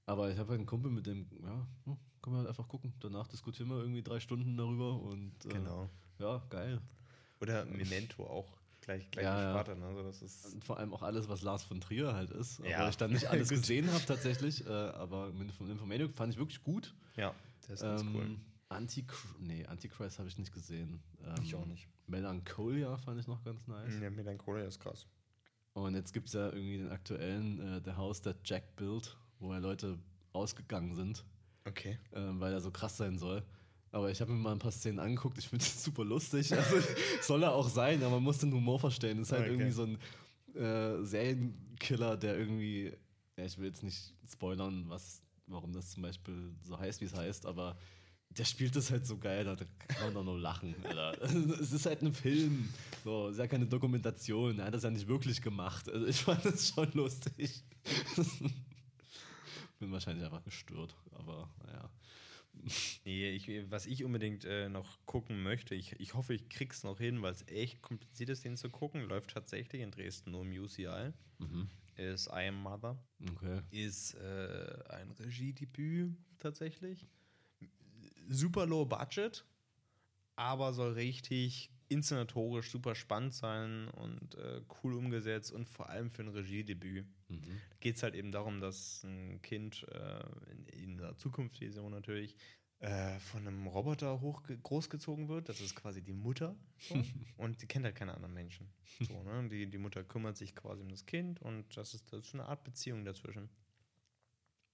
Aber 0.07 0.31
ich 0.31 0.37
habe 0.39 0.49
halt 0.49 0.59
einen 0.59 0.65
Kumpel, 0.65 0.89
mit 0.89 1.05
dem, 1.05 1.27
ja, 1.43 1.67
hm, 1.85 1.97
können 2.21 2.35
wir 2.35 2.39
halt 2.39 2.47
einfach 2.47 2.67
gucken. 2.67 2.93
Danach 2.99 3.27
diskutieren 3.27 3.69
wir 3.69 3.77
irgendwie 3.77 4.01
drei 4.01 4.19
Stunden 4.19 4.57
darüber 4.57 4.99
und 5.01 5.33
äh, 5.45 5.49
Genau. 5.49 5.89
ja, 6.17 6.41
geil. 6.49 6.81
Oder 7.41 7.65
Memento 7.65 8.25
auch 8.25 8.57
gleich, 8.81 9.11
gleich 9.11 9.25
Ja, 9.25 9.53
ja. 9.63 9.75
Ne? 9.75 9.85
Also 9.85 10.03
das 10.03 10.21
ist. 10.21 10.53
Und 10.53 10.63
vor 10.63 10.77
allem 10.79 10.93
auch 10.93 11.03
alles, 11.03 11.27
was 11.29 11.41
Lars 11.43 11.63
von 11.63 11.79
Trier 11.81 12.13
halt 12.13 12.31
ist. 12.31 12.59
Ja. 12.59 12.77
Obwohl 12.77 12.89
ich 12.89 12.97
dann 12.97 13.11
nicht 13.11 13.27
alles 13.27 13.49
gesehen 13.49 13.91
habe 13.91 14.03
tatsächlich. 14.05 14.65
Äh, 14.65 14.69
aber 14.71 15.27
Nymph- 15.33 15.59
Nymphomaniac 15.59 16.13
fand 16.15 16.33
ich 16.33 16.39
wirklich 16.39 16.63
gut. 16.63 16.95
Ja, 17.15 17.35
der 17.67 17.73
ist 17.75 17.81
ganz 17.81 18.01
cool. 18.01 18.23
Ähm, 18.23 18.41
Anti 18.69 19.05
nee, 19.39 19.65
Antichrist 19.65 20.19
habe 20.19 20.27
ich 20.29 20.37
nicht 20.37 20.51
gesehen. 20.53 21.01
Ähm, 21.23 21.35
Ich 21.43 21.53
auch 21.53 21.65
nicht. 21.65 21.87
Melancholia 22.07 22.97
fand 22.97 23.19
ich 23.19 23.27
noch 23.27 23.43
ganz 23.43 23.67
nice. 23.67 23.99
Ja, 24.01 24.09
Melancholia 24.09 24.65
ist 24.65 24.79
krass. 24.79 25.05
Und 25.73 25.93
jetzt 25.95 26.11
gibt 26.13 26.27
es 26.27 26.33
ja 26.33 26.47
irgendwie 26.47 26.77
den 26.77 26.89
aktuellen 26.89 27.59
äh, 27.59 27.81
The 27.83 27.91
House 27.91 28.21
That 28.21 28.37
Jack 28.45 28.75
Built, 28.77 29.15
wo 29.39 29.53
ja 29.53 29.59
Leute 29.59 29.97
ausgegangen 30.33 30.95
sind, 30.95 31.23
Okay. 31.65 31.97
ähm, 32.13 32.39
weil 32.39 32.53
er 32.53 32.61
so 32.61 32.71
krass 32.71 32.97
sein 32.97 33.17
soll. 33.17 33.43
Aber 33.91 34.11
ich 34.11 34.19
habe 34.21 34.31
mir 34.31 34.37
mal 34.39 34.51
ein 34.51 34.59
paar 34.59 34.71
Szenen 34.71 34.99
angeguckt, 34.99 35.37
ich 35.37 35.47
finde 35.47 35.63
es 35.63 35.83
super 35.83 36.03
lustig. 36.05 36.53
Also 36.53 36.75
soll 37.21 37.43
er 37.43 37.53
auch 37.53 37.69
sein, 37.69 38.01
aber 38.03 38.15
man 38.15 38.23
muss 38.23 38.37
den 38.39 38.53
Humor 38.53 38.79
verstehen. 38.79 39.17
Das 39.17 39.27
ist 39.27 39.31
halt 39.31 39.43
Okay. 39.43 39.51
irgendwie 39.53 39.71
so 39.71 39.83
ein 39.83 39.97
äh, 40.61 41.03
Serienkiller, 41.05 42.17
der 42.17 42.37
irgendwie, 42.37 42.93
ja, 43.37 43.45
ich 43.45 43.57
will 43.57 43.67
jetzt 43.67 43.83
nicht 43.83 44.13
spoilern, 44.29 44.85
was, 44.89 45.21
warum 45.47 45.71
das 45.73 45.91
zum 45.91 46.03
Beispiel 46.03 46.51
so 46.63 46.77
heißt, 46.77 46.99
wie 47.01 47.05
es 47.05 47.15
heißt, 47.15 47.45
aber 47.45 47.77
der 48.29 48.43
spielt 48.43 48.75
das 48.75 48.91
halt 48.91 49.07
so 49.07 49.17
geil, 49.17 49.45
da 49.45 49.55
kann 49.55 49.67
man 50.05 50.13
doch 50.13 50.23
nur 50.25 50.37
lachen. 50.39 50.75
Alter. 50.83 51.21
Es 51.61 51.71
ist 51.71 51.85
halt 51.85 52.01
ein 52.01 52.13
Film, 52.13 52.67
so, 53.03 53.27
es 53.27 53.33
ist 53.33 53.39
ja 53.39 53.47
keine 53.47 53.65
Dokumentation, 53.65 54.59
er 54.59 54.65
hat 54.65 54.73
das 54.73 54.83
ja 54.83 54.89
nicht 54.89 55.07
wirklich 55.07 55.41
gemacht. 55.41 55.89
Also 55.89 56.05
ich 56.05 56.17
fand 56.21 56.43
das 56.45 56.67
schon 56.69 56.91
lustig. 56.93 57.63
Bin 59.79 59.91
wahrscheinlich 59.91 60.25
einfach 60.25 60.43
gestört, 60.43 60.95
aber 61.11 61.53
naja. 61.65 61.89
Nee, 63.05 63.29
ich, 63.29 63.47
was 63.69 63.85
ich 63.85 64.03
unbedingt 64.03 64.43
äh, 64.43 64.67
noch 64.67 64.97
gucken 65.05 65.43
möchte, 65.43 65.75
ich, 65.75 65.99
ich 65.99 66.15
hoffe, 66.15 66.33
ich 66.33 66.49
krieg's 66.49 66.83
noch 66.83 66.97
hin, 66.97 67.21
weil 67.21 67.31
es 67.31 67.47
echt 67.47 67.83
kompliziert 67.83 68.29
ist, 68.29 68.43
den 68.43 68.57
zu 68.57 68.69
gucken. 68.69 69.03
Läuft 69.03 69.29
tatsächlich 69.31 69.81
in 69.81 69.91
Dresden 69.91 70.31
nur 70.31 70.41
im 70.41 70.51
UCI. 70.51 71.13
Mhm. 71.37 71.69
Ist 71.95 72.27
I 72.27 72.47
Am 72.47 72.61
Mother. 72.61 72.97
Okay. 73.31 73.61
Ist 73.69 74.15
äh, 74.15 74.83
ein 74.89 75.11
Regiedebüt 75.11 76.15
tatsächlich. 76.37 77.07
Super 78.27 78.65
low 78.65 78.85
budget, 78.85 79.45
aber 80.35 80.73
soll 80.73 80.93
richtig 80.93 81.71
inszenatorisch 81.89 82.71
super 82.71 82.95
spannend 82.95 83.33
sein 83.33 83.87
und 83.89 84.35
äh, 84.35 84.61
cool 84.83 84.93
umgesetzt 84.93 85.51
und 85.51 85.67
vor 85.67 85.89
allem 85.89 86.09
für 86.09 86.23
ein 86.23 86.29
Regiedebüt. 86.29 87.05
Mhm. 87.29 87.61
Geht 87.79 87.95
es 87.95 88.03
halt 88.03 88.15
eben 88.15 88.31
darum, 88.31 88.59
dass 88.59 89.03
ein 89.03 89.41
Kind 89.41 89.85
äh, 89.91 90.51
in, 90.51 90.65
in 90.65 90.97
der 90.97 91.17
Zukunftsvision 91.17 91.91
natürlich 91.91 92.35
äh, 92.79 93.19
von 93.19 93.47
einem 93.47 93.65
Roboter 93.65 94.21
hoch 94.21 94.43
großgezogen 94.61 95.29
wird. 95.29 95.49
Das 95.49 95.61
ist 95.61 95.75
quasi 95.75 96.03
die 96.03 96.13
Mutter. 96.13 96.55
So. 96.77 96.95
und 97.37 97.61
die 97.61 97.67
kennt 97.67 97.85
halt 97.85 97.95
keine 97.95 98.13
anderen 98.13 98.33
Menschen. 98.33 98.69
So, 98.99 99.23
ne? 99.23 99.47
die, 99.49 99.67
die 99.67 99.77
Mutter 99.77 100.03
kümmert 100.03 100.37
sich 100.37 100.55
quasi 100.55 100.83
um 100.83 100.89
das 100.89 101.05
Kind 101.05 101.41
und 101.41 101.65
das 101.75 101.93
ist, 101.93 102.11
das 102.13 102.27
ist 102.27 102.33
eine 102.33 102.45
Art 102.45 102.63
Beziehung 102.63 103.03
dazwischen. 103.03 103.49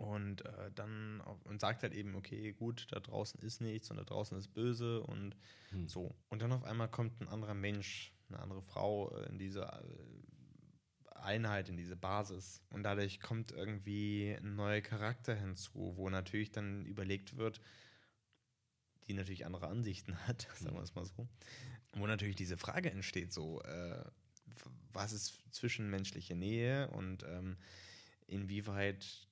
Und 0.04 0.44
äh, 0.46 0.72
dann 0.76 1.22
und 1.46 1.62
sagt 1.62 1.84
halt 1.84 1.94
eben, 1.94 2.16
okay, 2.16 2.52
gut, 2.52 2.88
da 2.92 3.00
draußen 3.00 3.40
ist 3.40 3.62
nichts 3.62 3.90
und 3.90 3.98
da 3.98 4.04
draußen 4.04 4.38
ist 4.38 4.54
böse 4.54 5.02
und 5.02 5.36
Hm. 5.70 5.88
so. 5.88 6.16
Und 6.30 6.42
dann 6.42 6.52
auf 6.52 6.64
einmal 6.64 6.90
kommt 6.90 7.20
ein 7.22 7.28
anderer 7.28 7.54
Mensch, 7.54 8.14
eine 8.30 8.40
andere 8.40 8.62
Frau 8.62 9.12
äh, 9.16 9.30
in 9.30 9.38
diese 9.40 9.62
äh, 9.64 11.16
Einheit, 11.16 11.70
in 11.70 11.78
diese 11.78 11.96
Basis. 11.96 12.62
Und 12.70 12.84
dadurch 12.84 13.20
kommt 13.20 13.52
irgendwie 13.52 14.32
ein 14.34 14.56
neuer 14.56 14.82
Charakter 14.82 15.36
hinzu, 15.36 15.94
wo 15.96 16.10
natürlich 16.10 16.52
dann 16.52 16.86
überlegt 16.86 17.38
wird, 17.38 17.62
die 19.08 19.14
natürlich 19.14 19.46
andere 19.46 19.68
Ansichten 19.68 20.16
hat, 20.28 20.48
sagen 20.60 20.76
wir 20.76 20.84
es 20.84 20.96
mal 20.96 21.06
so. 21.06 21.28
Wo 21.94 22.08
natürlich 22.08 22.36
diese 22.36 22.58
Frage 22.58 22.92
entsteht, 22.92 23.32
so, 23.32 23.62
äh, 23.62 24.04
was 24.92 25.14
ist 25.14 25.44
zwischenmenschliche 25.52 26.36
Nähe 26.36 26.90
und 26.90 27.24
ähm, 27.24 27.58
inwieweit 28.28 29.28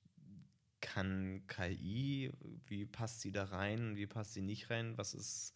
kann 0.94 1.42
KI, 1.46 2.30
wie 2.66 2.84
passt 2.84 3.22
sie 3.22 3.32
da 3.32 3.44
rein, 3.44 3.96
wie 3.96 4.06
passt 4.06 4.34
sie 4.34 4.42
nicht 4.42 4.68
rein, 4.68 4.98
was 4.98 5.14
ist 5.14 5.54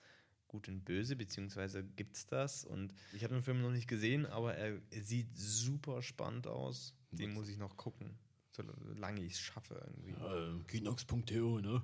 gut 0.48 0.68
und 0.68 0.84
böse, 0.84 1.16
beziehungsweise 1.16 1.84
gibt 1.84 2.16
es 2.16 2.26
das? 2.26 2.64
Und 2.64 2.94
ich 3.12 3.22
habe 3.22 3.34
den 3.34 3.42
Film 3.42 3.60
noch 3.60 3.70
nicht 3.70 3.88
gesehen, 3.88 4.24
aber 4.26 4.54
er, 4.54 4.80
er 4.90 5.02
sieht 5.02 5.36
super 5.36 6.02
spannend 6.02 6.46
aus. 6.46 6.94
Den 7.10 7.34
muss 7.34 7.48
ich 7.48 7.58
noch 7.58 7.76
gucken, 7.76 8.18
solange 8.52 9.22
ich 9.22 9.34
es 9.34 9.40
schaffe 9.40 9.82
irgendwie. 9.86 10.14
Ähm, 10.24 10.66
Kinox.to, 10.66 11.60
ne? 11.60 11.82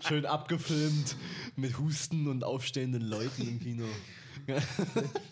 Schön 0.06 0.26
abgefilmt 0.26 1.16
mit 1.56 1.78
Husten 1.78 2.28
und 2.28 2.44
aufstehenden 2.44 3.02
Leuten 3.02 3.48
im 3.48 3.60
Kino. 3.60 3.86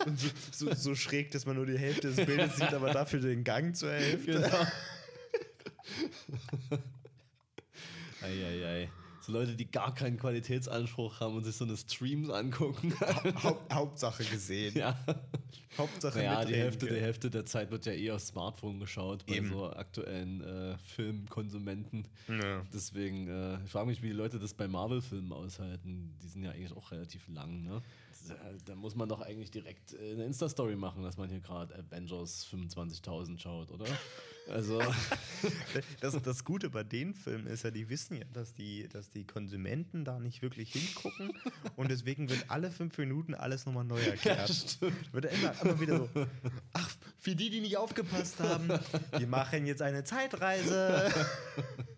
Und 0.06 0.18
so, 0.18 0.28
so, 0.50 0.74
so 0.74 0.94
schräg, 0.94 1.30
dass 1.32 1.46
man 1.46 1.56
nur 1.56 1.66
die 1.66 1.78
Hälfte 1.78 2.12
des 2.12 2.26
Bildes 2.26 2.56
sieht, 2.56 2.72
aber 2.72 2.92
dafür 2.92 3.20
den 3.20 3.44
Gang 3.44 3.76
zur 3.76 3.92
Hälfte. 3.92 4.32
Genau. 4.32 4.66
Eieiei. 8.22 8.90
So 9.26 9.32
Leute, 9.32 9.56
die 9.56 9.70
gar 9.70 9.94
keinen 9.94 10.18
Qualitätsanspruch 10.18 11.20
haben 11.20 11.36
und 11.36 11.44
sich 11.44 11.56
so 11.56 11.64
eine 11.64 11.78
Streams 11.78 12.28
angucken. 12.28 12.92
Haupt, 13.42 13.72
Hauptsache 13.72 14.22
gesehen. 14.22 14.74
ja. 14.78 14.98
Hauptsache 15.78 16.18
Naja, 16.18 16.44
die 16.44 16.54
Hälfte, 16.54 16.80
die 16.80 16.90
können. 16.90 17.00
Hälfte 17.00 17.30
der 17.30 17.46
Zeit 17.46 17.70
wird 17.70 17.86
ja 17.86 17.92
eh 17.92 18.10
aufs 18.10 18.28
Smartphone 18.28 18.78
geschaut 18.80 19.24
bei 19.24 19.36
Eben. 19.36 19.48
so 19.48 19.70
aktuellen 19.70 20.42
äh, 20.42 20.76
Filmkonsumenten. 20.76 22.06
Ja. 22.28 22.66
Deswegen, 22.74 23.28
äh, 23.28 23.64
ich 23.64 23.70
frage 23.70 23.86
mich, 23.86 24.02
wie 24.02 24.08
die 24.08 24.12
Leute 24.12 24.38
das 24.38 24.52
bei 24.52 24.68
Marvel-Filmen 24.68 25.32
aushalten. 25.32 26.14
Die 26.22 26.28
sind 26.28 26.42
ja 26.42 26.50
eigentlich 26.50 26.76
auch 26.76 26.90
relativ 26.92 27.26
lang, 27.28 27.62
ne? 27.62 27.80
Da, 28.28 28.36
da 28.64 28.74
muss 28.74 28.94
man 28.94 29.08
doch 29.08 29.20
eigentlich 29.20 29.50
direkt 29.50 29.94
äh, 29.94 30.12
eine 30.12 30.24
Insta-Story 30.24 30.76
machen, 30.76 31.02
dass 31.02 31.16
man 31.16 31.28
hier 31.28 31.40
gerade 31.40 31.74
Avengers 31.74 32.46
25.000 32.52 33.38
schaut, 33.38 33.70
oder? 33.70 33.86
Also, 34.48 34.80
Das, 36.00 36.20
das 36.20 36.44
Gute 36.44 36.70
bei 36.70 36.82
den 36.82 37.14
Filmen 37.14 37.46
ist 37.46 37.64
ja, 37.64 37.70
die 37.70 37.88
wissen 37.88 38.16
ja, 38.16 38.24
dass 38.32 38.52
die, 38.54 38.88
dass 38.88 39.10
die 39.10 39.26
Konsumenten 39.26 40.04
da 40.04 40.18
nicht 40.18 40.42
wirklich 40.42 40.72
hingucken 40.72 41.32
und 41.76 41.90
deswegen 41.90 42.28
wird 42.28 42.44
alle 42.48 42.70
fünf 42.70 42.96
Minuten 42.98 43.34
alles 43.34 43.66
nochmal 43.66 43.84
neu 43.84 44.00
erklärt. 44.04 44.50
stimmt. 44.50 45.12
Wird 45.12 45.26
immer, 45.26 45.60
immer 45.62 45.80
wieder 45.80 45.98
so, 45.98 46.26
ach, 46.72 46.90
für 47.18 47.34
die, 47.34 47.50
die 47.50 47.60
nicht 47.60 47.76
aufgepasst 47.78 48.40
haben, 48.40 48.68
wir 49.16 49.26
machen 49.26 49.66
jetzt 49.66 49.82
eine 49.82 50.04
Zeitreise. 50.04 51.10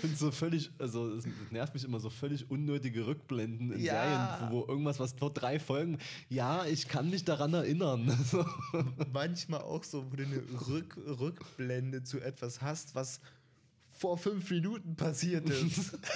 Ich 0.00 0.08
finde 0.08 0.16
so 0.16 0.30
völlig, 0.30 0.70
also 0.78 1.14
es 1.14 1.24
nervt 1.50 1.74
mich 1.74 1.84
immer 1.84 2.00
so 2.00 2.08
völlig 2.08 2.50
unnötige 2.50 3.06
Rückblenden 3.06 3.70
in 3.72 3.80
Ja. 3.80 4.38
Serien, 4.38 4.50
wo 4.50 4.66
irgendwas, 4.66 4.98
was 4.98 5.12
vor 5.12 5.30
drei 5.30 5.60
Folgen, 5.60 5.98
ja, 6.30 6.64
ich 6.64 6.88
kann 6.88 7.10
mich 7.10 7.24
daran 7.24 7.52
erinnern. 7.52 8.10
Manchmal 9.12 9.60
auch 9.60 9.84
so, 9.84 10.10
wo 10.10 10.16
du 10.16 10.24
eine 10.24 10.42
Rück, 10.68 10.96
Rückblende 10.96 12.02
zu 12.02 12.18
etwas 12.18 12.62
hast, 12.62 12.94
was 12.94 13.20
vor 13.98 14.16
fünf 14.16 14.50
Minuten 14.50 14.96
passiert 14.96 15.50
ist. 15.50 15.98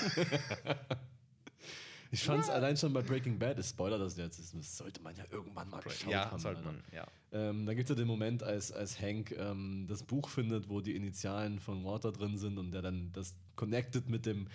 Ich 2.10 2.22
fand 2.22 2.44
es 2.44 2.48
allein 2.48 2.76
schon 2.76 2.92
bei 2.92 3.02
Breaking 3.02 3.36
Bad, 3.40 3.58
ich 3.58 3.66
spoiler 3.66 3.98
das 3.98 4.16
jetzt, 4.16 4.38
das 4.38 4.76
sollte 4.76 5.02
man 5.02 5.16
ja 5.16 5.24
irgendwann 5.32 5.68
mal 5.68 5.80
geschaut 5.82 6.12
ja, 6.12 6.30
haben. 6.30 6.38
sollte 6.38 6.58
Alter. 6.58 6.70
man, 6.70 6.84
ja. 6.92 7.04
Ähm, 7.34 7.66
da 7.66 7.74
gibt 7.74 7.90
es 7.90 7.96
ja 7.96 7.96
den 7.96 8.06
Moment, 8.06 8.44
als, 8.44 8.70
als 8.70 9.00
Hank 9.00 9.32
ähm, 9.32 9.86
das 9.88 10.04
Buch 10.04 10.28
findet, 10.28 10.68
wo 10.68 10.80
die 10.80 10.94
Initialen 10.94 11.58
von 11.58 11.84
Walter 11.84 12.12
drin 12.12 12.38
sind 12.38 12.58
und 12.58 12.70
der 12.70 12.80
dann 12.80 13.10
das 13.12 13.34
connected 13.56 14.08
mit 14.08 14.24
dem 14.24 14.46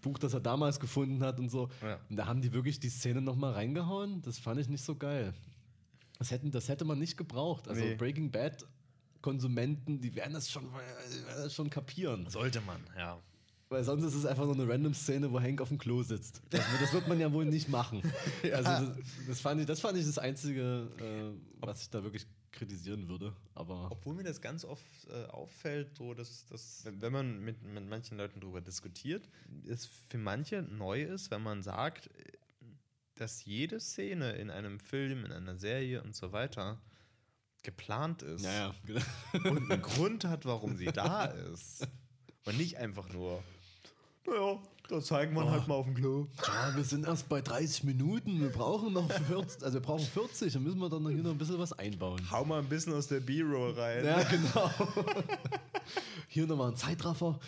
Buch, 0.00 0.18
das 0.18 0.32
er 0.32 0.40
damals 0.40 0.80
gefunden 0.80 1.22
hat 1.22 1.38
und 1.38 1.50
so. 1.50 1.68
Ja. 1.82 2.00
Und 2.08 2.16
da 2.16 2.26
haben 2.26 2.40
die 2.40 2.52
wirklich 2.52 2.80
die 2.80 2.88
Szene 2.88 3.20
nochmal 3.20 3.52
reingehauen. 3.52 4.22
Das 4.22 4.38
fand 4.38 4.58
ich 4.60 4.68
nicht 4.68 4.82
so 4.82 4.94
geil. 4.96 5.34
Das, 6.18 6.30
hätten, 6.30 6.50
das 6.50 6.68
hätte 6.68 6.86
man 6.86 6.98
nicht 6.98 7.18
gebraucht. 7.18 7.68
Also 7.68 7.82
Nee. 7.82 7.94
Breaking 7.96 8.30
Bad 8.30 8.66
Konsumenten, 9.20 10.00
die 10.00 10.14
werden 10.14 10.32
das 10.32 10.50
schon, 10.50 10.64
die 10.64 11.26
werden 11.26 11.42
das 11.44 11.54
schon 11.54 11.68
kapieren. 11.68 12.26
Sollte 12.30 12.62
man, 12.62 12.80
ja. 12.96 13.18
Weil 13.70 13.84
sonst 13.84 14.02
ist 14.04 14.14
es 14.14 14.26
einfach 14.26 14.44
nur 14.46 14.54
eine 14.54 14.68
random 14.68 14.92
Szene, 14.94 15.30
wo 15.30 15.40
Hank 15.40 15.60
auf 15.60 15.68
dem 15.68 15.78
Klo 15.78 16.02
sitzt. 16.02 16.42
Das, 16.50 16.60
das 16.80 16.92
wird 16.92 17.06
man 17.06 17.20
ja 17.20 17.32
wohl 17.32 17.44
nicht 17.44 17.68
machen. 17.68 18.02
Also 18.52 18.64
das, 18.64 18.96
das, 19.28 19.40
fand 19.40 19.60
ich, 19.60 19.66
das 19.66 19.78
fand 19.80 19.96
ich 19.96 20.04
das 20.04 20.18
Einzige, 20.18 20.88
äh, 20.98 21.40
was 21.60 21.82
ich 21.82 21.90
da 21.90 22.02
wirklich 22.02 22.26
kritisieren 22.50 23.08
würde. 23.08 23.32
Aber 23.54 23.86
Obwohl 23.92 24.14
mir 24.14 24.24
das 24.24 24.40
ganz 24.40 24.64
oft 24.64 24.84
äh, 25.08 25.24
auffällt, 25.26 25.96
so 25.96 26.14
dass, 26.14 26.46
dass 26.46 26.84
wenn- 26.84 27.12
man 27.12 27.38
mit, 27.44 27.62
mit 27.62 27.88
manchen 27.88 28.18
Leuten 28.18 28.40
darüber 28.40 28.60
diskutiert, 28.60 29.28
es 29.68 29.86
für 29.86 30.18
manche 30.18 30.62
neu 30.62 31.02
ist, 31.04 31.30
wenn 31.30 31.42
man 31.42 31.62
sagt, 31.62 32.10
dass 33.14 33.44
jede 33.44 33.78
Szene 33.78 34.32
in 34.32 34.50
einem 34.50 34.80
Film, 34.80 35.24
in 35.24 35.30
einer 35.30 35.56
Serie 35.56 36.02
und 36.02 36.16
so 36.16 36.32
weiter 36.32 36.80
geplant 37.62 38.22
ist 38.22 38.44
ja, 38.44 38.52
ja, 38.52 38.74
genau. 39.32 39.50
und 39.50 39.70
einen 39.70 39.82
Grund 39.82 40.24
hat, 40.24 40.44
warum 40.44 40.76
sie 40.76 40.86
da 40.86 41.26
ist. 41.26 41.86
Und 42.46 42.56
nicht 42.56 42.78
einfach 42.78 43.10
nur, 43.12 43.44
naja, 44.26 44.58
da 44.88 45.00
zeigen 45.00 45.34
wir 45.34 45.44
Oh. 45.44 45.50
halt 45.50 45.66
mal 45.68 45.74
auf 45.74 45.86
dem 45.86 45.94
Klo. 45.94 46.26
Ja, 46.46 46.74
wir 46.76 46.84
sind 46.84 47.06
erst 47.06 47.28
bei 47.28 47.40
30 47.40 47.84
Minuten. 47.84 48.40
Wir 48.40 48.50
brauchen 48.50 48.92
noch 48.92 49.10
40, 49.10 49.62
also 49.62 49.74
wir 49.74 49.80
brauchen 49.82 50.04
40. 50.04 50.52
Dann 50.52 50.62
müssen 50.62 50.78
wir 50.80 50.88
dann 50.88 51.06
hier 51.08 51.22
noch 51.22 51.30
ein 51.30 51.38
bisschen 51.38 51.58
was 51.58 51.72
einbauen. 51.72 52.20
Hau 52.30 52.44
mal 52.44 52.58
ein 52.60 52.68
bisschen 52.68 52.92
aus 52.94 53.06
der 53.06 53.20
B-Roll 53.20 53.72
rein. 53.78 54.04
Ja, 54.04 54.22
genau. 54.24 54.70
Hier 56.28 56.46
nochmal 56.46 56.70
ein 56.70 56.76
Zeitraffer. 56.76 57.38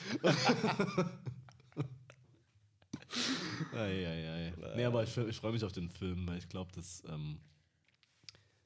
Eieiei. 3.74 4.52
Nee, 4.76 4.84
aber 4.84 5.02
ich, 5.04 5.16
ich 5.16 5.36
freue 5.36 5.52
mich 5.52 5.64
auf 5.64 5.72
den 5.72 5.88
Film, 5.88 6.26
weil 6.26 6.38
ich 6.38 6.48
glaube, 6.48 6.70
das, 6.74 7.02
ähm, 7.08 7.38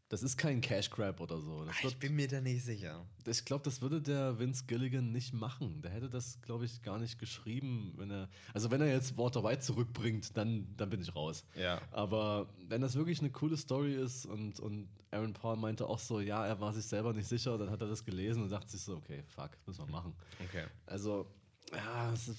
das 0.09 0.23
ist 0.23 0.37
kein 0.37 0.61
Cash 0.61 0.91
Grab 0.91 1.21
oder 1.21 1.41
so. 1.41 1.65
Das 1.65 1.77
Ich 1.79 1.85
wird, 1.85 1.99
bin 1.99 2.15
mir 2.15 2.29
da 2.29 2.41
nicht 2.41 2.65
sicher. 2.65 3.05
ich 3.27 3.45
glaube, 3.45 3.65
das 3.65 3.83
würde 3.83 4.01
der 4.01 4.39
Vince 4.39 4.65
Gilligan 4.67 5.11
nicht 5.11 5.33
machen. 5.33 5.83
Der 5.83 5.91
hätte 5.91 6.09
das, 6.09 6.41
glaube 6.43 6.65
ich, 6.65 6.83
gar 6.83 6.99
nicht 6.99 7.19
geschrieben, 7.19 7.93
wenn 7.97 8.11
er. 8.11 8.29
Also 8.55 8.71
wenn 8.71 8.81
er 8.81 8.89
jetzt 8.89 9.19
Walter 9.19 9.43
White 9.43 9.61
zurückbringt, 9.61 10.37
dann, 10.37 10.73
dann 10.77 10.91
bin 10.91 11.01
ich 11.01 11.15
raus. 11.15 11.45
Ja. 11.57 11.81
Aber 11.91 12.49
wenn 12.69 12.81
das 12.83 12.95
wirklich 12.95 13.19
eine 13.19 13.31
coole 13.31 13.57
Story 13.57 13.95
ist 13.95 14.27
und, 14.27 14.61
und 14.61 14.89
Aaron 15.11 15.33
Paul 15.33 15.57
meinte 15.57 15.87
auch 15.87 15.99
so, 15.99 16.21
ja, 16.21 16.47
er 16.47 16.61
war 16.61 16.73
sich 16.73 16.85
selber 16.85 17.13
nicht 17.13 17.27
sicher, 17.29 17.59
dann 17.59 17.71
hat 17.71 17.81
er 17.81 17.89
das 17.89 18.05
gelesen 18.05 18.43
und 18.45 18.51
dachte 18.51 18.71
sich 18.71 18.83
so, 18.83 18.97
okay, 18.97 19.25
fuck, 19.27 19.51
müssen 19.67 19.87
wir 19.87 19.91
machen. 19.93 20.15
Okay. 20.49 20.67
Also, 20.87 21.27
ja, 21.73 22.13
ist, 22.13 22.31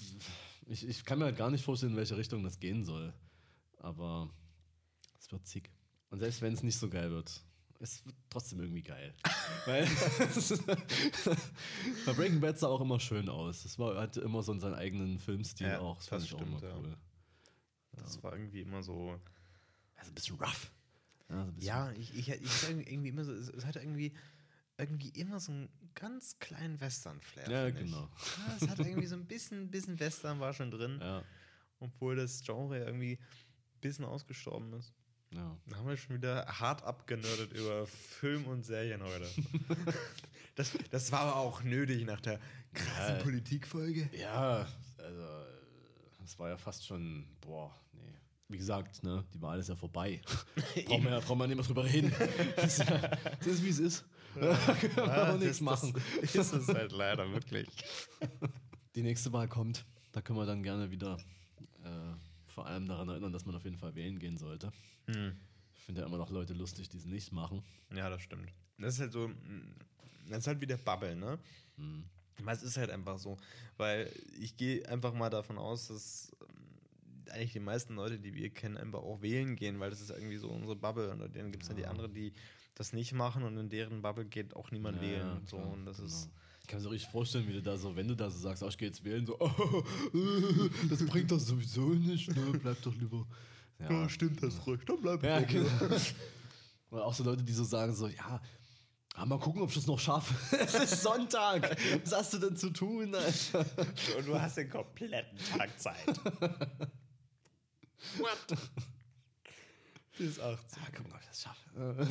ich, 0.66 0.88
ich 0.88 1.04
kann 1.04 1.18
mir 1.18 1.26
halt 1.26 1.36
gar 1.36 1.50
nicht 1.50 1.64
vorstellen, 1.64 1.92
in 1.92 1.98
welche 1.98 2.16
Richtung 2.16 2.42
das 2.44 2.58
gehen 2.60 2.84
soll. 2.84 3.12
Aber 3.78 4.30
es 5.18 5.30
wird 5.30 5.46
zick. 5.46 5.70
Und 6.10 6.20
selbst 6.20 6.40
wenn 6.40 6.54
es 6.54 6.62
nicht 6.62 6.78
so 6.78 6.88
geil 6.88 7.10
wird, 7.10 7.42
es 7.80 8.04
wird 8.04 8.16
trotzdem 8.30 8.60
irgendwie 8.60 8.82
geil. 8.82 9.14
Weil 9.66 9.86
bei 12.06 12.12
Breaking 12.12 12.40
Bad 12.40 12.58
sah 12.58 12.68
auch 12.68 12.80
immer 12.80 12.98
schön 12.98 13.28
aus. 13.28 13.64
Es 13.64 13.78
war, 13.78 14.00
hatte 14.00 14.20
immer 14.20 14.42
so 14.42 14.58
seinen 14.58 14.74
eigenen 14.74 15.18
Filmstil 15.18 15.68
Ja, 15.68 15.80
auch. 15.80 15.96
Das 15.96 16.08
fand 16.08 16.22
das 16.22 16.28
ich 16.28 16.34
auch 16.34 16.38
stimmt, 16.40 16.62
immer 16.62 16.68
ja. 16.68 16.76
cool. 16.76 16.96
Das 17.92 18.22
war 18.22 18.32
irgendwie 18.32 18.60
immer 18.60 18.82
so. 18.82 19.20
Also 19.96 20.10
ein 20.10 20.14
bisschen 20.14 20.36
rough. 20.36 20.70
Ja, 21.28 21.44
so 21.44 21.52
bisschen 21.52 21.68
Ja, 21.68 21.92
ich, 21.92 22.14
ich, 22.16 22.28
ich 22.28 22.68
irgendwie 22.68 23.08
immer 23.08 23.24
so, 23.24 23.32
es, 23.32 23.64
hat 23.64 23.76
irgendwie, 23.76 24.12
irgendwie 24.76 25.08
immer 25.10 25.40
so 25.40 25.52
einen 25.52 25.68
ganz 25.94 26.38
kleinen 26.38 26.80
Western-Flair. 26.80 27.50
Ja, 27.50 27.70
genau. 27.70 28.08
Ja, 28.38 28.56
es 28.60 28.68
hat 28.68 28.78
irgendwie 28.78 29.06
so 29.06 29.16
ein 29.16 29.26
bisschen, 29.26 29.70
bisschen 29.70 29.98
Western 29.98 30.40
war 30.40 30.52
schon 30.52 30.70
drin, 30.70 30.98
Ja, 31.00 31.22
obwohl 31.80 32.16
das 32.16 32.42
Genre 32.42 32.78
irgendwie 32.78 33.18
ein 33.18 33.80
bisschen 33.80 34.04
ausgestorben 34.04 34.72
ist. 34.74 34.94
Ja. 35.32 35.56
Da 35.66 35.76
haben 35.76 35.88
wir 35.88 35.96
schon 35.96 36.16
wieder 36.16 36.46
hart 36.46 36.82
abgenördet 36.84 37.52
über 37.52 37.86
Film 37.86 38.46
und 38.46 38.64
Serien 38.64 39.02
heute. 39.02 39.26
das, 40.54 40.72
das 40.90 41.12
war 41.12 41.20
aber 41.20 41.36
auch 41.36 41.62
nötig 41.62 42.04
nach 42.06 42.20
der 42.20 42.40
krassen 42.74 43.16
Ja. 43.16 43.22
Politikfolge. 43.22 44.08
Ja, 44.12 44.66
also, 44.98 45.26
das 46.20 46.38
war 46.38 46.48
ja 46.48 46.56
fast 46.56 46.86
schon, 46.86 47.24
boah, 47.40 47.74
nee. 47.92 48.00
Wie 48.48 48.56
gesagt, 48.58 49.02
ne, 49.04 49.24
die 49.34 49.40
Wahl 49.42 49.58
ist 49.58 49.68
ja 49.68 49.76
vorbei. 49.76 50.20
brauchen, 50.86 51.04
wir, 51.04 51.10
ja- 51.10 51.20
brauchen 51.20 51.38
wir 51.38 51.46
nicht 51.46 51.56
mehr 51.56 51.66
drüber 51.66 51.84
reden. 51.84 52.12
Das 52.56 52.78
ist, 52.78 52.88
ja, 52.88 52.98
das 52.98 53.46
ist 53.46 53.64
wie 53.64 53.68
es 53.70 53.78
ist. 53.78 54.04
da 54.34 54.56
können 54.74 54.96
wir 54.96 55.34
auch 55.34 55.38
nichts 55.38 55.60
machen. 55.60 55.92
Das 56.22 56.34
ist 56.34 56.52
es 56.52 56.68
halt 56.68 56.92
leider 56.92 57.30
wirklich. 57.32 57.68
Die 58.94 59.02
nächste 59.02 59.32
Wahl 59.32 59.48
kommt. 59.48 59.84
Da 60.12 60.22
können 60.22 60.38
wir 60.38 60.46
dann 60.46 60.62
gerne 60.62 60.90
wieder 60.90 61.18
vor 62.58 62.66
allem 62.66 62.88
daran 62.88 63.08
erinnern, 63.08 63.32
dass 63.32 63.46
man 63.46 63.54
auf 63.54 63.62
jeden 63.62 63.78
Fall 63.78 63.94
wählen 63.94 64.18
gehen 64.18 64.36
sollte. 64.36 64.72
Hm. 65.06 65.36
Ich 65.76 65.82
finde 65.82 66.00
ja 66.00 66.08
immer 66.08 66.18
noch 66.18 66.30
Leute 66.30 66.54
lustig, 66.54 66.88
die 66.88 66.96
es 66.96 67.04
nicht 67.04 67.32
machen. 67.32 67.62
Ja, 67.94 68.10
das 68.10 68.20
stimmt. 68.20 68.52
Das 68.78 68.94
ist 68.94 69.00
halt 69.00 69.12
so, 69.12 69.30
das 70.28 70.38
ist 70.38 70.46
halt 70.48 70.60
wie 70.60 70.66
der 70.66 70.76
Bubble, 70.76 71.14
ne? 71.14 71.38
Hm. 71.76 72.02
Aber 72.40 72.50
es 72.50 72.64
ist 72.64 72.76
halt 72.76 72.90
einfach 72.90 73.16
so, 73.20 73.36
weil 73.76 74.12
ich 74.40 74.56
gehe 74.56 74.88
einfach 74.88 75.14
mal 75.14 75.30
davon 75.30 75.56
aus, 75.56 75.86
dass 75.86 76.32
ähm, 76.40 77.30
eigentlich 77.32 77.52
die 77.52 77.60
meisten 77.60 77.94
Leute, 77.94 78.18
die 78.18 78.34
wir 78.34 78.50
kennen, 78.50 78.76
einfach 78.76 79.02
auch 79.02 79.22
wählen 79.22 79.54
gehen, 79.54 79.78
weil 79.78 79.90
das 79.90 80.00
ist 80.00 80.10
irgendwie 80.10 80.38
so 80.38 80.48
unsere 80.48 80.74
Bubble 80.74 81.12
und 81.12 81.20
dann 81.20 81.52
gibt 81.52 81.62
es 81.62 81.68
ja. 81.68 81.76
die 81.76 81.86
anderen, 81.86 82.12
die 82.12 82.32
das 82.74 82.92
nicht 82.92 83.12
machen 83.12 83.44
und 83.44 83.56
in 83.56 83.68
deren 83.68 84.02
Bubble 84.02 84.24
geht 84.24 84.56
auch 84.56 84.72
niemand 84.72 84.96
Ja, 84.96 85.02
wählen. 85.02 85.28
ja, 85.28 85.40
so, 85.46 85.58
klar, 85.58 85.70
und 85.70 85.86
das 85.86 85.98
genau. 85.98 86.08
ist 86.08 86.28
Ich 86.68 86.72
kann 86.72 86.80
mir 86.80 86.84
so 86.84 86.90
richtig 86.90 87.10
vorstellen, 87.10 87.48
wie 87.48 87.54
du 87.54 87.62
da 87.62 87.78
so, 87.78 87.96
wenn 87.96 88.06
du 88.06 88.14
da 88.14 88.28
so 88.28 88.40
sagst, 88.40 88.62
oh, 88.62 88.68
ich 88.68 88.76
gehe 88.76 88.88
jetzt 88.88 89.02
wählen, 89.02 89.24
so, 89.24 89.38
das 90.90 91.02
bringt 91.06 91.30
doch 91.30 91.40
sowieso 91.40 91.94
nicht, 91.94 92.28
ne? 92.28 92.58
Bleib 92.62 92.82
doch 92.82 92.94
lieber. 92.94 93.26
Ja, 93.78 94.06
stimmt 94.06 94.42
das 94.42 94.66
ruhig, 94.66 94.80
dann 94.84 95.00
bleib 95.00 95.22
Ja, 95.22 95.40
genau. 95.40 95.66
Oder 96.90 97.06
auch 97.06 97.14
so 97.14 97.24
Leute, 97.24 97.42
die 97.42 97.54
so 97.54 97.64
sagen, 97.64 97.94
so, 97.94 98.06
ja, 98.08 98.42
mal 99.24 99.38
gucken, 99.38 99.62
ob 99.62 99.70
ich 99.70 99.76
das 99.76 99.86
noch 99.86 99.98
schaffe. 99.98 100.34
es 100.60 100.74
ist 100.74 101.02
Sonntag. 101.02 101.74
Was 102.04 102.12
hast 102.12 102.34
du 102.34 102.38
denn 102.38 102.54
zu 102.54 102.68
tun, 102.68 103.14
Alter? 103.14 103.64
Und 104.18 104.26
du 104.26 104.38
hast 104.38 104.58
den 104.58 104.68
kompletten 104.68 105.38
Tag 105.38 105.70
Zeit. 105.80 106.20
What? 108.18 108.58
Bis 110.18 110.38
18. 110.38 110.82
Ja, 110.82 110.90
gucken, 110.94 111.12
ob 111.14 111.20
ich 111.22 111.28
das 111.28 111.40
schaffe. 111.40 112.08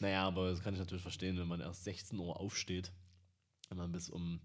Naja, 0.00 0.26
aber 0.26 0.50
das 0.50 0.60
kann 0.62 0.74
ich 0.74 0.80
natürlich 0.80 1.02
verstehen, 1.02 1.38
wenn 1.38 1.48
man 1.48 1.60
erst 1.60 1.84
16 1.84 2.18
Uhr 2.18 2.38
aufsteht, 2.40 2.92
wenn 3.68 3.78
man 3.78 3.92
bis 3.92 4.08
um 4.10 4.40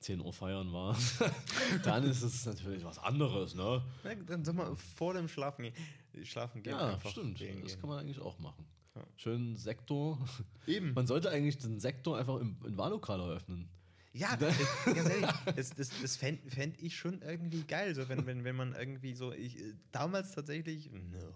10 0.00 0.20
Uhr 0.20 0.32
feiern 0.32 0.72
war, 0.72 0.96
dann 1.84 2.04
ist 2.04 2.22
es 2.22 2.44
natürlich 2.46 2.84
was 2.84 2.98
anderes, 2.98 3.54
ne? 3.54 3.82
Na, 4.04 4.14
Dann 4.14 4.44
soll 4.44 4.54
man 4.54 4.76
vor 4.76 5.14
dem 5.14 5.26
Schlafen 5.28 5.62
gehen. 5.62 6.24
Schlafen 6.24 6.62
gehen 6.62 6.72
Ja, 6.74 6.98
stimmt. 7.08 7.40
wählen 7.40 7.62
Das 7.62 7.72
gehen. 7.72 7.80
kann 7.80 7.88
man 7.90 7.98
eigentlich 8.00 8.20
auch 8.20 8.38
machen. 8.38 8.66
Ja. 8.94 9.02
Schön 9.16 9.56
Sektor. 9.56 10.18
Eben. 10.66 10.92
Man 10.94 11.06
sollte 11.06 11.30
eigentlich 11.30 11.58
den 11.58 11.80
Sektor 11.80 12.18
einfach 12.18 12.38
im, 12.40 12.56
im 12.64 12.76
Wahllokal 12.78 13.20
eröffnen. 13.20 13.68
Ja, 14.16 14.34
das, 14.36 14.56
ganz 14.86 15.10
ehrlich, 15.10 15.30
das, 15.54 15.70
das, 15.70 15.90
das 16.00 16.16
fände 16.16 16.50
fänd 16.50 16.80
ich 16.80 16.96
schon 16.96 17.20
irgendwie 17.20 17.62
geil, 17.64 17.94
so 17.94 18.08
wenn, 18.08 18.24
wenn, 18.24 18.44
wenn 18.44 18.56
man 18.56 18.74
irgendwie 18.74 19.14
so, 19.14 19.32
ich, 19.32 19.58
äh, 19.58 19.74
damals 19.92 20.32
tatsächlich, 20.32 20.90
ne, 20.90 21.34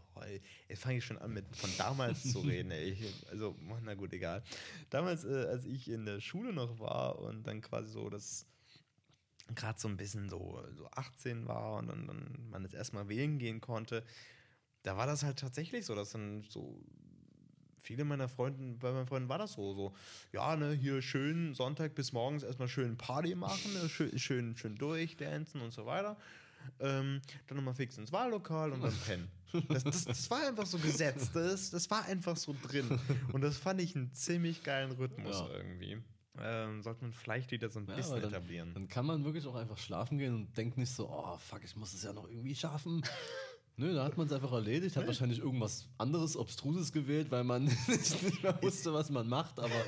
jetzt 0.69 0.83
fange 0.83 0.99
ich 0.99 1.05
schon 1.05 1.19
an 1.19 1.35
mit 1.35 1.45
von 1.55 1.71
damals 1.77 2.33
zu 2.33 2.41
reden, 2.41 2.71
ey. 2.71 2.91
Ich, 2.91 3.03
also, 3.31 3.55
na 3.83 3.95
gut, 3.95 4.13
egal. 4.15 4.43
Damals, 4.89 5.25
äh, 5.25 5.47
als 5.47 5.67
ich 5.67 5.91
in 5.91 6.07
der 6.07 6.21
Schule 6.21 6.55
noch 6.55 6.81
war 6.81 7.19
und 7.19 7.47
dann 7.47 7.61
quasi 7.61 7.91
so 7.91 8.09
das 8.09 8.47
gerade 9.55 9.79
so 9.79 9.89
ein 9.89 9.97
bisschen 9.97 10.29
so, 10.29 10.63
so 10.75 10.89
18 10.93 11.47
war 11.47 11.79
und 11.79 11.89
dann, 11.89 12.07
dann 12.07 12.49
man 12.51 12.63
jetzt 12.63 12.75
erstmal 12.75 13.09
wählen 13.09 13.39
gehen 13.39 13.61
konnte, 13.61 14.05
da 14.83 14.97
war 14.97 15.07
das 15.07 15.23
halt 15.23 15.39
tatsächlich 15.39 15.85
so, 15.85 15.95
dass 15.95 16.11
dann 16.11 16.45
so 16.49 16.81
viele 17.81 18.05
meiner 18.05 18.29
Freunden, 18.29 18.79
bei 18.79 18.93
meinen 18.93 19.07
Freunden 19.07 19.29
war 19.29 19.39
das 19.39 19.53
so, 19.55 19.75
so, 19.75 19.95
ja, 20.33 20.57
ne, 20.57 20.73
hier 20.73 21.03
schön 21.03 21.55
Sonntag 21.55 21.95
bis 21.95 22.13
morgens 22.13 22.43
erstmal 22.43 22.69
schön 22.69 22.97
Party 22.97 23.35
machen, 23.35 23.73
ne, 23.73 23.89
schön, 23.89 24.19
schön, 24.19 24.57
schön 24.57 24.77
durchdancen 24.77 25.61
und 25.61 25.73
so 25.73 25.87
weiter. 25.87 26.17
Ähm, 26.79 27.21
dann 27.47 27.57
nochmal 27.57 27.75
fix 27.75 27.97
ins 27.99 28.13
Wahllokal 28.13 28.73
und 28.73 28.83
dann 28.83 28.95
pennen. 29.07 29.29
Das, 29.69 29.83
das, 29.83 30.05
das 30.05 30.31
war 30.31 30.47
einfach 30.47 30.67
so 30.67 30.79
gesetzt, 30.79 31.35
das, 31.35 31.71
das 31.71 31.91
war 31.91 32.05
einfach 32.05 32.37
so 32.37 32.55
drin. 32.63 33.01
Und 33.33 33.41
das 33.41 33.57
fand 33.57 33.81
ich 33.81 33.97
einen 33.97 34.13
ziemlich 34.13 34.63
geilen 34.63 34.93
Rhythmus 34.93 35.41
Ja. 35.41 35.49
irgendwie. 35.49 35.99
Ähm, 36.39 36.81
sollte 36.83 37.03
man 37.03 37.13
vielleicht 37.13 37.51
wieder 37.51 37.69
so 37.71 37.81
ein 37.81 37.87
Ja, 37.89 37.97
bisschen 37.97 38.21
dann, 38.21 38.31
etablieren. 38.33 38.73
Dann 38.75 38.89
kann 38.89 39.05
man 39.05 39.25
wirklich 39.25 39.47
auch 39.47 39.57
einfach 39.57 39.77
schlafen 39.79 40.17
gehen 40.19 40.35
und 40.35 40.57
denkt 40.57 40.79
nicht 40.79 40.93
so, 40.95 41.09
oh 41.11 41.37
fuck, 41.39 41.65
ich 41.65 41.75
muss 41.77 41.93
es 41.93 42.03
ja 42.05 42.13
noch 42.13 42.29
irgendwie 42.29 42.55
schaffen. 42.55 43.03
Nö, 43.77 43.95
da 43.95 44.05
hat 44.05 44.17
man 44.19 44.27
es 44.27 44.33
einfach 44.33 44.53
erledigt, 44.53 44.97
hat 44.97 45.07
wahrscheinlich 45.07 45.39
irgendwas 45.39 45.89
anderes, 45.97 46.37
Obstruses 46.37 46.93
gewählt, 46.93 47.31
weil 47.31 47.45
man 47.45 47.65
nicht 47.87 48.43
mehr 48.43 48.63
wusste, 48.63 48.93
was 48.93 49.09
man 49.11 49.27
macht, 49.27 49.59
aber 49.59 49.85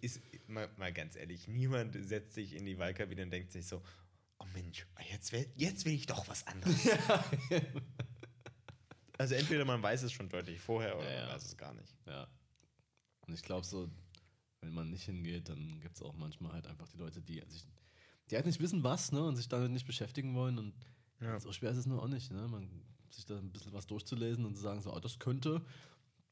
ist, 0.00 0.20
mal, 0.48 0.68
mal 0.76 0.92
ganz 0.92 1.16
ehrlich, 1.16 1.46
niemand 1.48 1.96
setzt 2.00 2.34
sich 2.34 2.54
in 2.54 2.64
die 2.64 2.78
Wahlkabine 2.78 3.22
und 3.22 3.30
denkt 3.30 3.52
sich 3.52 3.66
so, 3.66 3.82
oh 4.38 4.46
Mensch, 4.54 4.86
jetzt 5.10 5.32
will, 5.32 5.46
jetzt 5.56 5.84
will 5.84 5.92
ich 5.94 6.06
doch 6.06 6.26
was 6.28 6.46
anderes. 6.46 6.88
also 9.18 9.34
entweder 9.34 9.64
man 9.64 9.82
weiß 9.82 10.02
es 10.02 10.12
schon 10.12 10.28
deutlich 10.28 10.60
vorher 10.60 10.96
oder 10.96 11.04
Ja, 11.08 11.14
ja. 11.14 11.26
man 11.26 11.34
weiß 11.36 11.44
es 11.44 11.56
gar 11.56 11.74
nicht. 11.74 11.94
ja. 12.06 12.26
Und 13.26 13.34
ich 13.34 13.42
glaube 13.42 13.66
so, 13.66 13.88
wenn 14.60 14.72
man 14.72 14.90
nicht 14.90 15.04
hingeht, 15.04 15.48
dann 15.48 15.80
gibt 15.80 15.96
es 15.96 16.02
auch 16.02 16.14
manchmal 16.16 16.52
halt 16.52 16.66
einfach 16.66 16.88
die 16.88 16.96
Leute, 16.96 17.20
die 17.20 17.42
sich, 17.46 17.64
die 18.30 18.36
halt 18.36 18.46
nicht 18.46 18.60
wissen, 18.60 18.82
was, 18.84 19.12
ne, 19.12 19.22
und 19.22 19.36
sich 19.36 19.48
damit 19.48 19.70
nicht 19.70 19.86
beschäftigen 19.86 20.34
wollen 20.34 20.58
und 20.58 20.74
Ja. 21.20 21.38
so 21.40 21.52
schwer 21.52 21.70
ist 21.70 21.78
es 21.78 21.86
nur 21.86 22.02
auch 22.02 22.08
nicht, 22.08 22.30
ne, 22.30 22.46
man 22.48 22.68
sich 23.10 23.24
da 23.24 23.36
ein 23.38 23.50
bisschen 23.50 23.72
was 23.72 23.86
durchzulesen 23.86 24.44
und 24.44 24.54
zu 24.56 24.62
sagen 24.62 24.80
so, 24.82 24.94
oh, 24.94 25.00
das 25.00 25.18
könnte 25.18 25.62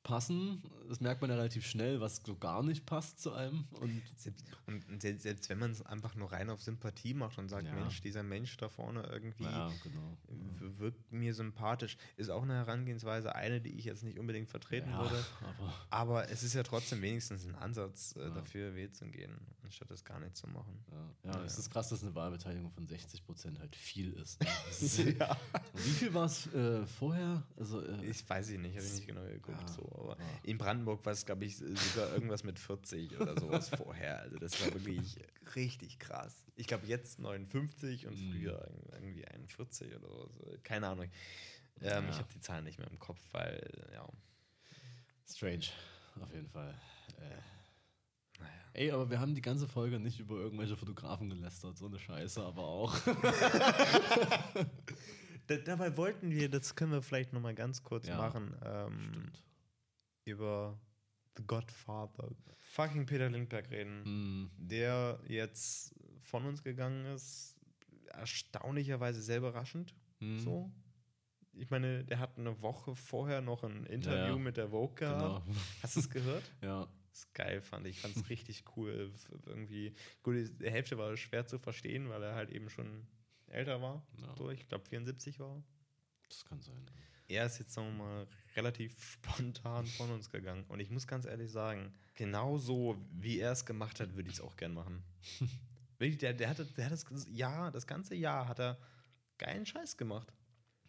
passen, 0.07 0.63
das 0.89 1.01
merkt 1.01 1.21
man 1.21 1.31
ja 1.31 1.37
relativ 1.37 1.67
schnell, 1.67 2.01
was 2.01 2.23
so 2.25 2.37
gar 2.37 2.63
nicht 2.63 2.87
passt 2.87 3.19
zu 3.19 3.33
einem 3.33 3.65
und 3.81 4.01
Selbst, 4.17 4.45
und 4.69 5.03
selbst, 5.03 5.25
selbst 5.25 5.49
wenn 5.51 5.59
man 5.59 5.73
es 5.73 5.83
einfach 5.85 6.15
nur 6.15 6.31
rein 6.31 6.49
auf 6.49 6.63
Sympathie 6.63 7.13
macht 7.13 7.39
und 7.39 7.49
sagt, 7.49 7.67
Ja. 7.67 7.75
Mensch, 7.75 8.01
dieser 8.03 8.23
Mensch 8.23 8.57
da 8.57 8.69
vorne 8.69 9.03
irgendwie 9.11 9.43
ja, 9.43 9.69
genau. 9.83 10.17
wirkt 10.79 11.13
mir 11.13 11.35
sympathisch, 11.35 11.97
ist 12.17 12.31
auch 12.31 12.43
eine 12.45 12.55
Herangehensweise, 12.55 13.35
eine, 13.35 13.61
die 13.61 13.77
ich 13.79 13.85
jetzt 13.85 14.05
nicht 14.05 14.19
unbedingt 14.21 14.49
vertreten 14.49 14.91
Ja, 14.91 15.01
würde. 15.03 15.25
aber 15.91 16.07
Aber 16.07 16.31
es 16.31 16.45
ist 16.45 16.55
ja 16.55 16.63
trotzdem 16.63 17.03
wenigstens 17.03 17.45
ein 17.45 17.57
Ansatz, 17.57 18.15
äh, 18.15 18.31
dafür 18.33 18.77
wählen 18.77 18.93
zu 18.93 19.07
gehen, 19.07 19.37
anstatt 19.65 19.91
das 19.91 20.05
gar 20.05 20.21
nicht 20.21 20.37
zu 20.37 20.47
machen. 20.47 20.79
Ja, 21.25 21.43
es 21.43 21.59
ist 21.59 21.69
krass, 21.71 21.89
dass 21.89 22.03
eine 22.05 22.15
Wahlbeteiligung 22.15 22.71
von 22.71 22.87
60 22.87 23.25
Prozent 23.27 23.59
halt 23.59 23.75
viel 23.75 24.13
ist. 24.13 24.41
ne? 24.41 24.47
Ist 24.71 24.99
Wie 24.99 25.91
viel 25.91 26.15
war 26.15 26.27
es 26.27 26.47
äh, 26.55 26.87
vorher? 26.87 27.43
Also, 27.57 27.85
äh, 27.85 28.05
Ich 28.07 28.29
weiß 28.29 28.51
ich 28.51 28.59
nicht, 28.61 28.77
habe 28.77 28.87
ich 28.87 28.93
nicht 28.95 29.07
genau 29.09 29.25
geguckt. 29.25 29.69
So, 29.71 29.83
aber 29.99 30.19
ja. 30.19 30.25
in 30.43 30.59
Brandenburg 30.59 31.05
war 31.05 31.13
es, 31.13 31.25
glaube 31.27 31.45
ich, 31.45 31.57
sogar 31.57 32.13
irgendwas 32.13 32.45
mit 32.45 32.59
40 32.59 33.19
oder 33.21 33.39
sowas 33.39 33.69
vorher. 33.71 34.21
Also 34.21 34.39
das 34.39 34.61
war 34.61 34.73
wirklich 34.75 35.19
richtig 35.55 35.99
krass. 35.99 36.45
Ich 36.57 36.67
glaube 36.67 36.87
jetzt 36.87 37.19
59 37.19 38.07
und 38.07 38.15
Mhm. 38.19 38.33
früher 38.33 38.71
irgendwie 38.93 39.27
41 39.27 39.95
oder 39.95 40.09
so. 40.09 40.31
Keine 40.63 40.89
Ahnung. 40.89 41.11
Ähm, 41.81 42.05
Ja. 42.05 42.09
Ich 42.11 42.17
habe 42.19 42.29
die 42.35 42.41
Zahlen 42.41 42.65
nicht 42.65 42.79
mehr 42.79 42.91
im 42.91 42.99
Kopf, 42.99 43.21
weil, 43.33 43.61
ja, 43.93 44.09
strange, 45.29 45.67
auf 46.21 46.33
jeden 46.33 46.49
Fall. 46.49 46.75
Äh, 47.19 48.41
naja. 48.41 48.53
ey, 48.75 48.91
aber 48.93 49.11
wir 49.11 49.21
haben 49.21 49.35
die 49.35 49.43
ganze 49.43 49.67
Folge 49.69 49.99
nicht 50.01 50.19
über 50.21 50.37
irgendwelche 50.37 50.77
Fotografen 50.77 51.29
gelästert, 51.29 51.77
so 51.77 51.87
eine 51.87 51.99
Scheiße, 51.99 52.43
aber 52.43 52.63
auch. 52.63 52.95
Da, 55.49 55.57
dabei 55.59 55.97
wollten 55.97 56.31
wir, 56.33 56.49
das 56.51 56.75
können 56.75 56.91
wir 56.91 57.03
vielleicht 57.03 57.33
nochmal 57.33 57.55
ganz 57.55 57.85
kurz 57.85 58.09
Ja, 58.09 58.17
machen, 58.17 58.53
ähm, 58.65 58.99
Stimmt. 59.13 59.43
Über 60.27 60.79
The 61.37 61.45
Godfather. 61.47 62.31
Fucking 62.59 63.07
Peter 63.07 63.31
Lindbergh 63.31 63.71
reden. 63.71 64.05
Hm, 64.05 64.51
der 64.59 65.21
jetzt 65.29 65.95
von 66.21 66.45
uns 66.45 66.63
gegangen 66.63 67.07
ist, 67.15 67.57
erstaunlicherweise 68.13 69.23
sehr 69.23 69.39
überraschend. 69.39 69.95
hm, 70.21 70.39
So. 70.41 70.71
Ich 71.59 71.71
meine, 71.71 72.05
der 72.05 72.19
hat 72.19 72.37
eine 72.39 72.61
Woche 72.61 72.95
vorher 72.95 73.41
noch 73.41 73.65
ein 73.65 73.87
Interview 73.87 74.35
Ja, 74.35 74.39
mit 74.39 74.59
der 74.59 74.69
Vogue 74.69 74.95
gehabt. 74.95 75.47
Genau. 75.47 75.57
Hast 75.83 75.97
du 75.97 76.01
es 76.01 76.11
gehört? 76.11 76.45
Ja, 76.63 76.87
Das 77.11 77.21
ist 77.21 77.33
geil, 77.35 77.63
fand 77.63 77.87
ich. 77.87 77.97
Ich 77.97 78.03
fand 78.03 78.15
es 78.15 78.29
richtig 78.29 78.65
cool. 78.77 79.11
Irgendwie, 79.47 79.95
gut, 80.23 80.35
die 80.37 80.71
Hälfte 80.71 80.99
war 80.99 81.17
schwer 81.17 81.47
zu 81.47 81.59
verstehen, 81.59 82.11
weil 82.11 82.23
er 82.23 82.35
halt 82.35 82.51
eben 82.51 82.69
schon 82.69 83.07
älter 83.47 83.81
war. 83.81 84.07
Ja. 84.21 84.37
So, 84.37 84.51
ich 84.51 84.69
glaube 84.69 84.85
74 84.85 85.41
war. 85.41 85.63
Das 86.29 86.45
kann 86.45 86.61
sein. 86.61 86.77
Er 87.29 87.47
ist 87.47 87.59
jetzt, 87.59 87.75
sagen 87.75 87.97
wir 87.97 88.05
mal, 88.05 88.27
relativ 88.55 88.95
spontan 89.13 89.87
von 89.87 90.11
uns 90.11 90.31
gegangen. 90.31 90.65
Und 90.69 90.81
ich 90.81 90.91
muss 90.91 91.07
ganz 91.07 91.25
ehrlich 91.27 91.51
sagen, 91.51 91.93
genau 92.15 92.57
so, 92.59 92.97
wie 93.13 93.39
er 93.41 93.53
es 93.53 93.65
gemacht 93.67 93.99
hat, 94.01 94.15
würde 94.15 94.29
ich 94.29 94.37
es 94.37 94.41
auch 94.41 94.57
gern 94.57 94.75
machen. 94.75 95.03
Wirklich, 95.99 96.19
der, 96.19 96.35
der, 96.35 96.49
hatte, 96.51 96.65
der 96.67 96.87
hat 96.87 96.93
das 96.93 97.05
Jahr, 97.31 97.71
das 97.73 97.87
ganze 97.87 98.15
Jahr 98.15 98.49
hat 98.49 98.61
er 98.61 98.79
geilen 99.39 99.65
Scheiß 99.67 99.97
gemacht. 99.97 100.33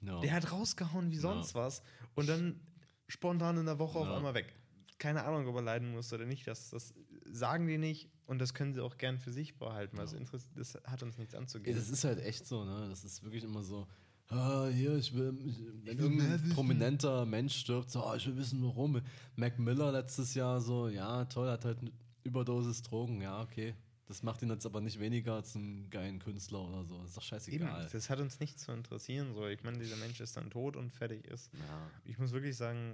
Ja. 0.01 0.19
Der 0.19 0.33
hat 0.33 0.51
rausgehauen 0.51 1.11
wie 1.11 1.17
sonst 1.17 1.55
was. 1.55 1.81
Und 2.13 2.27
dann 2.29 2.59
spontan 3.07 3.57
in 3.57 3.65
der 3.65 3.79
Woche 3.79 3.97
auf 3.97 4.07
Ja. 4.07 4.17
einmal 4.17 4.33
weg. 4.33 4.53
Keine 4.99 5.23
Ahnung, 5.23 5.47
ob 5.47 5.55
er 5.55 5.61
leiden 5.61 5.91
muss 5.91 6.11
oder 6.13 6.25
nicht. 6.25 6.45
Das, 6.47 6.69
das 6.71 6.93
sagen 7.25 7.67
die 7.67 7.77
nicht 7.77 8.09
und 8.25 8.39
das 8.39 8.53
können 8.53 8.73
sie 8.73 8.81
auch 8.81 8.97
gern 8.97 9.17
für 9.17 9.31
sich 9.31 9.57
behalten, 9.57 9.97
interess- 9.99 10.49
das 10.55 10.75
hat 10.85 11.03
uns 11.03 11.17
nichts 11.17 11.33
anzugehen. 11.35 11.75
das 11.75 11.89
ist 11.89 12.03
halt 12.03 12.19
echt 12.19 12.45
so, 12.45 12.63
ne? 12.65 12.87
Das 12.89 13.03
ist 13.03 13.23
wirklich 13.23 13.43
immer 13.43 13.63
so. 13.63 13.87
Ah, 14.29 14.67
hier, 14.67 14.95
ich 14.97 15.13
will, 15.13 15.37
ich, 15.45 15.57
wenn 15.85 15.97
will 15.97 16.05
irgendein 16.05 16.49
prominenter 16.49 17.25
Mensch 17.25 17.55
stirbt, 17.59 17.89
so, 17.89 18.03
ah, 18.03 18.15
ich 18.15 18.27
will 18.27 18.35
wissen, 18.37 18.61
warum. 18.61 19.01
Mac 19.37 19.57
Miller 19.57 19.91
letztes 19.91 20.33
Jahr 20.33 20.59
so, 20.59 20.89
ja, 20.89 21.23
toll, 21.25 21.49
hat 21.49 21.63
halt 21.63 21.79
eine 21.79 21.91
Überdosis 22.23 22.81
Drogen, 22.81 23.21
ja, 23.21 23.41
okay. 23.41 23.73
Das 24.07 24.23
macht 24.23 24.41
ihn 24.41 24.49
jetzt 24.49 24.65
aber 24.65 24.79
nicht 24.79 24.99
weniger 24.99 25.43
zum 25.43 25.89
geilen 25.89 26.19
Künstler 26.19 26.61
oder 26.61 26.85
so. 26.85 26.97
Das 26.99 27.09
ist 27.09 27.17
doch 27.17 27.23
Eben, 27.23 27.29
scheißegal. 27.29 27.89
das 27.91 28.09
hat 28.09 28.19
uns 28.21 28.39
nicht 28.39 28.57
zu 28.57 28.71
interessieren. 28.71 29.33
So. 29.33 29.47
Ich 29.47 29.63
meine, 29.63 29.79
dieser 29.79 29.97
Mensch 29.97 30.21
ist 30.21 30.37
dann 30.37 30.49
tot 30.49 30.77
und 30.77 30.93
fertig 30.93 31.27
ist. 31.27 31.53
Ja. 31.53 31.91
Ich 32.05 32.17
muss 32.17 32.31
wirklich 32.31 32.55
sagen, 32.55 32.93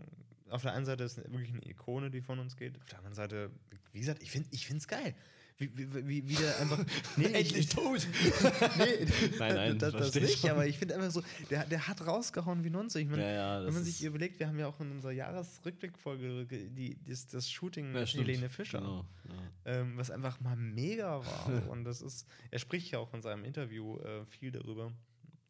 auf 0.49 0.63
der 0.63 0.73
einen 0.73 0.85
Seite 0.85 1.03
ist 1.03 1.17
wirklich 1.17 1.51
eine 1.51 1.67
Ikone, 1.67 2.09
die 2.09 2.21
von 2.21 2.39
uns 2.39 2.55
geht. 2.55 2.77
Auf 2.81 2.89
der 2.89 2.97
anderen 2.97 3.13
Seite, 3.15 3.51
wie 3.91 3.99
gesagt, 3.99 4.23
ich 4.23 4.31
finde 4.31 4.49
es 4.51 4.87
geil. 4.87 5.13
Wie, 5.57 5.69
wie, 5.77 6.07
wie, 6.07 6.29
wie 6.29 6.35
der 6.35 6.59
einfach. 6.59 6.83
Nee, 7.17 7.25
Endlich 7.25 7.69
tot! 7.69 8.07
nee, 8.77 9.05
Nein, 9.39 9.55
nein, 9.55 9.79
das, 9.79 9.93
das 9.93 10.15
nicht, 10.15 10.39
schon. 10.39 10.49
aber 10.49 10.65
ich 10.65 10.77
finde 10.79 10.95
einfach 10.95 11.11
so, 11.11 11.21
der, 11.49 11.65
der 11.65 11.87
hat 11.87 12.05
rausgehauen 12.05 12.63
wie 12.63 12.69
Nonze. 12.69 12.99
Ich 13.01 13.07
meine, 13.07 13.21
Ja, 13.23 13.59
ja, 13.59 13.65
wenn 13.65 13.73
man 13.73 13.83
sich 13.83 14.03
überlegt, 14.03 14.39
wir 14.39 14.47
haben 14.47 14.57
ja 14.59 14.67
auch 14.67 14.79
in 14.79 14.91
unserer 14.91 15.11
Jahresrückblickfolge 15.11 16.45
die, 16.45 16.97
das, 17.07 17.27
das 17.27 17.49
Shooting 17.49 17.93
Ja, 17.93 17.99
mit 18.01 18.09
stimmt. 18.09 18.27
Helene 18.27 18.49
Fischer, 18.49 18.79
Genau, 18.79 19.05
ähm, 19.65 19.93
was 19.97 20.11
einfach 20.11 20.39
mal 20.41 20.55
mega 20.55 21.23
war. 21.25 21.69
Und 21.69 21.83
das 21.85 22.01
ist, 22.01 22.27
er 22.51 22.59
spricht 22.59 22.91
ja 22.91 22.99
auch 22.99 23.13
in 23.13 23.21
seinem 23.21 23.45
Interview 23.45 23.97
äh, 23.99 24.25
viel 24.25 24.51
darüber, 24.51 24.91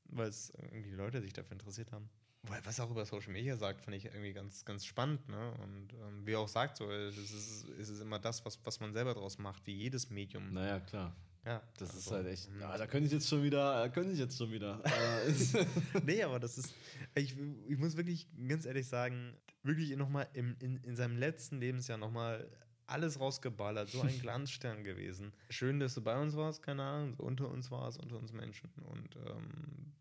weil 0.10 0.28
es 0.28 0.52
irgendwie 0.72 0.92
Leute 0.92 1.22
sich 1.22 1.34
dafür 1.34 1.54
interessiert 1.54 1.92
haben. 1.92 2.10
Weil 2.48 2.60
was 2.66 2.78
er 2.78 2.86
auch 2.86 2.92
über 2.92 3.06
Social 3.06 3.32
Media 3.32 3.56
sagt, 3.56 3.82
fand 3.82 3.96
ich 3.96 4.06
irgendwie 4.06 4.34
ganz, 4.34 4.66
ganz 4.66 4.86
spannend. 4.86 5.28
Ne? 5.30 5.54
Und 5.64 5.94
ähm, 5.94 6.26
wie 6.26 6.34
er 6.34 6.40
auch 6.40 6.48
sagt, 6.48 6.78
so, 6.78 6.92
es 6.92 7.18
ist, 7.18 7.70
es 7.80 7.90
ist 7.90 8.02
immer 8.02 8.20
das, 8.20 8.44
was, 8.46 8.60
was 8.66 8.80
man 8.82 8.92
selber 8.94 9.14
draus 9.14 9.38
macht, 9.38 9.66
wie 9.66 9.74
jedes 9.74 10.10
Medium. 10.10 10.52
Naja, 10.54 10.80
klar. 10.82 11.16
Ja, 11.46 11.62
Das 11.78 11.90
ist 11.90 12.08
also, 12.08 12.16
halt 12.16 12.28
echt. 12.28 12.50
mm. 12.52 12.62
Ja, 12.62 12.78
da 12.78 12.88
könnte 12.88 13.08
ich 13.08 13.14
jetzt 13.14 13.28
schon 13.28 13.44
wieder, 13.44 13.74
da 13.84 13.90
könnte 13.90 14.12
ich 14.12 14.20
jetzt 14.20 14.38
schon 14.38 14.52
wieder. 14.52 14.82
Ist- 15.26 15.56
nee, 16.06 16.22
aber 16.24 16.40
das 16.40 16.58
ist, 16.58 16.74
ich, 17.16 17.36
ich 17.68 17.78
muss 17.78 17.96
wirklich 17.98 18.28
ganz 18.48 18.66
ehrlich 18.66 18.88
sagen, 18.88 19.34
wirklich 19.64 19.96
nochmal 19.96 20.28
in, 20.34 20.56
in 20.60 20.96
seinem 20.96 21.18
letzten 21.18 21.60
Lebensjahr 21.60 21.98
nochmal 21.98 22.50
alles 22.88 23.20
rausgeballert, 23.20 23.90
so 23.90 24.02
ein 24.02 24.20
Glanzstern 24.22 24.84
gewesen. 24.84 25.32
Schön, 25.50 25.80
dass 25.80 25.96
du 25.96 26.02
bei 26.02 26.20
uns 26.22 26.36
warst, 26.36 26.62
keine 26.62 26.84
Ahnung, 26.84 27.14
unter 27.16 27.50
uns 27.50 27.72
warst, 27.72 28.00
unter 28.02 28.18
uns 28.18 28.34
Menschen 28.34 28.70
und 28.86 29.16
ähm, 29.16 29.94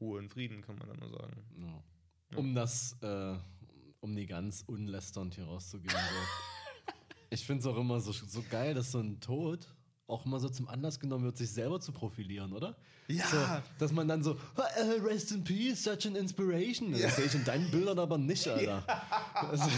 Ruhe 0.00 0.18
und 0.18 0.28
Frieden, 0.28 0.62
kann 0.62 0.76
man 0.76 0.88
dann 0.88 0.98
nur 0.98 1.10
sagen. 1.10 1.42
Ja. 1.60 2.38
Um 2.38 2.54
das, 2.54 2.96
äh, 3.02 3.34
um 4.00 4.14
nie 4.14 4.26
ganz 4.26 4.62
unlästernd 4.66 5.34
hier 5.34 5.44
rauszugehen. 5.44 5.90
So. 5.90 5.98
ich 7.30 7.44
finde 7.44 7.60
es 7.60 7.66
auch 7.66 7.76
immer 7.78 8.00
so, 8.00 8.12
so 8.12 8.42
geil, 8.50 8.74
dass 8.74 8.92
so 8.92 9.00
ein 9.00 9.20
Tod 9.20 9.66
auch 10.06 10.24
immer 10.24 10.40
so 10.40 10.48
zum 10.48 10.68
Anlass 10.68 10.98
genommen 10.98 11.24
wird, 11.24 11.36
sich 11.36 11.50
selber 11.50 11.80
zu 11.80 11.92
profilieren, 11.92 12.52
oder? 12.52 12.76
Ja. 13.08 13.26
So, 13.26 13.36
dass 13.78 13.92
man 13.92 14.08
dann 14.08 14.22
so, 14.22 14.38
"Ah, 14.56 14.62
äh, 14.76 15.00
rest 15.00 15.32
in 15.32 15.44
peace, 15.44 15.84
such 15.84 16.06
an 16.06 16.16
inspiration. 16.16 16.92
Das 16.92 17.16
sehe 17.16 17.26
ich 17.26 17.34
in 17.34 17.44
deinen 17.44 17.70
Bildern 17.70 17.98
aber 17.98 18.18
nicht, 18.18 18.46
Alter. 18.48 18.82
Also, 19.34 19.64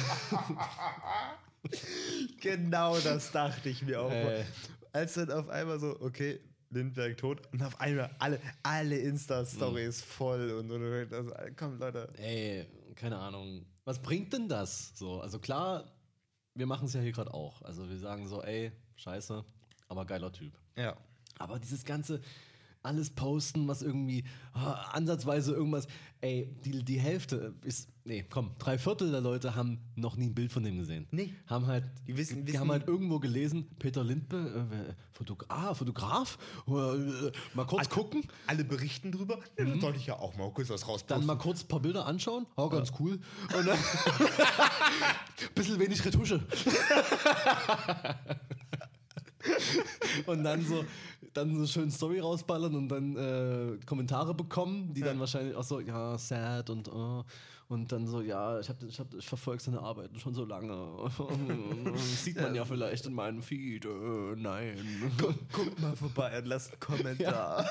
Genau 2.41 2.99
das 2.99 3.31
dachte 3.33 3.68
ich 3.68 3.83
mir 3.83 4.01
auch. 4.01 4.11
Ey. 4.11 4.45
Als 4.93 5.14
dann 5.14 5.31
auf 5.31 5.49
einmal 5.49 5.79
so, 5.79 6.01
okay, 6.01 6.41
Lindbergh 6.71 7.16
tot 7.16 7.43
und 7.53 7.62
auf 7.62 7.81
einmal 7.81 8.14
alle, 8.18 8.41
alle 8.62 8.97
Insta-Stories 8.97 10.03
voll 10.03 10.53
und, 10.53 10.71
und, 10.71 10.83
und 10.83 11.12
also, 11.12 11.33
komm 11.57 11.79
Leute. 11.79 12.09
ey, 12.16 12.66
keine 12.95 13.18
Ahnung. 13.18 13.66
Was 13.85 14.01
bringt 14.01 14.33
denn 14.33 14.49
das? 14.49 14.93
So, 14.95 15.21
also 15.21 15.39
klar, 15.39 15.93
wir 16.55 16.66
machen 16.66 16.87
es 16.87 16.95
ja 16.95 17.01
hier 17.01 17.12
gerade 17.12 17.35
auch. 17.35 17.62
Also 17.62 17.89
wir 17.89 17.99
sagen 17.99 18.29
so, 18.29 18.43
ey, 18.43 18.71
scheiße, 18.97 19.45
aber 19.89 20.05
geiler 20.05 20.33
Typ. 20.33 20.53
Ja. 20.77 20.97
Aber 21.39 21.59
dieses 21.59 21.85
ganze 21.85 22.21
alles 22.83 23.11
posten, 23.11 23.68
was 23.68 23.83
irgendwie 23.83 24.24
ah, 24.55 24.72
ansatzweise 24.93 25.53
irgendwas, 25.53 25.87
ey, 26.22 26.55
die, 26.64 26.83
die 26.85 26.99
Hälfte 26.99 27.55
ist, 27.62 27.89
nee, 28.05 28.24
komm, 28.28 28.53
drei 28.59 28.78
Viertel 28.78 29.11
der 29.11 29.20
Leute 29.20 29.55
haben 29.55 29.78
noch 29.97 30.16
nie 30.16 30.26
ein 30.26 30.35
Bild 30.35 30.51
von 30.53 30.62
dem 30.62 30.78
gesehen. 30.78 31.07
Nee. 31.11 31.33
Haben 31.47 31.66
halt, 31.66 31.85
Die 32.07 32.16
wissen- 32.16 32.45
die 32.45 32.49
wissen- 32.53 32.61
haben 32.61 32.70
halt 32.70 32.87
irgendwo 32.89 33.18
gelesen, 33.20 33.66
Peter 33.78 34.03
Lindbe, 34.03 34.66
äh, 34.72 34.95
Fotog 35.12 35.45
ah, 35.49 35.74
Fotograf, 35.74 36.39
äh, 36.68 36.70
mal 37.55 37.66
kurz 37.66 37.89
gucken, 37.91 38.22
Alle 38.47 38.64
berichten 38.64 39.12
drüber. 39.12 39.39
Ja, 39.59 39.64
dann 39.66 39.81
sollte 39.81 39.99
ich 39.99 40.07
ja 40.07 40.18
auch 40.18 40.35
mal 40.37 40.51
kurz 40.51 40.70
was 40.70 40.87
rausposten. 40.89 41.18
dann 41.18 41.26
mal 41.26 41.37
kurz 41.37 41.62
ein 41.64 41.68
paar 41.68 41.81
Bilder 41.81 42.07
anschauen, 42.07 42.47
oh, 42.57 42.68
ganz 42.70 42.93
cool. 42.99 43.20
Und 43.57 43.66
dann 43.66 43.78
bisschen 45.55 45.78
wenig 45.78 46.03
Retusche. 46.05 46.41
und 50.26 50.44
dann 50.44 50.64
so, 50.64 50.84
dann 51.32 51.57
so 51.57 51.66
schön 51.66 51.90
Story 51.90 52.20
rausballern 52.20 52.74
und 52.74 52.88
dann 52.88 53.16
äh, 53.16 53.78
Kommentare 53.86 54.34
bekommen, 54.34 54.92
die 54.94 55.01
dann 55.01 55.18
wahrscheinlich 55.20 55.55
auch 55.55 55.64
so, 55.64 55.80
ja, 55.80 56.16
sad 56.18 56.70
und 56.70 56.88
oh, 56.88 57.24
und 57.70 57.92
dann 57.92 58.05
so, 58.05 58.20
ja, 58.20 58.59
ich, 58.59 58.68
hab, 58.68 58.82
ich, 58.82 58.98
hab, 58.98 59.14
ich 59.14 59.28
verfolge 59.28 59.62
seine 59.62 59.80
Arbeiten 59.80 60.18
schon 60.18 60.34
so 60.34 60.44
lange. 60.44 61.09
Sieht 61.94 62.40
man 62.40 62.53
ja 62.53 62.64
vielleicht 62.64 63.07
in 63.07 63.12
meinem 63.12 63.40
Feed. 63.40 63.84
Äh, 63.84 64.34
nein. 64.36 65.12
Guckt 65.16 65.80
mal 65.80 65.94
vorbei 65.94 66.36
und 66.36 66.46
lasst 66.46 66.72
einen 66.72 66.80
Kommentar. 66.98 67.64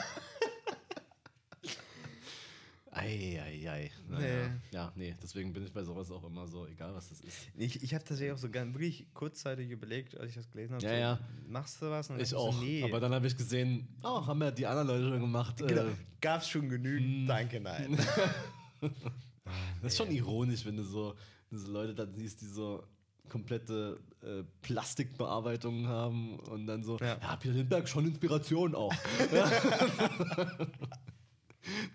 Eieiei. 3.00 3.92
Naja. 4.10 4.52
Ja, 4.72 4.92
nee, 4.96 5.16
deswegen 5.22 5.54
bin 5.54 5.64
ich 5.64 5.72
bei 5.72 5.84
sowas 5.84 6.12
auch 6.12 6.24
immer 6.26 6.48
so, 6.48 6.66
egal 6.68 6.94
was 6.94 7.10
das 7.10 7.22
ist. 7.22 7.34
Ich, 7.58 7.82
ich 7.84 7.94
habe 7.94 8.04
tatsächlich 8.04 8.34
auch 8.34 8.38
so 8.38 8.50
ganz, 8.50 8.74
wirklich 8.74 9.06
kurzzeitig 9.14 9.70
überlegt, 9.70 10.18
als 10.18 10.30
ich 10.30 10.36
das 10.36 10.50
gelesen 10.52 10.76
habe. 10.76 10.84
Ja, 10.84 10.90
so, 10.92 10.96
ja. 10.98 11.20
Machst 11.48 11.82
du 11.82 11.90
was? 11.90 12.10
Und 12.10 12.22
Ich 12.22 12.34
auch. 12.36 12.54
So, 12.54 12.62
nee. 12.62 12.84
Aber 12.84 13.00
dann 13.00 13.14
habe 13.14 13.28
ich 13.28 13.36
gesehen, 13.38 13.88
oh, 14.04 14.26
haben 14.26 14.42
ja 14.42 14.52
die 14.52 14.66
anderen 14.66 14.88
Leute 14.88 15.10
schon 15.10 15.20
gemacht. 15.22 15.58
genau. 15.58 15.84
Äh, 15.84 15.92
Gab's 16.22 16.50
schon 16.50 16.68
genügend? 16.70 17.30
Danke, 17.30 17.60
nein. 17.62 17.98
das 18.82 19.94
ist 19.94 19.98
schon 19.98 20.12
ironisch, 20.12 20.66
wenn 20.66 20.76
du 20.78 20.84
so, 20.84 21.16
wenn 21.50 21.60
du 21.60 21.66
so 21.66 21.72
Leute 21.72 21.94
dann 21.96 22.14
siehst, 22.14 22.42
die 22.42 22.48
so 22.48 22.84
komplette 23.30 24.00
äh, 24.24 24.44
Plastikbearbeitungen 24.62 25.88
haben 25.88 26.40
und 26.40 26.66
dann 26.68 26.84
so, 26.84 26.98
Ja. 26.98 27.18
ja, 27.22 27.36
Peter 27.36 27.54
Lindbergh, 27.54 27.88
schon 27.88 28.06
Inspiration 28.08 28.76
auch. 28.76 28.94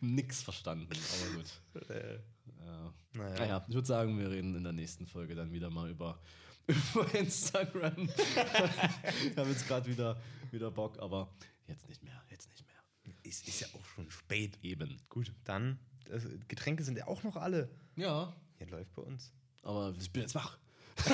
Nix 0.00 0.42
verstanden, 0.42 0.88
aber 0.92 1.36
gut. 1.36 1.90
äh, 1.90 2.18
Ja. 2.64 2.92
naja. 3.14 3.34
Naja, 3.38 3.64
ich 3.68 3.74
würde 3.74 3.86
sagen, 3.86 4.18
wir 4.18 4.30
reden 4.30 4.54
in 4.54 4.62
der 4.64 4.72
nächsten 4.72 5.06
Folge 5.06 5.34
dann 5.34 5.52
wieder 5.52 5.70
mal 5.70 5.90
über, 5.90 6.18
über 6.66 7.14
Instagram. 7.14 8.08
ich 8.08 9.36
habe 9.36 9.50
jetzt 9.50 9.66
gerade 9.66 9.86
wieder, 9.90 10.20
wieder 10.50 10.70
Bock, 10.70 10.98
aber 10.98 11.32
jetzt 11.66 11.88
nicht 11.88 12.02
mehr, 12.02 12.22
jetzt 12.30 12.48
nicht 12.50 12.64
mehr. 12.66 12.74
Es 13.22 13.40
ist 13.42 13.60
ja 13.60 13.68
auch 13.74 13.84
schon 13.86 14.10
spät. 14.10 14.58
Eben. 14.62 15.00
Gut, 15.08 15.32
dann, 15.44 15.78
also, 16.10 16.28
Getränke 16.48 16.84
sind 16.84 16.96
ja 16.98 17.06
auch 17.06 17.22
noch 17.22 17.36
alle. 17.36 17.70
Ja, 17.96 18.34
Hier 18.58 18.68
läuft 18.68 18.94
bei 18.94 19.02
uns. 19.02 19.32
aber 19.62 19.94
ich 19.98 20.10
bin 20.10 20.22
jetzt 20.22 20.34
wach. 20.34 20.58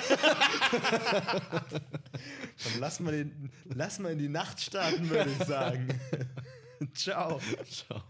Dann 2.63 2.81
lass 2.81 3.01
mal, 3.01 3.13
den, 3.13 3.51
lass 3.65 3.99
mal 3.99 4.13
in 4.13 4.19
die 4.19 4.29
Nacht 4.29 4.61
starten, 4.61 5.09
würde 5.09 5.31
ich 5.31 5.47
sagen. 5.47 5.89
Ciao. 6.95 7.41
Ciao. 7.65 8.03